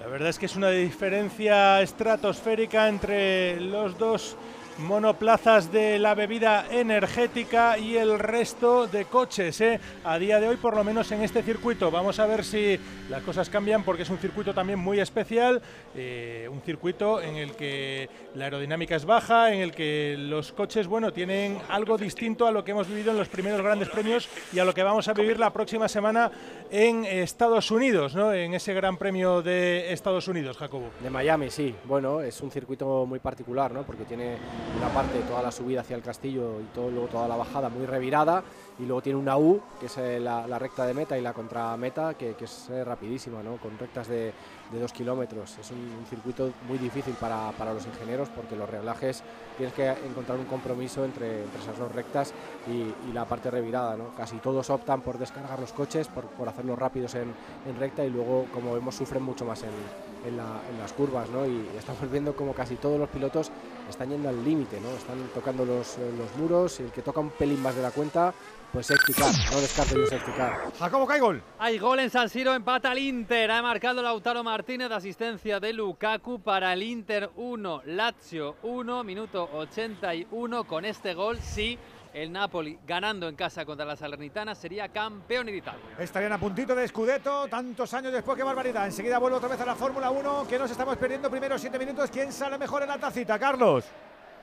La 0.00 0.06
verdad 0.06 0.30
es 0.30 0.38
que 0.38 0.46
es 0.46 0.56
una 0.56 0.70
diferencia 0.70 1.82
estratosférica 1.82 2.88
entre 2.88 3.60
los 3.60 3.98
dos 3.98 4.36
monoplazas 4.78 5.70
de 5.72 5.98
la 5.98 6.14
bebida 6.14 6.66
energética 6.70 7.78
y 7.78 7.96
el 7.96 8.18
resto 8.18 8.86
de 8.86 9.04
coches. 9.04 9.60
¿eh? 9.60 9.80
A 10.04 10.18
día 10.18 10.40
de 10.40 10.48
hoy, 10.48 10.56
por 10.56 10.74
lo 10.76 10.84
menos 10.84 11.10
en 11.12 11.22
este 11.22 11.42
circuito, 11.42 11.90
vamos 11.90 12.18
a 12.18 12.26
ver 12.26 12.44
si 12.44 12.78
las 13.10 13.22
cosas 13.22 13.48
cambian 13.50 13.84
porque 13.84 14.02
es 14.02 14.10
un 14.10 14.18
circuito 14.18 14.54
también 14.54 14.78
muy 14.78 15.00
especial, 15.00 15.62
eh, 15.94 16.48
un 16.50 16.60
circuito 16.62 17.20
en 17.20 17.36
el 17.36 17.52
que 17.52 18.08
la 18.34 18.44
aerodinámica 18.44 18.96
es 18.96 19.04
baja, 19.04 19.52
en 19.52 19.60
el 19.60 19.72
que 19.72 20.16
los 20.18 20.52
coches, 20.52 20.86
bueno, 20.86 21.12
tienen 21.12 21.58
algo 21.68 21.98
distinto 21.98 22.46
a 22.46 22.52
lo 22.52 22.64
que 22.64 22.72
hemos 22.72 22.88
vivido 22.88 23.12
en 23.12 23.18
los 23.18 23.28
primeros 23.28 23.60
grandes 23.60 23.88
premios 23.88 24.28
y 24.52 24.58
a 24.58 24.64
lo 24.64 24.74
que 24.74 24.82
vamos 24.82 25.08
a 25.08 25.12
vivir 25.12 25.38
la 25.38 25.52
próxima 25.52 25.88
semana 25.88 26.30
en 26.70 27.04
Estados 27.04 27.70
Unidos, 27.70 28.14
¿no? 28.14 28.32
En 28.32 28.54
ese 28.54 28.72
Gran 28.74 28.96
Premio 28.96 29.42
de 29.42 29.92
Estados 29.92 30.28
Unidos, 30.28 30.56
Jacobo. 30.56 30.90
De 31.02 31.10
Miami, 31.10 31.50
sí. 31.50 31.74
Bueno, 31.84 32.20
es 32.20 32.40
un 32.40 32.50
circuito 32.50 33.04
muy 33.06 33.18
particular, 33.18 33.72
¿no? 33.72 33.82
Porque 33.82 34.04
tiene 34.04 34.36
una 34.76 34.88
parte, 34.88 35.18
toda 35.20 35.42
la 35.42 35.50
subida 35.50 35.80
hacia 35.80 35.96
el 35.96 36.02
castillo 36.02 36.60
y 36.60 36.64
todo, 36.74 36.90
luego 36.90 37.08
toda 37.08 37.28
la 37.28 37.36
bajada 37.36 37.68
muy 37.68 37.86
revirada. 37.86 38.42
Y 38.78 38.86
luego 38.86 39.02
tiene 39.02 39.18
una 39.18 39.36
U, 39.36 39.60
que 39.78 39.86
es 39.86 39.98
eh, 39.98 40.18
la, 40.18 40.46
la 40.48 40.58
recta 40.58 40.86
de 40.86 40.94
meta, 40.94 41.16
y 41.16 41.20
la 41.20 41.34
contrameta, 41.34 42.14
que, 42.14 42.34
que 42.34 42.46
es 42.46 42.70
eh, 42.70 42.82
rapidísima, 42.82 43.42
¿no? 43.42 43.58
Con 43.58 43.78
rectas 43.78 44.08
de, 44.08 44.32
de 44.72 44.80
dos 44.80 44.92
kilómetros. 44.92 45.58
Es 45.58 45.70
un, 45.70 45.78
un 45.78 46.06
circuito 46.06 46.50
muy 46.66 46.78
difícil 46.78 47.12
para, 47.14 47.50
para 47.52 47.74
los 47.74 47.86
ingenieros 47.86 48.30
porque 48.30 48.56
los 48.56 48.68
reglajes 48.68 49.22
tienes 49.58 49.74
que 49.74 49.90
encontrar 49.90 50.38
un 50.38 50.46
compromiso 50.46 51.04
entre, 51.04 51.42
entre 51.42 51.60
esas 51.60 51.78
dos 51.78 51.92
rectas 51.92 52.32
y, 52.66 53.10
y 53.10 53.12
la 53.12 53.26
parte 53.26 53.50
revirada, 53.50 53.94
¿no? 53.96 54.14
Casi 54.16 54.38
todos 54.38 54.70
optan 54.70 55.02
por 55.02 55.18
descargar 55.18 55.60
los 55.60 55.72
coches, 55.74 56.08
por, 56.08 56.24
por 56.24 56.48
hacerlos 56.48 56.78
rápidos 56.78 57.14
en, 57.14 57.32
en 57.68 57.78
recta 57.78 58.04
y 58.04 58.10
luego, 58.10 58.46
como 58.54 58.72
vemos, 58.72 58.94
sufren 58.94 59.22
mucho 59.22 59.44
más 59.44 59.62
en, 59.62 60.11
en, 60.26 60.36
la- 60.36 60.60
en 60.70 60.78
las 60.78 60.92
curvas, 60.92 61.28
¿no? 61.30 61.46
Y 61.46 61.68
estamos 61.78 62.10
viendo 62.10 62.34
como 62.34 62.52
casi 62.54 62.76
todos 62.76 62.98
los 62.98 63.08
pilotos 63.08 63.50
están 63.88 64.08
yendo 64.10 64.28
al 64.28 64.44
límite, 64.44 64.80
¿no? 64.80 64.90
Están 64.90 65.18
tocando 65.34 65.64
los, 65.64 65.98
eh, 65.98 66.12
los 66.16 66.34
muros 66.36 66.80
y 66.80 66.84
el 66.84 66.90
que 66.92 67.02
toca 67.02 67.20
un 67.20 67.30
pelín 67.30 67.60
más 67.62 67.74
de 67.76 67.82
la 67.82 67.90
cuenta, 67.90 68.32
pues 68.72 68.86
safety 68.86 69.12
car, 69.12 69.30
no 69.52 69.60
descarte 69.60 69.94
de 69.94 70.00
un 70.00 70.06
safety 70.06 70.30
car. 70.32 70.72
Jacobo, 70.78 71.06
que 71.06 71.12
hay 71.14 71.20
gol. 71.20 71.42
Hay 71.58 71.78
gol 71.78 72.00
en 72.00 72.08
San 72.08 72.28
Siro, 72.30 72.54
empata 72.54 72.92
el 72.92 72.98
Inter. 73.00 73.50
Ha 73.50 73.60
marcado 73.60 74.00
Lautaro 74.00 74.42
Martínez, 74.42 74.90
asistencia 74.90 75.60
de 75.60 75.72
Lukaku 75.74 76.40
para 76.40 76.72
el 76.72 76.82
Inter 76.82 77.28
1, 77.36 77.82
Lazio 77.86 78.56
1, 78.62 79.04
minuto 79.04 79.48
81. 79.52 80.64
Con 80.64 80.84
este 80.84 81.12
gol, 81.14 81.38
sí, 81.38 81.78
el 82.14 82.32
Napoli 82.32 82.78
ganando 82.86 83.28
en 83.28 83.36
casa 83.36 83.64
contra 83.64 83.86
la 83.86 83.96
Salernitana 83.96 84.54
sería 84.54 84.88
campeón 84.88 85.48
de. 85.48 85.74
Estarían 85.98 86.32
a 86.32 86.38
puntito 86.38 86.74
de 86.74 86.86
Scudetto, 86.86 87.48
tantos 87.48 87.92
años 87.94 88.12
después, 88.12 88.36
qué 88.36 88.44
barbaridad. 88.44 88.86
Enseguida 88.86 89.18
vuelve 89.18 89.38
otra 89.38 89.48
vez 89.48 89.60
a 89.60 89.66
la 89.66 89.74
Fórmula 89.74 90.10
1, 90.10 90.46
que 90.48 90.58
nos 90.58 90.70
estamos 90.70 90.96
perdiendo 90.96 91.30
primeros 91.30 91.60
siete 91.60 91.78
minutos. 91.78 92.10
¿Quién 92.10 92.32
sale 92.32 92.58
mejor 92.58 92.82
en 92.82 92.88
la 92.88 92.98
tacita, 92.98 93.38
Carlos? 93.38 93.84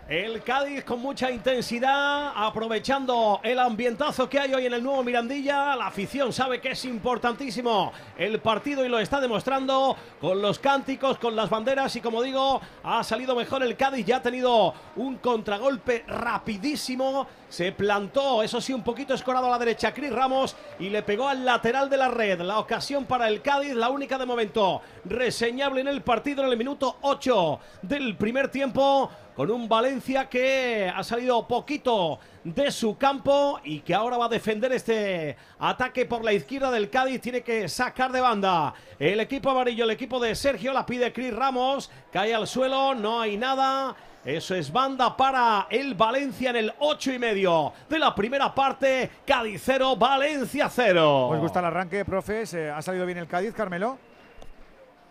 El 0.10 0.41
Cádiz 0.41 0.84
con 0.86 1.01
mucha 1.01 1.30
intensidad, 1.30 2.32
aprovechando 2.36 3.39
el 3.43 3.60
ambientazo 3.60 4.28
que 4.28 4.39
hay 4.39 4.51
hoy 4.55 4.66
en 4.66 4.74
el 4.74 4.82
nuevo 4.82 5.03
Mirandilla. 5.03 5.76
La 5.76 5.86
afición 5.86 6.34
sabe 6.34 6.60
que 6.60 6.72
es 6.72 6.84
importantísimo 6.86 7.93
el 8.18 8.39
partido 8.39 8.84
y 8.84 8.89
lo 8.89 8.97
está 8.97 9.22
demostrando 9.22 9.95
con 10.20 10.41
los 10.41 10.57
cánticos, 10.57 11.20
con 11.20 11.36
las 11.36 11.51
banderas 11.51 11.95
y 11.95 12.01
como 12.01 12.24
digo, 12.24 12.60
ha 12.82 13.03
salido 13.03 13.36
mejor 13.36 13.62
el 13.62 13.78
Cádiz. 13.78 14.03
Ya 14.03 14.16
ha 14.18 14.22
tenido 14.24 14.74
un 14.95 15.18
contragolpe 15.18 16.03
rapidísimo. 16.07 17.28
Se 17.47 17.72
plantó, 17.72 18.41
eso 18.41 18.60
sí, 18.62 18.74
un 18.74 18.84
poquito 18.84 19.14
escorado 19.14 19.45
a 19.45 19.51
la 19.51 19.60
derecha, 19.60 19.93
Cris 19.93 20.12
Ramos 20.12 20.55
y 20.80 20.89
le 20.89 21.03
pegó 21.03 21.28
al 21.28 21.45
lateral 21.45 21.88
de 21.88 21.97
la 21.97 22.07
red. 22.07 22.41
La 22.41 22.57
ocasión 22.57 23.05
para 23.05 23.28
el 23.28 23.43
Cádiz, 23.43 23.76
la 23.76 23.89
única 23.89 24.18
de 24.18 24.26
momento 24.26 24.82
reseñable 25.05 25.82
en 25.82 25.88
el 25.88 26.01
partido 26.01 26.43
en 26.43 26.49
el 26.49 26.57
minuto 26.57 26.97
8 27.01 27.60
del 27.84 28.18
primer 28.18 28.49
tiempo 28.49 29.12
con 29.39 29.49
un 29.51 29.69
Valencia 29.69 30.27
que 30.27 30.91
ha 30.93 31.01
salido 31.01 31.47
poquito 31.47 32.19
de 32.43 32.69
su 32.71 32.97
campo 32.97 33.61
y 33.63 33.79
que 33.79 33.93
ahora 33.95 34.17
va 34.17 34.25
a 34.25 34.27
defender 34.27 34.73
este 34.73 35.37
ataque 35.59 36.05
por 36.05 36.25
la 36.25 36.33
izquierda 36.33 36.69
del 36.71 36.89
Cádiz. 36.89 37.21
Tiene 37.21 37.39
que 37.41 37.69
sacar 37.69 38.11
de 38.11 38.19
banda 38.19 38.73
el 38.99 39.17
equipo 39.21 39.49
amarillo, 39.49 39.85
el 39.85 39.91
equipo 39.91 40.19
de 40.19 40.35
Sergio, 40.35 40.73
la 40.73 40.85
pide 40.85 41.13
Cris 41.13 41.33
Ramos, 41.33 41.89
cae 42.11 42.35
al 42.35 42.47
suelo, 42.47 42.93
no 42.93 43.21
hay 43.21 43.37
nada. 43.37 43.95
Eso 44.25 44.55
es 44.55 44.73
banda 44.73 45.15
para 45.15 45.67
el 45.69 45.95
Valencia 45.95 46.49
en 46.49 46.57
el 46.57 46.73
8 46.79 47.13
y 47.13 47.19
medio 47.19 47.71
de 47.87 47.97
la 47.97 48.13
primera 48.13 48.53
parte. 48.53 49.09
Cádiz 49.25 49.61
0, 49.63 49.95
Valencia 49.95 50.67
0. 50.67 51.27
¿Os 51.29 51.39
gusta 51.39 51.59
el 51.59 51.65
arranque, 51.65 52.03
profes? 52.03 52.53
Eh, 52.55 52.69
¿Ha 52.69 52.81
salido 52.81 53.05
bien 53.05 53.19
el 53.19 53.27
Cádiz, 53.27 53.53
Carmelo? 53.53 53.97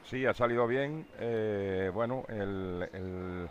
Sí, 0.05 0.27
ha 0.27 0.35
salido 0.35 0.67
bien. 0.67 1.07
eh, 1.19 1.91
bueno, 1.95 2.25
el- 2.29 2.91
el- 2.93 3.49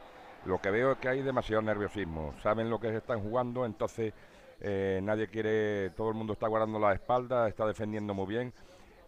lo 0.47 0.59
que 0.59 0.71
veo 0.71 0.93
es 0.93 0.97
que 0.97 1.09
hay 1.09 1.21
demasiado 1.21 1.61
nerviosismo. 1.61 2.33
Saben 2.41 2.69
lo 2.69 2.79
que 2.79 2.89
se 2.89 2.97
están 2.97 3.21
jugando, 3.21 3.65
entonces 3.65 4.13
eh, 4.61 4.99
nadie 5.03 5.27
quiere, 5.27 5.89
todo 5.91 6.09
el 6.09 6.15
mundo 6.15 6.33
está 6.33 6.47
guardando 6.47 6.79
la 6.79 6.93
espalda, 6.93 7.47
está 7.47 7.65
defendiendo 7.67 8.13
muy 8.13 8.25
bien. 8.27 8.53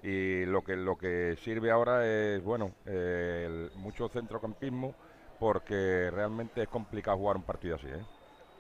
Y 0.04 0.46
lo 0.46 0.62
que, 0.64 0.76
lo 0.76 0.98
que 0.98 1.36
sirve 1.42 1.72
ahora 1.72 2.06
es, 2.06 2.44
bueno, 2.44 2.72
eh, 2.86 3.46
el- 3.48 3.72
mucho 3.80 4.08
centrocampismo, 4.10 4.94
porque 5.40 6.10
realmente 6.12 6.62
es 6.64 6.68
complicado 6.70 7.18
jugar 7.18 7.38
un 7.38 7.44
partido 7.44 7.76
así. 7.76 7.88
¿eh? 7.88 8.04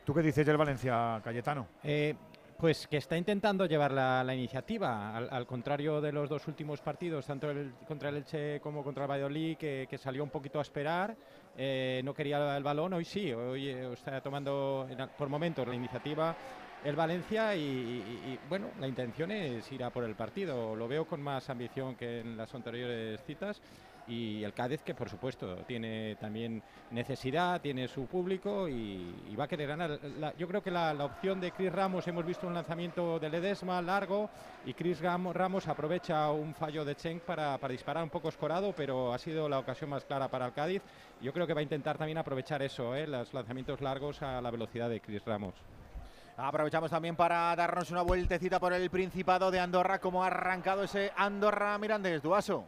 ¿Tú 0.05 0.13
qué 0.13 0.21
dices 0.21 0.45
del 0.45 0.57
Valencia, 0.57 1.21
Cayetano? 1.23 1.67
Eh, 1.83 2.15
pues 2.57 2.87
que 2.87 2.97
está 2.97 3.15
intentando 3.15 3.65
llevar 3.65 3.91
la, 3.93 4.21
la 4.23 4.35
iniciativa, 4.35 5.15
al, 5.15 5.29
al 5.31 5.45
contrario 5.45 6.01
de 6.01 6.11
los 6.11 6.27
dos 6.27 6.45
últimos 6.47 6.81
partidos, 6.81 7.25
tanto 7.25 7.49
el- 7.51 7.73
contra 7.87 8.09
el 8.09 8.17
Elche 8.17 8.59
como 8.59 8.83
contra 8.83 9.05
el 9.05 9.11
Valladolid, 9.11 9.55
que, 9.57 9.87
que 9.89 9.97
salió 9.97 10.23
un 10.23 10.29
poquito 10.29 10.59
a 10.59 10.61
esperar, 10.61 11.15
eh, 11.61 12.01
no 12.05 12.13
quería 12.13 12.55
el 12.55 12.63
balón, 12.63 12.93
hoy 12.93 13.03
sí, 13.03 13.33
hoy 13.33 13.67
eh, 13.67 13.91
está 13.91 14.21
tomando 14.21 14.87
en 14.89 15.01
al- 15.01 15.09
por 15.11 15.27
momentos 15.27 15.67
la 15.67 15.75
iniciativa 15.75 16.37
el 16.81 16.95
Valencia 16.95 17.53
y- 17.57 17.61
y, 17.61 18.37
bueno, 18.47 18.71
la 18.77 18.87
intención 18.87 19.29
es 19.31 19.69
ir 19.69 19.83
a 19.83 19.91
por 19.91 20.05
el 20.05 20.15
partido, 20.15 20.73
lo 20.73 20.87
veo 20.87 21.05
con 21.05 21.21
más 21.21 21.49
ambición 21.49 21.97
que 21.97 22.21
en 22.21 22.37
las 22.37 22.55
anteriores 22.55 23.21
citas 23.25 23.61
y 24.09 24.43
el 24.43 24.53
Cádiz 24.53 24.81
que 24.81 24.95
por 24.95 25.07
supuesto 25.07 25.57
tiene 25.67 26.15
también 26.19 26.61
necesidad, 26.91 27.61
tiene 27.61 27.87
su 27.87 28.07
público 28.07 28.67
y, 28.67 29.15
y 29.29 29.35
va 29.35 29.43
a 29.43 29.47
querer 29.47 29.67
ganar. 29.67 29.99
La- 30.19 30.35
yo 30.35 30.47
creo 30.47 30.61
que 30.63 30.71
la, 30.71 30.93
la 30.93 31.05
opción 31.05 31.39
de 31.39 31.51
Chris 31.51 31.71
Ramos, 31.71 32.07
hemos 32.07 32.25
visto 32.25 32.47
un 32.47 32.53
lanzamiento 32.55 33.19
de 33.19 33.29
Ledesma 33.29 33.81
largo 33.81 34.29
y 34.65 34.73
Chris 34.73 34.99
Ramos 34.99 35.67
aprovecha 35.67 36.31
un 36.31 36.53
fallo 36.55 36.83
de 36.83 36.95
Cheng 36.95 37.19
para, 37.19 37.57
para 37.59 37.71
disparar 37.71 38.03
un 38.03 38.09
poco 38.09 38.29
escorado, 38.29 38.73
pero 38.75 39.13
ha 39.13 39.17
sido 39.19 39.47
la 39.47 39.59
ocasión 39.59 39.91
más 39.91 40.03
clara 40.05 40.27
para 40.27 40.47
el 40.47 40.53
Cádiz. 40.53 40.81
Yo 41.21 41.31
creo 41.31 41.45
que 41.45 41.53
va 41.53 41.59
a 41.59 41.63
intentar 41.63 41.97
también 41.97 42.17
aprovechar 42.17 42.61
eso, 42.63 42.95
¿eh? 42.95 43.05
los 43.05 43.33
lanzamientos 43.33 43.79
largos 43.81 44.21
a 44.23 44.41
la 44.41 44.49
velocidad 44.49 44.89
de 44.89 45.01
Chris 45.01 45.23
Ramos. 45.23 45.53
Aprovechamos 46.37 46.89
también 46.89 47.15
para 47.17 47.53
darnos 47.55 47.91
una 47.91 48.01
vueltecita 48.01 48.59
por 48.59 48.71
el 48.73 48.89
Principado 48.89 49.51
de 49.51 49.59
Andorra, 49.59 49.99
cómo 49.99 50.23
ha 50.23 50.27
arrancado 50.27 50.83
ese 50.83 51.11
Andorra 51.15 51.77
Mirandés, 51.77 52.21
Duaso. 52.23 52.65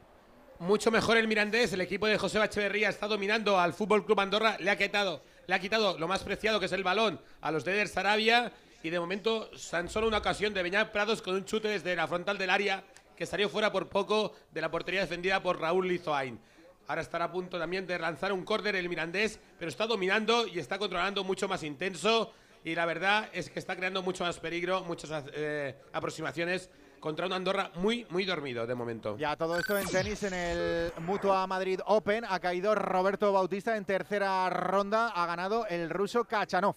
Mucho 0.62 0.91
mejor 0.91 1.18
el 1.18 1.28
Mirandés, 1.28 1.74
el 1.74 1.82
equipo 1.82 2.05
de 2.05 2.20
José 2.20 2.38
Echeverría 2.38 2.89
está 2.89 3.07
dominando 3.07 3.59
al 3.59 3.74
Fútbol 3.74 4.05
Club 4.05 4.20
Andorra, 4.20 4.57
le 4.59 4.70
ha 4.70 4.78
quitado, 4.78 5.24
le 5.47 5.55
ha 5.55 5.59
quitado 5.59 5.97
lo 5.97 6.07
más 6.07 6.22
preciado 6.22 6.59
que 6.59 6.68
es 6.68 6.72
el 6.72 6.84
balón 6.84 7.20
a 7.41 7.49
los 7.49 7.66
de 7.66 7.72
Eder 7.72 7.88
Sarabia. 7.88 8.53
Y 8.84 8.91
de 8.91 8.99
momento 8.99 9.49
tan 9.72 9.89
solo 9.89 10.07
una 10.07 10.20
ocasión 10.20 10.53
de 10.53 10.62
Beñat 10.62 10.91
Prados 10.91 11.24
con 11.24 11.34
un 11.34 11.45
chute 11.45 11.68
desde 11.68 11.95
la 11.95 12.07
frontal 12.07 12.38
del 12.38 12.51
área 12.51 12.84
que 13.16 13.26
salió 13.26 13.49
fuera 13.49 13.72
por 13.72 13.89
poco 13.89 14.36
de 14.51 14.62
la 14.62 14.70
portería 14.70 15.01
defendida 15.01 15.41
por 15.41 15.59
Raúl 15.59 15.88
Lizoain. 15.88 16.39
Ahora 16.88 17.01
estará 17.01 17.26
a 17.26 17.32
punto 17.32 17.57
también 17.57 17.88
de 17.88 17.97
lanzar 17.97 18.32
un 18.32 18.45
córner 18.45 18.76
el 18.76 18.88
Mirandés, 18.88 19.39
pero 19.57 19.70
está 19.70 19.88
dominando 19.88 20.45
y 20.45 20.59
está 20.59 20.78
controlando 20.78 21.24
mucho 21.24 21.47
más 21.47 21.64
intenso. 21.64 22.34
Y 22.64 22.76
la 22.76 22.86
verdad 22.86 23.30
es 23.34 23.49
que 23.49 23.57
está 23.57 23.76
creando 23.76 24.03
mucho 24.03 24.26
más 24.26 24.38
peligro, 24.38 24.84
muchas 24.84 25.24
eh, 25.34 25.76
aproximaciones 25.91 26.70
contra 27.01 27.25
un 27.25 27.33
Andorra 27.33 27.71
muy, 27.75 28.05
muy 28.09 28.23
dormido 28.23 28.65
de 28.65 28.75
momento. 28.75 29.17
Ya 29.17 29.35
todo 29.35 29.57
esto 29.59 29.77
en 29.77 29.87
tenis 29.87 30.23
en 30.23 30.33
el 30.33 30.93
Mutua 30.99 31.45
Madrid 31.47 31.81
Open. 31.87 32.23
Ha 32.23 32.39
caído 32.39 32.73
Roberto 32.75 33.33
Bautista 33.33 33.75
en 33.75 33.83
tercera 33.83 34.49
ronda. 34.49 35.09
Ha 35.09 35.25
ganado 35.25 35.65
el 35.67 35.89
ruso 35.89 36.23
Kachanov. 36.23 36.75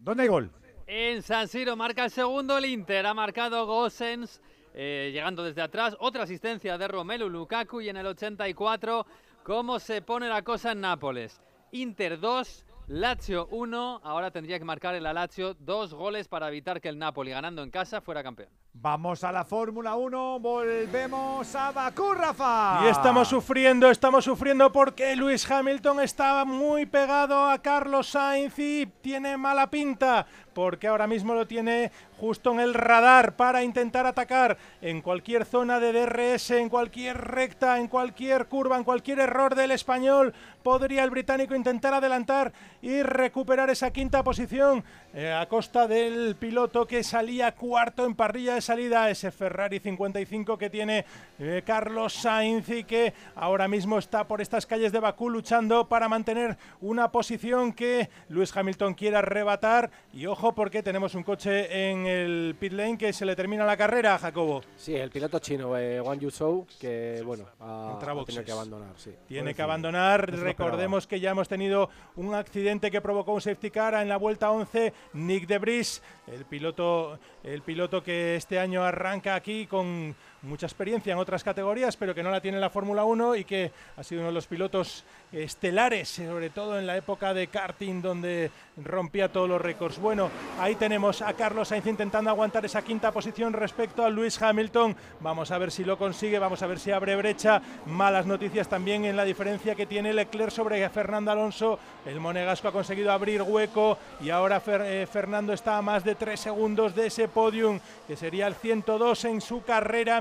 ¿Dónde 0.00 0.24
hay 0.24 0.28
gol? 0.28 0.50
En 0.88 1.22
San 1.22 1.46
Siro 1.46 1.76
marca 1.76 2.04
el 2.04 2.10
segundo 2.10 2.58
el 2.58 2.64
Inter, 2.64 3.06
ha 3.06 3.14
marcado 3.14 3.66
Gosens 3.66 4.40
eh, 4.78 5.10
llegando 5.10 5.42
desde 5.42 5.62
atrás, 5.62 5.96
otra 6.00 6.24
asistencia 6.24 6.76
de 6.76 6.86
Romelu 6.86 7.30
Lukaku 7.30 7.80
y 7.80 7.88
en 7.88 7.96
el 7.96 8.06
84 8.06 9.06
cómo 9.42 9.78
se 9.78 10.02
pone 10.02 10.28
la 10.28 10.42
cosa 10.42 10.72
en 10.72 10.82
Nápoles. 10.82 11.40
Inter 11.72 12.20
2, 12.20 12.65
Lazio 12.88 13.48
1, 13.50 14.00
ahora 14.04 14.30
tendría 14.30 14.60
que 14.60 14.64
marcar 14.64 14.94
el 14.94 15.02
Lazio 15.02 15.54
dos 15.54 15.92
goles 15.92 16.28
para 16.28 16.46
evitar 16.46 16.80
que 16.80 16.88
el 16.88 16.96
Napoli, 16.96 17.32
ganando 17.32 17.64
en 17.64 17.70
casa, 17.70 18.00
fuera 18.00 18.22
campeón. 18.22 18.48
Vamos 18.74 19.24
a 19.24 19.32
la 19.32 19.44
Fórmula 19.44 19.96
1, 19.96 20.38
volvemos 20.38 21.52
a 21.56 21.72
Bakú, 21.72 22.14
Rafa. 22.14 22.82
Y 22.84 22.88
estamos 22.88 23.26
sufriendo, 23.26 23.90
estamos 23.90 24.24
sufriendo 24.24 24.70
porque 24.70 25.16
Luis 25.16 25.50
Hamilton 25.50 26.00
estaba 26.00 26.44
muy 26.44 26.86
pegado 26.86 27.50
a 27.50 27.58
Carlos 27.60 28.06
Sainz 28.06 28.56
y 28.60 28.86
tiene 29.00 29.36
mala 29.36 29.68
pinta, 29.68 30.24
porque 30.54 30.86
ahora 30.86 31.08
mismo 31.08 31.34
lo 31.34 31.44
tiene 31.44 31.90
justo 32.18 32.52
en 32.52 32.60
el 32.60 32.74
radar 32.74 33.36
para 33.36 33.62
intentar 33.62 34.06
atacar 34.06 34.56
en 34.80 35.02
cualquier 35.02 35.44
zona 35.44 35.80
de 35.80 35.92
DRS, 35.92 36.50
en 36.52 36.68
cualquier 36.68 37.16
recta, 37.16 37.78
en 37.78 37.88
cualquier 37.88 38.46
curva, 38.46 38.76
en 38.76 38.84
cualquier 38.84 39.20
error 39.20 39.54
del 39.54 39.70
español. 39.70 40.34
Podría 40.62 41.04
el 41.04 41.10
británico 41.10 41.54
intentar 41.54 41.94
adelantar 41.94 42.52
y 42.82 43.02
recuperar 43.02 43.70
esa 43.70 43.92
quinta 43.92 44.24
posición 44.24 44.84
eh, 45.14 45.32
a 45.32 45.46
costa 45.46 45.86
del 45.86 46.36
piloto 46.36 46.86
que 46.86 47.04
salía 47.04 47.52
cuarto 47.52 48.04
en 48.04 48.14
parrilla 48.14 48.54
de 48.54 48.60
salida, 48.60 49.08
ese 49.08 49.30
Ferrari 49.30 49.78
55 49.78 50.58
que 50.58 50.68
tiene 50.68 51.04
eh, 51.38 51.62
Carlos 51.64 52.14
Sainz 52.14 52.68
y 52.68 52.84
que 52.84 53.14
ahora 53.34 53.68
mismo 53.68 53.98
está 53.98 54.26
por 54.26 54.40
estas 54.40 54.66
calles 54.66 54.92
de 54.92 55.00
Bakú 55.00 55.30
luchando 55.30 55.88
para 55.88 56.08
mantener 56.08 56.56
una 56.80 57.12
posición 57.12 57.72
que 57.72 58.10
Luis 58.28 58.54
Hamilton 58.56 58.94
quiere 58.94 59.16
arrebatar. 59.16 59.90
Y 60.12 60.26
ojo 60.26 60.54
porque 60.54 60.82
tenemos 60.82 61.14
un 61.14 61.22
coche 61.22 61.90
en 61.90 62.05
el 62.06 62.56
pit 62.58 62.72
lane 62.72 62.96
que 62.96 63.12
se 63.12 63.26
le 63.26 63.36
termina 63.36 63.64
la 63.64 63.76
carrera, 63.76 64.18
Jacobo. 64.18 64.62
Sí, 64.76 64.94
el 64.94 65.10
piloto 65.10 65.38
chino, 65.38 65.76
eh, 65.76 66.00
Wang 66.00 66.20
Yuzhou, 66.20 66.66
que 66.80 67.22
bueno, 67.24 67.44
ha, 67.60 67.98
ha 67.98 68.24
tenido 68.24 68.44
que 68.44 68.52
abandonar. 68.52 68.92
Sí. 68.96 69.14
Tiene 69.26 69.54
que 69.54 69.62
abandonar. 69.62 70.32
No 70.32 70.42
Recordemos 70.42 71.06
que 71.06 71.20
ya 71.20 71.30
hemos 71.30 71.48
tenido 71.48 71.90
un 72.16 72.34
accidente 72.34 72.90
que 72.90 73.00
provocó 73.00 73.32
un 73.32 73.40
safety 73.40 73.70
car 73.70 73.94
en 73.94 74.08
la 74.08 74.16
vuelta 74.16 74.50
11. 74.50 74.92
Nick 75.14 75.46
de 75.46 75.58
Vries, 75.58 76.02
el 76.26 76.44
piloto, 76.44 77.18
el 77.42 77.62
piloto 77.62 78.02
que 78.02 78.36
este 78.36 78.58
año 78.58 78.82
arranca 78.82 79.34
aquí 79.34 79.66
con 79.66 80.14
mucha 80.46 80.66
experiencia 80.66 81.12
en 81.12 81.18
otras 81.18 81.44
categorías, 81.44 81.96
pero 81.96 82.14
que 82.14 82.22
no 82.22 82.30
la 82.30 82.40
tiene 82.40 82.56
en 82.56 82.60
la 82.60 82.70
Fórmula 82.70 83.04
1 83.04 83.36
y 83.36 83.44
que 83.44 83.72
ha 83.96 84.02
sido 84.02 84.20
uno 84.22 84.28
de 84.28 84.34
los 84.34 84.46
pilotos 84.46 85.04
estelares, 85.32 86.08
sobre 86.08 86.50
todo 86.50 86.78
en 86.78 86.86
la 86.86 86.96
época 86.96 87.34
de 87.34 87.48
karting 87.48 88.00
donde 88.00 88.50
rompía 88.82 89.30
todos 89.30 89.48
los 89.48 89.60
récords. 89.60 89.98
Bueno, 89.98 90.30
ahí 90.58 90.74
tenemos 90.76 91.22
a 91.22 91.32
Carlos 91.34 91.68
Sainz 91.68 91.86
intentando 91.86 92.30
aguantar 92.30 92.64
esa 92.64 92.82
quinta 92.82 93.12
posición 93.12 93.52
respecto 93.52 94.04
a 94.04 94.10
Luis 94.10 94.40
Hamilton. 94.40 94.96
Vamos 95.20 95.50
a 95.50 95.58
ver 95.58 95.70
si 95.70 95.84
lo 95.84 95.98
consigue, 95.98 96.38
vamos 96.38 96.62
a 96.62 96.66
ver 96.66 96.78
si 96.78 96.90
abre 96.90 97.16
brecha. 97.16 97.60
Malas 97.86 98.26
noticias 98.26 98.68
también 98.68 99.04
en 99.04 99.16
la 99.16 99.24
diferencia 99.24 99.74
que 99.74 99.86
tiene 99.86 100.12
Leclerc 100.12 100.50
sobre 100.50 100.88
Fernando 100.88 101.30
Alonso. 101.30 101.78
El 102.04 102.20
monegasco 102.20 102.68
ha 102.68 102.72
conseguido 102.72 103.12
abrir 103.12 103.42
hueco 103.42 103.98
y 104.20 104.30
ahora 104.30 104.62
eh, 104.66 105.06
Fernando 105.10 105.52
está 105.52 105.78
a 105.78 105.82
más 105.82 106.04
de 106.04 106.14
tres 106.14 106.40
segundos 106.40 106.94
de 106.94 107.06
ese 107.06 107.28
podium, 107.28 107.80
que 108.06 108.16
sería 108.16 108.46
el 108.46 108.54
102 108.54 109.24
en 109.24 109.40
su 109.40 109.62
carrera, 109.64 110.20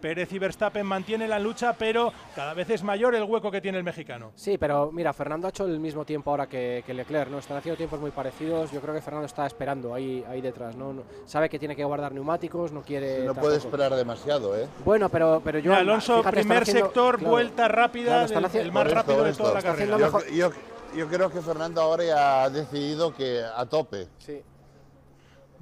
Pérez 0.00 0.32
y 0.32 0.38
Verstappen 0.38 0.86
mantienen 0.86 1.30
la 1.30 1.38
lucha, 1.38 1.72
pero 1.72 2.12
cada 2.36 2.54
vez 2.54 2.70
es 2.70 2.82
mayor 2.84 3.14
el 3.14 3.24
hueco 3.24 3.50
que 3.50 3.60
tiene 3.60 3.78
el 3.78 3.84
mexicano. 3.84 4.30
Sí, 4.34 4.58
pero 4.58 4.92
mira, 4.92 5.12
Fernando 5.12 5.46
ha 5.46 5.50
hecho 5.50 5.64
el 5.64 5.80
mismo 5.80 6.04
tiempo 6.04 6.30
ahora 6.30 6.46
que, 6.46 6.84
que 6.86 6.94
Leclerc, 6.94 7.30
¿no? 7.30 7.38
Están 7.38 7.56
haciendo 7.56 7.76
tiempos 7.76 7.98
muy 8.00 8.10
parecidos. 8.10 8.70
Yo 8.70 8.80
creo 8.80 8.94
que 8.94 9.00
Fernando 9.00 9.26
está 9.26 9.46
esperando 9.46 9.94
ahí, 9.94 10.24
ahí 10.28 10.40
detrás, 10.40 10.76
¿no? 10.76 10.92
No- 10.92 11.02
Sabe 11.26 11.48
que 11.48 11.58
tiene 11.58 11.74
que 11.74 11.82
guardar 11.84 12.12
neumáticos, 12.12 12.70
no 12.72 12.82
quiere. 12.82 13.20
No 13.20 13.26
tampoco- 13.26 13.40
puede 13.46 13.56
esperar 13.58 13.94
demasiado, 13.94 14.56
¿eh? 14.56 14.68
Bueno, 14.84 15.08
pero, 15.08 15.40
pero 15.44 15.58
yo. 15.58 15.70
Mira, 15.70 15.80
Alonso, 15.80 16.18
fíjate, 16.18 16.36
primer 16.40 16.62
haciendo- 16.62 16.84
sector, 16.86 17.18
claro, 17.18 17.30
vuelta 17.30 17.68
rápida, 17.68 18.06
claro, 18.06 18.24
están 18.26 18.36
del- 18.42 18.44
haciendo- 18.46 18.66
el 18.68 18.72
más 18.72 18.86
esto, 18.86 18.94
rápido 18.96 19.24
de 19.24 19.32
toda 19.32 19.54
la 19.54 19.62
carrera. 19.62 19.98
Yo, 19.98 20.20
yo- 20.32 20.50
yo 20.96 21.08
creo 21.08 21.30
que 21.30 21.40
Fernando 21.40 21.80
ahora 21.80 22.04
ya 22.04 22.42
ha 22.44 22.50
decidido 22.50 23.14
que 23.14 23.42
a 23.42 23.66
tope. 23.66 24.06
Sí. 24.18 24.40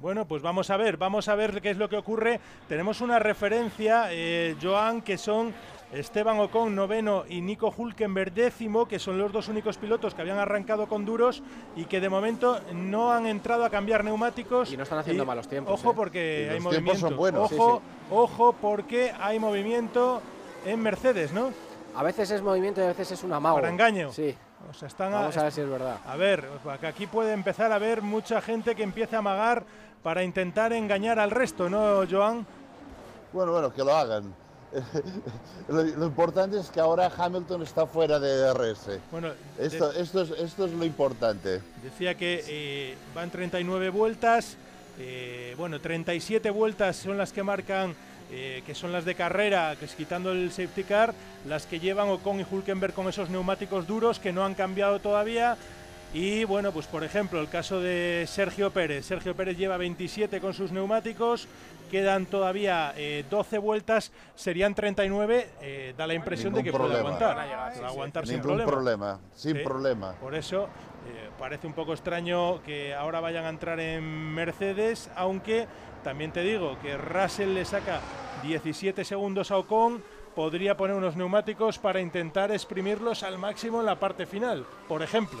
Bueno, 0.03 0.25
pues 0.25 0.41
vamos 0.41 0.69
a 0.69 0.75
ver, 0.75 0.97
vamos 0.97 1.29
a 1.29 1.35
ver 1.35 1.61
qué 1.61 1.69
es 1.69 1.77
lo 1.77 1.87
que 1.87 1.95
ocurre. 1.95 2.37
Tenemos 2.67 2.99
una 2.99 3.19
referencia, 3.19 4.07
eh, 4.11 4.57
Joan, 4.61 5.01
que 5.01 5.17
son 5.17 5.53
Esteban 5.93 6.41
Ocon 6.41 6.75
noveno 6.75 7.23
y 7.29 7.39
Nico 7.39 7.73
Hulkenberg 7.73 8.33
décimo, 8.33 8.85
que 8.85 8.99
son 8.99 9.17
los 9.17 9.31
dos 9.31 9.47
únicos 9.47 9.77
pilotos 9.77 10.13
que 10.13 10.21
habían 10.21 10.39
arrancado 10.39 10.87
con 10.87 11.05
duros 11.05 11.41
y 11.77 11.85
que 11.85 12.01
de 12.01 12.09
momento 12.09 12.59
no 12.73 13.13
han 13.13 13.25
entrado 13.27 13.63
a 13.63 13.69
cambiar 13.69 14.03
neumáticos. 14.03 14.73
Y 14.73 14.75
no 14.75 14.83
están 14.83 14.99
haciendo 14.99 15.25
malos 15.25 15.47
tiempos, 15.47 15.79
Ojo 15.79 15.91
¿eh? 15.91 15.95
porque 15.95 16.47
Y 16.47 16.49
hay 16.49 16.59
los 16.59 16.69
tiempos 16.71 16.73
movimiento. 16.73 17.07
son 17.07 17.15
buenos. 17.17 17.51
Ojo, 17.53 17.77
Sí, 17.77 18.05
ojo 18.11 18.55
porque 18.59 19.13
hay 19.21 19.39
movimiento 19.39 20.21
en 20.65 20.81
Mercedes, 20.81 21.31
¿no? 21.31 21.53
A 21.95 22.03
veces 22.03 22.29
es 22.29 22.41
movimiento 22.41 22.81
y 22.81 22.83
a 22.83 22.87
veces 22.87 23.11
es 23.11 23.23
un 23.23 23.31
amago. 23.31 23.55
Para 23.55 23.69
engaño. 23.69 24.11
Sí. 24.11 24.35
O 24.69 24.73
sea, 24.73 24.87
están 24.87 25.11
Vamos 25.11 25.37
a 25.37 25.43
ver 25.43 25.51
si 25.51 25.61
es 25.61 25.69
verdad. 25.69 25.97
a 26.05 26.15
ver, 26.15 26.47
que 26.79 26.87
aquí 26.87 27.05
puede 27.05 27.33
empezar 27.33 27.71
a 27.71 27.75
haber 27.75 28.01
mucha 28.01 28.41
gente 28.41 28.75
que 28.75 28.83
empiece 28.83 29.15
a 29.15 29.19
amagar 29.19 29.63
para 30.03 30.23
intentar 30.23 30.73
engañar 30.73 31.17
al 31.17 31.31
resto, 31.31 31.69
¿no, 31.69 32.03
Joan? 32.09 32.45
Bueno, 33.31 33.53
bueno, 33.53 33.73
que 33.73 33.83
lo 33.83 33.95
hagan. 33.95 34.35
lo, 35.69 35.83
lo 35.83 36.05
importante 36.05 36.59
es 36.59 36.69
que 36.69 36.79
ahora 36.79 37.11
Hamilton 37.15 37.61
está 37.61 37.85
fuera 37.85 38.19
de 38.19 38.37
DRS. 38.37 38.99
Bueno, 39.11 39.29
Esto, 39.57 39.91
esto, 39.93 40.21
es, 40.21 40.31
esto 40.31 40.65
es 40.65 40.73
lo 40.73 40.83
importante. 40.83 41.61
Decía 41.81 42.15
que 42.15 42.43
eh, 42.47 42.95
van 43.15 43.29
39 43.29 43.89
vueltas, 43.89 44.57
eh, 44.99 45.55
bueno, 45.57 45.79
37 45.79 46.49
vueltas 46.49 46.97
son 46.97 47.17
las 47.17 47.31
que 47.31 47.43
marcan, 47.43 47.95
eh, 48.31 48.63
que 48.65 48.75
son 48.75 48.91
las 48.91 49.05
de 49.05 49.15
carrera, 49.15 49.75
que 49.79 49.85
es 49.85 49.95
quitando 49.95 50.31
el 50.31 50.51
safety 50.51 50.83
car, 50.83 51.13
las 51.47 51.65
que 51.65 51.79
llevan 51.79 52.09
Ocon 52.09 52.39
y 52.39 52.45
Hulkenberg 52.49 52.93
con 52.93 53.07
esos 53.07 53.29
neumáticos 53.29 53.87
duros 53.87 54.19
que 54.19 54.33
no 54.33 54.43
han 54.43 54.55
cambiado 54.55 54.99
todavía. 54.99 55.55
Y 56.13 56.43
bueno, 56.43 56.71
pues 56.71 56.85
por 56.85 57.03
ejemplo, 57.03 57.39
el 57.41 57.49
caso 57.49 57.79
de 57.81 58.25
Sergio 58.27 58.69
Pérez. 58.71 59.05
Sergio 59.05 59.35
Pérez 59.35 59.57
lleva 59.57 59.77
27 59.77 60.39
con 60.39 60.53
sus 60.53 60.71
neumáticos, 60.71 61.47
quedan 61.89 62.27
todavía 62.27 62.93
eh, 62.95 63.25
12 63.31 63.57
vueltas, 63.57 64.11
serían 64.35 64.75
39. 64.75 65.49
eh, 65.61 65.93
da 65.97 66.05
la 66.05 66.13
impresión 66.13 66.53
de 66.53 66.63
que 66.63 66.71
puede 66.71 66.97
aguantar. 66.99 67.35
Puede 67.73 67.85
aguantar 67.87 68.27
sin 68.27 68.35
Ningún 68.35 68.47
problema. 68.63 68.71
problema, 68.71 69.19
sin 69.33 69.57
Sí. 69.57 69.63
problema. 69.63 70.11
Por 70.21 70.35
eso 70.35 70.65
eh, 70.65 71.29
parece 71.39 71.65
un 71.65 71.73
poco 71.73 71.93
extraño 71.93 72.61
que 72.61 72.93
ahora 72.93 73.19
vayan 73.19 73.45
a 73.45 73.49
entrar 73.49 73.79
en 73.79 74.03
Mercedes, 74.35 75.09
aunque 75.15 75.65
también 76.03 76.31
te 76.31 76.41
digo 76.43 76.77
que 76.79 76.95
Russell 76.95 77.55
le 77.55 77.65
saca 77.65 78.01
17 78.43 79.03
segundos 79.03 79.49
a 79.49 79.57
Ocon, 79.57 80.03
podría 80.35 80.77
poner 80.77 80.95
unos 80.95 81.15
neumáticos 81.15 81.79
para 81.79 81.99
intentar 82.01 82.51
exprimirlos 82.51 83.23
al 83.23 83.39
máximo 83.39 83.79
en 83.79 83.87
la 83.87 83.99
parte 83.99 84.27
final, 84.27 84.63
por 84.87 85.01
ejemplo. 85.01 85.39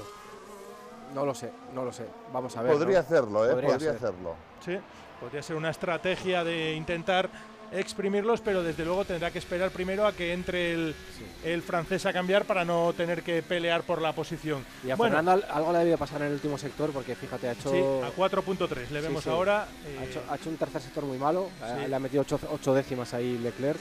No 1.13 1.25
lo 1.25 1.33
sé, 1.35 1.51
no 1.73 1.83
lo 1.83 1.91
sé. 1.93 2.05
Vamos 2.31 2.55
a 2.57 2.61
ver. 2.61 2.73
Podría 2.73 2.99
¿no? 2.99 3.05
hacerlo, 3.05 3.49
¿eh? 3.49 3.53
Podría 3.53 3.91
hacerlo. 3.91 4.35
Sí, 4.65 4.77
podría 5.19 5.43
ser 5.43 5.55
una 5.55 5.69
estrategia 5.69 6.43
de 6.43 6.73
intentar 6.73 7.29
exprimirlos, 7.71 8.39
pero 8.41 8.61
desde 8.61 8.85
luego 8.85 9.03
tendrá 9.03 9.31
que 9.31 9.39
esperar 9.39 9.71
primero 9.71 10.05
a 10.05 10.13
que 10.13 10.31
entre 10.31 10.73
el, 10.73 10.95
el 11.43 11.61
francés 11.63 12.05
a 12.05 12.13
cambiar 12.13 12.45
para 12.45 12.63
no 12.63 12.93
tener 12.93 13.23
que 13.23 13.41
pelear 13.41 13.81
por 13.81 13.99
la 13.99 14.13
posición. 14.13 14.63
Y 14.83 14.91
a 14.91 14.95
Bueno, 14.95 15.15
Fernando 15.15 15.31
al- 15.45 15.51
algo 15.57 15.71
le 15.71 15.77
ha 15.77 15.79
debido 15.79 15.97
pasar 15.97 16.21
en 16.21 16.27
el 16.27 16.33
último 16.33 16.57
sector 16.59 16.91
porque 16.91 17.15
fíjate, 17.15 17.49
ha 17.49 17.53
hecho. 17.53 17.71
Sí, 17.71 17.77
a 17.79 18.15
4.3 18.15 18.89
le 18.91 19.01
vemos 19.01 19.23
sí. 19.23 19.29
ahora. 19.29 19.63
Ha, 19.63 20.03
eh, 20.03 20.07
hecho, 20.07 20.21
ha 20.29 20.35
hecho 20.35 20.49
un 20.49 20.57
tercer 20.57 20.81
sector 20.81 21.03
muy 21.03 21.17
malo. 21.17 21.49
Sí. 21.59 21.83
eh, 21.83 21.87
Le 21.87 21.95
ha 21.95 21.99
metido 21.99 22.21
ocho, 22.21 22.39
ocho 22.51 22.73
décimas 22.75 23.11
ahí 23.15 23.37
Leclerc. 23.39 23.79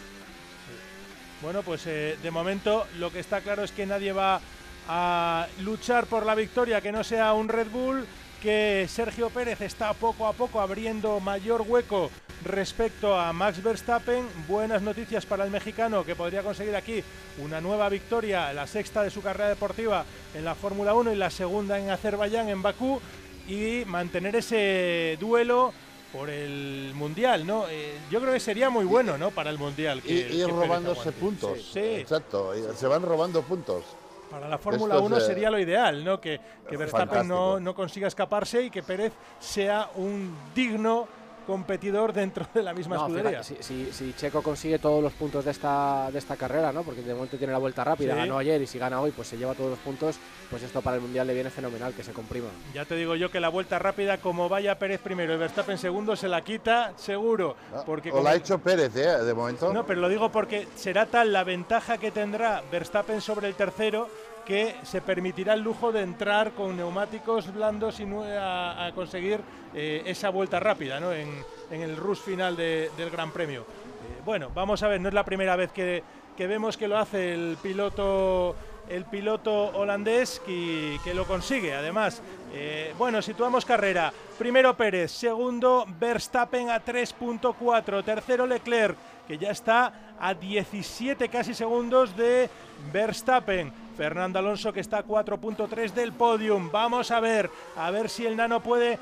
Bueno, 1.43 1.63
pues 1.63 1.87
eh, 1.87 2.17
de 2.23 2.31
momento 2.31 2.87
lo 2.99 3.11
que 3.11 3.19
está 3.21 3.41
claro 3.41 3.63
es 3.65 3.73
que 3.73 3.85
nadie 3.85 4.13
va 4.13 4.41
a 4.89 5.47
luchar 5.61 6.07
por 6.07 6.27
la 6.27 6.35
victoria 6.35 6.81
que 6.81 6.93
no 6.93 7.05
sea 7.05 7.33
un 7.33 7.49
Red 7.49 7.69
Bull, 7.69 8.07
que 8.43 8.87
Sergio 8.89 9.31
Pérez 9.31 9.61
está 9.61 9.93
poco 9.95 10.27
a 10.27 10.33
poco 10.33 10.61
abriendo 10.61 11.21
mayor 11.21 11.63
hueco 11.63 12.11
respecto 12.45 13.17
a 13.19 13.33
Max 13.33 13.63
Verstappen. 13.63 14.27
Buenas 14.49 14.83
noticias 14.83 15.25
para 15.25 15.45
el 15.45 15.51
mexicano 15.51 16.05
que 16.05 16.17
podría 16.17 16.43
conseguir 16.43 16.75
aquí 16.75 17.05
una 17.39 17.61
nueva 17.61 17.89
victoria, 17.89 18.53
la 18.53 18.67
sexta 18.67 19.03
de 19.05 19.11
su 19.11 19.23
carrera 19.23 19.49
deportiva 19.49 20.05
en 20.35 20.45
la 20.45 20.57
Fórmula 20.57 20.93
1 20.95 21.13
y 21.13 21.17
la 21.17 21.31
segunda 21.31 21.79
en 21.79 21.91
Azerbaiyán, 21.91 22.49
en 22.49 22.63
Bakú, 22.63 23.01
y 23.47 23.85
mantener 23.87 24.35
ese 24.37 25.17
duelo 25.21 25.73
por 26.13 26.29
el 26.29 26.93
mundial, 26.95 27.47
¿no? 27.47 27.67
Eh, 27.71 27.95
yo 28.11 28.21
creo 28.21 28.33
que 28.33 28.41
sería 28.41 28.71
muy 28.71 28.85
bueno, 28.85 29.17
¿no? 29.17 29.31
Para 29.31 29.51
el 29.51 29.59
mundial. 29.59 29.99
Y 30.05 30.09
que- 30.09 30.13
ir 30.15 30.27
que 30.29 30.33
Pérez 30.45 30.51
robándose 30.51 31.13
puntos. 31.13 31.59
Sí. 31.73 31.79
Exacto, 31.81 32.53
y 32.57 32.77
se 32.77 32.87
van 32.89 33.03
robando 33.03 33.41
puntos. 33.43 33.85
Para 34.33 34.49
la 34.49 34.57
Fórmula 34.57 34.95
Esto 34.95 35.07
es, 35.07 35.13
1 35.13 35.17
eh, 35.19 35.21
sería 35.21 35.51
lo 35.51 35.59
ideal, 35.59 36.03
¿no? 36.03 36.19
Que, 36.19 36.41
que 36.67 36.77
Verstappen 36.79 37.29
no, 37.29 37.61
no 37.61 37.75
consiga 37.75 38.09
escaparse 38.09 38.63
y 38.63 38.71
que 38.71 38.83
Pérez 38.83 39.13
sea 39.39 39.91
un 39.95 40.35
digno 40.55 41.07
competidor 41.43 42.13
dentro 42.13 42.47
de 42.53 42.63
la 42.63 42.73
misma 42.75 42.97
No, 42.97 43.07
escudería. 43.07 43.43
fíjate, 43.43 43.63
si, 43.63 43.87
si- 43.87 43.93
si 43.93 44.13
Checo 44.15 44.43
consigue 44.43 44.79
todos 44.79 45.03
los 45.03 45.13
puntos 45.13 45.45
de 45.45 45.51
esta, 45.51 46.11
de 46.11 46.19
esta 46.19 46.37
carrera, 46.37 46.73
¿no? 46.73 46.83
porque 46.83 47.03
de 47.03 47.15
momento 47.15 47.37
tiene 47.37 47.53
la 47.53 47.59
vuelta 47.59 47.85
rápida, 47.85 48.13
Sí. 48.15 48.19
ganó 48.19 48.39
ayer 48.39 48.61
y 48.63 48.67
si 48.67 48.79
gana 48.79 49.01
hoy, 49.01 49.11
pues 49.11 49.29
se 49.29 49.37
lleva 49.37 49.55
todos 49.55 49.71
los 49.71 49.79
puntos, 49.81 50.17
pues 50.51 50.63
esto 50.63 50.81
para 50.83 50.97
el 50.97 51.03
Mundial 51.03 51.27
le 51.27 51.35
viene 51.35 51.51
fenomenal, 51.51 51.93
que 51.95 52.03
se 52.03 52.13
comprima. 52.13 52.49
Ya 52.75 52.85
te 52.85 52.95
digo 52.97 53.15
yo 53.17 53.31
que 53.31 53.41
la 53.41 53.49
vuelta 53.49 53.79
rápida, 53.79 54.19
como 54.19 54.49
vaya 54.49 54.79
Pérez 54.79 55.01
primero 55.01 55.35
y 55.35 55.37
Verstappen 55.37 55.79
segundo, 55.79 56.17
se 56.17 56.29
la 56.29 56.43
quita 56.43 56.93
seguro. 56.97 57.57
Porque 57.87 58.11
O 58.11 58.13
como- 58.13 58.25
la 58.25 58.31
ha 58.31 58.35
hecho 58.35 58.59
Pérez, 58.59 58.95
¿eh? 58.97 59.25
De 59.25 59.35
momento. 59.35 59.73
No, 59.73 59.85
pero 59.87 60.01
lo 60.01 60.09
digo 60.09 60.31
porque 60.31 60.67
será 60.77 61.07
tal 61.07 61.33
la 61.33 61.45
ventaja 61.45 61.99
que 61.99 62.11
tendrá 62.11 62.63
Verstappen 62.71 63.21
sobre 63.21 63.49
el 63.49 63.55
tercero 63.55 64.09
que 64.45 64.77
se 64.83 65.01
permitirá 65.01 65.55
el 65.55 65.61
lujo 65.61 65.93
de 65.93 66.03
entrar 66.03 66.53
con 66.53 66.77
neumáticos 66.77 67.53
blandos 67.53 68.01
y 68.01 68.07
a, 68.39 68.91
conseguir 68.95 69.41
eh, 69.75 70.03
esa 70.07 70.31
vuelta 70.31 70.61
rápida 70.61 71.01
¿no? 71.01 71.13
en, 71.13 71.29
el 71.71 71.97
rush 71.97 72.19
final 72.19 72.57
del 72.57 73.11
Gran 73.11 73.31
Premio. 73.31 73.63
Eh, 73.63 74.23
bueno, 74.25 74.51
vamos 74.55 74.83
a 74.83 74.89
ver, 74.89 75.01
no 75.01 75.09
es 75.09 75.15
la 75.15 75.25
primera 75.25 75.57
vez 75.57 75.73
que, 75.73 76.03
vemos 76.37 76.77
que 76.77 76.89
lo 76.89 76.99
hace 76.99 77.35
el 77.35 77.57
piloto 77.63 78.57
el 78.89 79.05
piloto 79.05 79.67
holandés 79.69 80.43
que, 80.45 80.99
que 81.05 81.15
lo 81.15 81.25
consigue. 81.25 81.73
Además, 81.73 82.21
eh, 82.53 82.93
bueno, 82.99 83.23
situamos 83.23 83.65
carrera. 83.65 84.13
Primero 84.39 84.77
Pérez, 84.77 85.13
segundo 85.13 85.87
Verstappen 85.99 86.69
a 86.69 86.85
3.4, 86.85 88.05
tercero 88.05 88.47
Leclerc, 88.47 88.97
que 89.27 89.39
ya 89.39 89.51
está 89.51 90.15
a 90.21 90.35
17 90.35 91.29
casi 91.29 91.55
segundos 91.55 92.15
de 92.17 92.51
Verstappen. 92.93 93.73
Fernando 93.97 94.39
Alonso 94.39 94.73
que 94.73 94.81
está 94.81 94.99
a 94.99 95.05
4.3 95.05 95.93
del 95.93 96.13
podium. 96.13 96.71
Vamos 96.71 97.11
a 97.11 97.21
ver, 97.21 97.51
a 97.77 97.91
ver 97.91 98.09
si 98.09 98.27
el 98.27 98.37
nano 98.37 98.63
puede 98.63 98.99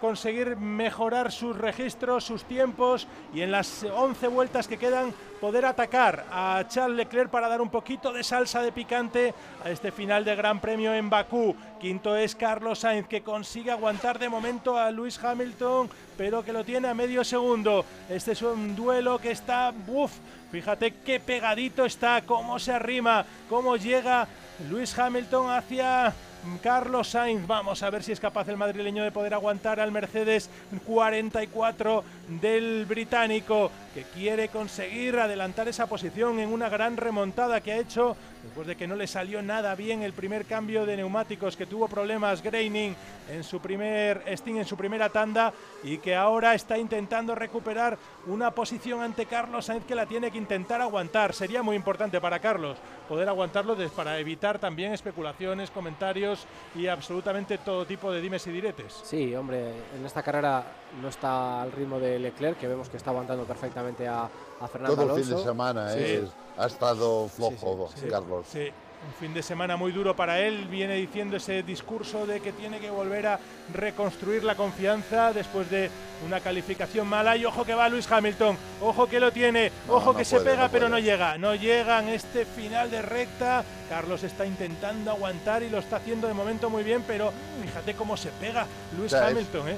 conseguir 0.00 0.56
mejorar 0.56 1.32
sus 1.32 1.56
registros, 1.56 2.24
sus 2.24 2.44
tiempos 2.44 3.06
y 3.34 3.40
en 3.42 3.50
las 3.50 3.84
11 3.84 4.28
vueltas 4.28 4.68
que 4.68 4.78
quedan 4.78 5.12
poder 5.40 5.64
atacar 5.66 6.24
a 6.30 6.64
Charles 6.68 6.96
Leclerc 6.96 7.30
para 7.30 7.48
dar 7.48 7.60
un 7.60 7.70
poquito 7.70 8.12
de 8.12 8.24
salsa 8.24 8.62
de 8.62 8.72
picante 8.72 9.34
a 9.64 9.70
este 9.70 9.92
final 9.92 10.24
de 10.24 10.36
Gran 10.36 10.60
Premio 10.60 10.92
en 10.94 11.10
Bakú. 11.10 11.54
Quinto 11.80 12.16
es 12.16 12.34
Carlos 12.34 12.80
Sainz 12.80 13.06
que 13.06 13.22
consigue 13.22 13.70
aguantar 13.70 14.18
de 14.18 14.28
momento 14.28 14.76
a 14.76 14.90
Lewis 14.90 15.22
Hamilton, 15.22 15.88
pero 16.16 16.44
que 16.44 16.52
lo 16.52 16.64
tiene 16.64 16.88
a 16.88 16.94
medio 16.94 17.24
segundo. 17.24 17.84
Este 18.08 18.32
es 18.32 18.42
un 18.42 18.74
duelo 18.74 19.18
que 19.18 19.30
está, 19.30 19.72
uff, 19.86 20.12
fíjate 20.50 20.94
qué 21.04 21.20
pegadito 21.20 21.84
está, 21.84 22.22
cómo 22.22 22.58
se 22.58 22.72
arrima, 22.72 23.24
cómo 23.48 23.76
llega 23.76 24.26
Lewis 24.68 24.98
Hamilton 24.98 25.50
hacia 25.50 26.12
Carlos 26.62 27.08
Sainz. 27.08 27.46
Vamos 27.46 27.82
a 27.82 27.90
ver 27.90 28.02
si 28.02 28.12
es 28.12 28.20
capaz 28.20 28.48
el 28.48 28.56
madrileño 28.56 29.04
de 29.04 29.12
poder 29.12 29.34
aguantar 29.34 29.80
al 29.80 29.92
Mercedes 29.92 30.50
44 30.86 32.04
del 32.40 32.86
británico, 32.86 33.70
que 33.94 34.02
quiere 34.04 34.48
conseguir 34.48 35.18
adelantar 35.18 35.68
esa 35.68 35.86
posición 35.86 36.38
en 36.40 36.52
una 36.52 36.68
gran 36.68 36.96
remontada 36.96 37.60
que 37.60 37.72
ha 37.72 37.78
hecho 37.78 38.16
después 38.42 38.66
de 38.66 38.76
que 38.76 38.86
no 38.86 38.96
le 38.96 39.06
salió 39.06 39.42
nada 39.42 39.74
bien 39.74 40.02
el 40.02 40.12
primer 40.12 40.44
cambio 40.44 40.86
de 40.86 40.96
neumáticos, 40.96 41.56
que 41.56 41.66
tuvo 41.66 41.88
problemas 41.88 42.42
Graining 42.42 42.94
en 43.30 43.44
su 43.44 43.60
primer 43.60 44.22
Sting 44.26 44.56
en 44.56 44.64
su 44.64 44.76
primera 44.76 45.08
tanda 45.08 45.52
y 45.82 45.98
que 45.98 46.14
ahora 46.14 46.54
está 46.54 46.78
intentando 46.78 47.34
recuperar 47.34 47.98
una 48.28 48.54
posición 48.54 49.00
ante 49.00 49.26
Carlos 49.26 49.66
Sainz 49.66 49.84
que 49.84 49.94
la 49.94 50.06
tiene 50.06 50.30
que 50.30 50.38
intentar 50.38 50.80
aguantar. 50.80 51.34
Sería 51.34 51.62
muy 51.62 51.76
importante 51.76 52.20
para 52.20 52.38
Carlos 52.38 52.76
poder 53.08 53.28
aguantarlo 53.28 53.76
para 53.94 54.18
evitar 54.18 54.58
también 54.58 54.92
especulaciones, 54.92 55.70
comentarios 55.70 56.46
y 56.74 56.86
absolutamente 56.86 57.58
todo 57.58 57.86
tipo 57.86 58.12
de 58.12 58.20
dimes 58.20 58.46
y 58.46 58.50
diretes. 58.50 59.00
Sí, 59.02 59.34
hombre, 59.34 59.72
en 59.96 60.04
esta 60.04 60.22
carrera 60.22 60.64
no 61.00 61.08
está 61.08 61.62
al 61.62 61.72
ritmo 61.72 61.98
de 61.98 62.18
Leclerc, 62.18 62.58
que 62.58 62.68
vemos 62.68 62.88
que 62.88 62.98
está 62.98 63.10
aguantando 63.10 63.44
perfectamente 63.44 64.06
a, 64.06 64.28
a 64.60 64.68
Fernando 64.68 64.96
Todo 64.96 65.16
el 65.16 65.24
fin 65.24 65.34
de 65.34 65.42
semana 65.42 65.94
¿eh? 65.94 66.28
ha 66.56 66.66
estado 66.66 67.28
flojo, 67.28 67.88
Carlos. 68.10 68.46
Sí, 68.46 68.68
un 69.06 69.14
fin 69.14 69.32
de 69.34 69.42
semana 69.42 69.76
muy 69.76 69.92
duro 69.92 70.14
para 70.16 70.40
él. 70.40 70.66
Viene 70.70 70.94
diciendo 70.94 71.36
ese 71.36 71.62
discurso 71.62 72.26
de 72.26 72.40
que 72.40 72.52
tiene 72.52 72.78
que 72.78 72.90
volver 72.90 73.26
a 73.26 73.40
reconstruir 73.72 74.44
la 74.44 74.54
confianza 74.54 75.32
después 75.32 75.70
de 75.70 75.90
una 76.26 76.40
calificación 76.40 77.06
mala. 77.06 77.36
Y 77.36 77.44
ojo 77.44 77.64
que 77.64 77.74
va 77.74 77.88
Luis 77.88 78.10
Hamilton, 78.10 78.56
ojo 78.80 79.06
que 79.06 79.20
lo 79.20 79.32
tiene, 79.32 79.70
ojo 79.88 80.14
que 80.14 80.24
se 80.24 80.40
pega 80.40 80.68
pero 80.68 80.88
no 80.88 80.98
llega. 80.98 81.38
No 81.38 81.54
llega 81.54 82.00
en 82.00 82.08
este 82.08 82.44
final 82.44 82.90
de 82.90 83.02
recta. 83.02 83.64
Carlos 83.88 84.22
está 84.22 84.44
intentando 84.44 85.10
aguantar 85.10 85.62
y 85.62 85.70
lo 85.70 85.78
está 85.78 85.96
haciendo 85.96 86.28
de 86.28 86.34
momento 86.34 86.68
muy 86.68 86.82
bien, 86.82 87.02
pero 87.06 87.32
fíjate 87.62 87.94
cómo 87.94 88.16
se 88.16 88.30
pega 88.32 88.66
Luis 88.98 89.14
Hamilton. 89.14 89.68
¿eh? 89.68 89.76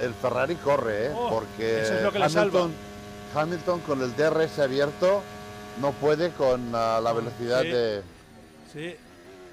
El 0.00 0.14
Ferrari 0.14 0.56
corre, 0.56 1.06
¿eh? 1.06 1.12
Oh, 1.14 1.28
porque 1.28 1.82
eso 1.82 1.94
es 1.94 2.02
lo 2.02 2.10
que 2.10 2.22
Hamilton, 2.22 2.72
Hamilton 3.34 3.80
con 3.80 4.02
el 4.02 4.16
DRS 4.16 4.58
abierto 4.58 5.22
no 5.80 5.92
puede 5.92 6.30
con 6.30 6.74
ah, 6.74 7.00
la 7.02 7.12
velocidad 7.12 7.62
de... 7.62 8.02
Sí, 8.74 8.94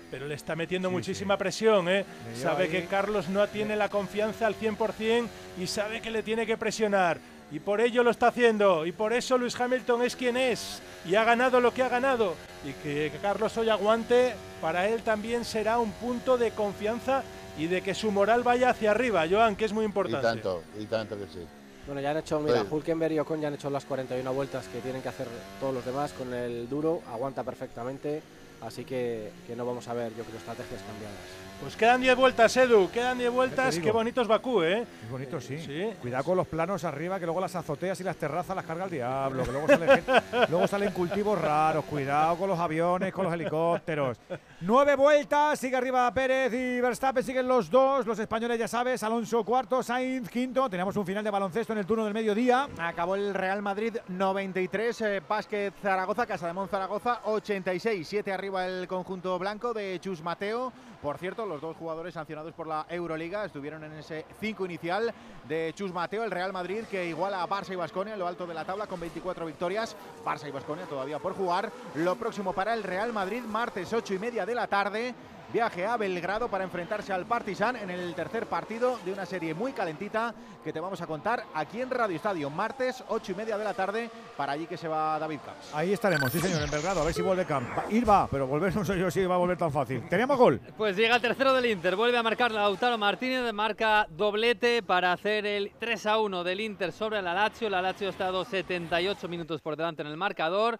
pero 0.09 0.27
le 0.27 0.35
está 0.35 0.55
metiendo 0.55 0.91
muchísima 0.91 1.37
presión, 1.37 1.87
¿eh? 1.87 2.03
Sabe 2.35 2.67
que 2.67 2.85
Carlos 2.85 3.29
no 3.29 3.47
tiene 3.47 3.75
la 3.75 3.87
confianza 3.87 4.47
al 4.47 4.55
100% 4.55 5.27
y 5.59 5.67
sabe 5.67 6.01
que 6.01 6.11
le 6.11 6.23
tiene 6.23 6.45
que 6.45 6.57
presionar. 6.57 7.19
Y 7.51 7.59
por 7.59 7.81
ello 7.81 8.03
lo 8.03 8.11
está 8.11 8.27
haciendo. 8.27 8.85
Y 8.85 8.91
por 8.91 9.13
eso 9.13 9.37
Luis 9.37 9.59
Hamilton 9.59 10.01
es 10.03 10.15
quien 10.15 10.37
es. 10.37 10.81
Y 11.05 11.15
ha 11.15 11.23
ganado 11.23 11.59
lo 11.61 11.73
que 11.73 11.83
ha 11.83 11.89
ganado. 11.89 12.33
Y 12.65 12.71
que 12.83 13.11
Carlos 13.21 13.55
hoy 13.57 13.69
aguante, 13.69 14.33
para 14.61 14.87
él 14.87 15.01
también 15.01 15.45
será 15.45 15.77
un 15.77 15.91
punto 15.91 16.37
de 16.37 16.51
confianza 16.51 17.23
y 17.57 17.67
de 17.67 17.81
que 17.81 17.93
su 17.93 18.11
moral 18.11 18.43
vaya 18.43 18.69
hacia 18.69 18.91
arriba, 18.91 19.25
Joan, 19.29 19.55
que 19.55 19.65
es 19.65 19.73
muy 19.73 19.85
importante. 19.85 20.27
Y 20.27 20.31
tanto, 20.31 20.63
y 20.79 20.85
tanto 20.85 21.17
que 21.17 21.25
sí. 21.25 21.45
Bueno, 21.85 21.99
ya 21.99 22.11
han 22.11 22.17
hecho, 22.17 22.39
mira, 22.39 22.63
Hulkenberg 22.69 23.13
y 23.13 23.19
Ocon 23.19 23.41
ya 23.41 23.49
han 23.49 23.55
hecho 23.55 23.69
las 23.69 23.85
41 23.85 24.33
vueltas 24.33 24.67
que 24.67 24.79
tienen 24.79 25.01
que 25.01 25.09
hacer 25.09 25.27
todos 25.59 25.73
los 25.73 25.83
demás 25.83 26.13
con 26.13 26.33
el 26.33 26.69
duro, 26.69 27.01
aguanta 27.11 27.43
perfectamente, 27.43 28.21
así 28.61 28.85
que, 28.85 29.31
que 29.47 29.55
no 29.55 29.65
vamos 29.65 29.87
a 29.87 29.93
ver, 29.93 30.11
yo 30.15 30.23
creo, 30.23 30.37
estrategias 30.37 30.81
cambiadas. 30.83 31.50
Pues 31.61 31.75
quedan 31.75 32.01
10 32.01 32.15
vueltas, 32.15 32.57
Edu, 32.57 32.89
quedan 32.89 33.19
10 33.19 33.31
vueltas. 33.31 33.77
Qué 33.77 33.91
bonitos 33.91 34.27
Bakú, 34.27 34.63
¿eh? 34.63 34.83
Qué 34.99 35.11
bonito, 35.11 35.39
sí. 35.39 35.93
Cuidado 36.01 36.23
con 36.23 36.35
los 36.35 36.47
planos 36.47 36.83
arriba, 36.83 37.19
que 37.19 37.25
luego 37.25 37.39
las 37.39 37.55
azoteas 37.55 37.99
y 37.99 38.03
las 38.03 38.15
terrazas 38.15 38.55
las 38.55 38.65
carga 38.65 38.85
el 38.85 38.89
diablo, 38.89 39.43
que 39.43 39.51
luego, 39.51 39.67
sale 39.67 40.03
luego 40.49 40.67
salen 40.67 40.91
cultivos 40.91 41.39
raros. 41.39 41.85
Cuidado 41.85 42.35
con 42.35 42.49
los 42.49 42.57
aviones, 42.57 43.13
con 43.13 43.25
los 43.25 43.33
helicópteros. 43.35 44.17
Nueve 44.61 44.95
vueltas, 44.95 45.59
sigue 45.59 45.75
arriba 45.75 46.11
Pérez 46.11 46.51
y 46.51 46.81
Verstappen, 46.81 47.23
siguen 47.23 47.47
los 47.47 47.69
dos. 47.69 48.07
Los 48.07 48.17
españoles, 48.17 48.57
ya 48.57 48.67
sabes, 48.67 49.03
Alonso 49.03 49.43
cuarto, 49.43 49.83
Sainz 49.83 50.31
quinto. 50.31 50.67
Tenemos 50.67 50.97
un 50.97 51.05
final 51.05 51.23
de 51.23 51.29
baloncesto 51.29 51.73
en 51.73 51.79
el 51.79 51.85
turno 51.85 52.05
del 52.05 52.13
mediodía. 52.15 52.67
Acabó 52.79 53.13
el 53.13 53.35
Real 53.35 53.61
Madrid 53.61 53.97
93, 54.07 55.01
eh, 55.01 55.71
Zaragoza, 55.79 56.25
Casa 56.25 56.47
de 56.47 56.53
Mon 56.53 56.67
Zaragoza 56.67 57.21
86. 57.25 58.07
Siete 58.07 58.33
arriba 58.33 58.65
el 58.65 58.87
conjunto 58.87 59.37
blanco 59.37 59.75
de 59.75 59.99
Chus 59.99 60.23
Mateo. 60.23 60.73
Por 61.01 61.17
cierto, 61.17 61.47
los 61.47 61.61
dos 61.61 61.75
jugadores 61.77 62.13
sancionados 62.13 62.53
por 62.53 62.67
la 62.67 62.85
Euroliga 62.87 63.43
estuvieron 63.43 63.83
en 63.83 63.93
ese 63.93 64.25
5 64.39 64.65
inicial 64.65 65.11
de 65.47 65.73
Chus 65.75 65.91
Mateo, 65.91 66.23
el 66.23 66.29
Real 66.29 66.53
Madrid, 66.53 66.83
que 66.89 67.07
iguala 67.07 67.41
a 67.41 67.49
Barça 67.49 67.73
y 67.73 67.75
Basconia 67.75 68.13
en 68.13 68.19
lo 68.19 68.27
alto 68.27 68.45
de 68.45 68.53
la 68.53 68.65
tabla 68.65 68.85
con 68.85 68.99
24 68.99 69.45
victorias. 69.47 69.95
Barça 70.23 70.47
y 70.47 70.51
Basconia 70.51 70.85
todavía 70.85 71.17
por 71.17 71.33
jugar. 71.33 71.71
Lo 71.95 72.15
próximo 72.17 72.53
para 72.53 72.75
el 72.75 72.83
Real 72.83 73.11
Madrid, 73.13 73.41
martes 73.41 73.91
8 73.91 74.13
y 74.13 74.19
media 74.19 74.45
de 74.45 74.53
la 74.53 74.67
tarde 74.67 75.15
viaje 75.51 75.85
a 75.85 75.97
Belgrado 75.97 76.47
para 76.47 76.63
enfrentarse 76.63 77.11
al 77.11 77.25
Partizan 77.25 77.75
en 77.75 77.89
el 77.89 78.15
tercer 78.15 78.45
partido 78.45 78.97
de 79.03 79.11
una 79.11 79.25
serie 79.25 79.53
muy 79.53 79.73
calentita 79.73 80.33
que 80.63 80.71
te 80.71 80.79
vamos 80.79 81.01
a 81.01 81.07
contar 81.07 81.43
aquí 81.53 81.81
en 81.81 81.89
Radio 81.89 82.15
Estadio, 82.15 82.49
martes 82.49 83.03
8 83.07 83.31
y 83.31 83.35
media 83.35 83.57
de 83.57 83.63
la 83.63 83.73
tarde, 83.73 84.09
para 84.37 84.53
allí 84.53 84.65
que 84.65 84.77
se 84.77 84.87
va 84.87 85.19
David 85.19 85.39
Camps. 85.45 85.73
Ahí 85.73 85.91
estaremos, 85.93 86.31
sí 86.31 86.39
señor, 86.39 86.61
en 86.61 86.71
Belgrado, 86.71 87.01
a 87.01 87.05
ver 87.05 87.13
si 87.13 87.21
vuelve 87.21 87.45
Camp. 87.45 87.67
Ir 87.89 88.07
va, 88.07 88.27
pero 88.27 88.47
volver 88.47 88.73
no 88.75 88.85
sé 88.85 88.97
yo 88.97 89.11
si 89.11 89.25
va 89.25 89.35
a 89.35 89.39
volver 89.39 89.57
tan 89.57 89.71
fácil. 89.71 90.01
¿Teníamos 90.07 90.37
gol? 90.37 90.61
Pues 90.77 90.95
llega 90.95 91.15
el 91.15 91.21
tercero 91.21 91.53
del 91.53 91.65
Inter, 91.65 91.95
vuelve 91.95 92.17
a 92.17 92.23
marcar 92.23 92.51
Lautaro 92.51 92.97
Martínez, 92.97 93.51
marca 93.53 94.07
doblete 94.09 94.83
para 94.83 95.11
hacer 95.11 95.45
el 95.45 95.71
3 95.79 96.05
a 96.05 96.19
1 96.19 96.43
del 96.43 96.61
Inter 96.61 96.91
sobre 96.91 97.21
la 97.21 97.33
Lazio. 97.33 97.69
La 97.69 97.81
Lazio 97.81 98.07
ha 98.07 98.11
estado 98.11 98.45
78 98.45 99.27
minutos 99.27 99.61
por 99.61 99.75
delante 99.75 100.01
en 100.01 100.07
el 100.07 100.17
marcador 100.17 100.79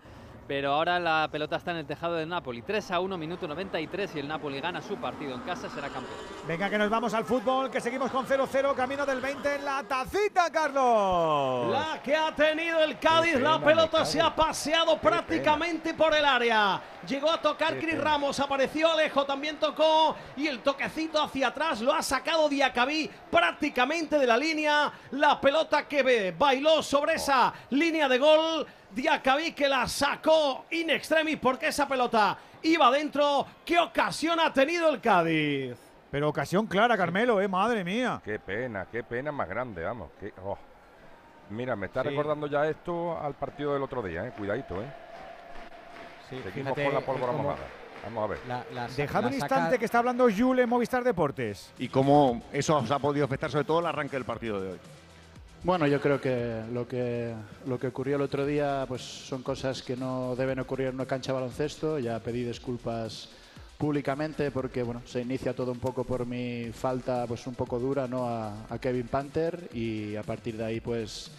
pero 0.52 0.73
ahora 0.73 0.99
la 0.99 1.30
pelota 1.32 1.56
está 1.56 1.72
en 1.72 1.78
el 1.78 1.86
tejado 1.86 2.15
del 2.15 2.28
Napoli. 2.28 2.61
3 2.61 2.91
a 2.91 2.99
1, 2.99 3.18
minuto 3.18 3.48
93 3.48 4.15
y 4.15 4.19
el 4.19 4.28
Napoli 4.28 4.60
gana 4.60 4.82
su 4.82 4.98
partido 4.98 5.34
en 5.34 5.40
casa, 5.44 5.69
será 5.69 5.88
campeón. 5.88 6.19
Venga, 6.45 6.69
que 6.69 6.78
nos 6.78 6.90
vamos 6.90 7.14
al 7.14 7.23
fútbol, 7.23 7.72
que 7.72 7.80
seguimos 7.80 8.11
con 8.11 8.28
0-0, 8.28 8.76
camino 8.76 9.06
del 9.06 9.22
20 9.22 9.56
en 9.56 9.64
la 9.64 9.82
tacita, 9.84 10.52
Carlos. 10.52 11.72
La 11.72 12.02
que 12.03 12.14
ha 12.14 12.36
tenido 12.36 12.84
el 12.84 12.99
Cádiz, 12.99 13.40
la 13.40 13.61
pelota 13.61 14.03
se 14.03 14.19
ha 14.19 14.36
paseado 14.36 14.99
prácticamente 14.99 15.94
por 15.94 16.14
el 16.14 16.26
área. 16.26 16.82
Llegó 17.07 17.32
a 17.32 17.41
tocar 17.41 17.80
Cris 17.80 17.98
Ramos, 17.98 18.38
apareció 18.41 18.91
Alejo, 18.91 19.26
también 19.26 19.57
tocó 19.57 20.18
y 20.36 20.48
el 20.48 20.60
toquecito 20.60 21.23
hacia 21.23 21.48
atrás 21.48 21.80
lo 21.80 21.94
ha 21.94 22.03
sacado 22.03 22.49
Diacabí 22.49 23.10
prácticamente 23.32 24.19
de 24.19 24.28
la 24.28 24.36
línea. 24.36 24.91
La 25.11 25.40
pelota 25.40 25.88
que 25.88 26.03
ve, 26.03 26.36
bailó 26.38 26.84
sobre 26.84 27.14
esa 27.14 27.53
línea 27.69 28.10
de 28.10 28.19
gol. 28.19 28.68
Diacabí 28.93 29.53
que 29.53 29.69
la 29.69 29.88
sacó 29.88 30.65
in 30.72 30.89
extremis 30.89 31.38
porque 31.38 31.68
esa 31.68 31.88
pelota 31.88 32.38
iba 32.63 32.91
dentro. 32.91 33.45
¿Qué 33.65 33.80
ocasión 33.80 34.39
ha 34.39 34.51
tenido 34.51 34.89
el 34.89 34.99
Cádiz? 34.99 35.77
Pero 36.11 36.27
ocasión 36.27 36.68
clara, 36.68 36.97
Carmelo, 36.97 37.39
eh, 37.39 37.47
madre 37.47 37.85
mía. 37.85 38.22
Qué 38.23 38.38
pena, 38.38 38.85
qué 38.91 39.01
pena 39.03 39.31
más 39.31 39.47
grande, 39.47 39.84
vamos. 39.84 40.09
Oh. 40.43 40.57
Mira, 41.51 41.76
me 41.76 41.88
está 41.88 42.03
recordando 42.03 42.47
ya 42.47 42.68
esto 42.68 43.18
al 43.18 43.34
partido 43.34 43.73
del 43.73 43.84
otro 43.84 44.01
día, 44.01 44.27
eh. 44.27 44.34
Cuidadito, 44.38 44.81
eh. 44.81 44.91
Sí, 46.30 46.41
Seguimos 46.43 46.73
con 46.73 46.93
la 46.93 47.01
pólvora 47.01 47.31
mojada. 47.31 47.57
Vamos 48.03 48.23
a 48.23 48.27
ver. 48.27 48.89
Dejad 48.95 49.26
un 49.26 49.34
instante 49.34 49.77
que 49.77 49.85
está 49.85 49.99
hablando 49.99 50.27
Jule 50.35 50.65
Movistar 50.65 51.03
Deportes. 51.03 51.73
¿Y 51.77 51.88
cómo 51.88 52.41
eso 52.51 52.77
os 52.77 52.91
ha 52.91 52.99
podido 52.99 53.26
afectar 53.26 53.51
sobre 53.51 53.65
todo 53.65 53.80
el 53.80 53.85
arranque 53.85 54.15
del 54.15 54.26
partido 54.26 54.59
de 54.59 54.72
hoy? 54.72 54.80
Bueno, 55.63 55.85
yo 55.85 56.01
creo 56.01 56.19
que 56.19 56.63
lo 56.73 56.88
que 56.88 57.35
lo 57.67 57.79
que 57.79 57.88
ocurrió 57.88 58.15
el 58.15 58.23
otro 58.23 58.47
día 58.47 58.83
pues 58.88 59.03
son 59.03 59.43
cosas 59.43 59.83
que 59.83 59.95
no 59.95 60.35
deben 60.35 60.57
ocurrir 60.57 60.88
en 60.88 60.95
una 60.95 61.05
cancha 61.05 61.31
de 61.31 61.39
baloncesto. 61.39 61.99
Ya 61.99 62.17
pedí 62.19 62.43
disculpas 62.43 63.29
públicamente 63.77 64.49
porque 64.49 64.81
bueno, 64.81 65.03
se 65.05 65.21
inicia 65.21 65.53
todo 65.53 65.71
un 65.71 65.77
poco 65.77 66.03
por 66.03 66.25
mi 66.25 66.71
falta 66.73 67.27
pues 67.27 67.45
un 67.45 67.53
poco 67.53 67.77
dura 67.77 68.07
¿no? 68.07 68.27
a, 68.27 68.77
Kevin 68.81 69.07
Panther 69.07 69.69
y 69.71 70.15
a 70.15 70.23
partir 70.23 70.57
de 70.57 70.65
ahí 70.65 70.79
pues 70.79 71.29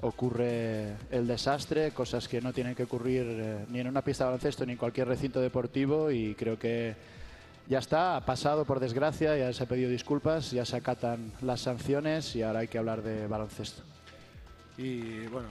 ocurre 0.00 0.94
el 1.10 1.26
desastre, 1.26 1.90
cosas 1.90 2.28
que 2.28 2.40
no 2.40 2.52
tienen 2.52 2.76
que 2.76 2.84
ocurrir 2.84 3.24
eh, 3.28 3.66
ni 3.68 3.80
en 3.80 3.88
una 3.88 4.02
pista 4.02 4.24
de 4.24 4.30
baloncesto 4.30 4.64
ni 4.64 4.72
en 4.72 4.78
cualquier 4.78 5.08
recinto 5.08 5.40
deportivo 5.40 6.08
y 6.10 6.34
creo 6.36 6.56
que 6.56 6.94
ya 7.68 7.78
está, 7.78 8.16
ha 8.16 8.24
pasado 8.24 8.64
por 8.64 8.80
desgracia, 8.80 9.36
ya 9.36 9.52
se 9.52 9.62
ha 9.62 9.66
pedido 9.66 9.90
disculpas, 9.90 10.50
ya 10.50 10.64
se 10.64 10.76
acatan 10.76 11.32
las 11.42 11.60
sanciones 11.60 12.34
y 12.36 12.42
ahora 12.42 12.60
hay 12.60 12.68
que 12.68 12.78
hablar 12.78 13.02
de 13.02 13.26
baloncesto. 13.26 13.82
Y 14.76 15.26
bueno, 15.28 15.48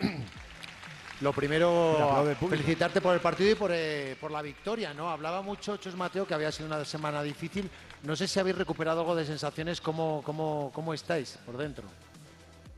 lo 1.20 1.32
primero, 1.32 2.26
felicitarte 2.48 3.00
por 3.00 3.14
el 3.14 3.20
partido 3.20 3.50
y 3.50 3.54
por, 3.54 3.70
eh, 3.72 4.16
por 4.20 4.30
la 4.30 4.42
victoria, 4.42 4.94
¿no? 4.94 5.10
Hablaba 5.10 5.42
mucho 5.42 5.76
Chus 5.76 5.96
Mateo 5.96 6.26
que 6.26 6.34
había 6.34 6.52
sido 6.52 6.66
una 6.66 6.84
semana 6.84 7.22
difícil. 7.22 7.68
No 8.04 8.14
sé 8.14 8.28
si 8.28 8.38
habéis 8.38 8.56
recuperado 8.56 9.00
algo 9.00 9.16
de 9.16 9.26
sensaciones, 9.26 9.80
¿cómo, 9.80 10.22
cómo, 10.24 10.70
cómo 10.72 10.94
estáis 10.94 11.38
por 11.44 11.56
dentro? 11.56 11.84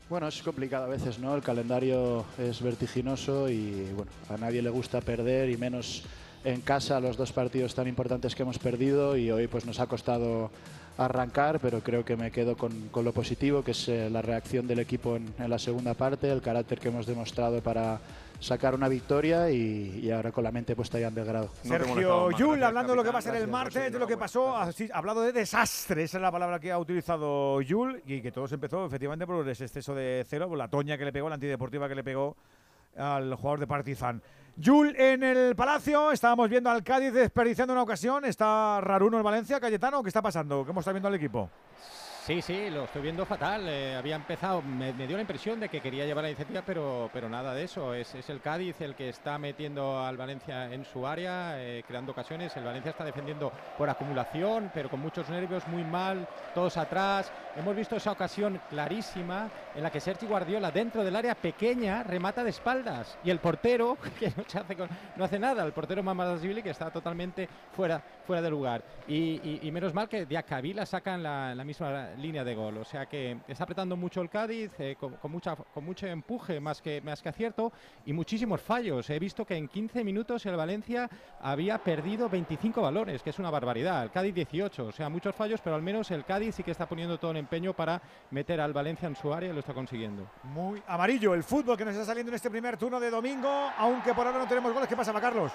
Bueno, 0.09 0.27
es 0.27 0.41
complicado 0.41 0.85
a 0.85 0.89
veces, 0.89 1.19
¿no? 1.19 1.33
El 1.35 1.41
calendario 1.41 2.25
es 2.37 2.61
vertiginoso 2.61 3.47
y 3.47 3.89
bueno, 3.95 4.11
a 4.27 4.35
nadie 4.35 4.61
le 4.61 4.69
gusta 4.69 4.99
perder 4.99 5.49
y 5.49 5.55
menos 5.55 6.03
en 6.43 6.61
casa 6.61 6.99
los 6.99 7.17
dos 7.17 7.31
partidos 7.31 7.75
tan 7.75 7.87
importantes 7.87 8.35
que 8.35 8.43
hemos 8.43 8.59
perdido 8.59 9.15
y 9.15 9.31
hoy 9.31 9.47
pues 9.47 9.65
nos 9.65 9.79
ha 9.79 9.87
costado 9.87 10.51
arrancar, 10.97 11.59
pero 11.59 11.81
creo 11.81 12.03
que 12.03 12.15
me 12.15 12.31
quedo 12.31 12.57
con, 12.57 12.89
con 12.89 13.05
lo 13.05 13.13
positivo, 13.13 13.63
que 13.63 13.71
es 13.71 13.87
eh, 13.87 14.09
la 14.09 14.21
reacción 14.21 14.67
del 14.67 14.79
equipo 14.79 15.15
en, 15.15 15.33
en 15.39 15.49
la 15.49 15.57
segunda 15.57 15.93
parte, 15.93 16.31
el 16.31 16.41
carácter 16.41 16.79
que 16.79 16.89
hemos 16.89 17.05
demostrado 17.05 17.61
para 17.61 17.99
sacar 18.39 18.73
una 18.73 18.87
victoria 18.87 19.51
y, 19.51 19.99
y 20.03 20.11
ahora 20.11 20.31
con 20.31 20.43
la 20.43 20.51
mente 20.51 20.75
puesta 20.75 20.99
ya 20.99 21.07
en 21.07 21.15
Belgrado. 21.15 21.49
Sergio 21.61 22.31
Yul, 22.31 22.63
hablando 22.63 22.93
de 22.93 22.97
lo 22.97 23.03
que 23.03 23.11
va 23.11 23.19
a 23.19 23.21
ser 23.21 23.35
el 23.35 23.47
martes, 23.47 23.91
de 23.91 23.99
lo 23.99 24.07
que 24.07 24.17
pasó, 24.17 24.57
así, 24.57 24.89
hablado 24.91 25.21
de 25.21 25.31
desastre, 25.31 26.03
esa 26.03 26.17
es 26.17 26.21
la 26.21 26.31
palabra 26.31 26.59
que 26.59 26.71
ha 26.71 26.79
utilizado 26.79 27.61
Yul, 27.61 28.01
y 28.05 28.19
que 28.21 28.31
todo 28.31 28.47
se 28.47 28.55
empezó 28.55 28.85
efectivamente 28.85 29.27
por 29.27 29.47
ese 29.47 29.65
exceso 29.65 29.93
de 29.93 30.25
cero, 30.27 30.49
por 30.49 30.57
la 30.57 30.67
toña 30.67 30.97
que 30.97 31.05
le 31.05 31.13
pegó, 31.13 31.29
la 31.29 31.35
antideportiva 31.35 31.87
que 31.87 31.95
le 31.95 32.03
pegó 32.03 32.35
al 32.97 33.33
jugador 33.35 33.59
de 33.59 33.67
Partizan. 33.67 34.21
Yul 34.57 34.95
en 34.97 35.23
el 35.23 35.55
Palacio, 35.55 36.11
estábamos 36.11 36.49
viendo 36.49 36.69
al 36.69 36.83
Cádiz 36.83 37.13
desperdiciando 37.13 37.73
una 37.73 37.83
ocasión, 37.83 38.25
está 38.25 38.79
Raruno 38.81 39.17
el 39.17 39.23
Valencia, 39.23 39.59
Cayetano, 39.59 40.03
¿qué 40.03 40.09
está 40.09 40.21
pasando? 40.21 40.65
¿Cómo 40.65 40.81
está 40.81 40.91
viendo 40.91 41.07
al 41.07 41.15
equipo? 41.15 41.49
Sí, 42.23 42.39
sí, 42.43 42.69
lo 42.69 42.83
estoy 42.83 43.01
viendo 43.01 43.25
fatal. 43.25 43.67
eh, 43.67 43.95
había 43.95 44.15
empezado, 44.15 44.61
me, 44.61 44.93
me 44.93 45.07
dio 45.07 45.17
la 45.17 45.21
impresión 45.21 45.59
de 45.59 45.69
que 45.69 45.81
quería 45.81 46.05
llevar 46.05 46.23
la 46.23 46.29
iniciativa, 46.29 46.61
pero, 46.63 47.09
pero 47.11 47.27
nada 47.27 47.55
de 47.55 47.63
eso. 47.63 47.95
Es, 47.95 48.13
es 48.13 48.29
el 48.29 48.41
Cádiz 48.41 48.79
el 48.79 48.93
que 48.93 49.09
está 49.09 49.39
metiendo 49.39 49.99
al 49.99 50.17
Valencia 50.17 50.71
en 50.71 50.85
su 50.85 51.07
área, 51.07 51.53
eh, 51.59 51.83
creando 51.87 52.11
ocasiones. 52.11 52.55
El 52.55 52.63
Valencia 52.63 52.91
está 52.91 53.03
defendiendo 53.03 53.51
por 53.75 53.89
acumulación, 53.89 54.69
pero 54.71 54.87
con 54.87 54.99
muchos 54.99 55.27
nervios, 55.29 55.67
muy 55.67 55.83
mal, 55.83 56.27
todos 56.53 56.77
atrás. 56.77 57.31
Hemos 57.55 57.75
visto 57.75 57.95
esa 57.95 58.11
ocasión 58.11 58.61
clarísima 58.69 59.49
en 59.75 59.83
la 59.83 59.89
que 59.91 59.99
Sergi 59.99 60.25
Guardiola, 60.25 60.71
dentro 60.71 61.03
del 61.03 61.15
área 61.15 61.35
pequeña, 61.35 62.03
remata 62.03 62.43
de 62.43 62.49
espaldas. 62.49 63.17
Y 63.23 63.29
el 63.29 63.39
portero, 63.39 63.97
que 64.19 64.27
no, 64.35 64.43
hace, 64.61 64.77
no 65.15 65.23
hace 65.25 65.39
nada, 65.39 65.63
el 65.63 65.71
portero 65.73 66.03
Mamadashvili, 66.03 66.61
que 66.63 66.69
está 66.71 66.89
totalmente 66.91 67.47
fuera, 67.73 68.01
fuera 68.25 68.41
de 68.41 68.49
lugar. 68.49 68.83
Y, 69.07 69.15
y- 69.43 69.59
y 69.63 69.71
menos 69.71 69.93
mal 69.93 70.07
que 70.09 70.25
Diacabí 70.25 70.73
la 70.73 70.85
saca 70.85 71.15
en 71.15 71.23
la, 71.23 71.51
en 71.51 71.57
la 71.57 71.63
misma 71.63 72.09
línea 72.17 72.43
de 72.43 72.55
gol. 72.55 72.77
O 72.77 72.85
sea 72.85 73.05
que 73.05 73.37
está 73.47 73.63
apretando 73.63 73.95
mucho 73.95 74.21
el 74.21 74.29
Cádiz, 74.29 74.71
eh, 74.79 74.95
con, 74.99 75.13
con 75.15 75.31
mucha, 75.31 75.55
con 75.55 75.83
mucho 75.83 76.07
empuje 76.07 76.59
más 76.59 76.81
que, 76.81 77.01
más 77.01 77.21
que 77.21 77.29
acierto 77.29 77.71
y 78.05 78.13
muchísimos 78.13 78.61
fallos. 78.61 79.09
He 79.09 79.19
visto 79.19 79.45
que 79.45 79.55
en 79.55 79.67
15 79.67 80.03
minutos 80.03 80.45
el 80.45 80.55
Valencia 80.55 81.09
había 81.41 81.77
perdido 81.77 82.29
25 82.29 82.81
balones, 82.81 83.21
que 83.23 83.29
es 83.31 83.39
una 83.39 83.49
barbaridad. 83.49 84.03
El 84.03 84.11
Cádiz 84.11 84.33
18, 84.35 84.85
o 84.87 84.91
sea, 84.91 85.09
muchos 85.09 85.35
fallos, 85.35 85.61
pero 85.61 85.75
al 85.75 85.81
menos 85.81 86.11
el 86.11 86.25
Cádiz 86.25 86.55
sí 86.55 86.63
que 86.63 86.71
está 86.71 86.87
poniendo 86.87 87.17
todo 87.17 87.31
el 87.31 87.37
empeño 87.37 87.73
para 87.73 88.01
meter 88.31 88.59
al 88.61 88.73
Valencia 88.73 89.07
en 89.07 89.15
su 89.15 89.33
área 89.33 89.51
está 89.61 89.73
consiguiendo. 89.73 90.27
Muy 90.43 90.81
amarillo 90.87 91.33
el 91.33 91.43
fútbol 91.43 91.77
que 91.77 91.85
nos 91.85 91.93
está 91.93 92.05
saliendo 92.05 92.31
en 92.31 92.35
este 92.35 92.49
primer 92.49 92.77
turno 92.77 92.99
de 92.99 93.09
domingo, 93.09 93.71
aunque 93.77 94.13
por 94.13 94.27
ahora 94.27 94.39
no 94.39 94.47
tenemos 94.47 94.73
goles. 94.73 94.89
¿Qué 94.89 94.95
pasa, 94.95 95.13
Carlos? 95.19 95.51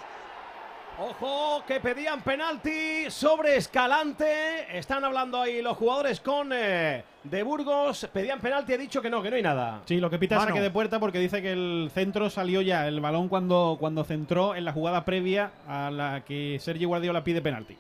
Ojo, 0.99 1.63
que 1.67 1.79
pedían 1.79 2.23
penalti 2.23 3.11
sobre 3.11 3.57
Escalante. 3.57 4.79
Están 4.79 5.05
hablando 5.05 5.39
ahí 5.39 5.61
los 5.61 5.77
jugadores 5.77 6.21
con 6.21 6.51
eh, 6.55 7.05
de 7.23 7.43
Burgos. 7.43 8.09
Pedían 8.11 8.41
penalti, 8.41 8.73
he 8.73 8.79
dicho 8.79 9.03
que 9.03 9.11
no, 9.11 9.23
que 9.23 9.29
no 9.29 9.37
hay 9.37 9.43
nada. 9.43 9.83
Sí, 9.85 10.01
lo 10.01 10.09
que 10.09 10.19
pita 10.19 10.37
es 10.37 10.45
saque 10.45 10.61
de 10.63 10.71
puerta 10.71 10.99
porque 10.99 11.19
dice 11.19 11.43
que 11.43 11.53
el 11.53 11.91
centro 11.93 12.31
salió 12.31 12.63
ya, 12.63 12.89
el 12.89 13.03
balón 13.03 13.29
cuando, 13.29 13.77
cuando 13.79 14.05
centró 14.05 14.55
en 14.55 14.65
la 14.65 14.73
jugada 14.73 15.05
previa 15.05 15.51
a 15.69 15.91
la 15.91 16.25
que 16.25 16.57
Sergi 16.61 16.87
Guardiola 16.87 17.23
pide 17.23 17.43
penalti. 17.43 17.77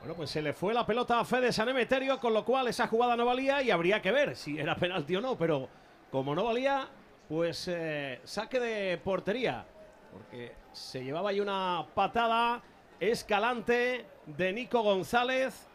Bueno, 0.00 0.14
pues 0.14 0.30
se 0.30 0.40
le 0.40 0.54
fue 0.54 0.72
la 0.72 0.86
pelota 0.86 1.20
a 1.20 1.24
Fede 1.26 1.52
Sanemeterio, 1.52 2.18
con 2.18 2.32
lo 2.32 2.42
cual 2.42 2.68
esa 2.68 2.86
jugada 2.86 3.16
no 3.16 3.26
valía 3.26 3.62
y 3.62 3.70
habría 3.70 4.00
que 4.00 4.10
ver 4.10 4.34
si 4.34 4.58
era 4.58 4.74
penalti 4.74 5.14
o 5.16 5.20
no. 5.20 5.36
Pero 5.36 5.68
como 6.10 6.34
no 6.34 6.44
valía, 6.44 6.88
pues 7.28 7.68
eh, 7.68 8.20
saque 8.24 8.58
de 8.58 8.96
portería. 8.96 9.66
Porque 10.10 10.54
se 10.72 11.04
llevaba 11.04 11.30
ahí 11.30 11.40
una 11.40 11.86
patada 11.94 12.62
escalante 12.98 14.06
de 14.24 14.52
Nico 14.54 14.82
González, 14.82 15.68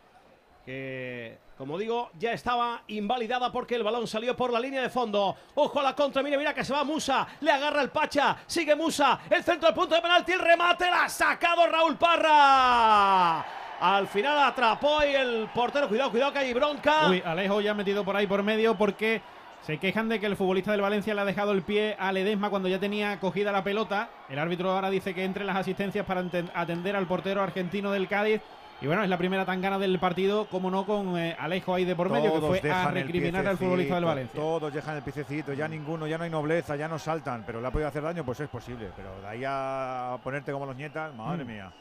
que, 0.65 1.37
como 1.55 1.77
digo, 1.77 2.09
ya 2.17 2.33
estaba 2.33 2.81
invalidada 2.87 3.51
porque 3.51 3.75
el 3.75 3.83
balón 3.83 4.07
salió 4.07 4.35
por 4.35 4.51
la 4.51 4.59
línea 4.59 4.81
de 4.81 4.89
fondo. 4.89 5.35
Ojo 5.53 5.79
a 5.79 5.83
la 5.83 5.95
contra, 5.95 6.23
mira, 6.23 6.39
mira 6.39 6.53
que 6.53 6.65
se 6.65 6.73
va 6.73 6.83
Musa, 6.83 7.27
le 7.41 7.51
agarra 7.51 7.83
el 7.83 7.91
Pacha, 7.91 8.37
sigue 8.47 8.75
Musa, 8.75 9.19
el 9.29 9.43
centro 9.43 9.67
del 9.67 9.75
punto 9.75 9.93
de 9.93 10.01
penalti, 10.01 10.31
el 10.31 10.39
remate, 10.39 10.89
la 10.89 11.03
ha 11.03 11.09
sacado 11.09 11.67
Raúl 11.67 11.95
Parra. 11.95 13.64
Al 13.79 14.07
final 14.07 14.39
atrapó 14.39 15.03
y 15.03 15.13
el 15.13 15.47
portero, 15.53 15.87
cuidado, 15.87 16.11
cuidado 16.11 16.31
que 16.33 16.39
hay 16.39 16.53
bronca. 16.53 17.09
Uy, 17.09 17.21
Alejo 17.25 17.61
ya 17.61 17.71
ha 17.71 17.73
metido 17.73 18.03
por 18.05 18.15
ahí 18.15 18.25
por 18.27 18.41
medio 18.43 18.75
porque 18.75 19.21
se 19.61 19.77
quejan 19.77 20.07
de 20.09 20.19
que 20.19 20.25
el 20.27 20.35
futbolista 20.35 20.71
del 20.71 20.81
Valencia 20.81 21.13
le 21.13 21.21
ha 21.21 21.25
dejado 21.25 21.51
el 21.51 21.61
pie 21.63 21.95
a 21.99 22.11
Ledesma 22.11 22.49
cuando 22.49 22.69
ya 22.69 22.79
tenía 22.79 23.19
cogida 23.19 23.51
la 23.51 23.63
pelota. 23.63 24.09
El 24.29 24.39
árbitro 24.39 24.71
ahora 24.71 24.89
dice 24.89 25.13
que 25.13 25.23
entre 25.25 25.43
las 25.43 25.55
asistencias 25.57 26.05
para 26.05 26.23
atender 26.53 26.95
al 26.95 27.05
portero 27.07 27.41
argentino 27.41 27.91
del 27.91 28.07
Cádiz. 28.07 28.41
Y 28.81 28.87
bueno, 28.87 29.03
es 29.03 29.09
la 29.09 29.17
primera 29.17 29.45
tangana 29.45 29.79
del 29.79 29.97
partido, 29.99 30.47
como 30.47 30.69
no, 30.69 30.85
con 30.85 31.17
eh, 31.17 31.33
Alejo 31.39 31.73
ahí 31.73 31.85
de 31.85 31.95
por 31.95 32.09
medio, 32.09 32.33
que 32.33 32.59
fue 32.59 32.71
a 32.71 32.91
recriminar 32.91 33.47
al 33.47 33.57
futbolista 33.57 33.95
del 33.95 34.03
Valencia. 34.05 34.39
Todos 34.39 34.73
dejan 34.73 34.97
el 34.97 35.01
piececito, 35.01 35.53
ya 35.53 35.67
ninguno, 35.69 36.05
ya 36.07 36.17
no 36.17 36.25
hay 36.25 36.29
nobleza, 36.29 36.75
ya 36.75 36.89
no 36.89 36.99
saltan, 36.99 37.43
pero 37.45 37.61
le 37.61 37.67
ha 37.67 37.71
podido 37.71 37.87
hacer 37.87 38.03
daño, 38.03 38.25
pues 38.25 38.41
es 38.41 38.49
posible. 38.49 38.89
Pero 38.95 39.21
de 39.21 39.27
ahí 39.27 39.43
a 39.47 40.17
ponerte 40.21 40.51
como 40.51 40.65
los 40.65 40.75
nietas, 40.75 41.13
madre 41.15 41.45
Mm. 41.45 41.47
mía. 41.47 41.71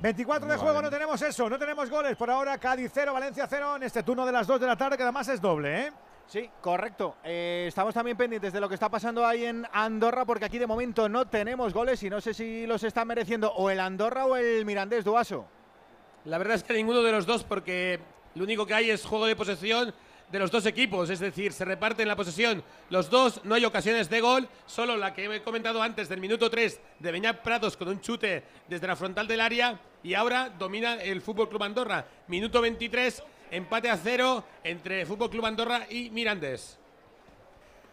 24 0.00 0.46
de 0.46 0.56
juego, 0.58 0.82
no 0.82 0.90
tenemos 0.90 1.20
eso, 1.22 1.48
no 1.48 1.58
tenemos 1.58 1.88
goles. 1.88 2.16
Por 2.16 2.30
ahora, 2.30 2.58
Cádiz 2.58 2.90
0, 2.92 3.14
Valencia 3.14 3.46
0 3.48 3.76
en 3.76 3.82
este 3.84 4.02
turno 4.02 4.26
de 4.26 4.32
las 4.32 4.46
2 4.46 4.60
de 4.60 4.66
la 4.66 4.76
tarde, 4.76 4.96
que 4.96 5.02
además 5.02 5.26
es 5.28 5.40
doble, 5.40 5.86
¿eh? 5.86 5.92
Sí, 6.26 6.50
correcto. 6.60 7.16
Eh, 7.24 7.66
estamos 7.68 7.94
también 7.94 8.16
pendientes 8.16 8.52
de 8.52 8.60
lo 8.60 8.68
que 8.68 8.74
está 8.74 8.88
pasando 8.88 9.24
ahí 9.24 9.44
en 9.44 9.66
Andorra, 9.72 10.24
porque 10.24 10.44
aquí 10.44 10.58
de 10.58 10.66
momento 10.66 11.08
no 11.08 11.26
tenemos 11.26 11.72
goles 11.72 12.02
y 12.02 12.10
no 12.10 12.20
sé 12.20 12.34
si 12.34 12.66
los 12.66 12.82
está 12.82 13.04
mereciendo 13.04 13.52
o 13.52 13.70
el 13.70 13.80
Andorra 13.80 14.26
o 14.26 14.36
el 14.36 14.64
Mirandés 14.66 15.04
Duaso. 15.04 15.46
La 16.24 16.38
verdad 16.38 16.56
es 16.56 16.64
que 16.64 16.74
ninguno 16.74 17.02
de 17.02 17.12
los 17.12 17.24
dos, 17.24 17.44
porque 17.44 18.00
lo 18.34 18.44
único 18.44 18.66
que 18.66 18.74
hay 18.74 18.90
es 18.90 19.04
juego 19.04 19.26
de 19.26 19.36
posesión 19.36 19.94
de 20.30 20.38
los 20.38 20.50
dos 20.50 20.66
equipos, 20.66 21.08
es 21.10 21.20
decir, 21.20 21.52
se 21.52 21.64
reparten 21.64 22.08
la 22.08 22.16
posesión 22.16 22.62
los 22.90 23.10
dos, 23.10 23.40
no 23.44 23.54
hay 23.54 23.64
ocasiones 23.64 24.08
de 24.08 24.20
gol, 24.20 24.48
solo 24.66 24.96
la 24.96 25.14
que 25.14 25.24
he 25.24 25.42
comentado 25.42 25.82
antes 25.82 26.08
del 26.08 26.20
minuto 26.20 26.50
3 26.50 26.80
de 27.00 27.12
Beñat 27.12 27.42
Prados 27.42 27.76
con 27.76 27.88
un 27.88 28.00
chute 28.00 28.44
desde 28.68 28.86
la 28.86 28.96
frontal 28.96 29.26
del 29.26 29.40
área 29.40 29.80
y 30.02 30.14
ahora 30.14 30.50
domina 30.50 30.94
el 31.02 31.20
Fútbol 31.20 31.48
Club 31.48 31.64
Andorra. 31.64 32.06
Minuto 32.28 32.60
23, 32.60 33.22
empate 33.50 33.90
a 33.90 33.96
cero 33.96 34.44
entre 34.62 35.04
Fútbol 35.04 35.30
Club 35.30 35.46
Andorra 35.46 35.86
y 35.90 36.10
Mirandés. 36.10 36.78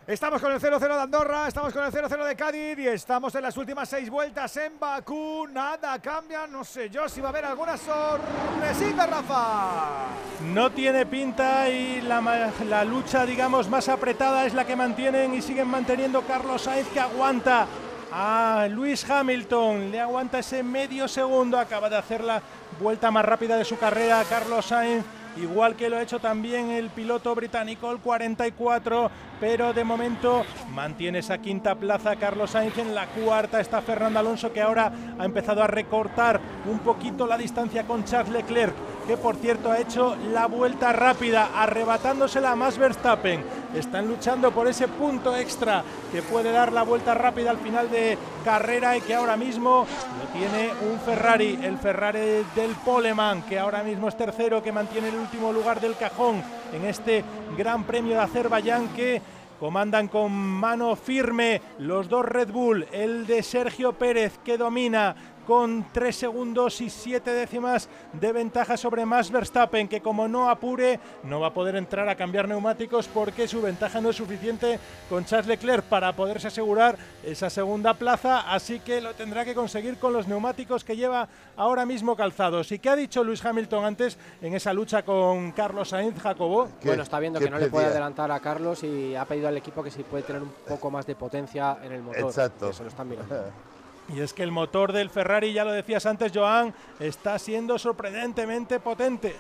Estamos 0.06 0.42
con 0.42 0.52
el 0.52 0.60
0-0 0.60 0.80
de 0.80 1.02
Andorra, 1.02 1.48
estamos 1.48 1.72
con 1.72 1.82
el 1.82 1.90
0-0 1.90 2.26
de 2.26 2.36
Cádiz 2.36 2.78
y 2.78 2.88
estamos 2.90 3.34
en 3.36 3.42
las 3.42 3.56
últimas 3.56 3.88
seis 3.88 4.10
vueltas 4.10 4.58
en 4.58 4.78
Bakú. 4.78 5.48
Nada 5.48 5.98
cambia, 6.00 6.46
no 6.46 6.66
sé 6.66 6.90
yo 6.90 7.08
si 7.08 7.22
va 7.22 7.28
a 7.28 7.30
haber 7.30 7.46
alguna 7.46 7.78
sorpresita, 7.78 9.08
Rafa. 9.08 10.08
No 10.54 10.70
tiene 10.74 11.06
pinta 11.06 11.70
y 11.70 12.02
la, 12.02 12.84
lucha, 12.84 13.26
digamos, 13.26 13.70
más 13.70 13.88
apretada 13.88 14.46
es 14.46 14.54
la 14.54 14.66
que 14.66 14.76
mantienen 14.76 15.34
y 15.36 15.42
siguen 15.42 15.70
manteniendo 15.70 16.22
Carlos 16.24 16.64
Sainz, 16.64 16.90
que 16.90 17.00
aguanta 17.00 17.66
a 18.12 18.68
Luis 18.70 19.10
Hamilton. 19.10 19.90
Le 19.90 20.02
aguanta 20.02 20.40
ese 20.40 20.64
medio 20.64 21.08
segundo. 21.08 21.58
Acaba 21.58 21.90
de 21.90 21.96
hacer 21.96 22.26
la 22.26 22.42
vuelta 22.78 23.10
más 23.10 23.24
rápida 23.24 23.56
de 23.56 23.64
su 23.64 23.78
carrera 23.78 24.22
Carlos 24.30 24.66
Sainz. 24.66 25.06
Igual 25.36 25.76
que 25.76 25.90
lo 25.90 25.98
ha 25.98 26.04
hecho 26.04 26.20
también 26.20 26.70
el 26.70 26.90
piloto 26.90 27.34
británico, 27.34 27.92
el 27.92 27.98
44, 28.00 29.10
pero 29.40 29.74
de 29.74 29.84
momento 29.84 30.46
mantiene 30.72 31.20
esa 31.20 31.40
quinta 31.40 31.74
plaza 31.76 32.16
Carlos 32.18 32.52
Sainz. 32.52 32.78
En 32.78 32.94
la 32.94 33.08
cuarta 33.08 33.60
está 33.60 33.82
Fernando 33.82 34.20
Alonso, 34.20 34.54
que 34.54 34.62
ahora 34.62 34.92
ha 35.18 35.26
empezado 35.26 35.64
a 35.64 35.68
recortar 35.68 36.40
un 36.70 36.80
poquito 36.80 37.26
la 37.26 37.38
distancia 37.38 37.84
con 37.84 38.04
Charles 38.04 38.34
Leclerc 38.34 38.76
que 39.08 39.18
por 39.18 39.36
cierto 39.36 39.72
ha 39.72 39.80
hecho 39.80 40.16
la 40.32 40.48
vuelta 40.48 40.94
rápida, 40.94 41.50
arrebatándosela 41.56 42.52
a 42.52 42.56
Max 42.56 42.78
Verstappen. 42.78 43.44
Están 43.76 44.08
luchando 44.08 44.52
por 44.52 44.68
ese 44.68 44.88
punto 44.88 45.36
extra 45.36 45.84
que 46.12 46.22
puede 46.22 46.52
dar 46.52 46.72
la 46.72 46.84
vuelta 46.84 47.14
rápida 47.14 47.52
al 47.52 47.58
final 47.58 47.90
de 47.90 48.18
carrera 48.46 48.96
y 48.96 49.02
que 49.02 49.16
ahora 49.16 49.36
mismo 49.36 49.86
lo 50.20 50.40
tiene 50.40 50.72
un 50.92 51.00
Ferrari, 51.00 51.60
el 51.62 51.78
Ferrari 51.78 52.46
del 52.56 52.72
Poleman, 52.86 53.42
que 53.44 53.60
ahora 53.60 53.84
mismo 53.84 54.08
es 54.08 54.18
tercero, 54.18 54.62
que 54.62 54.72
mantiene 54.72 55.10
el 55.10 55.16
último 55.16 55.52
lugar 55.52 55.82
del 55.82 55.96
cajón 55.96 56.44
en 56.72 56.86
este 56.86 57.24
Gran 57.58 57.84
Premio 57.84 58.16
de 58.16 58.22
Azerbaiyán 58.22 58.90
que 58.90 59.22
comandan 59.60 60.10
con 60.10 60.32
mano 60.34 60.96
firme 60.96 61.62
los 61.80 62.10
dos 62.10 62.26
Red 62.26 62.52
Bull, 62.52 62.86
el 62.92 63.26
de 63.26 63.42
Sergio 63.44 63.94
Pérez 63.94 64.38
que 64.44 64.58
domina 64.58 65.16
con 65.46 65.86
3 65.92 66.16
segundos 66.16 66.82
y 66.82 66.90
7 66.90 67.32
décimas 67.32 67.90
de 68.14 68.32
ventaja 68.32 68.78
sobre 68.78 69.06
Max 69.06 69.32
Verstappen, 69.32 69.88
que 69.88 70.02
como 70.02 70.28
no 70.28 70.50
apure, 70.50 71.00
no 71.24 71.40
va 71.40 71.48
a 71.48 71.54
poder 71.54 71.76
entrar 71.76 72.08
a 72.10 72.16
cambiar 72.16 72.48
neumáticos 72.48 73.08
porque 73.08 73.48
su 73.48 73.62
ventaja 73.62 74.02
no 74.02 74.10
es 74.10 74.16
suficiente 74.16 74.80
con 75.10 75.26
Charles 75.26 75.48
Leclerc 75.48 75.84
para 75.84 76.14
poderse 76.14 76.48
asegurar 76.48 76.98
esa 77.24 77.50
segunda 77.50 77.94
plaza, 77.94 78.52
así 78.54 78.80
que 78.80 79.02
lo 79.02 79.14
tendrá 79.14 79.46
que 79.46 79.54
conseguir 79.56 79.98
con 79.98 80.14
los 80.14 80.28
neumáticos 80.28 80.84
que 80.84 80.96
lleva 80.96 81.28
ahora 81.56 81.86
mismo 81.86 82.16
calzados. 82.16 82.72
¿Y 82.72 82.80
qué 82.80 82.90
ha 82.90 82.96
dicho 82.96 83.24
Luis 83.24 83.44
Hamilton 83.44 83.86
antes 83.86 84.18
en 84.42 84.54
esa 84.54 84.74
lucha 84.74 85.04
con 85.04 85.52
Carlos 85.52 85.90
Sainz, 85.90 86.20
Jacobo? 86.20 86.70
Bueno, 86.84 87.04
está 87.04 87.20
viendo 87.20 87.40
que 87.40 87.50
no 87.50 87.60
le 87.60 87.68
puede 87.68 87.88
adelantar 87.88 88.32
a 88.32 88.40
Carlos 88.40 88.84
y 88.84 89.16
ha 89.16 89.26
pedido 89.26 89.48
al 89.48 89.58
equipo 89.58 89.84
que 89.84 89.92
si 89.92 90.04
puede 90.04 90.24
tener 90.24 90.42
un 90.42 90.54
poco 90.68 90.90
más 90.90 91.06
de 91.06 91.16
potencia 91.16 91.78
en 91.84 91.92
el 91.92 92.02
motor. 92.02 92.22
Exacto. 92.22 92.70
Eso 92.70 92.84
lo 92.84 92.90
están 92.90 93.10
mirando. 93.10 93.36
Y 94.10 94.20
es 94.20 94.34
que 94.34 94.44
el 94.44 94.52
motor 94.52 94.92
del 94.92 95.10
Ferrari, 95.10 95.54
ya 95.54 95.64
lo 95.64 95.72
decías 95.72 96.06
antes, 96.06 96.32
Joan, 96.34 96.74
está 97.00 97.40
siendo 97.40 97.80
sorprendentemente 97.80 98.80
potente. 98.80 99.36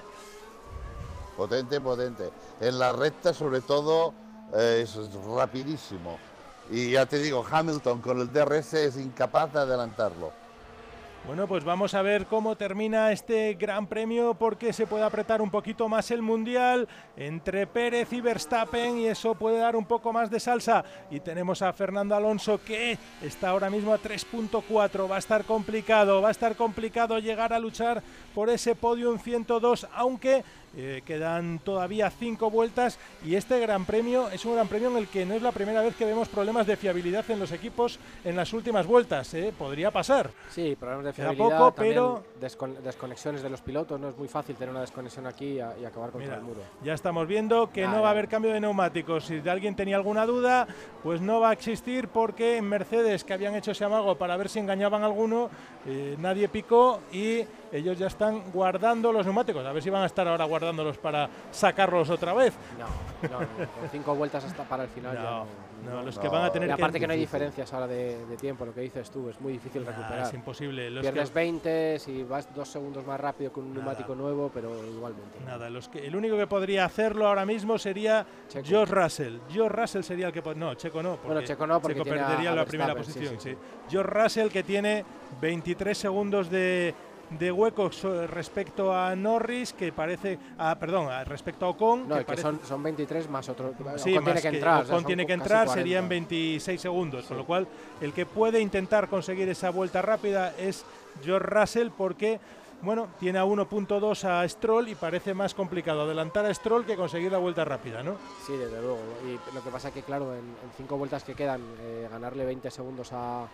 Potente, 1.35 1.81
potente. 1.81 2.30
En 2.61 2.80
la 2.80 2.94
recta, 2.94 3.34
sobre 3.34 3.61
todo, 3.61 4.14
eh, 4.56 4.81
es 4.84 4.98
rapidísimo. 5.35 6.18
Y 6.69 6.91
ya 6.91 7.06
te 7.06 7.19
digo, 7.19 7.45
Hamilton 7.49 8.02
con 8.02 8.19
el 8.22 8.31
DRS 8.31 8.73
es 8.76 8.98
incapaz 8.98 9.52
de 9.52 9.60
adelantarlo. 9.60 10.31
Bueno, 11.26 11.48
pues 11.48 11.64
vamos 11.64 11.94
a 11.94 12.02
ver 12.02 12.26
cómo 12.26 12.58
termina 12.58 13.14
este 13.14 13.54
Gran 13.54 13.88
Premio 13.88 14.34
porque 14.34 14.74
se 14.74 14.86
puede 14.86 15.06
apretar 15.06 15.41
un 15.41 15.50
poquito 15.50 15.88
más 15.88 16.12
el 16.12 16.22
Mundial 16.22 16.86
entre 17.16 17.66
Pérez 17.66 18.12
y 18.12 18.20
Verstappen 18.20 18.98
y 18.98 19.08
eso 19.08 19.34
puede 19.34 19.60
dar 19.60 19.78
un 19.78 19.86
poco 19.86 20.12
más 20.12 20.30
de 20.30 20.41
salsa. 20.41 20.84
Y 21.10 21.22
tenemos 21.22 21.62
a 21.62 21.72
Fernando 21.72 22.14
Alonso 22.14 22.60
que 22.62 22.98
está 23.22 23.52
ahora 23.52 23.70
mismo 23.70 23.94
a 23.94 24.00
3.4. 24.00 25.10
Va 25.10 25.16
a 25.16 25.20
estar 25.20 25.45
complicado, 25.45 26.22
va 26.22 26.28
a 26.28 26.32
estar 26.32 26.58
complicado 26.58 27.18
llegar 27.20 27.54
a 27.54 27.60
luchar 27.60 28.04
por 28.36 28.50
ese 28.50 28.76
podium 28.76 29.18
102, 29.18 29.88
aunque 29.95 30.44
eh, 30.76 31.02
quedan 31.06 31.60
todavía 31.60 32.10
cinco 32.10 32.50
vueltas 32.50 32.98
y 33.24 33.36
este 33.36 33.60
Gran 33.60 33.86
Premio 33.86 34.30
es 34.30 34.44
un 34.45 34.56
Gran 34.56 34.68
Premio 34.68 34.90
en 34.90 34.98
el 34.98 35.08
que 35.08 35.26
no 35.26 35.36
es 35.36 35.41
la 35.41 35.52
primera 35.52 35.82
vez 35.82 35.95
que 35.95 36.06
vemos 36.06 36.28
problemas 36.30 36.66
de 36.68 36.76
fiabilidad 36.78 37.30
en 37.30 37.40
los 37.40 37.52
equipos 37.52 38.00
en 38.24 38.36
las 38.36 38.54
últimas 38.54 38.88
vueltas. 38.88 39.34
¿eh? 39.34 39.54
Podría 39.58 39.91
pasar. 39.91 40.32
Sí, 40.50 40.76
problemas 40.80 41.06
de 41.06 41.14
Queda 41.14 41.30
fiabilidad, 41.32 41.58
poco, 41.60 41.72
también 41.74 41.94
pero 41.95 42.24
descon- 42.41 42.78
desconexiones 42.80 43.41
de 43.44 43.50
los 43.50 43.62
pilotos. 43.62 44.00
No 44.00 44.10
es 44.10 44.18
muy 44.18 44.28
fácil 44.28 44.56
tener 44.56 44.72
una 44.72 44.82
desconexión 44.82 45.28
aquí 45.28 45.45
y, 45.54 45.60
a- 45.60 45.74
y 45.82 45.86
acabar 45.86 46.10
contra 46.12 46.28
Mira, 46.30 46.38
el 46.40 46.44
muro. 46.44 46.60
ya 46.84 46.94
estamos 46.94 47.28
viendo 47.28 47.72
que 47.72 47.86
no 47.88 48.02
va 48.02 48.08
a 48.10 48.12
haber 48.12 48.28
cambio 48.28 48.52
de 48.54 48.60
neumáticos. 48.60 49.26
Si 49.26 49.40
de 49.40 49.50
alguien 49.50 49.76
tenía 49.76 49.95
alguna 49.95 50.26
duda, 50.26 50.68
pues 51.04 51.22
no 51.22 51.40
va 51.40 51.50
a 51.52 51.54
existir 51.54 52.08
porque 52.08 52.58
en 52.58 52.66
Mercedes, 52.66 53.24
que 53.24 53.34
habían 53.34 53.56
hecho 53.56 53.72
ese 53.72 53.84
amago 53.86 54.16
para 54.18 54.36
ver 54.38 54.50
si 54.50 54.60
engañaban 54.60 55.04
a 55.04 55.06
alguno, 55.06 55.50
eh, 55.86 56.16
nadie 56.20 56.48
picó 56.50 57.00
y 57.12 57.44
ellos 57.74 57.98
ya 57.98 58.08
están 58.08 58.52
guardando 58.52 59.12
los 59.12 59.26
neumáticos. 59.26 59.66
A 59.66 59.72
ver 59.74 59.82
si 59.84 59.90
van 59.90 60.04
a 60.04 60.06
estar 60.06 60.28
ahora 60.28 60.45
guardándolos 60.45 60.98
para 60.98 61.28
sacarlos 61.52 62.10
otra 62.10 62.34
vez. 62.34 62.54
No, 62.80 63.30
no, 63.30 63.40
no, 63.40 63.48
con 63.48 63.90
cinco 63.91 64.16
vueltas 64.16 64.44
hasta 64.45 64.64
para 64.64 64.84
el 64.84 64.90
final. 64.90 65.16
ya 65.16 65.22
No, 65.24 65.45
no, 65.86 65.91
no, 65.98 66.04
los 66.04 66.18
que 66.18 66.30
van 66.30 66.44
a 66.45 66.52
tener 66.52 66.70
Y 66.70 66.72
aparte 66.72 66.98
que 67.00 67.08
no 67.08 67.12
hay 67.14 67.20
diferencias 67.20 67.74
ahora 67.74 67.88
de, 67.88 68.26
de 68.26 68.38
tiempo, 68.38 68.66
lo 68.66 68.74
que 68.74 68.82
dices 68.82 69.10
tú, 69.12 69.28
es 69.30 69.41
muy 69.41 69.54
difícil 69.54 69.86
recuperar. 69.86 70.28
es 70.28 70.34
imposible. 70.34 70.90
Los 70.90 71.02
Pierdes 71.02 71.30
que- 71.30 71.36
20 71.36 72.00
si 72.00 72.24
vas 72.24 72.48
dos 72.56 72.70
segundos 72.70 73.06
más 73.06 73.20
rápido 73.20 73.52
con 73.52 73.64
un 73.66 73.72
Nada. 73.74 73.84
neumático 73.84 74.16
nuevo, 74.16 74.50
pero 74.54 74.72
igualmente. 74.86 75.40
Nada, 75.45 75.70
los 75.70 75.90
que, 75.90 76.06
el 76.08 76.16
único 76.16 76.38
que 76.38 76.48
podría 76.48 76.86
hacerlo 76.86 77.28
ahora 77.28 77.45
mismo 77.45 77.78
sería 77.78 78.26
Checo. 78.48 78.66
George 78.68 78.94
Russell. 78.95 79.38
George 79.50 79.76
Russell 79.82 80.04
sería 80.04 80.28
el 80.28 80.34
que... 80.34 80.41
No, 80.56 80.76
Checo 80.76 81.04
no. 81.04 81.18
Bueno, 81.18 81.41
Checo 81.41 81.66
no, 81.68 81.82
porque 81.82 82.00
a- 82.00 82.04
perdería 82.04 82.52
a 82.52 82.56
la 82.56 82.66
primera 82.66 82.91
sí, 82.94 82.98
posición. 83.00 83.40
sí, 83.41 83.50
sí. 83.52 83.58
George 83.90 84.10
Russell 84.24 84.48
que 84.50 84.64
tiene 84.64 85.04
23 85.41 85.98
segundos 85.98 86.50
de, 86.50 86.94
de 87.30 87.52
hueco 87.52 87.91
so- 87.91 88.28
respecto 88.28 88.94
a 88.95 89.16
Norris, 89.16 89.74
que 89.74 89.91
parece... 89.91 90.38
ah, 90.58 90.78
perdón, 90.80 91.10
a- 91.10 91.24
respecto 91.24 91.66
a 91.66 91.70
Ocon. 91.70 92.08
No, 92.08 92.26
que 92.26 92.38
son, 92.38 92.60
son 92.64 92.84
23 92.84 93.30
más 93.30 93.50
otro. 93.50 93.74
Sí, 93.98 94.12
Ocon 94.18 94.26
tiene 94.26 94.41
que 94.41 94.50
que 94.50 94.56
entrar. 94.56 94.84
o 94.84 94.86
sea, 94.86 94.95
Ocon 94.95 95.06
tiene 95.06 95.26
que 95.26 95.34
entrar, 95.34 95.66
40. 95.66 95.74
serían 95.74 96.10
26 96.10 96.80
segundos. 96.82 97.26
Con 97.26 97.38
lo 97.38 97.45
cual, 97.45 97.68
el 98.02 98.14
que 98.14 98.26
puede 98.26 98.60
intentar 98.60 99.08
conseguir 99.08 99.50
esa 99.50 99.70
vuelta 99.72 100.02
rápida 100.02 100.54
es 100.58 100.86
George 101.24 101.48
Russell, 101.48 101.90
porque 101.98 102.40
bueno, 102.82 103.08
tiene 103.18 103.40
a 103.40 103.45
1.2 103.45 104.26
a 104.26 104.48
Stroll 104.50 104.90
y 104.90 104.95
parece 104.95 105.34
más 105.34 105.54
complicado 105.54 106.02
adelantar 106.02 106.45
a 106.45 106.54
Stroll 106.54 106.86
que 106.86 106.98
conseguir 106.98 107.32
la 107.32 107.38
vuelta 107.38 107.64
rápida, 107.64 108.04
¿no? 108.04 108.16
Sí, 108.45 108.58
desde 108.58 108.82
luego. 108.82 109.00
Y 109.26 109.56
lo 109.56 109.64
que 109.64 109.70
pasa 109.70 109.88
es 109.88 109.94
que, 109.94 110.02
claro, 110.04 110.34
en, 110.34 110.40
en 110.40 110.72
cinco 110.76 110.98
vueltas 110.98 111.24
que 111.24 111.34
quedan, 111.34 111.62
eh, 111.80 112.10
ganarle 112.12 112.44
20 112.44 112.70
segundos 112.70 113.12
a, 113.14 113.45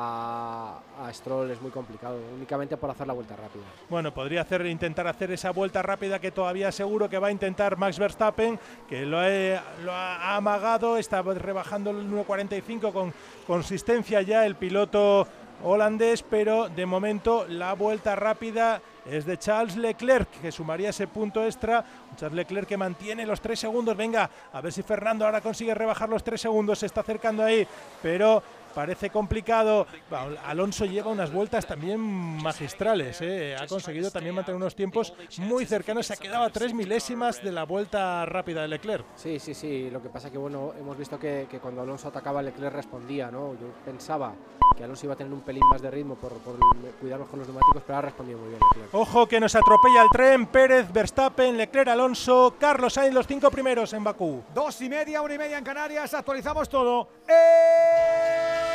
a, 0.00 1.10
Stroll 1.12 1.50
es 1.50 1.60
muy 1.60 1.70
complicado, 1.70 2.18
únicamente 2.34 2.76
por 2.76 2.90
hacer 2.90 3.06
la 3.06 3.14
vuelta 3.14 3.34
rápida. 3.34 3.64
Bueno, 3.88 4.14
podría 4.14 4.42
hacer, 4.42 4.64
intentar 4.66 5.06
hacer 5.08 5.32
esa 5.32 5.50
vuelta 5.50 5.82
rápida 5.82 6.20
que 6.20 6.30
todavía 6.30 6.70
seguro 6.70 7.08
que 7.08 7.18
va 7.18 7.28
a 7.28 7.32
intentar 7.32 7.76
Max 7.76 7.98
Verstappen, 7.98 8.58
que 8.88 9.04
lo, 9.04 9.18
ha 9.18 10.36
amagado, 10.36 10.98
está 10.98 11.22
rebajando 11.22 11.90
el 11.90 12.08
1.45 12.08 12.92
con 12.92 13.12
consistencia 13.46 14.22
ya 14.22 14.46
el 14.46 14.54
piloto 14.54 15.26
holandés, 15.64 16.22
pero 16.22 16.68
de 16.68 16.86
momento 16.86 17.46
la 17.48 17.72
vuelta 17.72 18.14
rápida 18.14 18.80
es 19.10 19.24
de 19.24 19.38
Charles 19.38 19.76
Leclerc, 19.76 20.28
que 20.40 20.52
sumaría 20.52 20.90
ese 20.90 21.06
punto 21.08 21.44
extra. 21.44 21.84
Charles 22.16 22.36
Leclerc 22.36 22.68
que 22.68 22.76
mantiene 22.76 23.26
los 23.26 23.40
tres 23.40 23.58
segundos. 23.58 23.96
Venga, 23.96 24.30
a 24.52 24.60
ver 24.60 24.72
si 24.72 24.82
Fernando 24.82 25.24
ahora 25.24 25.40
consigue 25.40 25.74
rebajar 25.74 26.08
los 26.08 26.22
tres 26.22 26.40
segundos. 26.40 26.78
Se 26.78 26.86
está 26.86 27.00
acercando 27.00 27.42
ahí, 27.42 27.66
pero 28.02 28.42
parece 28.78 29.10
complicado. 29.10 29.88
Va, 30.12 30.28
Alonso 30.46 30.84
lleva 30.84 31.10
unas 31.10 31.32
vueltas 31.32 31.66
también 31.66 31.98
magistrales. 31.98 33.20
¿eh? 33.22 33.56
Ha 33.60 33.66
conseguido 33.66 34.12
también 34.12 34.36
mantener 34.36 34.54
unos 34.54 34.76
tiempos 34.76 35.12
muy 35.38 35.66
cercanos. 35.66 36.06
Se 36.06 36.12
ha 36.12 36.16
quedado 36.16 36.44
a 36.44 36.50
tres 36.50 36.72
milésimas 36.72 37.42
de 37.42 37.50
la 37.50 37.64
vuelta 37.64 38.24
rápida 38.24 38.62
de 38.62 38.68
Leclerc. 38.68 39.04
Sí, 39.16 39.40
sí, 39.40 39.52
sí. 39.52 39.90
Lo 39.90 40.00
que 40.00 40.10
pasa 40.10 40.30
que, 40.30 40.38
bueno, 40.38 40.74
hemos 40.78 40.96
visto 40.96 41.18
que, 41.18 41.48
que 41.50 41.58
cuando 41.58 41.82
Alonso 41.82 42.06
atacaba, 42.06 42.40
Leclerc 42.40 42.72
respondía, 42.72 43.32
¿no? 43.32 43.54
Yo 43.54 43.66
pensaba 43.84 44.32
que 44.76 44.84
Alonso 44.84 45.06
iba 45.06 45.14
a 45.14 45.16
tener 45.16 45.32
un 45.32 45.40
pelín 45.40 45.64
más 45.68 45.82
de 45.82 45.90
ritmo 45.90 46.14
por, 46.14 46.34
por 46.34 46.54
cuidarnos 47.00 47.28
con 47.28 47.40
los 47.40 47.48
neumáticos, 47.48 47.82
pero 47.84 47.98
ha 47.98 48.02
respondido 48.02 48.38
muy 48.38 48.50
bien 48.50 48.60
Leclerc. 48.60 48.94
Ojo 48.94 49.26
que 49.26 49.40
nos 49.40 49.56
atropella 49.56 50.02
el 50.04 50.08
tren. 50.10 50.46
Pérez, 50.46 50.92
Verstappen, 50.92 51.56
Leclerc, 51.56 51.88
Alonso, 51.88 52.54
Carlos 52.60 52.92
Sainz, 52.92 53.12
los 53.12 53.26
cinco 53.26 53.50
primeros 53.50 53.92
en 53.92 54.04
Bakú. 54.04 54.44
Dos 54.54 54.80
y 54.82 54.88
media, 54.88 55.20
una 55.20 55.34
y 55.34 55.38
media 55.38 55.58
en 55.58 55.64
Canarias. 55.64 56.14
Actualizamos 56.14 56.68
todo. 56.68 57.08
¡Tren 57.26 58.67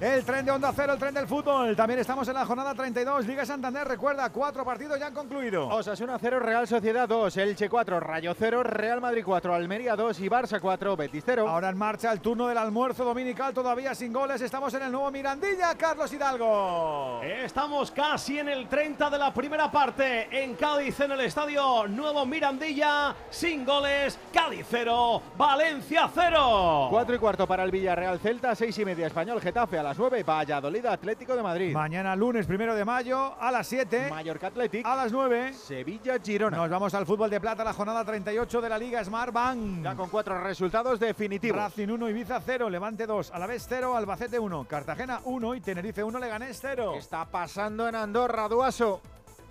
El 0.00 0.24
tren 0.24 0.44
de 0.44 0.52
Onda 0.52 0.72
Cero, 0.76 0.92
el 0.92 0.98
tren 0.98 1.14
del 1.14 1.26
fútbol. 1.26 1.74
También 1.74 1.98
estamos 2.00 2.28
en 2.28 2.34
la 2.34 2.44
jornada 2.44 2.74
32. 2.74 3.26
Liga 3.26 3.46
Santander, 3.46 3.88
recuerda, 3.88 4.28
cuatro 4.28 4.62
partidos 4.62 4.98
ya 4.98 5.06
han 5.06 5.14
concluido. 5.14 5.68
Osasuna 5.68 6.18
0, 6.20 6.38
Real 6.38 6.68
Sociedad 6.68 7.08
2, 7.08 7.34
Elche 7.38 7.70
4, 7.70 7.98
Rayo 8.00 8.34
0, 8.38 8.62
Real 8.62 9.00
Madrid 9.00 9.22
4, 9.24 9.54
Almería 9.54 9.96
2 9.96 10.20
y 10.20 10.28
Barça 10.28 10.60
4, 10.60 10.96
Betis 10.96 11.22
0. 11.24 11.48
Ahora 11.48 11.70
en 11.70 11.78
marcha 11.78 12.12
el 12.12 12.20
turno 12.20 12.46
del 12.46 12.58
almuerzo 12.58 13.06
dominical, 13.06 13.54
todavía 13.54 13.94
sin 13.94 14.12
goles. 14.12 14.42
Estamos 14.42 14.74
en 14.74 14.82
el 14.82 14.92
nuevo 14.92 15.10
Mirandilla, 15.10 15.74
Carlos 15.76 16.12
Hidalgo. 16.12 17.22
Estamos 17.22 17.90
casi 17.90 18.38
en 18.38 18.50
el 18.50 18.68
30 18.68 19.08
de 19.08 19.18
la 19.18 19.32
primera 19.32 19.70
parte 19.70 20.28
en 20.30 20.56
Cádiz, 20.56 21.00
en 21.00 21.12
el 21.12 21.20
estadio 21.22 21.88
Nuevo 21.88 22.26
Mirandilla, 22.26 23.14
sin 23.30 23.64
goles, 23.64 24.18
Cádiz 24.30 24.66
0, 24.68 25.22
Valencia 25.38 26.10
0. 26.12 26.88
4 26.90 27.14
y 27.14 27.18
cuarto 27.18 27.46
para 27.46 27.64
el 27.64 27.70
Villarreal 27.70 28.18
Celta, 28.18 28.54
6 28.54 28.78
y 28.78 28.84
media 28.84 29.06
Español 29.06 29.40
Getafe 29.40 29.78
a 29.78 29.85
las 29.86 29.98
9, 29.98 30.24
Valladolid 30.24 30.84
Atlético 30.84 31.36
de 31.36 31.44
Madrid. 31.44 31.72
Mañana 31.72 32.16
lunes, 32.16 32.44
primero 32.44 32.74
de 32.74 32.84
mayo, 32.84 33.36
a 33.38 33.52
las 33.52 33.68
7. 33.68 34.08
Mallorca 34.10 34.48
Athletic. 34.48 34.84
A 34.84 34.96
las 34.96 35.12
9. 35.12 35.52
Sevilla 35.52 36.18
Girona. 36.18 36.56
Nos 36.56 36.68
vamos 36.68 36.92
al 36.94 37.06
fútbol 37.06 37.30
de 37.30 37.40
plata, 37.40 37.62
la 37.62 37.72
jornada 37.72 38.04
38 38.04 38.60
de 38.60 38.68
la 38.68 38.78
Liga 38.78 39.04
Smart 39.04 39.32
Bank. 39.32 39.84
Ya 39.84 39.94
con 39.94 40.10
cuatro 40.10 40.42
resultados 40.42 40.98
definitivos. 40.98 41.56
Racing 41.58 41.86
1, 41.86 42.10
Ibiza 42.10 42.40
0, 42.44 42.68
Levante 42.68 43.06
2, 43.06 43.30
Alavés 43.30 43.64
0, 43.68 43.96
Albacete 43.96 44.40
1, 44.40 44.64
Cartagena 44.64 45.20
1 45.22 45.54
y 45.54 45.60
Tenerife 45.60 46.02
1, 46.02 46.18
Leganés 46.18 46.58
0. 46.60 46.90
¿Qué 46.94 46.98
está 46.98 47.24
pasando 47.24 47.88
en 47.88 47.94
Andorra, 47.94 48.48
Duaso? 48.48 49.00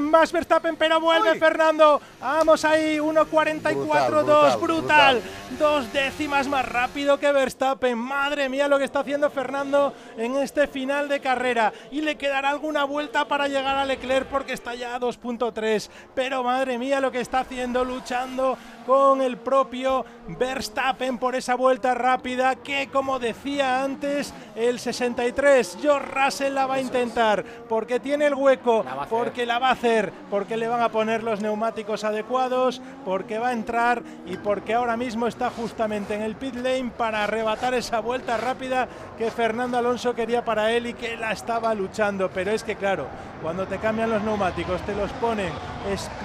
Max 0.00 0.32
Verstappen, 0.32 0.76
pero 0.76 1.00
vuelve 1.00 1.38
Fernando. 1.38 2.00
Vamos 2.20 2.64
ahí, 2.64 2.98
1.44-2, 2.98 4.60
brutal, 4.60 4.60
brutal. 4.60 5.22
Dos 5.58 5.92
décimas 5.92 6.48
más 6.48 6.66
rápido 6.66 7.18
que 7.18 7.30
Verstappen. 7.30 7.96
Madre 7.98 8.48
mía 8.48 8.68
lo 8.68 8.78
que 8.78 8.84
está 8.84 9.00
haciendo 9.00 9.30
Fernando 9.30 9.94
en 10.16 10.36
este 10.36 10.66
final 10.66 11.08
de 11.08 11.20
carrera. 11.20 11.72
Y 11.90 12.00
le 12.00 12.16
quedará 12.16 12.50
alguna 12.50 12.84
vuelta 12.84 13.26
para 13.26 13.48
llegar 13.48 13.76
a 13.76 13.84
Leclerc 13.84 14.26
porque 14.26 14.52
está 14.52 14.74
ya 14.74 14.94
a 14.94 15.00
2.3. 15.00 15.88
Pero 16.14 16.42
madre 16.42 16.78
mía 16.78 17.00
lo 17.00 17.12
que 17.12 17.20
está 17.20 17.40
haciendo, 17.40 17.84
luchando 17.84 18.56
con 18.86 19.22
el 19.22 19.36
propio 19.36 20.04
Verstappen 20.28 21.18
por 21.18 21.34
esa 21.34 21.54
vuelta 21.54 21.94
rápida 21.94 22.56
que, 22.56 22.88
como 22.88 23.18
decía 23.18 23.82
antes, 23.82 24.32
el 24.56 24.78
63, 24.78 25.78
George 25.80 26.06
Russell 26.12 26.54
la 26.54 26.66
va 26.66 26.74
a 26.74 26.80
intentar. 26.80 27.44
Porque 27.68 28.00
tiene 28.00 28.26
el 28.26 28.34
hueco, 28.34 28.84
porque 29.08 29.46
la 29.46 29.58
va 29.58 29.68
a 29.68 29.72
hacer, 29.72 30.12
porque 30.30 30.56
le 30.56 30.68
van 30.68 30.80
a 30.80 30.90
poner 30.90 31.22
los 31.22 31.40
neumáticos 31.40 32.04
adecuados, 32.04 32.80
porque 33.04 33.38
va 33.38 33.48
a 33.48 33.52
entrar 33.52 34.02
y 34.26 34.36
porque 34.36 34.74
ahora 34.74 34.96
mismo 34.96 35.26
está 35.26 35.50
justamente 35.50 36.14
en 36.14 36.22
el 36.22 36.36
pit 36.36 36.54
lane 36.56 36.92
para 36.96 37.24
arrebatar 37.24 37.74
esa 37.74 38.00
vuelta 38.00 38.36
rápida 38.36 38.88
que 39.18 39.30
Fernando 39.30 39.78
Alonso 39.78 40.14
quería 40.14 40.44
para 40.44 40.72
él 40.72 40.86
y 40.86 40.94
que 40.94 41.16
la 41.16 41.32
estaba 41.32 41.74
luchando. 41.74 42.30
Pero 42.30 42.50
es 42.50 42.62
que, 42.62 42.76
claro, 42.76 43.06
cuando 43.42 43.66
te 43.66 43.78
cambian 43.78 44.10
los 44.10 44.22
neumáticos, 44.22 44.80
te 44.82 44.94
los 44.94 45.10
ponen 45.12 45.52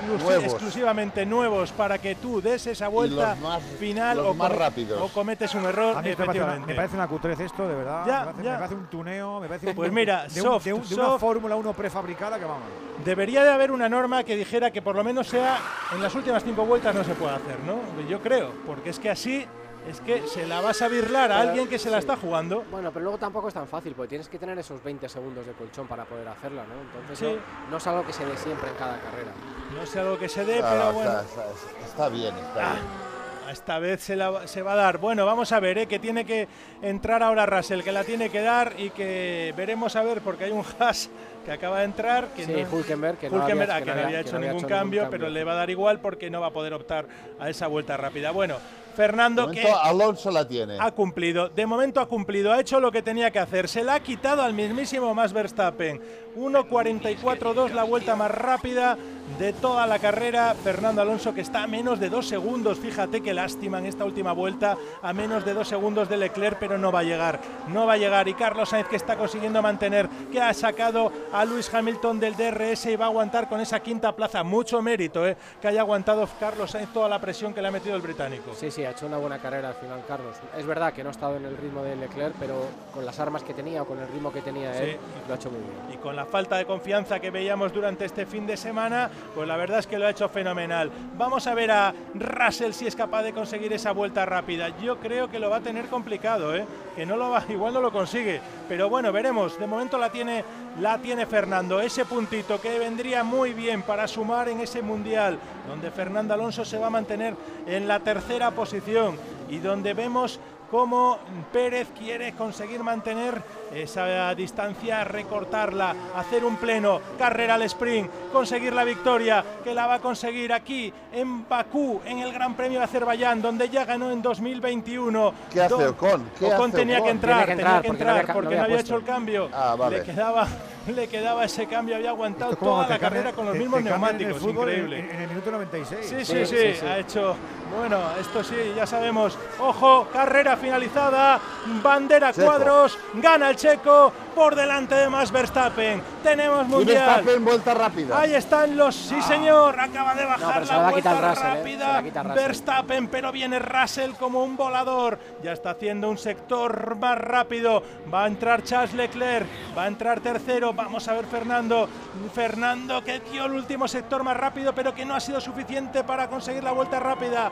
Nuevos. 0.07 0.43
exclusivamente 0.43 1.25
nuevos 1.25 1.71
para 1.71 1.97
que 1.97 2.15
tú 2.15 2.41
des 2.41 2.67
esa 2.67 2.87
vuelta 2.87 3.31
los 3.31 3.39
más- 3.39 3.63
final 3.79 4.17
los 4.17 4.27
o, 4.27 4.33
más 4.33 4.47
come- 4.49 4.59
rápidos. 4.59 5.01
o 5.01 5.07
cometes 5.09 5.53
un 5.55 5.65
error. 5.65 5.97
A 5.97 6.01
mí 6.01 6.09
me 6.09 6.15
parece, 6.15 6.23
una, 6.23 6.31
efectivamente. 6.31 6.67
me 6.67 6.75
parece 6.75 6.95
una 6.95 7.07
cutrez 7.07 7.39
esto, 7.39 7.67
de 7.67 7.75
verdad. 7.75 8.03
Ya, 8.05 8.19
me, 8.19 8.25
parece, 8.25 8.43
ya. 8.43 8.51
me 8.51 8.57
parece 8.57 8.75
un 8.75 8.85
tuneo, 8.87 9.39
me 9.39 9.47
parece 9.47 9.67
un- 9.69 9.75
Pues 9.75 9.91
mira, 9.91 10.27
de, 10.27 10.41
un- 10.41 10.47
soft, 10.47 10.63
de 10.65 10.73
un- 10.73 10.87
de 10.87 10.95
una. 10.95 11.19
Fórmula 11.19 11.55
1 11.55 11.73
prefabricada 11.73 12.37
que 12.39 12.45
vamos. 12.45 12.63
Debería 13.03 13.43
de 13.43 13.51
haber 13.51 13.71
una 13.71 13.89
norma 13.89 14.23
que 14.23 14.35
dijera 14.35 14.71
que 14.71 14.81
por 14.81 14.95
lo 14.95 15.03
menos 15.03 15.27
sea 15.27 15.57
en 15.93 16.01
las 16.01 16.13
últimas 16.15 16.43
cinco 16.43 16.65
vueltas 16.65 16.93
no 16.95 17.03
se 17.03 17.13
puede 17.13 17.35
hacer, 17.35 17.57
¿no? 17.65 17.77
Yo 18.07 18.19
creo, 18.21 18.51
porque 18.65 18.89
es 18.91 18.99
que 18.99 19.09
así 19.09 19.45
es 19.87 20.01
que 20.01 20.27
se 20.27 20.45
la 20.47 20.61
vas 20.61 20.81
a 20.81 20.87
birlar 20.87 21.31
a 21.31 21.37
Pero, 21.39 21.49
alguien 21.49 21.67
que 21.67 21.79
se 21.79 21.89
la 21.89 21.97
sí. 21.97 22.01
está 22.01 22.15
jugando. 22.17 22.63
Bueno, 22.71 22.91
pero 22.91 23.03
luego 23.03 23.17
tampoco 23.17 23.47
es 23.47 23.53
tan 23.53 23.67
fácil, 23.67 23.93
porque 23.95 24.09
tienes 24.09 24.27
que 24.29 24.37
tener 24.39 24.57
esos 24.59 24.83
20 24.83 25.07
segundos 25.09 25.45
de 25.45 25.53
colchón 25.53 25.87
para 25.87 26.05
poder 26.05 26.27
hacerla, 26.27 26.63
¿no? 26.63 26.99
Entonces 27.01 27.19
Sí. 27.19 27.25
no, 27.65 27.71
no 27.71 27.77
es 27.77 27.87
algo 27.87 28.05
que 28.05 28.13
se 28.13 28.25
dé 28.25 28.35
siempre 28.37 28.69
en 28.69 28.75
cada 28.75 28.99
carrera. 28.99 29.31
No 29.73 29.81
es 29.81 29.95
algo 29.95 30.17
que 30.17 30.29
se 30.29 30.45
dé, 30.45 30.57
Claro, 30.59 30.69
pero 30.69 30.81
está- 30.83 30.91
bueno. 30.93 31.19
está, 31.21 31.85
está 31.85 32.09
bien, 32.09 32.35
está 32.35 32.69
Ah, 32.71 32.73
bien. 32.73 33.07
Esta 33.51 33.79
vez 33.79 34.01
se, 34.03 34.17
la- 34.17 34.45
se 34.45 34.61
va 34.61 34.73
a 34.73 34.75
dar. 34.75 34.97
Bueno, 34.97 35.25
vamos 35.25 35.53
a 35.53 35.61
ver, 35.61 35.77
¿eh? 35.77 35.87
que 35.87 35.99
tiene 35.99 36.25
que 36.25 36.49
entrar 36.81 37.23
ahora 37.23 37.45
Russell, 37.45 37.81
que 37.81 37.93
la 37.93 38.03
tiene 38.03 38.29
que 38.29 38.41
dar 38.41 38.73
y 38.77 38.89
que 38.89 39.53
veremos 39.55 39.95
a 39.95 40.03
ver, 40.03 40.19
porque 40.19 40.43
hay 40.45 40.51
un 40.51 40.65
Haas 40.79 41.09
que 41.45 41.53
acaba 41.53 41.79
de 41.79 41.85
entrar. 41.85 42.27
Que 42.35 42.43
Sí, 42.45 42.51
no, 42.51 42.69
Hulkenberg, 42.75 43.17
que 43.17 43.29
no 43.29 43.37
Hulkenberg, 43.37 43.71
había- 43.71 43.75
ah, 43.75 43.79
que 43.79 43.85
que 43.85 44.01
no 44.01 44.05
había- 44.07 44.19
hecho 44.19 44.31
no 44.33 44.37
había 44.39 44.49
ningún 44.49 44.65
hecho 44.65 44.67
ningún 44.67 44.79
cambio. 44.79 45.07
pero 45.09 45.29
le 45.29 45.43
va 45.45 45.53
a 45.53 45.55
dar 45.55 45.69
igual 45.69 46.01
porque 46.01 46.29
no 46.29 46.41
va 46.41 46.47
a 46.47 46.51
poder 46.51 46.73
optar 46.73 47.07
a 47.39 47.49
esa 47.49 47.67
vuelta 47.67 47.95
rápida. 47.95 48.31
Bueno, 48.31 48.57
Fernando, 48.97 49.45
De 49.45 49.61
que 49.61 49.67
Alonso 49.69 50.31
la 50.31 50.47
tiene. 50.47 50.77
ha 50.79 50.89
cumplido, 50.89 51.49
de 51.49 51.67
momento 51.67 51.99
ha 51.99 52.07
cumplido, 52.07 52.51
ha 52.51 52.59
hecho 52.59 52.79
lo 52.79 52.91
que 52.91 53.03
tenía 53.03 53.29
que 53.29 53.37
hacer, 53.37 53.69
se 53.69 53.83
la 53.83 53.93
ha 53.93 53.99
quitado 53.99 54.41
al 54.41 54.55
mismísimo 54.55 55.13
Max 55.13 55.33
Verstappen. 55.33 56.01
1.44.2 56.35 57.73
la 57.73 57.83
vuelta 57.83 58.15
más 58.15 58.29
rápida 58.29 58.97
de 59.39 59.53
toda 59.53 59.87
la 59.87 59.99
carrera. 59.99 60.55
Fernando 60.63 61.01
Alonso 61.01 61.33
que 61.33 61.41
está 61.41 61.63
a 61.63 61.67
menos 61.67 61.99
de 61.99 62.09
dos 62.09 62.27
segundos, 62.27 62.77
fíjate 62.79 63.21
qué 63.21 63.33
lástima 63.33 63.79
en 63.79 63.87
esta 63.87 64.05
última 64.05 64.33
vuelta, 64.33 64.77
a 65.01 65.13
menos 65.13 65.45
de 65.45 65.53
dos 65.53 65.67
segundos 65.67 66.09
de 66.09 66.17
Leclerc, 66.17 66.57
pero 66.59 66.77
no 66.77 66.91
va 66.91 66.99
a 66.99 67.03
llegar, 67.03 67.39
no 67.67 67.85
va 67.85 67.93
a 67.93 67.97
llegar. 67.97 68.27
Y 68.27 68.33
Carlos 68.35 68.69
Sainz 68.69 68.87
que 68.87 68.95
está 68.95 69.15
consiguiendo 69.17 69.61
mantener, 69.61 70.07
que 70.31 70.39
ha 70.41 70.53
sacado 70.53 71.11
a 71.33 71.43
Luis 71.45 71.73
Hamilton 71.73 72.19
del 72.19 72.35
DRS 72.35 72.85
y 72.85 72.95
va 72.95 73.05
a 73.05 73.09
aguantar 73.09 73.49
con 73.49 73.59
esa 73.59 73.79
quinta 73.79 74.15
plaza. 74.15 74.43
Mucho 74.43 74.81
mérito, 74.81 75.27
eh, 75.27 75.35
que 75.61 75.67
haya 75.67 75.81
aguantado 75.81 76.27
Carlos 76.39 76.71
Sainz 76.71 76.93
toda 76.93 77.09
la 77.09 77.19
presión 77.19 77.53
que 77.53 77.61
le 77.61 77.67
ha 77.67 77.71
metido 77.71 77.95
el 77.95 78.01
británico. 78.01 78.51
Sí, 78.55 78.69
sí, 78.69 78.83
ha 78.87 78.91
hecho 78.91 79.05
una 79.05 79.17
buena 79.17 79.37
carrera 79.39 79.69
al 79.69 79.75
final, 79.75 80.01
Carlos. 80.07 80.35
Es 80.57 80.65
verdad 80.65 80.93
que 80.93 81.03
no 81.03 81.09
ha 81.09 81.11
estado 81.11 81.35
en 81.37 81.45
el 81.45 81.55
ritmo 81.57 81.83
de 81.83 81.95
Leclerc, 81.95 82.33
pero 82.39 82.55
con 82.93 83.05
las 83.05 83.19
armas 83.19 83.43
que 83.43 83.53
tenía 83.53 83.81
o 83.81 83.85
con 83.85 83.99
el 83.99 84.07
ritmo 84.07 84.31
que 84.31 84.41
tenía 84.41 84.73
Sí. 84.73 84.83
él, 84.83 84.97
lo 85.27 85.33
ha 85.33 85.37
hecho 85.37 85.51
muy 85.51 85.59
bien. 85.59 85.77
y 85.93 85.97
con 85.97 86.15
la 86.15 86.25
falta 86.25 86.57
de 86.57 86.65
confianza 86.65 87.19
que 87.19 87.29
veíamos 87.31 87.71
durante 87.73 88.05
este 88.05 88.25
fin 88.25 88.45
de 88.47 88.57
semana, 88.57 89.09
pues 89.35 89.47
la 89.47 89.57
verdad 89.57 89.79
es 89.79 89.87
que 89.87 89.97
lo 89.99 90.05
ha 90.07 90.09
hecho 90.09 90.27
fenomenal. 90.29 90.91
Vamos 91.17 91.47
a 91.47 91.53
ver 91.53 91.71
a 91.71 91.93
Russell 92.13 92.71
si 92.71 92.87
es 92.87 92.95
capaz 92.95 93.23
de 93.23 93.33
conseguir 93.33 93.71
esa 93.73 93.91
vuelta 93.91 94.25
rápida. 94.25 94.69
Yo 94.79 94.97
creo 94.99 95.29
que 95.29 95.39
lo 95.39 95.49
va 95.49 95.57
a 95.57 95.61
tener 95.61 95.85
complicado, 95.87 96.55
¿eh? 96.55 96.65
que 96.95 97.05
no 97.05 97.15
lo 97.17 97.29
va, 97.29 97.43
igual 97.49 97.73
no 97.73 97.81
lo 97.81 97.91
consigue, 97.91 98.41
pero 98.67 98.89
bueno, 98.89 99.11
veremos. 99.11 99.59
De 99.59 99.67
momento 99.67 99.97
la 99.97 100.09
tiene, 100.11 100.43
la 100.79 100.97
tiene 100.97 101.25
Fernando. 101.25 101.79
Ese 101.81 102.05
puntito 102.05 102.59
que 102.61 102.79
vendría 102.79 103.23
muy 103.23 103.53
bien 103.53 103.81
para 103.83 104.07
sumar 104.07 104.49
en 104.49 104.61
ese 104.61 104.81
mundial, 104.81 105.37
donde 105.67 105.91
Fernando 105.91 106.33
Alonso 106.33 106.63
se 106.65 106.77
va 106.77 106.87
a 106.87 106.91
mantener 106.91 107.35
en 107.65 107.87
la 107.87 107.99
tercera 107.99 108.51
posición 108.51 109.17
y 109.49 109.57
donde 109.59 109.93
vemos 109.93 110.39
cómo 110.71 111.19
Pérez 111.51 111.89
quiere 111.97 112.33
conseguir 112.33 112.83
mantener 112.83 113.41
esa 113.73 114.33
distancia, 114.35 115.03
recortarla, 115.03 115.95
hacer 116.15 116.43
un 116.45 116.55
pleno, 116.57 116.99
carrera 117.17 117.55
al 117.55 117.63
sprint, 117.63 118.09
conseguir 118.31 118.73
la 118.73 118.83
victoria, 118.83 119.43
que 119.63 119.73
la 119.73 119.87
va 119.87 119.95
a 119.95 119.99
conseguir 119.99 120.53
aquí 120.53 120.91
en 121.13 121.47
Bakú, 121.47 122.01
en 122.05 122.19
el 122.19 122.31
Gran 122.33 122.55
Premio 122.55 122.79
de 122.79 122.85
Azerbaiyán, 122.85 123.41
donde 123.41 123.69
ya 123.69 123.85
ganó 123.85 124.11
en 124.11 124.21
2021. 124.21 125.33
¿Qué 125.51 125.61
hace 125.61 125.73
Ocon? 125.87 126.29
¿Qué 126.37 126.45
Ocon 126.45 126.69
hace 126.69 126.77
tenía 126.77 127.01
que 127.01 127.09
entrar, 127.09 127.45
que 127.45 127.55
tenía 127.55 127.77
entrar, 127.77 127.81
que 127.81 127.87
porque 127.87 128.03
no 128.05 128.09
entrar 128.11 128.19
había- 128.21 128.33
porque 128.33 128.49
no 128.49 128.55
no 128.57 128.63
había 128.63 128.75
puesto. 128.77 128.93
hecho 128.95 128.99
el 128.99 129.05
cambio. 129.05 129.49
Ah, 129.53 129.75
vale. 129.77 129.97
Le 129.99 130.03
quedaba, 130.03 130.47
le 130.87 131.07
quedaba 131.07 131.43
ese 131.45 131.65
cambio, 131.67 131.95
había 131.95 132.09
aguantado 132.11 132.55
toda 132.55 132.87
la 132.87 132.97
carrera 132.99 133.33
con 133.33 133.45
los 133.45 133.53
te- 133.53 133.59
mismos 133.59 133.83
te 133.83 133.89
cambian 133.89 134.15
en 134.15 134.21
el 134.21 134.27
neumáticos, 134.27 134.41
fútbol 134.41 134.69
en- 134.69 134.75
increíble. 134.79 134.99
En, 134.99 135.15
en 135.15 135.21
el 135.23 135.27
minuto 135.29 135.51
96. 135.51 136.05
Sí, 136.05 136.25
sí, 136.25 136.45
sí, 136.45 136.85
ha 136.85 136.97
hecho. 136.99 137.35
Bueno, 137.77 137.99
esto 138.19 138.43
sí, 138.45 138.55
ya 138.77 138.87
sabemos. 138.87 139.37
Ojo, 139.59 140.07
carrera 140.13 140.55
finalizada, 140.55 141.37
bandera 141.83 142.31
cuadros, 142.31 142.97
gana 143.15 143.49
el 143.49 143.56
checo 143.57 144.13
por 144.33 144.55
delante 144.55 144.95
de 144.95 145.09
Max 145.09 145.31
Verstappen. 145.31 146.01
Tenemos 146.23 146.65
Y 146.65 146.69
mundial. 146.69 147.05
Verstappen 147.05 147.45
vuelta 147.45 147.73
rápida. 147.73 148.19
Ahí 148.19 148.35
están 148.35 148.77
los, 148.77 148.95
sí 148.95 149.21
señor, 149.21 149.79
acaba 149.79 150.15
de 150.15 150.25
bajar 150.25 150.53
pero 150.53 150.65
se 150.65 150.71
la 150.71 150.77
la 150.77 150.83
va 150.83 150.87
a 150.87 150.91
vuelta 150.91 151.11
¿eh? 151.11 151.35
Se 151.35 151.43
rápida. 151.43 152.01
la. 152.23 152.33
Verstappen, 152.35 153.07
pero 153.07 153.31
viene 153.31 153.59
Russell 153.59 154.11
como 154.11 154.43
un 154.43 154.55
volador. 154.55 155.19
Ya 155.43 155.51
está 155.51 155.71
haciendo 155.71 156.09
un 156.09 156.17
sector 156.17 156.95
más 156.95 157.17
rápido. 157.17 157.83
Va 158.13 158.23
a 158.23 158.27
entrar 158.27 158.63
Charles 158.63 158.93
Leclerc, 158.93 159.47
va 159.77 159.83
a 159.83 159.87
entrar 159.87 160.19
tercero. 160.21 160.73
Vamos 160.73 161.07
a 161.07 161.13
ver 161.13 161.25
Fernando. 161.25 161.89
Fernando 162.33 163.03
que 163.03 163.19
dio 163.19 163.45
el 163.45 163.53
último 163.53 163.87
sector 163.87 164.23
más 164.23 164.37
rápido, 164.37 164.73
pero 164.73 164.93
que 164.93 165.05
no 165.05 165.15
ha 165.15 165.19
sido 165.19 165.41
suficiente 165.41 166.03
para 166.03 166.27
conseguir 166.27 166.63
la 166.63 166.71
vuelta 166.71 166.99
rápida. 166.99 167.51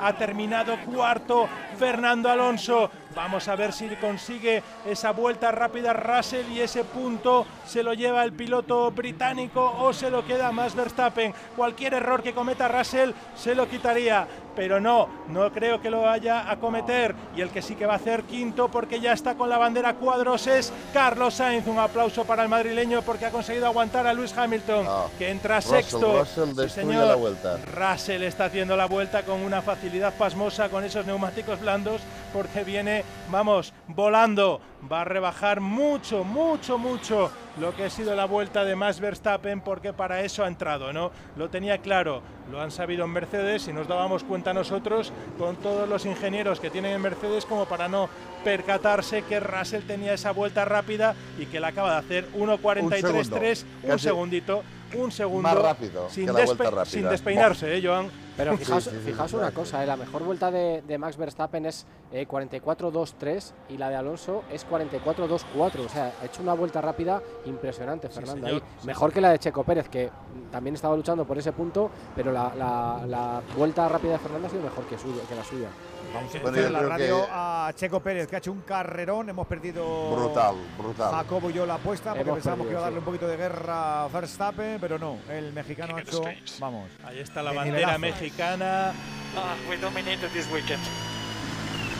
Ha 0.00 0.14
terminado 0.14 0.76
cuarto 0.80 1.48
Fernando 1.78 2.28
Alonso. 2.28 2.90
Vamos 3.14 3.46
a 3.48 3.56
ver 3.56 3.72
si 3.72 3.88
consigue 3.96 4.62
esa 4.86 5.12
vuelta 5.12 5.50
rápida 5.52 5.92
Russell 5.92 6.50
y 6.50 6.60
ese 6.60 6.84
punto 6.84 7.46
se 7.66 7.82
lo 7.82 7.92
lleva 7.94 8.24
el 8.24 8.32
piloto 8.32 8.90
británico 8.90 9.76
o 9.80 9.92
se 9.92 10.10
lo 10.10 10.24
queda 10.24 10.50
más 10.52 10.74
Verstappen. 10.74 11.34
Cualquier 11.56 11.94
error 11.94 12.22
que 12.22 12.32
cometa 12.32 12.68
Russell 12.68 13.10
se 13.36 13.54
lo 13.54 13.68
quitaría, 13.68 14.26
pero 14.56 14.80
no, 14.80 15.08
no 15.28 15.52
creo 15.52 15.80
que 15.80 15.90
lo 15.90 16.02
vaya 16.02 16.50
a 16.50 16.58
cometer. 16.58 17.14
Y 17.36 17.40
el 17.42 17.50
que 17.50 17.60
sí 17.62 17.74
que 17.74 17.86
va 17.86 17.94
a 17.94 17.96
hacer 17.96 18.22
quinto 18.24 18.68
porque 18.68 19.00
ya 19.00 19.12
está 19.12 19.34
con 19.34 19.48
la 19.50 19.58
bandera 19.58 19.94
cuadros 19.94 20.46
es 20.46 20.72
Carlos 20.94 21.34
Sainz. 21.34 21.66
Un 21.66 21.78
aplauso 21.78 22.24
para 22.24 22.42
el 22.42 22.48
madrileño 22.48 23.02
porque 23.02 23.26
ha 23.26 23.30
conseguido 23.30 23.66
aguantar 23.66 24.06
a 24.06 24.12
Luis 24.14 24.36
Hamilton, 24.36 24.86
que 25.18 25.30
entra 25.30 25.56
Russell, 25.56 25.76
sexto. 25.82 26.18
Russell 26.20 26.48
Sí, 26.50 26.54
destruye 26.56 26.88
señor. 26.88 27.06
la 27.08 27.14
vuelta. 27.14 27.58
Russell 27.74 28.22
está 28.22 28.46
haciendo 28.46 28.76
la 28.76 28.86
vuelta 28.86 29.22
con 29.22 29.42
una 29.42 29.60
facilidad 29.62 30.14
pasmosa 30.14 30.68
con 30.70 30.82
esos 30.84 31.04
neumáticos 31.06 31.60
blandos 31.60 32.00
porque 32.32 32.64
viene, 32.64 33.01
vamos, 33.30 33.72
volando. 33.88 34.60
Va 34.90 35.02
a 35.02 35.04
rebajar 35.04 35.60
mucho, 35.60 36.24
mucho, 36.24 36.76
mucho 36.76 37.30
lo 37.60 37.72
que 37.76 37.84
ha 37.84 37.90
sido 37.90 38.16
la 38.16 38.24
vuelta 38.24 38.64
de 38.64 38.74
Max 38.74 38.98
Verstappen 38.98 39.60
porque 39.60 39.92
para 39.92 40.22
eso 40.22 40.42
ha 40.42 40.48
entrado, 40.48 40.92
¿no? 40.92 41.12
Lo 41.36 41.48
tenía 41.48 41.78
claro, 41.78 42.20
lo 42.50 42.60
han 42.60 42.72
sabido 42.72 43.04
en 43.04 43.10
Mercedes 43.12 43.68
y 43.68 43.72
nos 43.72 43.86
dábamos 43.86 44.24
cuenta 44.24 44.52
nosotros 44.52 45.12
con 45.38 45.54
todos 45.56 45.88
los 45.88 46.04
ingenieros 46.04 46.58
que 46.58 46.68
tienen 46.68 46.94
en 46.94 47.00
Mercedes 47.00 47.44
como 47.46 47.66
para 47.66 47.86
no 47.88 48.08
percatarse 48.42 49.22
que 49.22 49.38
Russell 49.38 49.82
tenía 49.86 50.14
esa 50.14 50.32
vuelta 50.32 50.64
rápida 50.64 51.14
y 51.38 51.46
que 51.46 51.60
la 51.60 51.68
acaba 51.68 51.92
de 51.92 51.98
hacer 51.98 52.28
1.43.3, 52.32 52.98
segundo, 53.00 53.36
un 53.84 53.88
casi 53.88 54.04
segundito, 54.04 54.62
un 54.94 55.12
segundo 55.12 55.42
Más 55.42 55.58
rápido 55.58 56.10
sin, 56.10 56.26
despe- 56.28 56.84
sin 56.86 57.08
despeinarse, 57.08 57.76
¿eh, 57.76 57.80
Joan? 57.84 58.10
Pero 58.36 58.56
fijaos, 58.56 58.84
sí, 58.84 58.90
sí, 58.90 58.96
fijaos 59.10 59.30
sí, 59.30 59.36
una 59.36 59.50
cosa, 59.50 59.82
¿eh? 59.82 59.86
la 59.86 59.96
mejor 59.96 60.22
vuelta 60.24 60.50
de, 60.50 60.82
de 60.82 60.98
Max 60.98 61.16
Verstappen 61.16 61.66
es 61.66 61.86
eh, 62.12 62.26
44-2-3 62.26 63.52
y 63.70 63.76
la 63.78 63.88
de 63.90 63.96
Alonso 63.96 64.42
es 64.50 64.66
44-2-4. 64.68 65.84
O 65.84 65.88
sea, 65.88 66.12
ha 66.20 66.24
hecho 66.24 66.42
una 66.42 66.54
vuelta 66.54 66.80
rápida 66.80 67.22
impresionante, 67.46 68.08
Fernando. 68.08 68.46
ahí. 68.46 68.62
Mejor 68.84 69.12
que 69.12 69.20
la 69.20 69.30
de 69.30 69.38
Checo 69.38 69.64
Pérez, 69.64 69.88
que 69.88 70.10
también 70.50 70.74
estaba 70.74 70.96
luchando 70.96 71.24
por 71.24 71.38
ese 71.38 71.52
punto, 71.52 71.90
pero 72.16 72.32
la, 72.32 72.52
la- 72.56 73.04
la 73.06 73.42
vuelta 73.56 73.88
rápida 73.88 74.12
de 74.12 74.18
Fernando 74.18 74.46
ha 74.46 74.50
sido 74.50 74.62
mejor 74.62 74.84
que 74.86 74.94
la 74.96 75.44
suya. 75.44 75.68
Vamos 76.14 76.34
a 76.34 76.38
Bueno, 76.40 76.56
yo 76.58 76.66
en 76.66 76.72
la 76.72 76.78
creo 76.80 76.88
radio 76.90 77.24
que- 77.26 77.30
a 77.32 77.72
Checo 77.74 78.00
Pérez, 78.00 78.28
que 78.28 78.36
ha 78.36 78.38
hecho 78.38 78.52
un 78.52 78.60
carrerón. 78.62 79.28
Hemos 79.30 79.46
perdido. 79.46 80.10
Brutal, 80.14 80.54
brutal. 80.78 81.10
Jacobo 81.12 81.50
y 81.50 81.52
yo 81.54 81.64
la 81.66 81.74
apuesta, 81.74 82.10
porque 82.10 82.22
Hemos 82.22 82.34
pensábamos 82.36 82.66
que 82.66 82.72
iba 82.72 82.80
a 82.80 82.82
darle 82.84 83.00
perdido, 83.00 83.10
un 83.10 83.18
poquito 83.18 83.28
de 83.30 83.36
guerra 83.36 84.04
a 84.04 84.08
Verstappen, 84.08 84.78
pero 84.80 84.98
no. 84.98 85.18
El 85.30 85.52
mexicano 85.52 85.96
ha 85.96 86.00
hecho. 86.00 86.22
Vamos. 86.58 86.90
Ahí 87.04 87.18
está 87.20 87.42
la 87.42 87.50
de 87.50 87.56
bandera 87.56 87.78
nivelazo. 87.98 87.98
mexicana. 88.00 88.92
Ah, 89.36 89.54
we 89.68 89.76
dominated 89.78 90.30
this 90.32 90.50
weekend. 90.52 90.82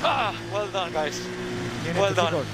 Ah, 0.04 0.32
well 0.52 0.68
done, 0.72 0.92
guys. 0.92 1.20
Bien 1.84 1.96
well 1.96 2.12
hecho, 2.12 2.22
done. 2.22 2.30
chicos. 2.30 2.46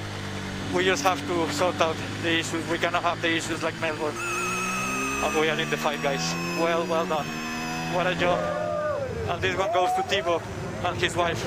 We 0.74 0.84
just 0.84 1.02
have 1.04 1.20
to 1.26 1.52
sort 1.52 1.80
out 1.80 1.96
the 2.22 2.38
issues. 2.40 2.62
We 2.70 2.78
cannot 2.78 3.02
have 3.02 3.20
the 3.22 3.34
issues 3.36 3.62
like 3.62 3.74
Melbourne. 3.80 4.14
And 5.24 5.34
we 5.40 5.50
are 5.50 5.58
in 5.60 5.68
the 5.70 5.76
fight, 5.76 6.00
guys. 6.02 6.20
Well, 6.60 6.84
well 6.86 7.06
done. 7.06 7.26
What 7.94 8.06
a 8.06 8.14
job. 8.14 8.38
And 9.30 9.40
this 9.40 9.56
one 9.56 9.72
goes 9.72 9.90
to 9.96 10.02
Thibaut 10.04 10.42
and 10.84 10.96
his 11.02 11.14
wife. 11.16 11.38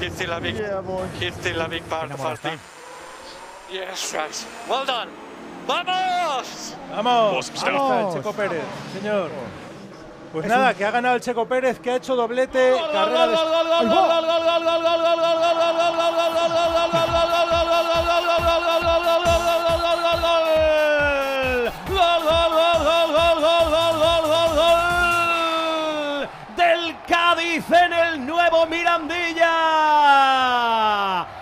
He's 0.00 0.12
still 0.14 0.32
a 0.32 0.40
big, 0.40 0.56
he's 1.20 1.34
still 1.34 1.60
a 1.60 1.68
big 1.68 1.88
part 1.88 2.10
of 2.12 2.20
our 2.20 2.36
team. 2.36 2.58
Yes, 3.72 4.12
guys. 4.12 4.46
Well 4.68 4.84
done. 4.84 5.08
¡Vamos! 5.66 6.74
Vamos, 6.90 7.48
el 7.48 8.12
Checo 8.12 8.32
Pérez, 8.34 8.62
señor. 8.92 9.30
Pues 10.32 10.44
Es 10.44 10.50
nada, 10.50 10.70
un- 10.70 10.74
que 10.76 10.84
ha 10.84 10.90
ganado 10.90 11.14
el 11.14 11.20
Checo 11.22 11.46
Pérez, 11.46 11.78
que 11.80 11.90
ha 11.92 11.96
hecho 11.96 12.14
doblete. 12.16 12.76
carrera 12.92 13.26
de- 13.26 13.32
del 13.32 13.88
Cádiz 27.68 27.82
en 27.82 27.92
el 27.92 28.26
nuevo 28.26 28.66
Mirandilla. 28.66 29.46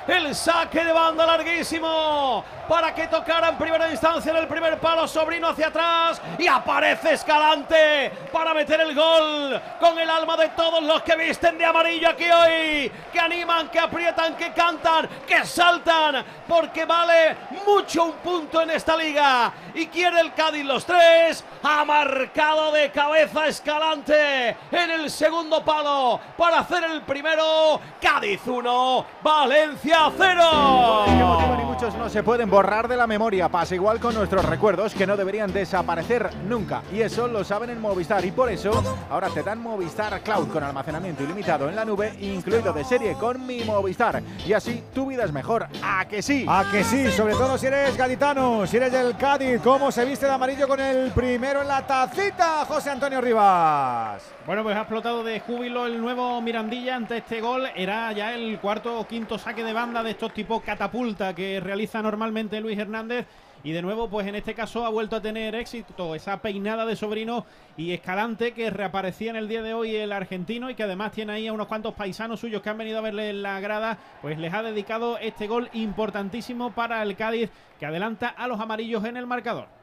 El 0.07 0.35
saque 0.35 0.85
de 0.85 0.93
banda 0.93 1.25
larguísimo 1.27 2.45
para 2.73 2.95
que 2.95 3.07
tocara 3.07 3.51
en 3.51 3.57
primera 3.59 3.91
instancia 3.91 4.33
en 4.33 4.39
el 4.39 4.49
primer 4.49 4.79
palo 4.79 5.07
Sobrino 5.07 5.49
hacia 5.49 5.67
atrás 5.67 6.23
y 6.39 6.47
aparece 6.47 7.13
Escalante 7.13 8.11
para 8.33 8.55
meter 8.55 8.81
el 8.81 8.95
gol 8.95 9.61
con 9.79 9.99
el 9.99 10.09
alma 10.09 10.39
de 10.39 10.49
todos 10.49 10.83
los 10.83 11.03
que 11.03 11.15
visten 11.17 11.59
de 11.59 11.67
amarillo 11.67 12.09
aquí 12.09 12.25
hoy, 12.31 12.91
que 13.13 13.21
animan, 13.21 13.69
que 13.69 13.79
aprietan, 13.79 14.35
que 14.37 14.55
cantan, 14.55 15.07
que 15.27 15.45
saltan, 15.45 16.25
porque 16.49 16.87
vale 16.87 17.37
mucho 17.67 18.05
un 18.05 18.13
punto 18.13 18.63
en 18.63 18.71
esta 18.71 18.97
liga. 18.97 19.53
Y 19.75 19.89
quiere 19.89 20.21
el 20.21 20.33
Cádiz 20.33 20.65
los 20.65 20.87
tres, 20.87 21.45
ha 21.63 21.85
marcado 21.85 22.73
de 22.73 22.91
cabeza 22.91 23.49
Escalante 23.49 24.57
en 24.71 24.91
el 24.93 25.11
segundo 25.11 25.63
palo 25.63 26.19
para 26.39 26.61
hacer 26.61 26.85
el 26.85 27.03
primero, 27.03 27.79
Cádiz 28.01 28.41
1, 28.47 29.07
Valencia 29.23 30.11
0. 30.17 31.03
Qué 31.05 31.13
motivo 31.13 31.57
ni 31.59 31.65
muchos 31.65 31.95
no 31.97 32.09
se 32.09 32.23
pueden 32.23 32.49
borrar 32.49 32.62
de 32.63 32.97
la 32.97 33.09
memoria. 33.09 33.49
Pasa 33.49 33.75
igual 33.75 33.99
con 33.99 34.15
nuestros 34.15 34.45
recuerdos 34.45 34.95
que 34.95 35.05
no 35.05 35.17
deberían 35.17 35.53
desaparecer 35.53 36.31
nunca. 36.49 36.83
Y 36.93 37.01
eso 37.01 37.27
lo 37.27 37.43
saben 37.43 37.71
en 37.71 37.81
Movistar. 37.81 38.25
Y 38.25 38.31
por 38.31 38.49
eso 38.51 38.71
ahora 39.11 39.29
te 39.31 39.43
dan 39.43 39.61
Movistar 39.61 40.21
Cloud 40.21 40.49
con 40.49 40.63
almacenamiento 40.63 41.25
ilimitado 41.25 41.69
en 41.69 41.75
la 41.75 41.85
nube, 41.85 42.15
incluido 42.21 42.73
de 42.73 42.85
serie 42.85 43.15
con 43.15 43.45
mi 43.45 43.65
Movistar. 43.65 44.23
Y 44.47 44.53
así 44.53 44.85
tu 44.95 45.07
vida 45.07 45.25
es 45.25 45.33
mejor. 45.33 45.67
¿A 45.83 46.07
que 46.07 46.23
sí? 46.23 46.47
A 46.49 46.65
que 46.71 46.85
sí, 46.85 47.11
sobre 47.11 47.35
todo 47.35 47.59
si 47.59 47.67
eres 47.67 47.97
gaditano, 47.97 48.65
si 48.65 48.77
eres 48.77 48.93
del 48.93 49.17
Cádiz, 49.17 49.61
cómo 49.61 49.91
se 49.91 50.05
viste 50.05 50.27
de 50.27 50.33
amarillo 50.33 50.69
con 50.69 50.79
el 50.79 51.11
primero 51.11 51.63
en 51.63 51.69
la 51.69 51.85
tacita, 51.85 52.65
José 52.65 52.91
Antonio 52.91 53.21
Rivas. 53.21 54.23
Bueno, 54.45 54.65
pues 54.65 54.77
ha 54.77 54.81
explotado 54.81 55.23
de 55.23 55.39
júbilo 55.39 55.87
el 55.87 56.01
nuevo 56.01 56.41
Mirandilla 56.43 56.97
ante 56.97 57.19
este 57.19 57.41
gol. 57.41 57.65
Era 57.77 58.11
ya 58.11 58.35
el 58.35 58.59
cuarto 58.59 58.99
o 58.99 59.07
quinto 59.07 59.39
saque 59.39 59.63
de 59.63 59.73
banda 59.73 60.03
de 60.03 60.11
estos 60.11 60.35
tipos 60.35 60.63
catapulta 60.63 61.33
que 61.33 61.61
realiza 61.61 62.03
normalmente 62.03 62.61
Luis 62.61 62.77
Hernández. 62.77 63.27
Y 63.63 63.71
de 63.71 63.83
nuevo, 63.83 64.11
pues 64.11 64.27
en 64.27 64.35
este 64.35 64.55
caso 64.55 64.85
ha 64.85 64.89
vuelto 64.89 65.15
a 65.15 65.23
tener 65.23 65.55
éxito 65.55 66.17
esa 66.17 66.43
peinada 66.43 66.85
de 66.85 66.97
sobrino 66.97 67.47
y 67.77 67.93
Escalante 67.93 68.53
que 68.53 68.71
reaparecía 68.71 69.31
en 69.31 69.37
el 69.37 69.47
día 69.47 69.63
de 69.63 69.75
hoy 69.75 69.95
el 69.95 70.11
argentino 70.11 70.71
y 70.71 70.75
que 70.75 70.83
además 70.83 71.13
tiene 71.13 71.35
ahí 71.35 71.47
a 71.47 71.53
unos 71.53 71.69
cuantos 71.69 71.95
paisanos 71.95 72.41
suyos 72.41 72.63
que 72.63 72.71
han 72.71 72.79
venido 72.79 72.99
a 72.99 73.03
verle 73.03 73.31
en 73.31 73.43
la 73.43 73.61
grada, 73.61 73.99
pues 74.23 74.39
les 74.39 74.53
ha 74.53 74.65
dedicado 74.65 75.19
este 75.19 75.47
gol 75.47 75.69
importantísimo 75.73 76.73
para 76.73 77.01
el 77.05 77.15
Cádiz 77.15 77.51
que 77.79 77.87
adelanta 77.87 78.27
a 78.27 78.49
los 78.49 78.59
amarillos 78.59 79.05
en 79.05 79.17
el 79.17 79.29
marcador. 79.29 79.82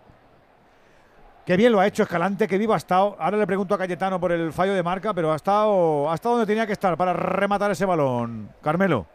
Qué 1.49 1.57
bien 1.57 1.71
lo 1.71 1.79
ha 1.79 1.87
hecho 1.87 2.03
Escalante, 2.03 2.47
qué 2.47 2.59
vivo 2.59 2.75
ha 2.75 2.77
estado. 2.77 3.15
Ahora 3.17 3.35
le 3.35 3.47
pregunto 3.47 3.73
a 3.73 3.77
Cayetano 3.79 4.19
por 4.19 4.31
el 4.31 4.53
fallo 4.53 4.75
de 4.75 4.83
marca, 4.83 5.15
pero 5.15 5.33
ha 5.33 5.35
estado, 5.35 6.07
ha 6.07 6.13
estado 6.13 6.35
donde 6.35 6.45
tenía 6.45 6.67
que 6.67 6.73
estar 6.73 6.95
para 6.95 7.11
rematar 7.11 7.71
ese 7.71 7.85
balón. 7.85 8.51
Carmelo. 8.61 9.07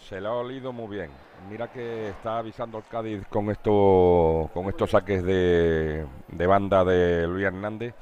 Se 0.00 0.20
lo 0.20 0.30
ha 0.30 0.38
olido 0.38 0.72
muy 0.72 0.96
bien. 0.96 1.10
Mira 1.48 1.68
que 1.68 2.08
está 2.08 2.38
avisando 2.38 2.78
el 2.78 2.84
Cádiz 2.90 3.24
con, 3.28 3.52
esto, 3.52 4.50
con 4.52 4.66
estos 4.66 4.90
saques 4.90 5.22
de, 5.22 6.04
de 6.26 6.46
banda 6.48 6.84
de 6.84 7.28
Luis 7.28 7.46
Hernández, 7.46 7.94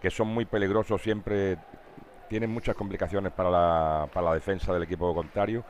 que 0.00 0.10
son 0.10 0.28
muy 0.28 0.46
peligrosos 0.46 1.02
siempre, 1.02 1.58
tienen 2.30 2.50
muchas 2.50 2.76
complicaciones 2.76 3.30
para 3.30 3.50
la, 3.50 4.08
para 4.10 4.28
la 4.28 4.34
defensa 4.36 4.72
del 4.72 4.84
equipo 4.84 5.14
contrario. 5.14 5.64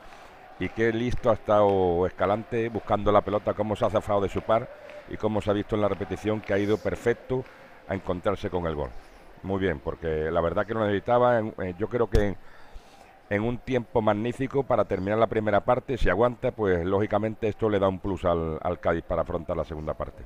Y 0.61 0.69
qué 0.69 0.93
listo 0.93 1.29
ha 1.29 1.33
estado 1.33 2.07
Escalante 2.07 2.69
buscando 2.69 3.11
la 3.11 3.19
pelota, 3.19 3.53
cómo 3.53 3.75
se 3.75 3.83
ha 3.83 3.89
zafado 3.89 4.21
de 4.21 4.29
su 4.29 4.41
par 4.41 4.69
y 5.11 5.17
cómo 5.17 5.41
se 5.41 5.49
ha 5.49 5.53
visto 5.53 5.75
en 5.75 5.81
la 5.81 5.89
repetición 5.89 6.41
que 6.41 6.53
ha 6.53 6.57
ido 6.57 6.77
perfecto 6.77 7.43
a 7.87 7.95
encontrarse 7.95 8.49
con 8.49 8.65
el 8.65 8.75
gol. 8.75 8.89
Muy 9.43 9.59
bien, 9.59 9.79
porque 9.79 10.29
la 10.31 10.41
verdad 10.41 10.65
que 10.65 10.73
lo 10.73 10.85
necesitaba, 10.85 11.39
en- 11.39 11.53
eh, 11.61 11.73
yo 11.77 11.87
creo 11.89 12.09
que 12.09 12.27
en, 12.27 12.37
en 13.29 13.41
un 13.43 13.57
tiempo 13.57 14.01
magnífico 14.01 14.63
para 14.63 14.85
terminar 14.85 15.17
la 15.17 15.27
primera 15.27 15.61
parte, 15.61 15.97
si 15.97 16.09
aguanta, 16.09 16.51
pues 16.51 16.85
lógicamente 16.85 17.47
esto 17.47 17.69
le 17.69 17.79
da 17.79 17.87
un 17.87 17.99
plus 17.99 18.23
al, 18.25 18.59
al 18.61 18.79
Cádiz 18.79 19.03
para 19.03 19.23
afrontar 19.23 19.57
la 19.57 19.65
segunda 19.65 19.93
parte. 19.93 20.23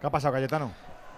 ¿Qué 0.00 0.06
ha 0.06 0.10
pasado, 0.10 0.34
Cayetano? 0.34 0.72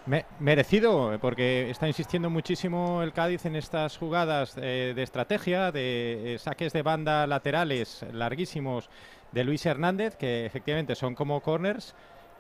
Me- 0.06 0.26
merecido, 0.38 1.16
porque 1.20 1.70
está 1.70 1.88
insistiendo 1.88 2.28
muchísimo 2.28 3.02
el 3.02 3.12
Cádiz 3.14 3.46
en 3.46 3.56
estas 3.56 3.96
jugadas 3.96 4.54
eh, 4.60 4.92
de 4.94 5.02
estrategia, 5.02 5.72
de 5.72 6.34
eh, 6.34 6.38
saques 6.38 6.74
de 6.74 6.82
banda 6.82 7.26
laterales 7.26 8.04
larguísimos 8.12 8.90
de 9.32 9.44
Luis 9.44 9.64
Hernández, 9.64 10.16
que 10.16 10.44
efectivamente 10.44 10.94
son 10.94 11.14
como 11.14 11.40
corners. 11.40 11.94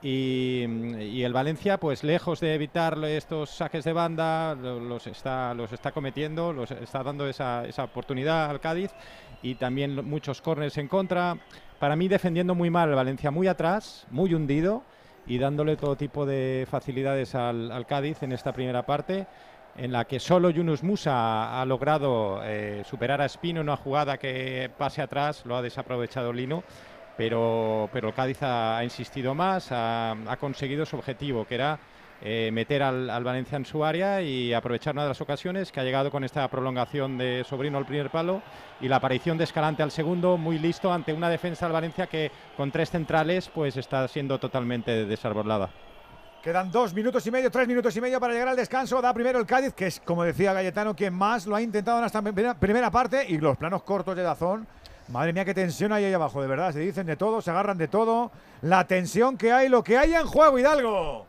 Y, 0.06 1.22
el 1.22 1.32
Valencia, 1.32 1.78
pues 1.78 2.04
lejos 2.04 2.38
de 2.40 2.54
evitar 2.54 3.02
estos 3.04 3.48
saques 3.48 3.84
de 3.84 3.94
banda, 3.94 4.54
lo- 4.54 4.78
los 4.78 5.06
está, 5.06 5.54
los 5.54 5.72
está 5.72 5.92
cometiendo, 5.92 6.52
los 6.52 6.70
está 6.72 7.02
dando 7.02 7.26
esa, 7.26 7.64
esa 7.64 7.84
oportunidad 7.84 8.50
al 8.50 8.60
Cádiz 8.60 8.90
y 9.42 9.54
también 9.54 10.06
muchos 10.06 10.42
corners 10.42 10.76
en 10.76 10.88
contra. 10.88 11.38
Para 11.78 11.96
mí 11.96 12.06
defendiendo 12.06 12.54
muy 12.54 12.68
mal 12.68 12.90
el 12.90 12.94
Valencia, 12.94 13.30
muy 13.30 13.48
atrás, 13.48 14.06
muy 14.10 14.34
hundido 14.34 14.82
y 15.26 15.38
dándole 15.38 15.76
todo 15.76 15.96
tipo 15.96 16.26
de 16.26 16.66
facilidades 16.70 17.34
al, 17.34 17.72
al 17.72 17.86
Cádiz 17.86 18.22
en 18.22 18.32
esta 18.32 18.52
primera 18.52 18.84
parte, 18.84 19.26
en 19.78 19.90
la 19.90 20.04
que 20.04 20.20
solo 20.20 20.50
Yunus 20.50 20.82
Musa 20.82 21.62
ha 21.62 21.64
logrado 21.64 22.42
eh, 22.44 22.82
superar 22.84 23.22
a 23.22 23.24
Espino 23.24 23.62
en 23.62 23.68
una 23.68 23.78
jugada 23.78 24.18
que 24.18 24.70
pase 24.76 25.00
atrás, 25.00 25.46
lo 25.46 25.56
ha 25.56 25.62
desaprovechado 25.62 26.30
Lino, 26.30 26.62
pero, 27.16 27.88
pero 27.92 28.08
el 28.08 28.14
Cádiz 28.14 28.38
ha, 28.42 28.82
insistido 28.82 29.34
más, 29.34 29.70
ha, 29.70 30.12
ha 30.12 30.36
conseguido 30.36 30.86
su 30.86 30.96
objetivo, 30.96 31.46
que 31.46 31.54
era 31.54 31.78
eh, 32.22 32.50
meter 32.52 32.82
al, 32.82 33.10
al 33.10 33.24
Valencia 33.24 33.56
en 33.56 33.66
su 33.66 33.84
área 33.84 34.22
y 34.22 34.54
aprovechar 34.54 34.94
una 34.94 35.02
de 35.02 35.08
las 35.08 35.20
ocasiones 35.20 35.70
que 35.70 35.80
ha 35.80 35.84
llegado 35.84 36.10
con 36.10 36.24
esta 36.24 36.48
prolongación 36.48 37.18
de 37.18 37.44
Sobrino 37.44 37.76
al 37.76 37.84
primer 37.86 38.10
palo 38.10 38.40
y 38.80 38.88
la 38.88 38.96
aparición 38.96 39.36
de 39.36 39.44
Escalante 39.44 39.82
al 39.82 39.90
segundo, 39.90 40.36
muy 40.36 40.58
listo 40.58 40.92
ante 40.92 41.12
una 41.12 41.28
defensa 41.28 41.66
del 41.66 41.72
Valencia 41.72 42.06
que 42.06 42.30
con 42.56 42.70
tres 42.70 42.90
centrales 42.90 43.50
pues 43.52 43.76
está 43.76 44.08
siendo 44.08 44.38
totalmente 44.38 45.04
desarbolada. 45.04 45.70
Quedan 46.42 46.70
dos 46.70 46.92
minutos 46.92 47.26
y 47.26 47.30
medio, 47.30 47.50
tres 47.50 47.66
minutos 47.66 47.96
y 47.96 48.02
medio 48.02 48.20
para 48.20 48.34
llegar 48.34 48.48
al 48.48 48.56
descanso. 48.56 49.00
Da 49.00 49.14
primero 49.14 49.38
el 49.38 49.46
Cádiz, 49.46 49.72
que 49.72 49.86
es, 49.86 49.98
como 50.00 50.24
decía 50.24 50.52
Galletano, 50.52 50.94
quien 50.94 51.14
más 51.14 51.46
lo 51.46 51.56
ha 51.56 51.62
intentado 51.62 51.98
en 52.00 52.04
esta 52.04 52.20
primera, 52.20 52.52
primera 52.52 52.90
parte. 52.90 53.24
Y 53.26 53.38
los 53.38 53.56
planos 53.56 53.82
cortos 53.82 54.14
de 54.14 54.22
Dazón. 54.22 54.66
Madre 55.08 55.32
mía, 55.32 55.44
qué 55.44 55.54
tensión 55.54 55.92
hay 55.92 56.04
ahí 56.04 56.12
abajo, 56.14 56.40
de 56.40 56.48
verdad. 56.48 56.72
Se 56.72 56.80
dicen 56.80 57.06
de 57.06 57.16
todo, 57.16 57.40
se 57.42 57.50
agarran 57.50 57.76
de 57.78 57.88
todo. 57.88 58.30
La 58.62 58.86
tensión 58.86 59.36
que 59.36 59.52
hay, 59.52 59.68
lo 59.68 59.82
que 59.84 59.98
hay 59.98 60.14
en 60.14 60.26
juego, 60.26 60.58
Hidalgo. 60.58 61.26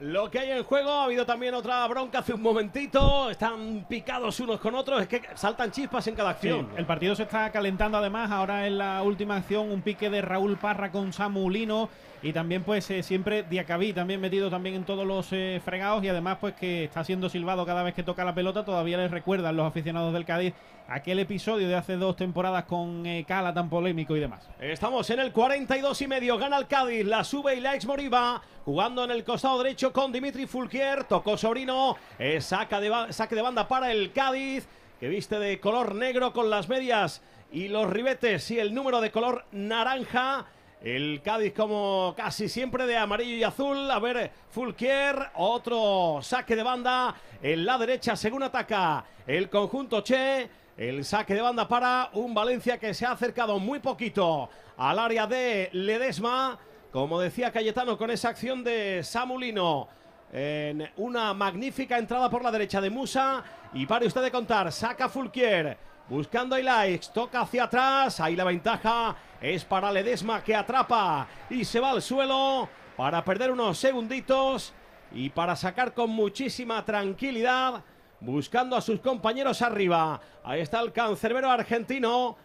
Lo 0.00 0.30
que 0.30 0.38
hay 0.38 0.52
en 0.52 0.62
juego, 0.62 0.90
ha 0.90 1.04
habido 1.04 1.26
también 1.26 1.54
otra 1.54 1.84
bronca 1.88 2.20
hace 2.20 2.32
un 2.32 2.40
momentito, 2.40 3.28
están 3.30 3.84
picados 3.88 4.38
unos 4.38 4.60
con 4.60 4.76
otros, 4.76 5.02
es 5.02 5.08
que 5.08 5.22
saltan 5.34 5.72
chispas 5.72 6.06
en 6.06 6.14
cada 6.14 6.30
Sí, 6.34 6.48
acción. 6.48 6.68
el 6.76 6.86
partido 6.86 7.16
se 7.16 7.24
está 7.24 7.50
calentando 7.50 7.98
además. 7.98 8.30
Ahora 8.30 8.66
en 8.68 8.78
la 8.78 9.02
última 9.02 9.36
acción, 9.36 9.70
un 9.72 9.82
pique 9.82 10.08
de 10.08 10.22
Raúl 10.22 10.56
Parra 10.56 10.92
con 10.92 11.12
Samu 11.12 11.50
Lino. 11.50 11.88
Y 12.22 12.32
también, 12.32 12.64
pues, 12.64 12.90
eh, 12.90 13.02
siempre 13.02 13.44
Diacabí 13.44 13.92
también 13.92 14.20
metido 14.20 14.50
también 14.50 14.74
en 14.74 14.84
todos 14.84 15.06
los 15.06 15.28
eh, 15.32 15.60
fregados. 15.64 16.02
Y 16.04 16.08
además, 16.08 16.38
pues, 16.40 16.54
que 16.54 16.84
está 16.84 17.04
siendo 17.04 17.28
silbado 17.28 17.64
cada 17.64 17.82
vez 17.82 17.94
que 17.94 18.02
toca 18.02 18.24
la 18.24 18.34
pelota. 18.34 18.64
Todavía 18.64 18.98
les 18.98 19.10
recuerdan 19.10 19.56
los 19.56 19.66
aficionados 19.66 20.12
del 20.12 20.24
Cádiz 20.24 20.54
aquel 20.88 21.18
episodio 21.18 21.68
de 21.68 21.76
hace 21.76 21.96
dos 21.96 22.16
temporadas 22.16 22.64
con 22.64 23.04
eh, 23.04 23.24
Cala 23.28 23.52
tan 23.52 23.68
polémico 23.68 24.16
y 24.16 24.20
demás. 24.20 24.48
Estamos 24.58 25.08
en 25.10 25.20
el 25.20 25.32
42 25.32 26.00
y 26.02 26.08
medio, 26.08 26.38
gana 26.38 26.56
el 26.56 26.66
Cádiz, 26.66 27.04
la 27.04 27.22
sube 27.24 27.54
y 27.54 27.60
la 27.60 27.74
ex 27.74 27.84
Moriba, 27.84 28.40
jugando 28.64 29.04
en 29.04 29.10
el 29.10 29.22
costado 29.22 29.62
derecho 29.62 29.92
con 29.92 30.10
Dimitri 30.10 30.46
Fulquier, 30.46 31.04
tocó 31.04 31.36
Sobrino, 31.36 31.96
eh, 32.18 32.40
saca 32.40 32.80
de 32.80 33.12
saque 33.12 33.34
de 33.34 33.42
banda 33.42 33.68
para 33.68 33.92
el 33.92 34.12
Cádiz, 34.12 34.66
que 34.98 35.08
viste 35.08 35.38
de 35.38 35.60
color 35.60 35.94
negro 35.94 36.32
con 36.32 36.48
las 36.48 36.68
medias 36.68 37.22
y 37.52 37.68
los 37.68 37.88
ribetes 37.88 38.50
y 38.50 38.58
el 38.58 38.74
número 38.74 39.02
de 39.02 39.10
color 39.10 39.44
naranja. 39.52 40.46
El 40.82 41.22
Cádiz 41.22 41.54
como 41.54 42.14
casi 42.16 42.48
siempre 42.48 42.86
de 42.86 42.96
amarillo 42.96 43.34
y 43.34 43.42
azul. 43.42 43.90
A 43.90 43.98
ver, 43.98 44.30
Fulquier, 44.50 45.30
otro 45.34 46.20
saque 46.22 46.54
de 46.54 46.62
banda 46.62 47.16
en 47.42 47.66
la 47.66 47.76
derecha 47.78 48.14
según 48.14 48.44
ataca 48.44 49.04
el 49.26 49.50
conjunto 49.50 50.02
Che. 50.02 50.48
El 50.76 51.04
saque 51.04 51.34
de 51.34 51.40
banda 51.40 51.66
para 51.66 52.10
un 52.12 52.32
Valencia 52.32 52.78
que 52.78 52.94
se 52.94 53.04
ha 53.04 53.10
acercado 53.10 53.58
muy 53.58 53.80
poquito 53.80 54.48
al 54.76 55.00
área 55.00 55.26
de 55.26 55.68
Ledesma. 55.72 56.56
Como 56.92 57.18
decía 57.18 57.50
Cayetano 57.50 57.98
con 57.98 58.12
esa 58.12 58.28
acción 58.28 58.62
de 58.62 59.02
Samulino. 59.02 59.88
En 60.32 60.88
una 60.98 61.34
magnífica 61.34 61.98
entrada 61.98 62.30
por 62.30 62.44
la 62.44 62.52
derecha 62.52 62.80
de 62.80 62.90
Musa. 62.90 63.42
Y 63.72 63.84
pare 63.86 64.06
usted 64.06 64.22
de 64.22 64.30
contar, 64.30 64.70
saca 64.70 65.08
Fulquier. 65.08 65.87
Buscando 66.08 66.56
a 66.56 66.60
Ilaix, 66.60 67.12
toca 67.12 67.42
hacia 67.42 67.64
atrás. 67.64 68.18
Ahí 68.20 68.34
la 68.34 68.44
ventaja 68.44 69.14
es 69.42 69.62
para 69.64 69.92
Ledesma 69.92 70.42
que 70.42 70.56
atrapa 70.56 71.28
y 71.50 71.66
se 71.66 71.80
va 71.80 71.90
al 71.90 72.00
suelo 72.00 72.66
para 72.96 73.22
perder 73.22 73.50
unos 73.50 73.76
segunditos 73.76 74.72
y 75.12 75.28
para 75.28 75.54
sacar 75.54 75.92
con 75.92 76.08
muchísima 76.08 76.82
tranquilidad. 76.82 77.84
Buscando 78.20 78.74
a 78.74 78.80
sus 78.80 79.00
compañeros 79.00 79.60
arriba. 79.60 80.18
Ahí 80.42 80.62
está 80.62 80.80
el 80.80 80.92
cancerbero 80.92 81.50
argentino. 81.50 82.38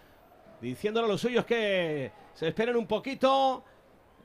Diciéndole 0.59 1.05
a 1.05 1.09
los 1.09 1.21
suyos 1.21 1.45
que 1.45 2.11
se 2.33 2.49
esperen 2.49 2.75
un 2.75 2.85
poquito. 2.85 3.63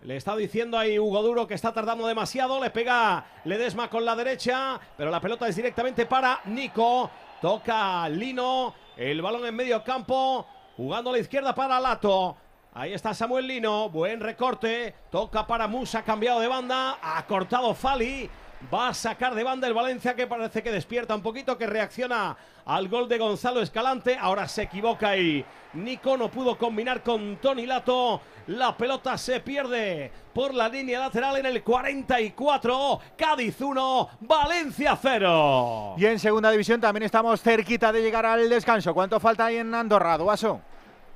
Le 0.03 0.17
está 0.17 0.37
diciendo 0.37 0.77
ahí 0.77 0.99
Hugo 0.99 1.23
Duro 1.23 1.47
que 1.47 1.55
está 1.55 1.73
tardando 1.73 2.09
demasiado. 2.09 2.61
Le 2.61 2.71
pega 2.71 3.25
Ledesma 3.45 3.89
con 3.89 4.05
la 4.05 4.17
derecha. 4.17 4.81
Pero 4.97 5.13
la 5.13 5.21
pelota 5.21 5.47
es 5.47 5.55
directamente 5.55 6.07
para 6.07 6.41
Nico. 6.47 7.09
Toca 7.41 8.09
Lino. 8.09 8.88
El 8.99 9.23
balón 9.23 9.47
en 9.47 9.55
medio 9.55 9.85
campo. 9.85 10.45
Jugando 10.77 11.11
a 11.11 11.13
la 11.13 11.21
izquierda 11.21 11.55
para 11.55 11.79
Lato. 11.79 12.37
Ahí 12.75 12.93
está 12.93 13.15
Samuel 13.15 13.47
Lino. 13.47 13.89
Buen 13.91 14.19
recorte. 14.19 14.93
Toca 15.09 15.47
para 15.47 15.69
Musa. 15.69 16.03
Cambiado 16.03 16.41
de 16.41 16.49
banda. 16.49 16.99
Ha 17.01 17.25
cortado 17.25 17.73
Fali. 17.77 18.29
Va 18.73 18.89
a 18.89 18.95
sacar 18.95 19.35
de 19.37 19.45
banda 19.45 19.69
el 19.69 19.75
Valencia 19.75 20.17
que 20.17 20.27
parece 20.27 20.63
que 20.63 20.73
despierta 20.73 21.15
un 21.15 21.23
poquito, 21.23 21.57
que 21.57 21.67
reacciona 21.67 22.37
al 22.67 22.89
gol 22.89 23.09
de 23.09 23.17
Gonzalo 23.17 23.63
Escalante. 23.63 24.19
Ahora 24.21 24.49
se 24.49 24.63
equivoca 24.63 25.17
y 25.17 25.45
Nico 25.75 26.17
no 26.17 26.29
pudo 26.29 26.59
combinar 26.59 27.05
con 27.05 27.37
Tony 27.37 27.67
Lato. 27.67 28.21
La 28.49 28.77
pelota 28.77 29.17
se 29.17 29.41
pierde 29.41 30.11
por 30.35 30.53
la 30.55 30.69
línea 30.69 30.99
lateral 30.99 31.37
en 31.37 31.47
el 31.47 31.63
44. 31.63 33.01
Cádiz 33.17 33.61
1, 33.61 34.09
Valencia 34.21 34.99
0. 35.01 35.95
Y 35.97 36.07
en 36.07 36.19
segunda 36.19 36.51
división 36.51 36.81
también 36.81 37.05
estamos 37.05 37.41
cerquita 37.41 37.93
de 37.93 38.03
llegar 38.03 38.27
al 38.27 38.49
descanso. 38.49 38.93
¿Cuánto 38.93 39.21
falta 39.21 39.47
ahí 39.47 39.59
en 39.59 39.73
Andorra, 39.73 40.19
Duaso? 40.19 40.61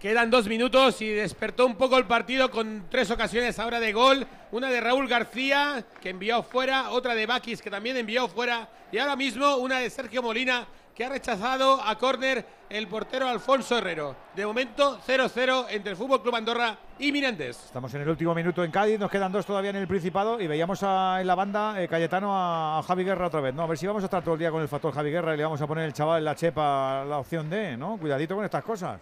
Quedan 0.03 0.31
dos 0.31 0.49
minutos 0.49 1.01
y 1.01 1.11
despertó 1.11 1.65
un 1.65 1.77
poco 1.77 1.97
el 1.97 2.07
partido 2.07 2.51
con 2.51 2.87
tres 2.91 3.09
ocasiones 3.13 3.61
ahora 3.61 3.79
de 3.79 3.93
gol. 3.93 4.27
Una 4.51 4.69
de 4.69 4.81
Raúl 4.81 5.07
García, 5.07 5.85
que 6.01 6.11
envió 6.11 6.43
fuera, 6.43 6.91
otra 6.91 7.15
de 7.15 7.25
Bakis, 7.25 7.63
que 7.63 7.71
también 7.71 7.97
envió 7.97 8.27
fuera. 8.27 8.69
Y 8.91 8.99
ahora 8.99 9.15
mismo 9.15 9.59
una 9.59 9.79
de 9.79 9.89
Sergio 9.91 10.21
Molina, 10.21 10.67
que 10.93 11.05
ha 11.05 11.09
rechazado 11.09 11.81
a 11.81 11.97
córner 11.99 12.45
el 12.69 12.89
portero 12.89 13.29
Alfonso 13.29 13.79
Herrero. 13.79 14.17
De 14.35 14.45
momento 14.45 14.99
0-0 15.07 15.67
entre 15.71 15.93
el 15.93 15.97
Fútbol 15.97 16.21
Club 16.21 16.35
Andorra 16.35 16.77
y 16.99 17.13
Mirandés. 17.13 17.67
Estamos 17.67 17.95
en 17.95 18.01
el 18.01 18.09
último 18.09 18.35
minuto 18.35 18.65
en 18.65 18.73
Cádiz, 18.73 18.99
nos 18.99 19.09
quedan 19.09 19.31
dos 19.31 19.47
todavía 19.47 19.71
en 19.71 19.77
el 19.77 19.87
Principado 19.87 20.41
y 20.41 20.49
veíamos 20.49 20.83
en 20.83 21.27
la 21.29 21.35
banda 21.37 21.81
eh, 21.81 21.87
Cayetano 21.87 22.37
a, 22.37 22.81
a 22.81 22.83
Javi 22.83 23.05
Guerra 23.05 23.29
otra 23.29 23.41
vez. 23.41 23.55
No, 23.55 23.63
a 23.63 23.67
ver 23.69 23.79
si 23.79 23.87
vamos 23.87 24.03
a 24.03 24.07
estar 24.07 24.25
todo 24.25 24.35
el 24.35 24.41
día 24.41 24.51
con 24.51 24.63
el 24.63 24.69
factor 24.69 24.93
Javi 24.93 25.13
Guerra 25.13 25.35
y 25.35 25.37
le 25.37 25.45
vamos 25.45 25.63
a 25.63 25.67
poner 25.69 25.85
el 25.85 25.93
chaval 25.93 26.19
en 26.19 26.25
la 26.25 26.35
chepa 26.35 27.05
la 27.05 27.19
opción 27.19 27.49
D, 27.49 27.77
¿no? 27.77 27.97
Cuidadito 27.99 28.35
con 28.35 28.45
estas 28.45 28.65
cosas. 28.65 28.99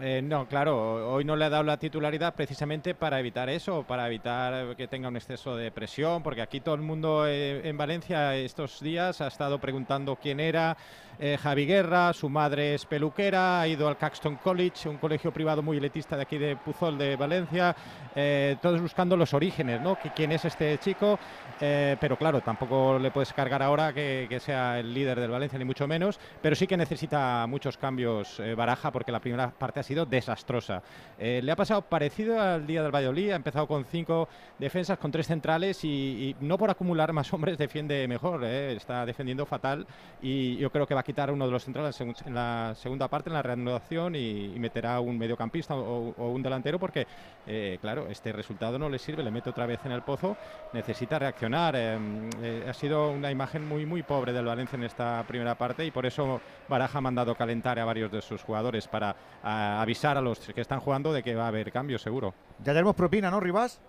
Eh, 0.00 0.22
no, 0.22 0.46
claro, 0.46 1.12
hoy 1.12 1.24
no 1.24 1.34
le 1.34 1.46
ha 1.46 1.50
dado 1.50 1.64
la 1.64 1.76
titularidad 1.76 2.32
precisamente 2.32 2.94
para 2.94 3.18
evitar 3.18 3.48
eso, 3.48 3.82
para 3.82 4.06
evitar 4.06 4.76
que 4.76 4.86
tenga 4.86 5.08
un 5.08 5.16
exceso 5.16 5.56
de 5.56 5.72
presión, 5.72 6.22
porque 6.22 6.40
aquí 6.40 6.60
todo 6.60 6.76
el 6.76 6.82
mundo 6.82 7.26
eh, 7.26 7.68
en 7.68 7.76
Valencia 7.76 8.36
estos 8.36 8.78
días 8.78 9.20
ha 9.20 9.26
estado 9.26 9.58
preguntando 9.58 10.14
quién 10.14 10.38
era 10.38 10.76
eh, 11.18 11.36
Javi 11.36 11.66
Guerra, 11.66 12.12
su 12.12 12.28
madre 12.28 12.76
es 12.76 12.86
peluquera, 12.86 13.60
ha 13.60 13.66
ido 13.66 13.88
al 13.88 13.96
Caxton 13.96 14.36
College, 14.36 14.88
un 14.88 14.98
colegio 14.98 15.32
privado 15.32 15.64
muy 15.64 15.78
elitista 15.78 16.14
de 16.14 16.22
aquí 16.22 16.38
de 16.38 16.54
Puzol 16.54 16.96
de 16.96 17.16
Valencia, 17.16 17.74
eh, 18.14 18.56
todos 18.62 18.80
buscando 18.80 19.16
los 19.16 19.34
orígenes, 19.34 19.80
¿no? 19.80 19.98
¿Quién 20.14 20.30
es 20.30 20.44
este 20.44 20.78
chico? 20.78 21.18
Pero 21.58 22.16
claro, 22.16 22.40
tampoco 22.40 23.00
le 23.00 23.10
puedes 23.10 23.32
cargar 23.32 23.64
ahora 23.64 23.92
que, 23.92 24.26
que 24.28 24.38
sea 24.38 24.78
el 24.78 24.94
líder 24.94 25.18
del 25.18 25.32
Valencia, 25.32 25.58
ni 25.58 25.64
mucho 25.64 25.88
menos, 25.88 26.20
pero 26.40 26.54
sí 26.54 26.68
que 26.68 26.76
necesita 26.76 27.44
muchos 27.48 27.76
cambios 27.76 28.40
Baraja, 28.56 28.92
porque 28.92 29.10
la 29.10 29.18
primera 29.18 29.50
parte 29.50 29.80
ha 29.80 29.82
sido 29.88 30.06
desastrosa. 30.06 30.82
Eh, 31.18 31.40
le 31.42 31.50
ha 31.50 31.56
pasado 31.56 31.82
parecido 31.82 32.40
al 32.40 32.66
día 32.66 32.82
del 32.82 32.94
Valladolid, 32.94 33.30
ha 33.30 33.36
empezado 33.36 33.66
con 33.66 33.84
cinco 33.84 34.28
defensas, 34.58 34.98
con 34.98 35.10
tres 35.10 35.26
centrales 35.26 35.82
y, 35.84 35.88
y 35.88 36.36
no 36.40 36.56
por 36.58 36.70
acumular 36.70 37.12
más 37.12 37.32
hombres 37.32 37.56
defiende 37.58 38.06
mejor, 38.06 38.44
eh, 38.44 38.76
está 38.76 39.04
defendiendo 39.06 39.46
fatal 39.46 39.86
y 40.22 40.56
yo 40.56 40.70
creo 40.70 40.86
que 40.86 40.94
va 40.94 41.00
a 41.00 41.04
quitar 41.04 41.30
uno 41.30 41.46
de 41.46 41.52
los 41.52 41.64
centrales 41.64 42.00
en, 42.00 42.34
la 42.34 42.74
segunda 42.76 43.08
parte, 43.08 43.30
en 43.30 43.34
la 43.34 43.42
reanudación 43.42 44.14
y, 44.14 44.52
y 44.54 44.58
meterá 44.58 45.00
un 45.00 45.16
mediocampista 45.18 45.74
o, 45.74 46.14
o 46.16 46.30
un 46.30 46.42
delantero 46.42 46.78
porque, 46.78 47.06
eh, 47.46 47.78
claro, 47.80 48.06
este 48.08 48.32
resultado 48.32 48.78
no 48.78 48.88
le 48.88 48.98
sirve, 48.98 49.22
le 49.22 49.30
mete 49.30 49.50
otra 49.50 49.66
vez 49.66 49.80
en 49.84 49.92
el 49.92 50.02
pozo, 50.02 50.36
necesita 50.72 51.18
reaccionar. 51.18 51.74
eh, 51.76 51.98
eh, 52.42 52.66
ha 52.68 52.74
sido 52.74 53.10
una 53.10 53.30
imagen 53.30 53.66
muy, 53.66 53.86
muy 53.86 54.02
pobre 54.02 54.32
del 54.32 54.44
Valencia 54.44 54.76
en 54.76 54.84
esta 54.84 55.24
primera 55.26 55.54
parte 55.54 55.84
y 55.84 55.90
por 55.90 56.04
eso 56.04 56.40
Baraja 56.68 56.98
ha 56.98 57.00
mandado 57.00 57.34
calentar 57.34 57.78
a 57.78 57.84
varios 57.84 58.10
de 58.10 58.20
sus 58.20 58.42
jugadores 58.42 58.86
para 58.86 59.14
a, 59.42 59.77
avisar 59.82 60.16
a 60.16 60.20
los 60.20 60.38
que 60.38 60.60
están 60.60 60.80
jugando 60.80 61.12
de 61.12 61.22
que 61.22 61.34
va 61.34 61.44
a 61.44 61.48
haber 61.48 61.70
cambios, 61.72 62.02
seguro. 62.02 62.34
Ya 62.58 62.72
tenemos 62.72 62.94
propina, 62.94 63.30
¿no, 63.30 63.40
Rivas? 63.40 63.80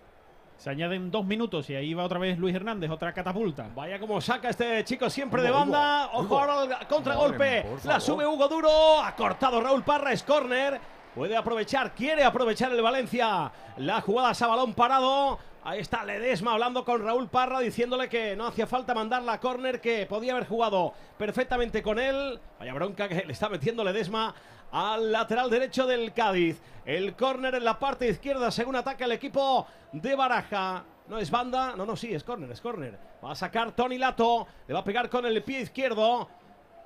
Se 0.56 0.68
añaden 0.68 1.10
dos 1.10 1.24
minutos 1.24 1.70
y 1.70 1.74
ahí 1.74 1.94
va 1.94 2.04
otra 2.04 2.18
vez 2.18 2.38
Luis 2.38 2.54
Hernández, 2.54 2.90
otra 2.90 3.14
catapulta. 3.14 3.68
Vaya 3.74 3.98
como 3.98 4.20
saca 4.20 4.50
este 4.50 4.84
chico 4.84 5.08
siempre 5.08 5.42
de 5.42 5.50
banda. 5.50 6.10
Hugo, 6.12 6.24
Ojo 6.24 6.38
ahora 6.38 6.76
al 6.80 6.86
contragolpe. 6.86 7.64
Madre, 7.64 7.78
La 7.84 7.98
sube 7.98 8.26
Hugo 8.26 8.46
Duro. 8.46 9.00
Ha 9.02 9.16
cortado 9.16 9.60
Raúl 9.62 9.82
Parra. 9.82 10.12
Es 10.12 10.22
córner. 10.22 10.78
Puede 11.14 11.34
aprovechar, 11.34 11.94
quiere 11.94 12.24
aprovechar 12.24 12.70
el 12.72 12.82
Valencia. 12.82 13.50
La 13.78 14.02
jugada 14.02 14.32
es 14.32 14.42
a 14.42 14.46
balón 14.48 14.74
parado. 14.74 15.38
Ahí 15.64 15.80
está 15.80 16.04
Ledesma 16.04 16.52
hablando 16.52 16.84
con 16.84 17.02
Raúl 17.02 17.28
Parra 17.28 17.60
diciéndole 17.60 18.08
que 18.08 18.36
no 18.36 18.46
hacía 18.46 18.66
falta 18.66 18.94
mandar 18.94 19.22
la 19.22 19.40
córner, 19.40 19.80
que 19.80 20.06
podía 20.06 20.32
haber 20.32 20.46
jugado 20.46 20.94
perfectamente 21.18 21.82
con 21.82 21.98
él. 21.98 22.38
Vaya 22.58 22.72
bronca 22.74 23.08
que 23.08 23.24
le 23.26 23.32
está 23.32 23.48
metiendo 23.48 23.82
Ledesma 23.82 24.34
al 24.72 25.12
lateral 25.12 25.50
derecho 25.50 25.86
del 25.86 26.12
Cádiz. 26.12 26.60
El 26.84 27.14
córner 27.14 27.54
en 27.54 27.64
la 27.64 27.78
parte 27.78 28.08
izquierda 28.08 28.50
según 28.50 28.76
ataca 28.76 29.04
el 29.04 29.12
equipo 29.12 29.66
de 29.92 30.14
Baraja. 30.14 30.84
No 31.08 31.18
es 31.18 31.30
banda, 31.30 31.74
no, 31.76 31.84
no, 31.84 31.96
sí, 31.96 32.14
es 32.14 32.22
córner, 32.22 32.50
es 32.50 32.60
córner. 32.60 32.98
Va 33.24 33.32
a 33.32 33.34
sacar 33.34 33.72
Tony 33.72 33.98
Lato, 33.98 34.46
le 34.66 34.74
va 34.74 34.80
a 34.80 34.84
pegar 34.84 35.10
con 35.10 35.26
el 35.26 35.42
pie 35.42 35.60
izquierdo. 35.60 36.28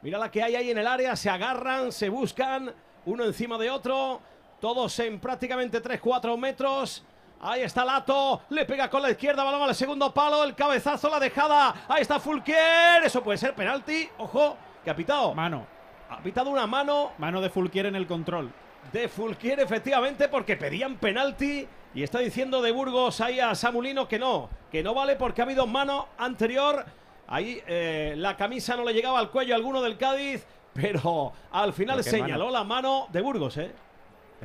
Mira 0.03 0.19
la 0.19 0.31
que 0.31 0.43
hay 0.43 0.57
ahí 0.57 0.71
en 0.71 0.79
el 0.79 0.87
área, 0.87 1.15
se 1.17 1.31
agarran, 1.31 1.93
se 1.93 2.09
buscan, 2.09 2.73
uno 3.07 3.25
encima 3.25 3.59
de 3.59 3.71
otro, 3.71 4.21
todos 4.61 4.99
en 4.99 5.21
prácticamente 5.21 5.83
3-4 5.83 6.37
metros. 6.39 7.05
Ahí 7.41 7.63
está 7.63 7.85
Lato, 7.85 8.43
le 8.49 8.65
pega 8.65 8.89
con 8.89 9.03
la 9.03 9.11
izquierda, 9.11 9.45
balón 9.45 9.63
al 9.63 9.75
segundo 9.75 10.13
palo, 10.15 10.45
el 10.45 10.55
cabezazo, 10.55 11.11
la 11.11 11.21
dejada. 11.21 11.87
Ahí 11.89 12.01
está 12.01 12.19
Fulquier, 12.19 13.05
eso 13.05 13.23
puede 13.23 13.37
ser 13.37 13.55
penalti. 13.55 14.09
Ojo, 14.19 14.57
que 14.83 14.91
ha 14.91 14.97
pitado. 14.97 15.35
Mano. 15.35 15.74
Ha 16.11 16.19
pitado 16.23 16.51
una 16.51 16.67
mano. 16.67 17.13
Mano 17.19 17.41
de 17.41 17.51
Fulquier 17.51 17.87
en 17.87 17.97
el 17.97 18.07
control. 18.07 18.51
De 18.93 19.09
Fulquier, 19.09 19.61
efectivamente, 19.61 20.29
porque 20.29 20.57
pedían 20.57 20.97
penalti. 20.97 21.67
Y 21.95 22.03
está 22.03 22.19
diciendo 22.19 22.61
de 22.61 22.73
Burgos 22.73 23.21
ahí 23.21 23.39
a 23.41 23.55
Samulino 23.55 24.09
que 24.09 24.19
no, 24.19 24.49
que 24.71 24.83
no 24.83 24.95
vale 24.95 25.15
porque 25.17 25.41
ha 25.43 25.45
habido 25.45 25.67
mano 25.67 26.09
anterior. 26.19 26.85
Ahí 27.29 27.63
eh, 27.67 28.15
la 28.17 28.37
camisa 28.37 28.77
no 28.77 28.85
le 28.85 28.93
llegaba 28.93 29.19
al 29.19 29.31
cuello 29.31 29.55
a 29.55 29.57
alguno 29.57 29.81
del 29.81 29.97
Cádiz, 29.97 30.45
pero 30.75 31.33
al 31.53 31.73
final 31.73 31.99
¿Pero 32.03 32.11
señaló 32.11 32.47
mano? 32.47 32.51
la 32.51 32.65
mano 32.65 33.07
de 33.11 33.21
Burgos, 33.23 33.57
¿eh? 33.59 33.73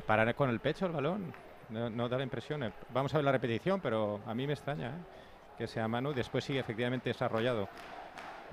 Parar 0.05 0.33
con 0.35 0.49
el 0.51 0.59
pecho 0.59 0.85
el 0.85 0.91
balón, 0.93 1.33
no, 1.69 1.89
no 1.89 2.07
da 2.07 2.17
la 2.17 2.23
impresión. 2.23 2.63
eh. 2.63 2.71
Vamos 2.93 3.13
a 3.13 3.17
ver 3.17 3.25
la 3.25 3.31
repetición, 3.33 3.81
pero 3.81 4.21
a 4.27 4.33
mí 4.35 4.45
me 4.47 4.53
extraña 4.53 4.89
eh, 4.89 4.91
que 5.57 5.67
sea 5.67 5.87
mano. 5.87 6.13
Después 6.13 6.43
sigue 6.45 6.59
efectivamente 6.59 7.09
desarrollado. 7.09 7.67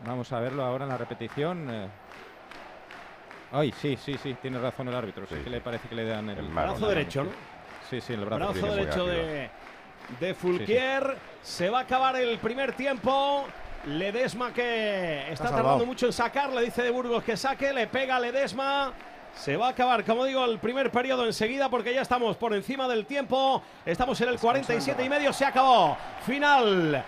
Vamos 0.07 0.33
a 0.33 0.41
verlo 0.41 0.65
ahora 0.65 0.85
en 0.85 0.91
la 0.91 0.97
repetición. 0.99 1.69
eh. 1.71 1.89
Ay, 3.53 3.73
sí, 3.81 3.97
sí, 3.97 4.17
sí, 4.23 4.37
tiene 4.41 4.59
razón 4.59 4.89
el 4.89 4.95
árbitro. 4.95 5.27
Sí, 5.29 5.37
que 5.37 5.51
le 5.51 5.61
parece 5.61 5.89
que 5.89 5.95
le 5.95 6.05
dan 6.05 6.29
el, 6.31 6.47
brazo 6.49 6.89
derecho, 6.89 7.25
¿no? 7.25 7.31
Sí, 7.89 8.01
sí, 8.01 8.15
el 8.15 8.25
brazo, 8.25 8.53
Brazo 8.53 8.75
derecho. 8.75 9.07
de, 9.07 9.51
de 10.21 10.35
Fulquier. 10.35 11.17
Se 11.43 11.71
va 11.71 11.81
a 11.81 11.83
acabar 11.83 12.17
el 12.17 12.39
primer 12.39 12.73
tiempo. 12.73 13.47
Ledesma 13.87 14.53
que 14.53 15.31
está 15.31 15.51
tardando 15.51 15.87
mucho 15.87 16.07
en 16.07 16.13
sacar. 16.13 16.53
Le 16.53 16.63
dice 16.63 16.83
de 16.83 16.91
Burgos 16.91 17.23
que 17.23 17.37
saque. 17.37 17.73
Le 17.73 17.87
pega 17.87 18.19
Ledesma. 18.19 18.93
Se 19.37 19.57
va 19.57 19.67
a 19.69 19.71
acabar, 19.71 20.03
como 20.05 20.25
digo, 20.25 20.45
el 20.47 20.59
primer 20.59 20.91
periodo 20.91 21.27
enseguida 21.27 21.69
porque 21.69 21.93
ya 21.93 22.01
estamos 22.01 22.37
por 22.37 22.55
encima 22.55 22.89
del 22.89 23.05
tiempo. 23.05 23.63
Estamos 23.85 24.21
en 24.23 24.31
el 24.31 24.39
47 24.39 25.05
y 25.05 25.09
medio. 25.09 25.33
Se 25.33 25.45
acabó. 25.45 25.97
Final. 26.25 27.05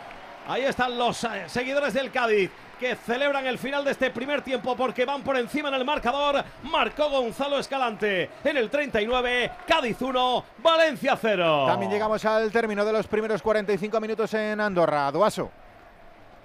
Ahí 0.46 0.62
están 0.62 0.96
los 0.96 1.24
eh, 1.24 1.44
seguidores 1.46 1.94
del 1.94 2.10
Cádiz 2.10 2.50
que 2.78 2.94
celebran 2.94 3.46
el 3.46 3.58
final 3.58 3.84
de 3.84 3.90
este 3.90 4.10
primer 4.10 4.42
tiempo 4.42 4.76
porque 4.76 5.04
van 5.04 5.22
por 5.22 5.36
encima 5.36 5.68
en 5.68 5.74
el 5.74 5.84
marcador. 5.84 6.44
Marcó 6.62 7.10
Gonzalo 7.10 7.58
Escalante 7.58 8.30
en 8.44 8.56
el 8.56 8.70
39. 8.70 9.50
Cádiz 9.66 10.00
1, 10.00 10.44
Valencia 10.58 11.18
0. 11.20 11.64
También 11.66 11.90
llegamos 11.90 12.24
al 12.24 12.50
término 12.52 12.84
de 12.84 12.92
los 12.92 13.06
primeros 13.06 13.42
45 13.42 14.00
minutos 14.00 14.32
en 14.34 14.60
Andorra. 14.60 15.10
Duaso. 15.10 15.50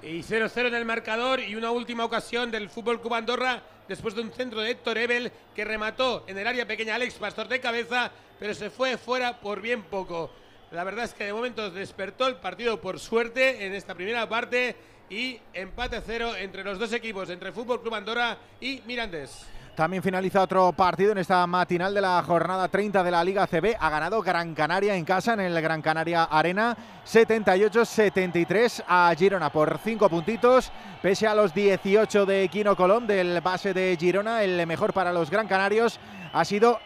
Y 0.01 0.19
0-0 0.19 0.67
en 0.67 0.75
el 0.75 0.85
marcador 0.85 1.39
y 1.39 1.55
una 1.55 1.71
última 1.71 2.03
ocasión 2.03 2.51
del 2.51 2.69
Fútbol 2.69 2.99
Club 2.99 3.13
Andorra 3.13 3.61
después 3.87 4.15
de 4.15 4.21
un 4.21 4.31
centro 4.31 4.59
de 4.59 4.71
Héctor 4.71 4.97
Ebel 4.97 5.31
que 5.55 5.63
remató 5.63 6.25
en 6.27 6.37
el 6.37 6.47
área 6.47 6.67
pequeña 6.67 6.95
Alex 6.95 7.13
Pastor 7.15 7.47
de 7.47 7.61
cabeza, 7.61 8.11
pero 8.39 8.53
se 8.53 8.69
fue 8.69 8.97
fuera 8.97 9.39
por 9.39 9.61
bien 9.61 9.83
poco. 9.83 10.31
La 10.71 10.83
verdad 10.83 11.05
es 11.05 11.13
que 11.13 11.25
de 11.25 11.33
momento 11.33 11.69
despertó 11.69 12.27
el 12.27 12.37
partido 12.37 12.81
por 12.81 12.99
suerte 12.99 13.65
en 13.65 13.73
esta 13.73 13.93
primera 13.93 14.27
parte 14.27 14.75
y 15.09 15.39
empate 15.53 16.01
cero 16.05 16.33
entre 16.37 16.63
los 16.63 16.79
dos 16.79 16.93
equipos, 16.93 17.29
entre 17.29 17.51
Fútbol 17.51 17.81
Club 17.81 17.95
Andorra 17.95 18.37
y 18.59 18.81
Mirandés. 18.85 19.45
También 19.75 20.03
finaliza 20.03 20.43
otro 20.43 20.71
partido 20.71 21.13
en 21.13 21.17
esta 21.17 21.47
matinal 21.47 21.95
de 21.95 22.01
la 22.01 22.21
jornada 22.21 22.67
30 22.67 23.03
de 23.03 23.09
la 23.09 23.23
Liga 23.23 23.47
CB. 23.47 23.75
Ha 23.79 23.89
ganado 23.89 24.21
Gran 24.21 24.53
Canaria 24.53 24.95
en 24.95 25.03
casa 25.03 25.33
en 25.33 25.39
el 25.39 25.59
Gran 25.59 25.81
Canaria 25.81 26.25
Arena 26.25 26.77
78-73 27.07 28.83
a 28.87 29.11
Girona 29.17 29.51
por 29.51 29.79
5 29.83 30.09
puntitos. 30.09 30.71
Pese 31.01 31.25
a 31.25 31.33
los 31.33 31.55
18 31.55 32.25
de 32.27 32.47
Quino 32.49 32.75
Colón 32.75 33.07
del 33.07 33.41
base 33.41 33.73
de 33.73 33.97
Girona, 33.99 34.43
el 34.43 34.67
mejor 34.67 34.93
para 34.93 35.11
los 35.11 35.31
Gran 35.31 35.47
Canarios 35.47 35.99
ha 36.33 36.45
sido 36.45 36.79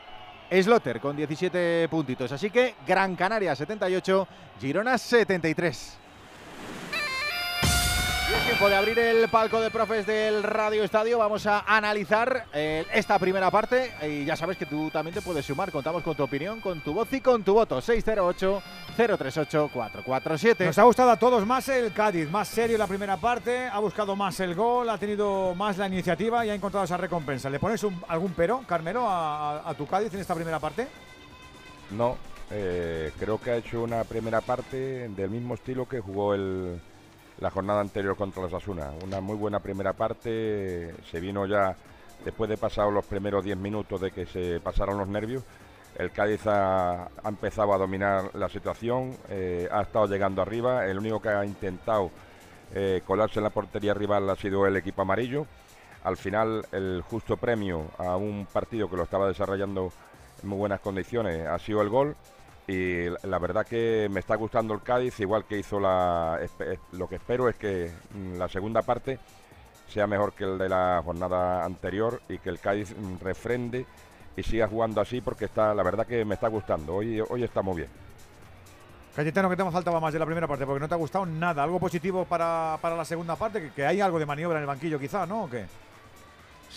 Slotter 0.50 1.02
con 1.02 1.18
17 1.18 1.90
puntitos. 1.90 2.32
Así 2.32 2.50
que 2.50 2.76
Gran 2.88 3.18
Canaria 3.18 3.54
78, 3.54 4.28
Girona 4.62 4.98
73. 4.98 6.07
Tiempo 8.48 8.70
de 8.70 8.76
abrir 8.76 8.98
el 8.98 9.28
palco 9.30 9.60
de 9.60 9.70
profes 9.70 10.08
del 10.08 10.42
Radio 10.42 10.82
Estadio. 10.84 11.18
Vamos 11.20 11.46
a 11.46 11.60
analizar 11.68 12.46
eh, 12.54 12.86
esta 12.94 13.20
primera 13.20 13.52
parte. 13.52 13.92
Y 14.08 14.24
ya 14.24 14.38
sabes 14.38 14.58
que 14.58 14.66
tú 14.66 14.90
también 14.90 15.14
te 15.14 15.22
puedes 15.22 15.46
sumar. 15.46 15.70
Contamos 15.72 16.02
con 16.02 16.16
tu 16.16 16.24
opinión, 16.24 16.62
con 16.62 16.80
tu 16.80 16.94
voz 16.94 17.12
y 17.12 17.20
con 17.20 17.44
tu 17.44 17.54
voto. 17.54 17.80
608-038-447. 17.82 20.66
Nos 20.66 20.78
ha 20.78 20.84
gustado 20.84 21.12
a 21.12 21.18
todos 21.20 21.46
más 21.46 21.68
el 21.68 21.92
Cádiz, 21.92 22.30
más 22.32 22.48
serio 22.48 22.78
la 22.78 22.88
primera 22.88 23.18
parte, 23.18 23.68
ha 23.68 23.80
buscado 23.80 24.16
más 24.16 24.40
el 24.40 24.56
gol, 24.56 24.90
ha 24.90 24.98
tenido 24.98 25.54
más 25.54 25.78
la 25.78 25.88
iniciativa 25.88 26.46
y 26.46 26.50
ha 26.50 26.56
encontrado 26.56 26.86
esa 26.86 26.96
recompensa. 26.98 27.50
¿Le 27.50 27.60
pones 27.60 27.84
un- 27.84 28.02
algún 28.08 28.32
pero, 28.32 28.62
Carmelo, 28.66 29.08
a, 29.10 29.58
a- 29.60 29.70
a 29.70 29.74
tu 29.74 29.86
Cádiz 29.86 30.14
en 30.14 30.22
esta 30.22 30.34
primera 30.36 30.60
parte? 30.60 30.88
No, 31.92 32.16
eh, 32.50 33.12
creo 33.20 33.40
que 33.42 33.52
ha 33.52 33.58
hecho 33.58 33.84
una 33.84 34.04
primera 34.06 34.40
parte 34.42 35.10
del 35.10 35.30
mismo 35.30 35.54
estilo 35.56 35.86
que 35.88 36.00
jugó 36.00 36.34
el, 36.34 36.80
la 37.40 37.52
jornada 37.52 37.82
anterior 37.82 38.16
contra 38.16 38.42
los 38.42 38.54
Asuna. 38.54 38.92
Una 39.04 39.22
muy 39.22 39.36
buena 39.36 39.60
primera 39.60 39.94
parte, 39.94 40.94
se 41.10 41.20
vino 41.20 41.46
ya 41.46 41.76
después 42.24 42.50
de 42.50 42.58
pasar 42.58 42.92
los 42.92 43.06
primeros 43.06 43.44
10 43.44 43.58
minutos 43.58 44.02
de 44.02 44.12
que 44.12 44.26
se 44.26 44.60
pasaron 44.60 44.98
los 44.98 45.08
nervios. 45.08 45.44
El 45.98 46.12
Cádiz 46.12 46.42
ha, 46.46 47.10
empezado 47.26 47.74
a 47.74 47.78
dominar 47.78 48.36
la 48.36 48.50
situación, 48.50 49.18
eh, 49.30 49.68
ha 49.72 49.82
estado 49.82 50.08
llegando 50.08 50.42
arriba. 50.42 50.86
El 50.86 51.00
único 51.00 51.22
que 51.22 51.30
ha 51.30 51.44
intentado 51.46 52.12
eh, 52.74 53.02
colarse 53.06 53.40
en 53.40 53.44
la 53.44 53.50
portería 53.50 53.94
rival 53.94 54.30
ha 54.30 54.36
sido 54.36 54.66
el 54.68 54.76
equipo 54.78 55.02
amarillo. 55.02 55.48
Al 56.04 56.18
final, 56.18 56.66
el 56.72 57.02
justo 57.02 57.38
premio 57.38 57.86
a 57.98 58.16
un 58.16 58.48
partido 58.52 58.90
que 58.90 58.96
lo 58.96 59.04
estaba 59.04 59.28
desarrollando 59.28 59.92
en 60.44 60.50
muy 60.50 60.58
buenas 60.58 60.80
condiciones 60.80 61.48
ha 61.48 61.58
sido 61.60 61.82
el 61.82 61.90
gol. 61.90 62.16
Y 62.68 63.06
la- 63.26 63.40
verdad 63.40 63.66
que 63.66 64.10
me 64.12 64.20
está 64.20 64.36
gustando 64.36 64.74
el 64.74 64.82
Cádiz, 64.82 65.20
igual 65.22 65.46
que 65.46 65.58
hizo 65.58 65.80
la. 65.80 66.38
Lo 66.92 67.08
que 67.08 67.16
espero 67.16 67.48
es 67.48 67.56
que 67.56 67.90
mm, 68.14 68.38
la 68.38 68.50
segunda 68.50 68.82
parte 68.82 69.20
sea 69.88 70.06
mejor 70.06 70.34
que 70.34 70.44
el 70.44 70.58
de 70.58 70.68
la 70.68 71.02
jornada 71.04 71.64
anterior 71.64 72.22
y 72.28 72.40
que 72.40 72.50
el 72.50 72.60
Cádiz 72.60 72.94
mm, 72.98 73.24
refrende 73.24 73.86
y 74.36 74.44
siga 74.44 74.68
jugando 74.68 75.00
así 75.00 75.22
porque 75.22 75.46
está, 75.46 75.74
la 75.74 75.82
verdad 75.82 76.06
que 76.06 76.26
me 76.26 76.36
está 76.36 76.50
gustando. 76.50 76.96
Hoy, 76.96 77.22
hoy 77.30 77.44
está 77.44 77.62
muy 77.62 77.78
bien. 77.78 77.90
Cayetano, 79.16 79.50
¿qué 79.50 79.56
te 79.56 79.72
faltaba 79.72 80.00
más 80.00 80.14
de 80.14 80.20
la 80.20 80.26
primera 80.26 80.46
parte? 80.48 80.66
Porque 80.66 80.80
no 80.82 80.88
te 80.88 80.94
ha 80.94 80.98
gustado 80.98 81.26
nada. 81.26 81.64
¿Algo 81.64 81.80
positivo 81.80 82.26
para, 82.26 82.78
para 82.82 82.96
la 82.96 83.04
segunda 83.06 83.36
parte? 83.36 83.62
Que, 83.62 83.72
que 83.72 83.86
hay 83.86 84.00
algo 84.02 84.20
de 84.20 84.26
maniobra 84.28 84.60
en 84.60 84.64
el 84.64 84.68
banquillo 84.68 85.00
quizá, 85.00 85.26
¿no? 85.26 85.46
¿O 85.46 85.50
qué? 85.50 85.66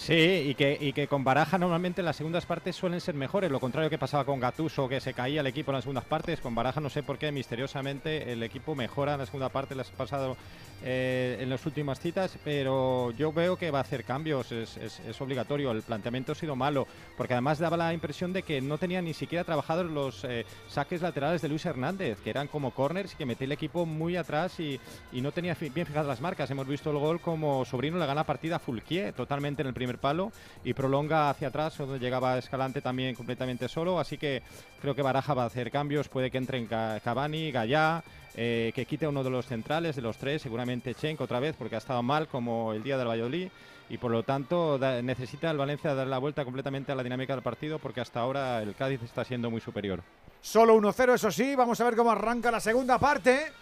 Sí, 0.01 0.15
y 0.15 0.55
que, 0.55 0.79
y 0.81 0.95
que 0.95 1.07
con 1.09 1.25
Baraja 1.25 1.59
normalmente 1.59 2.03
las 2.03 2.17
segundas 2.17 2.47
partes 2.47 2.75
suelen 2.75 3.03
ser 3.03 3.15
mejores, 3.15 3.51
lo 3.51 3.61
contrario 3.61 3.91
que 3.91 3.99
pasaba 3.99 4.25
con 4.25 4.41
Gatuso, 4.41 4.89
que 4.89 4.99
se 4.99 5.13
caía 5.13 5.43
el 5.43 5.47
equipo 5.47 5.73
en 5.73 5.75
las 5.75 5.85
segundas 5.85 6.07
partes, 6.07 6.41
con 6.41 6.55
Baraja 6.55 6.81
no 6.81 6.89
sé 6.89 7.03
por 7.03 7.19
qué, 7.19 7.31
misteriosamente 7.31 8.33
el 8.33 8.43
equipo 8.43 8.75
mejora 8.75 9.13
en 9.13 9.19
la 9.19 9.27
segunda 9.27 9.51
parte, 9.51 9.75
las 9.75 9.91
pasado 9.91 10.39
eh, 10.83 11.37
en 11.41 11.51
las 11.51 11.67
últimas 11.67 12.01
citas, 12.01 12.39
pero 12.43 13.11
yo 13.11 13.31
veo 13.31 13.57
que 13.57 13.71
va 13.71 13.81
a 13.81 13.83
hacer 13.83 14.05
cambios, 14.05 14.51
es, 14.53 14.79
es, 14.79 15.21
obligatorio, 15.21 15.71
el 15.71 15.83
planteamiento 15.83 16.33
ha 16.33 16.35
sido 16.35 16.57
malo, 16.57 16.87
porque 17.19 17.35
además 17.35 17.59
daba 17.59 17.77
la 17.77 17.93
impresión 17.93 18.33
de 18.33 18.43
que 18.43 18.63
no 18.63 18.79
tenía 18.79 19.03
ni 19.03 19.13
siquiera 19.13 19.45
trabajado 19.45 19.85
los 19.85 20.25
eh, 20.25 20.47
saques 20.67 21.03
laterales 21.03 21.43
de 21.43 21.51
Luis 21.51 21.67
Hernández, 21.67 22.19
que 22.25 22.31
eran 22.31 22.49
como 22.49 22.71
corners 22.71 23.15
que 23.15 23.27
metía 23.27 23.45
el 23.45 23.53
equipo 23.53 23.85
muy 23.85 24.17
atrás 24.17 24.59
y, 24.61 24.81
y 25.13 25.21
no 25.21 25.31
tenía 25.31 25.55
bien 25.55 25.85
fijadas 25.85 26.07
las 26.07 26.23
marcas. 26.23 26.51
Hemos 26.51 26.67
visto 26.67 26.91
el 26.91 26.97
gol 26.97 27.21
como 27.21 27.67
Sobrino 27.67 27.99
le 27.99 28.07
gana 28.07 28.25
partida 28.25 28.57
a 28.57 28.61
Fulquier 28.61 29.13
totalmente 29.13 29.61
en 29.61 29.69
el 29.69 29.75
primer 29.75 29.90
palo 29.99 30.33
y 30.65 30.75
prolonga 30.75 31.31
hacia 31.31 31.49
atrás, 31.49 31.77
donde 31.79 31.99
llegaba 31.99 32.39
Escalante 32.39 32.81
también 32.81 33.15
completamente 33.15 33.69
solo. 33.69 33.99
Así 33.99 34.19
que 34.19 34.43
creo 34.81 34.95
que 34.95 35.03
Baraja 35.03 35.35
va 35.35 35.45
a 35.45 35.47
hacer 35.47 35.71
cambios. 35.71 36.09
Puede 36.09 36.31
que 36.31 36.39
entren 36.39 36.67
Cavani, 36.67 37.51
Gallá, 37.51 38.03
eh, 38.35 38.73
que 38.75 38.87
quite 38.87 39.07
uno 39.07 39.25
de 39.25 39.31
los 39.31 39.47
centrales 39.47 39.97
de 39.97 40.03
los 40.03 40.17
tres, 40.17 40.43
seguramente 40.43 40.95
Chenko 40.95 41.25
otra 41.25 41.41
vez, 41.41 41.57
porque 41.57 41.75
ha 41.75 41.79
estado 41.79 42.03
mal 42.03 42.29
como 42.29 42.73
el 42.73 42.83
día 42.83 42.99
del 42.99 43.09
Valladolid. 43.09 43.49
Y 43.89 43.99
por 43.99 44.13
lo 44.13 44.23
tanto 44.23 44.79
necesita 45.03 45.51
el 45.51 45.59
Valencia 45.59 45.95
dar 45.95 46.07
la 46.07 46.19
vuelta 46.19 46.45
completamente 46.45 46.93
a 46.93 46.95
la 46.95 47.03
dinámica 47.03 47.35
del 47.35 47.43
partido, 47.43 47.81
porque 47.81 48.01
hasta 48.01 48.21
ahora 48.21 48.63
el 48.63 48.77
Cádiz 48.77 49.03
está 49.03 49.25
siendo 49.25 49.51
muy 49.51 49.61
superior. 49.61 50.01
Solo 50.41 50.77
1-0, 50.77 51.15
eso 51.15 51.31
sí. 51.31 51.55
Vamos 51.57 51.81
a 51.81 51.85
ver 51.85 51.97
cómo 51.97 52.11
arranca 52.13 52.51
la 52.51 52.61
segunda 52.61 52.99
parte. 52.99 53.53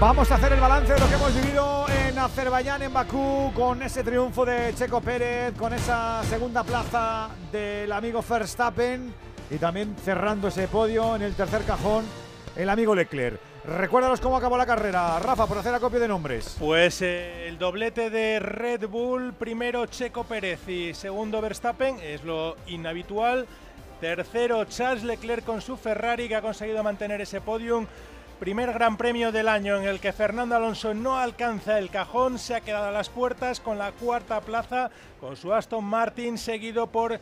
Vamos 0.00 0.30
a 0.30 0.34
hacer 0.34 0.52
el 0.52 0.60
balance 0.60 0.92
de 0.92 1.00
lo 1.00 1.08
que 1.08 1.14
hemos 1.14 1.34
vivido 1.34 1.86
en 1.88 2.18
Azerbaiyán, 2.18 2.82
en 2.82 2.92
Bakú, 2.92 3.52
con 3.54 3.80
ese 3.80 4.02
triunfo 4.02 4.44
de 4.44 4.74
Checo 4.74 5.00
Pérez, 5.00 5.54
con 5.56 5.72
esa 5.72 6.22
segunda 6.24 6.64
plaza 6.64 7.30
del 7.52 7.90
amigo 7.92 8.22
Verstappen 8.28 9.14
y 9.50 9.56
también 9.56 9.94
cerrando 10.04 10.48
ese 10.48 10.66
podio 10.66 11.14
en 11.14 11.22
el 11.22 11.34
tercer 11.34 11.62
cajón 11.62 12.04
el 12.56 12.68
amigo 12.68 12.94
Leclerc. 12.94 13.38
Recuérdanos 13.64 14.20
cómo 14.20 14.36
acabó 14.36 14.58
la 14.58 14.66
carrera, 14.66 15.18
Rafa, 15.20 15.46
por 15.46 15.58
hacer 15.58 15.74
acopio 15.74 16.00
de 16.00 16.08
nombres. 16.08 16.56
Pues 16.58 17.00
eh, 17.00 17.48
el 17.48 17.56
doblete 17.56 18.10
de 18.10 18.40
Red 18.40 18.88
Bull, 18.88 19.32
primero 19.32 19.86
Checo 19.86 20.24
Pérez 20.24 20.68
y 20.68 20.92
segundo 20.92 21.40
Verstappen, 21.40 21.98
es 22.02 22.24
lo 22.24 22.56
inhabitual. 22.66 23.46
Tercero 24.00 24.64
Charles 24.66 25.04
Leclerc 25.04 25.44
con 25.44 25.62
su 25.62 25.76
Ferrari 25.76 26.28
que 26.28 26.34
ha 26.34 26.42
conseguido 26.42 26.82
mantener 26.82 27.20
ese 27.20 27.40
podium. 27.40 27.86
Primer 28.44 28.74
gran 28.74 28.98
premio 28.98 29.32
del 29.32 29.48
año 29.48 29.78
en 29.78 29.84
el 29.84 30.00
que 30.00 30.12
Fernando 30.12 30.54
Alonso 30.54 30.92
no 30.92 31.16
alcanza 31.16 31.78
el 31.78 31.88
cajón, 31.88 32.38
se 32.38 32.54
ha 32.54 32.60
quedado 32.60 32.88
a 32.88 32.92
las 32.92 33.08
puertas 33.08 33.58
con 33.58 33.78
la 33.78 33.92
cuarta 33.92 34.42
plaza 34.42 34.90
con 35.18 35.34
su 35.34 35.54
Aston 35.54 35.82
Martin, 35.82 36.36
seguido 36.36 36.86
por 36.86 37.18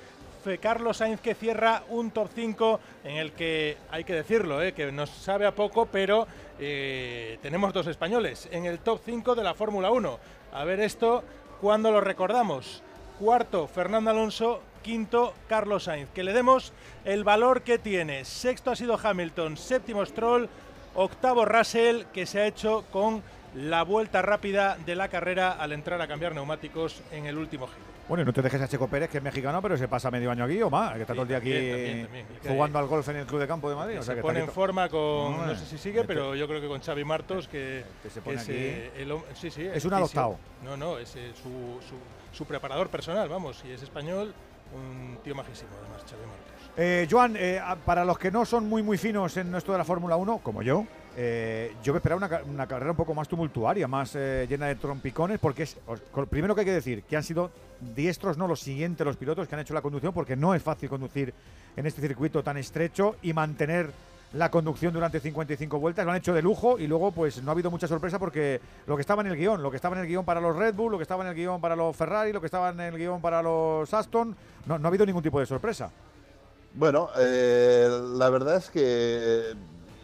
Carlos 0.60 0.96
Sainz 0.96 1.20
que 1.20 1.36
cierra 1.36 1.84
un 1.90 2.10
top 2.10 2.28
5 2.34 2.80
en 3.04 3.18
el 3.18 3.30
que 3.30 3.76
hay 3.92 4.02
que 4.02 4.14
decirlo, 4.14 4.60
eh, 4.60 4.72
que 4.72 4.90
nos 4.90 5.10
sabe 5.10 5.46
a 5.46 5.54
poco, 5.54 5.86
pero 5.86 6.26
eh, 6.58 7.38
tenemos 7.40 7.72
dos 7.72 7.86
españoles 7.86 8.48
en 8.50 8.66
el 8.66 8.80
top 8.80 9.00
5 9.04 9.36
de 9.36 9.44
la 9.44 9.54
Fórmula 9.54 9.92
1. 9.92 10.18
A 10.52 10.64
ver 10.64 10.80
esto, 10.80 11.22
¿cuándo 11.60 11.92
lo 11.92 12.00
recordamos? 12.00 12.82
Cuarto, 13.20 13.68
Fernando 13.68 14.10
Alonso, 14.10 14.60
quinto 14.82 15.34
Carlos 15.48 15.84
Sainz. 15.84 16.10
Que 16.10 16.24
le 16.24 16.32
demos 16.32 16.72
el 17.04 17.22
valor 17.22 17.62
que 17.62 17.78
tiene. 17.78 18.24
Sexto 18.24 18.72
ha 18.72 18.76
sido 18.76 18.98
Hamilton, 19.00 19.56
séptimo 19.56 20.04
Stroll, 20.04 20.48
Octavo 20.94 21.44
Russell, 21.44 22.04
que 22.12 22.26
se 22.26 22.40
ha 22.40 22.46
hecho 22.46 22.84
con 22.90 23.22
la 23.54 23.82
vuelta 23.82 24.22
rápida 24.22 24.76
de 24.84 24.94
la 24.94 25.08
carrera 25.08 25.52
al 25.52 25.72
entrar 25.72 26.00
a 26.00 26.08
cambiar 26.08 26.34
neumáticos 26.34 27.02
en 27.10 27.26
el 27.26 27.36
último 27.36 27.66
giro. 27.66 27.92
Bueno, 28.08 28.22
y 28.22 28.26
no 28.26 28.32
te 28.32 28.42
dejes 28.42 28.60
a 28.60 28.68
Checo 28.68 28.88
Pérez, 28.88 29.08
que 29.08 29.18
es 29.18 29.24
mexicano, 29.24 29.62
pero 29.62 29.76
se 29.76 29.88
pasa 29.88 30.10
medio 30.10 30.30
año 30.30 30.44
aquí 30.44 30.60
o 30.60 30.68
más, 30.68 30.94
que 30.94 31.02
está 31.02 31.12
todo 31.12 31.22
el 31.22 31.28
día 31.28 31.38
aquí 31.38 32.06
jugando 32.46 32.78
al 32.78 32.86
golf 32.86 33.08
en 33.08 33.16
el 33.16 33.26
Club 33.26 33.40
de 33.40 33.46
Campo 33.46 33.70
de 33.70 33.76
Madrid. 33.76 34.00
se 34.00 34.16
pone 34.16 34.40
en 34.40 34.48
forma 34.48 34.88
con, 34.88 35.46
no, 35.46 35.54
sé 35.54 35.66
si 35.66 35.78
sigue, 35.78 36.04
pero 36.04 36.34
yo 36.34 36.48
creo 36.48 36.60
que 36.60 36.68
con 36.68 36.80
Xavi 36.80 37.04
Martos, 37.04 37.48
que, 37.48 37.84
se 38.12 38.20
pone 38.20 38.36
es, 38.36 38.42
aquí. 38.42 38.52
el, 38.54 39.14
sí, 39.34 39.50
sí, 39.50 39.68
es 39.72 39.84
un 39.84 39.94
adoptado. 39.94 40.36
No, 40.64 40.76
no, 40.76 40.98
es 40.98 41.10
su, 41.10 41.78
su, 42.32 42.44
preparador 42.44 42.88
personal, 42.88 43.28
vamos, 43.28 43.62
y 43.64 43.70
es 43.70 43.82
español, 43.82 44.34
un 44.74 45.18
tío 45.22 45.34
majísimo 45.34 45.70
además, 45.80 46.02
Xavi 46.02 46.26
Martos. 46.26 46.51
Eh, 46.74 47.06
Joan, 47.10 47.36
eh, 47.36 47.60
para 47.84 48.02
los 48.04 48.18
que 48.18 48.30
no 48.30 48.46
son 48.46 48.66
muy 48.66 48.82
muy 48.82 48.96
finos 48.96 49.36
en 49.36 49.54
esto 49.54 49.72
de 49.72 49.78
la 49.78 49.84
Fórmula 49.84 50.16
1, 50.16 50.38
como 50.38 50.62
yo, 50.62 50.86
eh, 51.18 51.74
yo 51.82 51.92
me 51.92 51.98
esperaba 51.98 52.42
una, 52.48 52.66
carrera 52.66 52.92
un 52.92 52.96
poco 52.96 53.12
más 53.12 53.28
tumultuaria, 53.28 53.86
más 53.86 54.14
llena 54.14 54.68
de 54.68 54.76
trompicones, 54.76 55.38
porque 55.38 55.64
es, 55.64 55.76
primero 56.30 56.54
que 56.54 56.62
hay 56.62 56.64
que 56.64 56.72
decir 56.72 57.02
que 57.02 57.14
han 57.14 57.22
sido 57.22 57.50
diestros, 57.94 58.38
no 58.38 58.48
los 58.48 58.60
siguientes, 58.60 59.06
los 59.06 59.18
pilotos 59.18 59.46
que 59.46 59.54
han 59.54 59.60
hecho 59.60 59.74
la 59.74 59.82
conducción, 59.82 60.14
porque 60.14 60.34
no 60.34 60.54
es 60.54 60.62
fácil 60.62 60.88
conducir 60.88 61.34
en 61.76 61.86
este 61.86 62.00
circuito 62.00 62.42
tan 62.42 62.56
estrecho 62.56 63.16
y 63.20 63.34
mantener 63.34 63.90
la 64.32 64.50
conducción 64.50 64.94
durante 64.94 65.20
55 65.20 65.78
vueltas, 65.78 66.06
lo 66.06 66.12
han 66.12 66.16
hecho 66.16 66.32
de 66.32 66.40
lujo 66.40 66.78
y 66.78 66.86
luego 66.86 67.12
pues 67.12 67.42
no 67.42 67.50
ha 67.50 67.52
habido 67.52 67.70
mucha 67.70 67.86
sorpresa 67.86 68.18
porque 68.18 68.62
lo 68.86 68.96
que 68.96 69.02
estaba 69.02 69.20
en 69.20 69.28
el 69.28 69.36
guion, 69.36 69.62
lo 69.62 69.70
que 69.70 69.76
estaba 69.76 69.94
en 69.96 70.02
el 70.02 70.08
guion 70.08 70.24
para 70.24 70.40
los 70.40 70.56
Red 70.56 70.74
Bull, 70.74 70.92
lo 70.92 70.96
que 70.96 71.02
estaba 71.02 71.22
en 71.22 71.28
el 71.28 71.36
guion 71.36 71.60
para 71.60 71.76
los 71.76 71.94
Ferrari, 71.94 72.32
lo 72.32 72.40
que 72.40 72.46
estaba 72.46 72.70
en 72.70 72.80
el 72.80 72.96
guion 72.96 73.20
para 73.20 73.42
los 73.42 73.92
Aston, 73.92 74.34
no 74.64 74.74
ha 74.74 74.88
habido 74.88 75.04
ningún 75.04 75.22
tipo 75.22 75.38
de 75.38 75.44
sorpresa. 75.44 75.90
Bueno, 76.74 77.10
eh, 77.18 77.88
la 78.14 78.30
verdad 78.30 78.56
es 78.56 78.70
que 78.70 79.54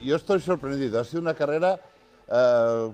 yo 0.03 0.17
estoy 0.17 0.41
sorprendido. 0.41 1.01
Ha 1.01 1.05
sido 1.05 1.23
una 1.23 1.35
carrera 1.35 1.81
eh, 2.31 2.93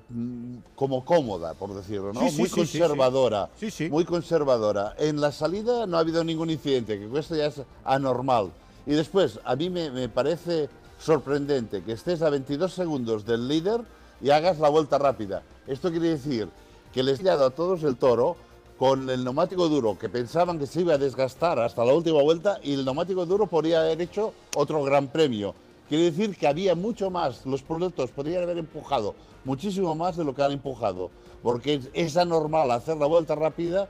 como 0.76 1.04
cómoda, 1.04 1.54
por 1.54 1.74
decirlo, 1.74 2.12
¿no? 2.12 2.20
muy 2.20 2.48
conservadora. 2.48 3.50
muy 3.90 4.04
conservadora. 4.04 4.94
En 4.98 5.20
la 5.20 5.32
salida 5.32 5.86
no 5.86 5.96
ha 5.96 6.00
habido 6.00 6.22
ningún 6.22 6.50
incidente, 6.50 6.98
que 6.98 7.18
esto 7.18 7.34
ya 7.34 7.46
es 7.46 7.62
anormal. 7.84 8.52
Y 8.86 8.92
después, 8.92 9.40
a 9.44 9.56
mí 9.56 9.70
me, 9.70 9.90
me 9.90 10.08
parece 10.08 10.68
sorprendente 10.98 11.82
que 11.82 11.92
estés 11.92 12.22
a 12.22 12.30
22 12.30 12.72
segundos 12.72 13.24
del 13.24 13.48
líder 13.48 13.80
y 14.20 14.30
hagas 14.30 14.58
la 14.60 14.68
vuelta 14.68 14.98
rápida. 14.98 15.42
Esto 15.66 15.90
quiere 15.90 16.10
decir 16.10 16.48
que 16.92 17.02
les 17.02 17.20
he 17.20 17.24
dado 17.24 17.46
a 17.46 17.50
todos 17.50 17.82
el 17.82 17.96
toro 17.96 18.36
con 18.78 19.08
el 19.08 19.22
neumático 19.22 19.68
duro, 19.68 19.96
que 19.98 20.08
pensaban 20.08 20.58
que 20.58 20.66
se 20.66 20.80
iba 20.80 20.94
a 20.94 20.98
desgastar 20.98 21.58
hasta 21.60 21.84
la 21.84 21.94
última 21.94 22.22
vuelta 22.22 22.58
y 22.62 22.74
el 22.74 22.84
neumático 22.84 23.24
duro 23.24 23.46
podría 23.46 23.82
haber 23.82 24.00
hecho 24.00 24.32
otro 24.56 24.82
gran 24.82 25.08
premio. 25.08 25.54
Quiere 25.88 26.04
decir 26.04 26.36
que 26.36 26.48
había 26.48 26.74
mucho 26.74 27.10
más, 27.10 27.46
los 27.46 27.62
productos 27.62 28.10
podrían 28.10 28.42
haber 28.42 28.58
empujado 28.58 29.14
muchísimo 29.44 29.94
más 29.94 30.16
de 30.16 30.24
lo 30.24 30.34
que 30.34 30.42
han 30.42 30.52
empujado, 30.52 31.10
porque 31.42 31.80
es 31.92 32.16
anormal 32.16 32.70
hacer 32.70 32.96
la 32.96 33.06
vuelta 33.06 33.34
rápida 33.34 33.88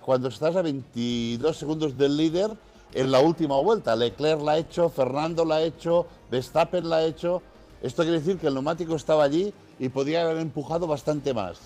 cuando 0.00 0.28
estás 0.28 0.56
a 0.56 0.62
22 0.62 1.56
segundos 1.56 1.96
del 1.96 2.16
líder 2.16 2.50
en 2.94 3.12
la 3.12 3.20
última 3.20 3.60
vuelta. 3.60 3.94
Leclerc 3.94 4.42
la 4.42 4.52
ha 4.52 4.58
hecho, 4.58 4.88
Fernando 4.88 5.44
la 5.44 5.56
ha 5.56 5.62
hecho, 5.62 6.06
Verstappen 6.30 6.88
la 6.88 6.96
ha 6.96 7.04
hecho. 7.04 7.42
Esto 7.82 8.02
quiere 8.02 8.18
decir 8.18 8.38
que 8.38 8.48
el 8.48 8.54
neumático 8.54 8.96
estaba 8.96 9.22
allí 9.22 9.52
y 9.78 9.88
podría 9.90 10.22
haber 10.22 10.38
empujado 10.38 10.86
bastante 10.86 11.32
más. 11.32 11.58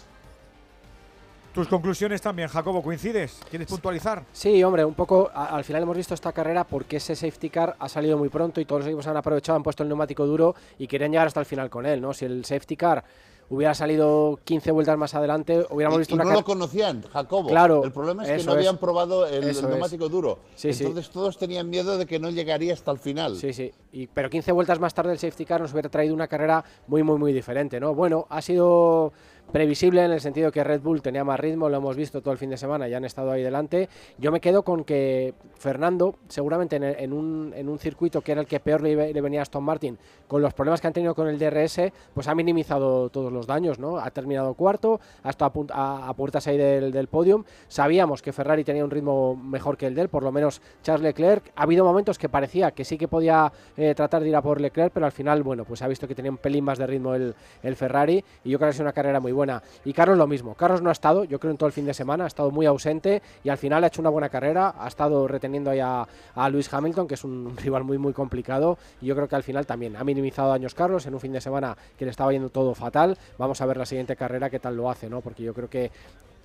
Tus 1.53 1.69
conclusiones 1.69 2.23
también, 2.23 2.49
Jacobo, 2.49 2.83
¿coincides? 2.83 3.39
¿Quieres 3.51 3.69
puntualizar? 3.69 4.25
Sí, 4.33 4.65
hombre, 4.65 4.87
un 4.87 4.95
poco, 4.95 5.31
al 5.35 5.65
final 5.65 5.83
hemos 5.83 5.99
visto 5.99 6.15
esta 6.15 6.33
carrera 6.33 6.65
porque 6.65 6.97
ese 6.97 7.15
safety 7.15 7.51
car 7.51 7.77
ha 7.79 7.91
salido 7.91 8.17
muy 8.17 8.31
pronto 8.31 8.59
y 8.59 8.65
todos 8.65 8.81
los 8.81 8.89
equipos 8.89 9.07
han 9.07 9.19
aprovechado, 9.19 9.57
han 9.57 9.63
puesto 9.63 9.83
el 9.83 9.91
neumático 9.91 10.25
duro 10.25 10.55
y 10.79 10.87
querían 10.87 11.11
llegar 11.11 11.27
hasta 11.27 11.41
el 11.41 11.47
final 11.47 11.69
con 11.69 11.85
él, 11.85 12.01
¿no? 12.01 12.15
Si 12.15 12.25
el 12.25 12.47
safety 12.47 12.75
car 12.75 13.05
hubiera 13.51 13.75
salido 13.75 14.41
15 14.45 14.71
vueltas 14.71 14.97
más 14.97 15.15
adelante, 15.15 15.67
hubiéramos 15.69 15.99
visto 15.99 16.15
y 16.15 16.17
una 16.17 16.25
no 16.25 16.33
lo 16.33 16.43
conocían, 16.43 17.03
Jacobo. 17.03 17.51
Claro. 17.51 17.85
El 17.85 17.93
problema 17.93 18.25
es 18.25 18.41
que 18.41 18.47
no 18.47 18.53
habían 18.53 18.79
probado 18.79 19.27
el, 19.27 19.45
neumático 19.45 20.09
duro. 20.09 20.39
Entonces 20.63 21.11
todos 21.11 21.37
tenían 21.37 21.69
miedo 21.69 21.99
de 21.99 22.07
que 22.07 22.19
no 22.19 22.31
llegaría 22.31 22.73
hasta 22.73 22.91
el 22.91 22.99
final. 22.99 23.37
Sí, 23.37 23.53
sí. 23.53 23.71
Y, 23.93 24.07
pero 24.07 24.31
15 24.31 24.53
vueltas 24.53 24.81
más 24.81 24.95
tarde 24.95 25.13
el 25.13 25.19
safety 25.19 25.45
car 25.45 25.61
nos 25.61 25.73
hubiera 25.75 25.91
traído 25.91 26.15
una 26.15 26.29
carrera 26.29 26.65
muy, 26.87 27.03
muy, 27.03 27.19
muy 27.19 27.35
diferente, 27.35 27.79
¿no? 27.79 27.95
Bueno, 27.95 28.27
ha 28.31 28.41
sido 28.41 29.13
previsible 29.53 30.05
en 30.05 30.11
el 30.11 30.21
sentido 30.21 30.51
que 30.51 30.65
Red 30.65 30.81
Bull 30.81 31.03
tenía 31.03 31.25
más 31.25 31.39
ritmo, 31.39 31.69
lo 31.69 31.77
hemos 31.77 31.95
visto 31.95 32.21
todo 32.23 32.33
el 32.33 32.39
fin 32.39 32.51
de 32.51 32.57
semana, 32.57 32.89
ya 32.89 32.97
han 32.97 33.05
estado 33.05 33.31
ahí 33.31 33.43
delante. 33.43 33.89
Yo 34.19 34.33
me 34.33 34.41
quedo 34.41 34.63
con 34.63 34.83
que 34.85 35.35
Fernando, 35.55 36.17
seguramente 36.29 36.77
en, 36.77 37.13
un, 37.13 37.53
en 37.55 37.69
un, 37.69 37.79
circuito 37.79 38.23
que 38.23 38.33
era 38.33 38.41
el 38.41 38.47
que 38.47 38.61
peor 38.61 38.81
le, 38.81 39.13
venía 39.21 39.41
a 39.41 39.43
Aston 39.43 39.63
Martin, 39.63 39.99
con 40.27 40.41
los 40.41 40.55
problemas 40.55 40.81
que 40.81 40.87
han 40.87 40.93
tenido 40.93 41.15
con 41.15 41.29
el 41.29 41.39
DRS, 41.39 41.93
pues 42.15 42.27
ha 42.29 42.35
minimizado 42.35 43.11
todos 43.11 43.33
los 43.33 43.47
daños, 43.47 43.79
¿no? 43.79 43.99
Ha 43.99 44.11
terminado 44.11 44.55
cuarto, 44.55 45.01
ha 45.23 45.31
estado 45.31 45.67
a, 45.73 46.13
puertas 46.15 46.47
ahí 46.47 46.57
del, 46.57 46.91
del 46.91 47.09
podium. 47.09 47.45
Sabíamos 47.69 48.23
que 48.23 48.33
Ferrari 48.33 48.65
tenía 48.65 48.85
un 48.85 48.91
ritmo 48.91 49.37
mejor 49.37 49.77
que 49.77 49.87
el 49.87 49.95
de 49.95 50.03
él, 50.03 50.09
por 50.09 50.23
lo 50.23 50.33
menos 50.33 50.63
Charles 50.83 51.03
Leclerc. 51.03 51.53
Ha 51.57 51.65
habido 51.65 51.85
momentos 51.85 52.19
que 52.19 52.29
parecía 52.29 52.71
que 52.71 52.85
sí 52.85 52.97
que 52.97 53.09
podía 53.09 53.53
eh, 53.77 53.95
tratar 53.95 54.23
de 54.23 54.29
ir 54.31 54.37
a 54.37 54.43
por 54.43 54.61
Leclerc, 54.61 54.93
pero 54.93 55.05
al 55.05 55.13
final, 55.13 55.43
bueno, 55.43 55.65
pues 55.65 55.83
ha 55.83 55.89
visto 55.89 56.09
que 56.09 56.15
tenía 56.15 56.31
un 56.31 56.39
pelín 56.39 56.65
más 56.65 56.79
de 56.79 56.87
ritmo 56.87 57.15
el, 57.15 57.35
el 57.63 57.77
Ferrari 57.77 58.25
y 58.45 58.51
yo 58.51 58.59
creo 58.59 58.69
que 58.69 58.71
ha 58.71 58.73
sido 58.73 58.85
una 58.85 58.93
carrera 58.93 59.21
muy 59.21 59.33
buena 59.33 59.42
Y 59.85 59.93
Carlos 59.93 60.19
lo 60.19 60.27
mismo. 60.27 60.55
Carlos 60.55 60.83
no 60.83 60.89
ha 60.89 60.93
estado, 60.93 61.25
yo 61.25 61.39
creo, 61.39 61.51
en 61.51 61.57
todo 61.57 61.67
el 61.67 61.73
fin 61.73 61.87
de 61.87 61.95
semana, 61.95 62.25
ha 62.25 62.27
estado 62.27 62.51
muy 62.51 62.67
ausente 62.67 63.23
y 63.45 63.49
al 63.49 63.59
final 63.59 63.85
ha 63.85 63.89
hecho 63.89 64.01
una 64.01 64.11
buena 64.11 64.29
carrera, 64.29 64.75
ha 64.79 64.89
estado 64.89 65.27
reteniendo 65.27 65.71
ahí 65.71 65.81
a, 65.81 66.07
a 66.35 66.49
Luis 66.49 66.73
Hamilton, 66.73 67.09
que 67.09 67.15
es 67.15 67.25
un 67.25 67.57
rival 67.63 67.85
muy, 67.85 67.99
muy 67.99 68.13
complicado. 68.13 68.79
Y 69.01 69.07
yo 69.07 69.15
creo 69.15 69.29
que 69.29 69.37
al 69.37 69.43
final 69.43 69.67
también 69.67 69.97
ha 69.97 70.05
minimizado 70.05 70.51
daños 70.51 70.75
Carlos 70.75 71.07
en 71.07 71.15
un 71.15 71.21
fin 71.21 71.33
de 71.33 71.41
semana 71.41 71.77
que 71.99 72.05
le 72.05 72.11
estaba 72.11 72.33
yendo 72.33 72.51
todo 72.51 72.75
fatal. 72.75 73.17
Vamos 73.39 73.61
a 73.61 73.67
ver 73.67 73.77
la 73.77 73.87
siguiente 73.87 74.17
carrera 74.17 74.51
qué 74.51 74.59
tal 74.59 74.77
lo 74.77 74.91
hace, 74.91 75.09
¿no? 75.09 75.21
Porque 75.21 75.43
yo 75.43 75.55
creo 75.55 75.69
que 75.69 75.91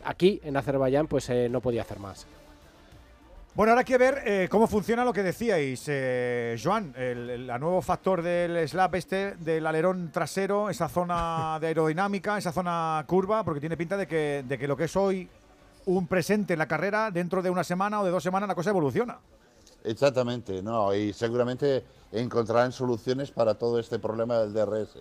aquí 0.03 0.39
en 0.43 0.57
Azerbaiyán 0.57 1.07
pues 1.07 1.29
eh, 1.29 1.49
no 1.49 1.61
podía 1.61 1.81
hacer 1.81 1.99
más. 1.99 2.25
Bueno, 3.57 3.71
ahora 3.71 3.79
hay 3.79 3.85
que 3.85 3.97
ver 3.97 4.21
eh, 4.23 4.47
cómo 4.51 4.67
funciona 4.67 5.03
lo 5.03 5.11
que 5.11 5.23
decíais, 5.23 5.83
eh, 5.87 6.55
Joan, 6.63 6.93
el, 6.95 7.27
el- 7.27 7.47
nuevo 7.59 7.81
factor 7.81 8.21
del 8.21 8.69
slap 8.69 8.93
este, 8.93 9.35
del 9.37 9.65
alerón 9.65 10.11
trasero, 10.11 10.69
esa 10.69 10.87
zona 10.87 11.57
de 11.59 11.65
aerodinámica, 11.65 12.37
esa 12.37 12.51
zona 12.51 13.03
curva, 13.07 13.43
porque 13.43 13.59
tiene 13.59 13.75
pinta 13.75 13.97
de 13.97 14.05
que, 14.05 14.45
de 14.47 14.59
que 14.59 14.67
lo 14.67 14.77
que 14.77 14.83
es 14.83 14.95
hoy 14.95 15.27
un 15.87 16.05
presente 16.05 16.53
en 16.53 16.59
la 16.59 16.67
carrera, 16.67 17.09
dentro 17.09 17.41
de 17.41 17.49
una 17.49 17.63
semana 17.63 17.99
o 17.99 18.05
de 18.05 18.11
dos 18.11 18.21
semanas 18.21 18.47
la 18.47 18.53
cosa 18.53 18.69
evoluciona. 18.69 19.17
Exactamente, 19.83 20.61
no, 20.61 20.93
y 20.93 21.11
seguramente 21.11 21.83
encontrarán 22.11 22.71
soluciones 22.71 23.31
para 23.31 23.55
todo 23.55 23.79
este 23.79 23.97
problema 23.97 24.37
del 24.37 24.53
DRS. 24.53 24.99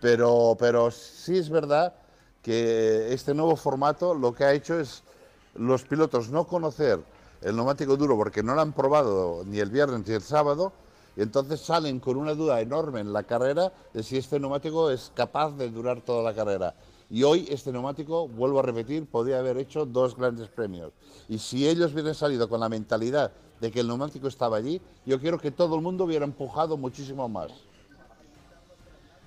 Pero, 0.00 0.56
pero 0.58 0.90
sí 0.90 1.36
es 1.36 1.50
verdad 1.50 1.92
que 2.40 3.12
este 3.12 3.34
nuevo 3.34 3.56
formato 3.56 4.14
lo 4.14 4.32
que 4.32 4.44
ha 4.44 4.54
hecho 4.54 4.80
es 4.80 5.02
los 5.54 5.82
pilotos 5.82 6.30
no 6.30 6.46
conocer 6.46 6.98
el 7.42 7.56
neumático 7.56 7.96
duro 7.96 8.16
porque 8.16 8.42
no 8.42 8.54
lo 8.54 8.60
han 8.60 8.72
probado 8.72 9.42
ni 9.44 9.58
el 9.58 9.70
viernes 9.70 10.06
ni 10.06 10.14
el 10.14 10.22
sábado, 10.22 10.72
y 11.16 11.22
entonces 11.22 11.60
salen 11.60 12.00
con 12.00 12.16
una 12.16 12.34
duda 12.34 12.60
enorme 12.60 13.00
en 13.00 13.12
la 13.12 13.24
carrera 13.24 13.72
de 13.92 14.02
si 14.02 14.16
este 14.16 14.38
neumático 14.38 14.90
es 14.90 15.10
capaz 15.14 15.50
de 15.52 15.70
durar 15.70 16.00
toda 16.00 16.22
la 16.22 16.34
carrera. 16.34 16.74
Y 17.10 17.24
hoy 17.24 17.46
este 17.50 17.72
neumático, 17.72 18.28
vuelvo 18.28 18.60
a 18.60 18.62
repetir, 18.62 19.04
podría 19.06 19.40
haber 19.40 19.58
hecho 19.58 19.84
dos 19.84 20.16
grandes 20.16 20.48
premios. 20.48 20.92
Y 21.28 21.38
si 21.38 21.68
ellos 21.68 21.92
hubieran 21.92 22.14
salido 22.14 22.48
con 22.48 22.60
la 22.60 22.68
mentalidad 22.68 23.32
de 23.60 23.70
que 23.72 23.80
el 23.80 23.88
neumático 23.88 24.28
estaba 24.28 24.56
allí, 24.56 24.80
yo 25.04 25.18
quiero 25.18 25.38
que 25.38 25.50
todo 25.50 25.74
el 25.74 25.82
mundo 25.82 26.04
hubiera 26.04 26.24
empujado 26.24 26.76
muchísimo 26.76 27.28
más. 27.28 27.50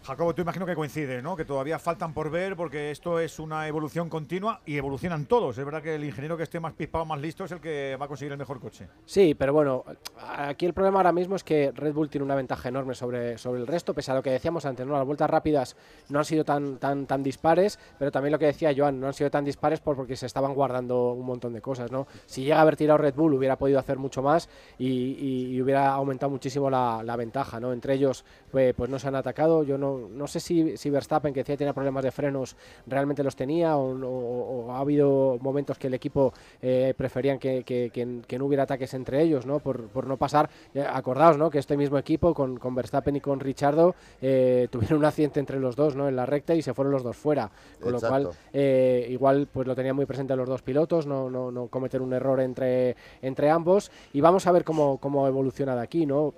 Jacobo, 0.06 0.36
tú 0.36 0.42
imagino 0.42 0.66
que 0.66 0.76
coincide, 0.76 1.22
¿no? 1.22 1.36
Que 1.38 1.46
todavía 1.46 1.80
faltan 1.80 2.14
por 2.14 2.30
ver 2.30 2.58
porque 2.58 2.92
esto 2.92 3.20
es 3.22 3.40
una 3.40 3.70
evolución 3.70 4.10
continua 4.10 4.60
y 4.66 4.76
evolucionan 4.76 5.26
todos. 5.28 5.58
Es 5.58 5.64
verdad 5.64 5.82
que 5.82 5.96
el 5.96 6.04
ingeniero 6.04 6.36
que 6.36 6.44
esté 6.44 6.60
más 6.60 6.74
pispado, 6.74 7.06
más 7.06 7.22
listo, 7.22 7.46
es 7.46 7.52
el 7.54 7.62
que 7.62 7.96
va 8.00 8.04
a 8.06 8.08
conseguir 8.10 8.34
el 8.34 8.38
mejor 8.38 8.60
coche. 8.60 8.90
Sí, 9.06 9.34
pero 9.34 9.54
bueno, 9.54 9.86
aquí 10.28 10.66
el 10.66 10.74
problema 10.74 11.00
ahora 11.00 11.14
mismo 11.14 11.38
es 11.38 11.44
que 11.46 11.72
Red 11.74 11.94
Bull 11.94 12.10
tiene 12.10 12.26
una 12.26 12.36
ventaja 12.36 12.68
enorme 12.68 12.96
sobre, 12.96 13.38
sobre 13.38 13.62
el 13.62 13.68
resto, 13.68 13.94
pese 13.94 14.12
a 14.12 14.16
lo 14.16 14.22
que 14.22 14.32
decíamos 14.32 14.66
antes, 14.66 14.86
¿no? 14.86 14.92
Las 14.98 15.06
vueltas 15.06 15.30
rápidas 15.30 15.78
no 16.10 16.20
han 16.20 16.26
sido 16.26 16.44
tan, 16.44 16.80
tan, 16.80 17.06
tan 17.06 17.24
dispares, 17.24 17.80
pero 17.98 18.12
también 18.12 18.34
lo 18.34 18.40
que 18.40 18.48
decía 18.48 18.74
Joan, 18.76 19.00
no 19.00 19.08
han 19.08 19.14
sido 19.14 19.32
tan 19.32 19.46
dispares 19.46 19.80
por, 19.80 19.96
porque 19.96 20.18
se 20.18 20.26
estaban 20.26 20.54
guardando 20.54 21.14
un 21.14 21.26
montón 21.26 21.54
de 21.54 21.62
cosas, 21.62 21.92
¿no? 21.94 22.08
Si 22.26 22.44
llega 22.44 22.58
a 22.58 22.62
haber 22.62 22.76
tirado 22.76 22.98
Red 22.98 23.16
Bull 23.16 23.34
hubiera 23.36 23.58
podido 23.58 23.80
hacer 23.80 23.98
mucho 23.98 24.22
más 24.22 24.50
y, 24.78 24.86
y- 24.90 25.54
y 25.56 25.62
hubiera 25.62 25.94
aumentado 25.94 26.30
muchísimo 26.30 26.70
la, 26.70 27.02
la 27.06 27.16
ventaja, 27.16 27.62
¿no? 27.62 27.72
Entre 27.72 27.94
ellos, 27.94 28.26
pues, 28.52 28.74
pues 28.74 28.90
no 28.90 29.00
se 29.00 29.08
han 29.08 29.16
atacado, 29.16 29.64
yo 29.64 29.78
no, 29.78 29.93
no 29.98 30.28
sé 30.28 30.40
si, 30.40 30.78
si 30.78 30.90
Verstappen, 30.90 31.34
que 31.34 31.42
decía 31.42 31.54
que 31.54 31.60
tenía 31.60 31.74
problemas 31.74 32.04
de 32.04 32.12
frenos, 32.12 32.56
realmente 32.88 33.24
los 33.24 33.36
tenía 33.36 33.78
o, 33.78 33.92
o- 33.92 34.66
o 34.68 34.72
ha 34.72 34.80
habido 34.80 35.38
momentos 35.42 35.78
que 35.78 35.88
el 35.88 35.94
equipo 35.94 36.34
eh, 36.62 36.94
preferían 36.98 37.40
que, 37.40 37.64
que- 37.64 38.38
no 38.38 38.46
hubiera 38.46 38.64
ataques 38.64 38.94
entre 38.94 39.22
ellos, 39.22 39.46
¿no? 39.46 39.60
Por, 39.60 39.88
por 39.90 40.08
no 40.08 40.18
pasar. 40.18 40.50
Eh, 40.74 40.84
acordaos, 40.88 41.38
¿no? 41.38 41.50
Que 41.50 41.60
este 41.60 41.78
mismo 41.78 41.98
equipo 41.98 42.34
con, 42.34 42.58
con 42.58 42.74
Verstappen 42.76 43.16
y 43.16 43.22
con 43.22 43.40
Richardo 43.40 43.96
eh, 44.22 44.68
tuvieron 44.72 45.00
un 45.00 45.06
accidente 45.06 45.40
entre 45.40 45.60
los 45.60 45.76
dos, 45.76 45.96
¿no? 45.96 46.08
En 46.10 46.16
la 46.16 46.26
recta 46.26 46.56
y 46.56 46.62
se 46.62 46.74
fueron 46.74 46.92
los 46.94 47.04
dos 47.04 47.16
fuera. 47.16 47.52
Con 47.80 47.92
lo 47.92 48.00
cual, 48.10 48.24
eh, 48.54 49.08
igual 49.10 49.48
pues 49.52 49.68
lo 49.68 49.76
tenían 49.76 49.96
muy 49.96 50.06
presente 50.06 50.36
los 50.36 50.50
dos 50.50 50.62
pilotos, 50.62 51.06
no, 51.06 51.30
no, 51.30 51.52
no 51.52 51.68
cometer 51.68 52.02
un 52.02 52.14
error 52.14 52.40
entre, 52.42 52.96
entre 53.22 53.50
ambos. 53.50 53.92
Y 54.14 54.22
vamos 54.22 54.48
a 54.48 54.52
ver 54.52 54.64
cómo, 54.64 54.98
cómo 54.98 55.28
evoluciona 55.28 55.76
de 55.76 55.82
aquí, 55.82 56.06
¿no? 56.06 56.34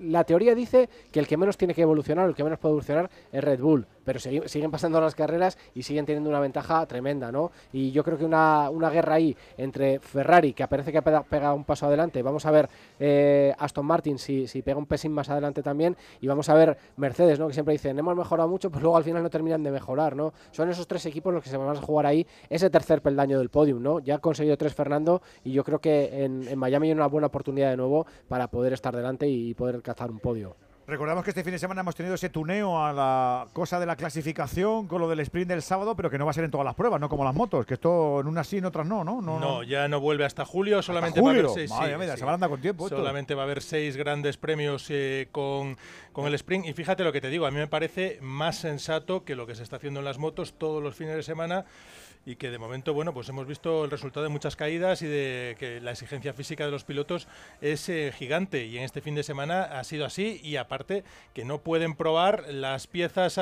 La 0.00 0.24
teoría 0.24 0.54
dice 0.54 0.88
que 1.12 1.20
el 1.20 1.26
que 1.26 1.36
menos 1.36 1.56
tiene 1.56 1.74
que 1.74 1.82
evolucionar, 1.82 2.28
el 2.28 2.34
que 2.34 2.44
menos 2.44 2.58
puede 2.58 2.72
evolucionar 2.72 3.10
es 3.32 3.44
Red 3.44 3.60
Bull, 3.60 3.86
pero 4.04 4.18
siguen 4.18 4.70
pasando 4.70 5.00
las 5.00 5.14
carreras 5.14 5.58
y 5.74 5.82
siguen 5.82 6.06
teniendo 6.06 6.30
una 6.30 6.40
ventaja 6.40 6.84
tremenda, 6.86 7.30
¿no? 7.30 7.50
Y 7.72 7.92
yo 7.92 8.02
creo 8.02 8.18
que 8.18 8.24
una, 8.24 8.70
guerra 8.90 9.14
ahí 9.14 9.36
entre 9.56 10.00
Ferrari, 10.00 10.52
que 10.54 10.66
parece 10.66 10.90
que 10.92 10.98
ha 10.98 11.04
pega- 11.04 11.22
pegado 11.24 11.54
un 11.54 11.64
paso 11.64 11.86
adelante, 11.86 12.22
vamos 12.22 12.46
a 12.46 12.50
ver 12.50 12.68
eh, 12.98 13.54
Aston 13.58 13.86
Martin 13.86 14.18
si, 14.18 14.46
si 14.46 14.62
pega 14.62 14.78
un 14.78 14.86
pesín 14.86 15.12
más 15.12 15.28
adelante 15.28 15.62
también, 15.62 15.96
y 16.20 16.26
vamos 16.26 16.48
a 16.48 16.54
ver 16.54 16.76
Mercedes, 16.96 17.38
¿no? 17.38 17.46
Que 17.46 17.54
siempre 17.54 17.72
dicen, 17.72 17.98
hemos 17.98 18.16
mejorado 18.16 18.48
mucho, 18.48 18.70
pues 18.70 18.82
luego 18.82 18.96
al 18.96 19.04
final 19.04 19.22
no 19.22 19.30
terminan 19.30 19.62
de 19.62 19.70
mejorar, 19.70 20.16
¿no? 20.16 20.32
Son 20.50 20.68
esos 20.70 20.86
tres 20.88 21.04
equipos 21.06 21.32
los 21.32 21.42
que 21.42 21.50
se 21.50 21.56
van 21.56 21.76
a 21.76 21.80
jugar 21.80 22.06
ahí 22.06 22.26
ese 22.50 22.70
tercer 22.70 23.02
peldaño 23.02 23.38
del 23.38 23.50
podium, 23.50 23.82
¿no? 23.82 24.00
Ya 24.00 24.16
ha 24.16 24.18
conseguido 24.18 24.56
tres 24.56 24.74
Fernando 24.74 25.22
y 25.44 25.52
yo 25.52 25.62
creo 25.64 25.80
que 25.80 26.24
en 26.24 26.58
Miami 26.58 26.88
hay 26.88 26.92
una 26.94 27.06
buena 27.06 27.26
oportunidad 27.28 27.70
de 27.70 27.76
nuevo 27.76 28.06
para 28.26 28.48
poder 28.48 28.72
estar 28.72 28.96
delante 28.96 29.27
y 29.28 29.54
poder 29.54 29.82
cazar 29.82 30.10
un 30.10 30.18
podio. 30.18 30.56
Recordamos 30.88 31.22
que 31.22 31.32
este 31.32 31.44
fin 31.44 31.52
de 31.52 31.58
semana 31.58 31.82
hemos 31.82 31.94
tenido 31.94 32.14
ese 32.14 32.30
tuneo 32.30 32.82
a 32.82 32.94
la 32.94 33.46
cosa 33.52 33.78
de 33.78 33.84
la 33.84 33.94
clasificación 33.94 34.88
con 34.88 35.02
lo 35.02 35.08
del 35.10 35.20
sprint 35.20 35.48
del 35.48 35.60
sábado, 35.60 35.94
pero 35.94 36.08
que 36.08 36.16
no 36.16 36.24
va 36.24 36.30
a 36.30 36.34
ser 36.34 36.44
en 36.44 36.50
todas 36.50 36.64
las 36.64 36.74
pruebas, 36.74 36.98
no 36.98 37.10
como 37.10 37.24
las 37.24 37.34
motos, 37.34 37.66
que 37.66 37.74
esto 37.74 38.20
en 38.20 38.26
unas 38.26 38.46
sí, 38.46 38.56
en 38.56 38.64
otras 38.64 38.86
no, 38.86 39.04
¿no? 39.04 39.20
No, 39.20 39.62
ya 39.62 39.86
no 39.86 40.00
vuelve 40.00 40.24
hasta 40.24 40.46
julio, 40.46 40.80
solamente 40.80 41.20
julio? 41.20 41.42
va 41.42 41.48
a 41.48 41.52
haber 41.52 41.54
seis. 41.54 41.70
Madre 41.70 41.98
mía, 41.98 42.16
se 42.16 42.24
van 42.24 42.30
a 42.30 42.34
andar 42.36 42.48
con 42.48 42.62
tiempo 42.62 42.86
esto. 42.86 42.96
Solamente 42.96 43.34
va 43.34 43.42
a 43.42 43.44
haber 43.44 43.60
seis 43.60 43.98
grandes 43.98 44.38
premios 44.38 44.86
eh, 44.88 45.28
con, 45.30 45.76
con 46.14 46.24
el 46.24 46.32
sprint. 46.32 46.64
Y 46.64 46.72
fíjate 46.72 47.04
lo 47.04 47.12
que 47.12 47.20
te 47.20 47.28
digo, 47.28 47.44
a 47.44 47.50
mí 47.50 47.58
me 47.58 47.68
parece 47.68 48.18
más 48.22 48.56
sensato 48.56 49.26
que 49.26 49.36
lo 49.36 49.46
que 49.46 49.54
se 49.54 49.64
está 49.64 49.76
haciendo 49.76 50.00
en 50.00 50.06
las 50.06 50.16
motos 50.16 50.54
todos 50.54 50.82
los 50.82 50.94
fines 50.94 51.16
de 51.16 51.22
semana 51.22 51.66
y 52.28 52.36
que 52.36 52.50
de 52.50 52.58
momento, 52.58 52.92
bueno, 52.92 53.14
pues 53.14 53.26
hemos 53.30 53.46
visto 53.46 53.86
el 53.86 53.90
resultado 53.90 54.22
de 54.22 54.28
muchas 54.28 54.54
caídas 54.54 55.00
y 55.00 55.06
de 55.06 55.56
que 55.58 55.80
la 55.80 55.92
exigencia 55.92 56.34
física 56.34 56.66
de 56.66 56.70
los 56.70 56.84
pilotos 56.84 57.26
es 57.62 57.88
eh, 57.88 58.12
gigante 58.14 58.66
y 58.66 58.76
en 58.76 58.84
este 58.84 59.00
fin 59.00 59.14
de 59.14 59.22
semana 59.22 59.62
ha 59.62 59.82
sido 59.82 60.04
así 60.04 60.38
y 60.44 60.56
aparte 60.56 61.04
que 61.32 61.46
no 61.46 61.62
pueden 61.62 61.94
probar 61.94 62.44
las 62.52 62.86
piezas 62.86 63.38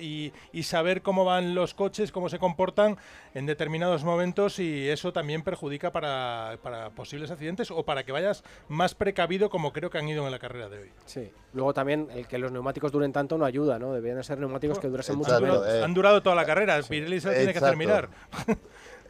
y, 0.00 0.32
y 0.52 0.62
saber 0.64 1.02
cómo 1.02 1.24
van 1.24 1.54
los 1.54 1.74
coches, 1.74 2.10
cómo 2.10 2.28
se 2.28 2.40
comportan 2.40 2.96
en 3.34 3.46
determinados 3.46 4.02
momentos 4.02 4.58
y 4.58 4.88
eso 4.88 5.12
también 5.12 5.42
perjudica 5.42 5.92
para, 5.92 6.58
para 6.62 6.90
posibles 6.90 7.30
accidentes 7.30 7.70
o 7.70 7.84
para 7.84 8.02
que 8.04 8.10
vayas 8.10 8.42
más 8.68 8.96
precavido 8.96 9.50
como 9.50 9.72
creo 9.72 9.88
que 9.88 9.98
han 9.98 10.08
ido 10.08 10.24
en 10.24 10.32
la 10.32 10.40
carrera 10.40 10.68
de 10.68 10.78
hoy. 10.78 10.90
Sí. 11.04 11.30
Luego 11.52 11.72
también 11.72 12.08
el 12.14 12.26
que 12.26 12.38
los 12.38 12.50
neumáticos 12.50 12.90
duren 12.90 13.12
tanto 13.12 13.38
no 13.38 13.44
ayuda, 13.44 13.78
¿no? 13.78 13.92
Deberían 13.92 14.22
ser 14.24 14.38
neumáticos 14.38 14.78
que 14.78 14.88
durasen 14.88 15.16
mucho 15.16 15.34
Han 15.34 15.42
menos. 15.42 15.58
durado, 15.58 15.84
han 15.84 15.94
durado 15.94 16.22
toda 16.22 16.34
la 16.34 16.44
carrera, 16.44 16.80
Pirelli 16.82 17.20
se 17.20 17.32
tiene 17.32 17.52
que 17.52 17.58
hacer 17.58 17.76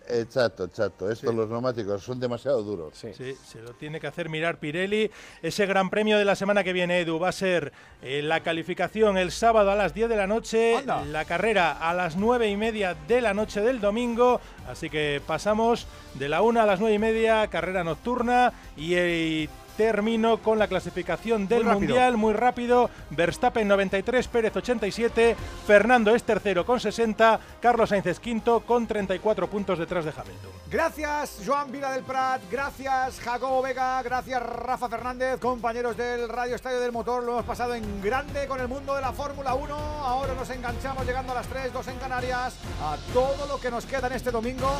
Exacto. 0.08 0.64
Exacto. 0.64 1.10
Estos 1.10 1.34
los 1.34 1.48
neumáticos 1.48 2.02
son 2.02 2.20
demasiado 2.20 2.62
duros. 2.62 2.94
Sí, 2.94 3.12
se 3.12 3.60
lo 3.60 3.72
tiene 3.74 4.00
que 4.00 4.06
hacer 4.06 4.28
mirar 4.28 4.58
Pirelli. 4.58 5.10
Ese 5.42 5.66
gran 5.66 5.90
premio 5.90 6.18
de 6.18 6.24
la 6.24 6.36
semana 6.36 6.62
que 6.62 6.72
viene, 6.72 7.00
Edu, 7.00 7.18
va 7.18 7.30
a 7.30 7.32
ser 7.32 7.72
eh, 8.02 8.22
la 8.22 8.40
calificación 8.40 9.18
el 9.18 9.32
sábado 9.32 9.70
a 9.70 9.74
las 9.74 9.94
10 9.94 10.08
de 10.08 10.16
la 10.16 10.26
noche, 10.26 10.76
la 11.10 11.24
carrera 11.24 11.72
a 11.72 11.94
las 11.94 12.16
9 12.16 12.48
y 12.48 12.56
media 12.56 12.94
de 13.08 13.20
la 13.20 13.34
noche 13.34 13.60
del 13.60 13.80
domingo. 13.80 14.40
Así 14.68 14.90
que 14.90 15.20
pasamos 15.26 15.86
de 16.14 16.28
la 16.28 16.42
1 16.42 16.60
a 16.60 16.66
las 16.66 16.80
9 16.80 16.94
y 16.94 16.98
media, 16.98 17.48
carrera 17.48 17.84
nocturna 17.84 18.52
y. 18.76 18.94
eh, 18.94 19.48
Termino 19.76 20.38
con 20.38 20.58
la 20.58 20.68
clasificación 20.68 21.46
del 21.46 21.64
Muy. 21.64 21.74
Mundial, 21.74 22.16
muy 22.16 22.32
rápido. 22.32 22.88
Verstappen 23.10 23.68
93, 23.68 24.26
Pérez 24.28 24.56
87, 24.56 25.36
Fernando 25.66 26.14
es 26.14 26.22
tercero 26.22 26.64
con 26.64 26.80
60, 26.80 27.38
Carlos 27.60 27.90
Sainz 27.90 28.06
es 28.06 28.18
quinto 28.18 28.60
con 28.60 28.86
34 28.86 29.48
puntos 29.48 29.78
detrás 29.78 30.04
de 30.04 30.10
Hamilton. 30.10 30.50
Gracias, 30.70 31.42
Joan 31.46 31.70
Vila 31.70 31.92
del 31.92 32.02
Prat. 32.04 32.40
Gracias, 32.50 33.20
Jacobo 33.20 33.62
Vega. 33.62 34.02
Gracias, 34.02 34.42
Rafa 34.42 34.88
Fernández, 34.88 35.38
compañeros 35.40 35.96
del 35.96 36.28
Radio 36.28 36.54
Estadio 36.54 36.80
del 36.80 36.92
Motor. 36.92 37.22
Lo 37.22 37.32
hemos 37.32 37.44
pasado 37.44 37.74
en 37.74 38.02
grande 38.02 38.46
con 38.46 38.60
el 38.60 38.68
mundo 38.68 38.94
de 38.94 39.02
la 39.02 39.12
Fórmula 39.12 39.54
1. 39.54 39.74
Ahora 39.74 40.34
nos 40.34 40.48
enganchamos 40.50 41.04
llegando 41.06 41.32
a 41.32 41.36
las 41.36 41.46
3, 41.48 41.72
2 41.72 41.88
en 41.88 41.96
Canarias, 41.98 42.54
a 42.82 42.96
todo 43.12 43.46
lo 43.46 43.60
que 43.60 43.70
nos 43.70 43.84
queda 43.84 44.06
en 44.06 44.14
este 44.14 44.30
domingo. 44.30 44.70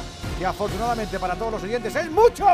Y 0.41 0.45
afortunadamente 0.45 1.19
para 1.19 1.35
todos 1.35 1.53
los 1.53 1.63
oyentes 1.63 1.95
es 1.95 2.11
mucho. 2.11 2.47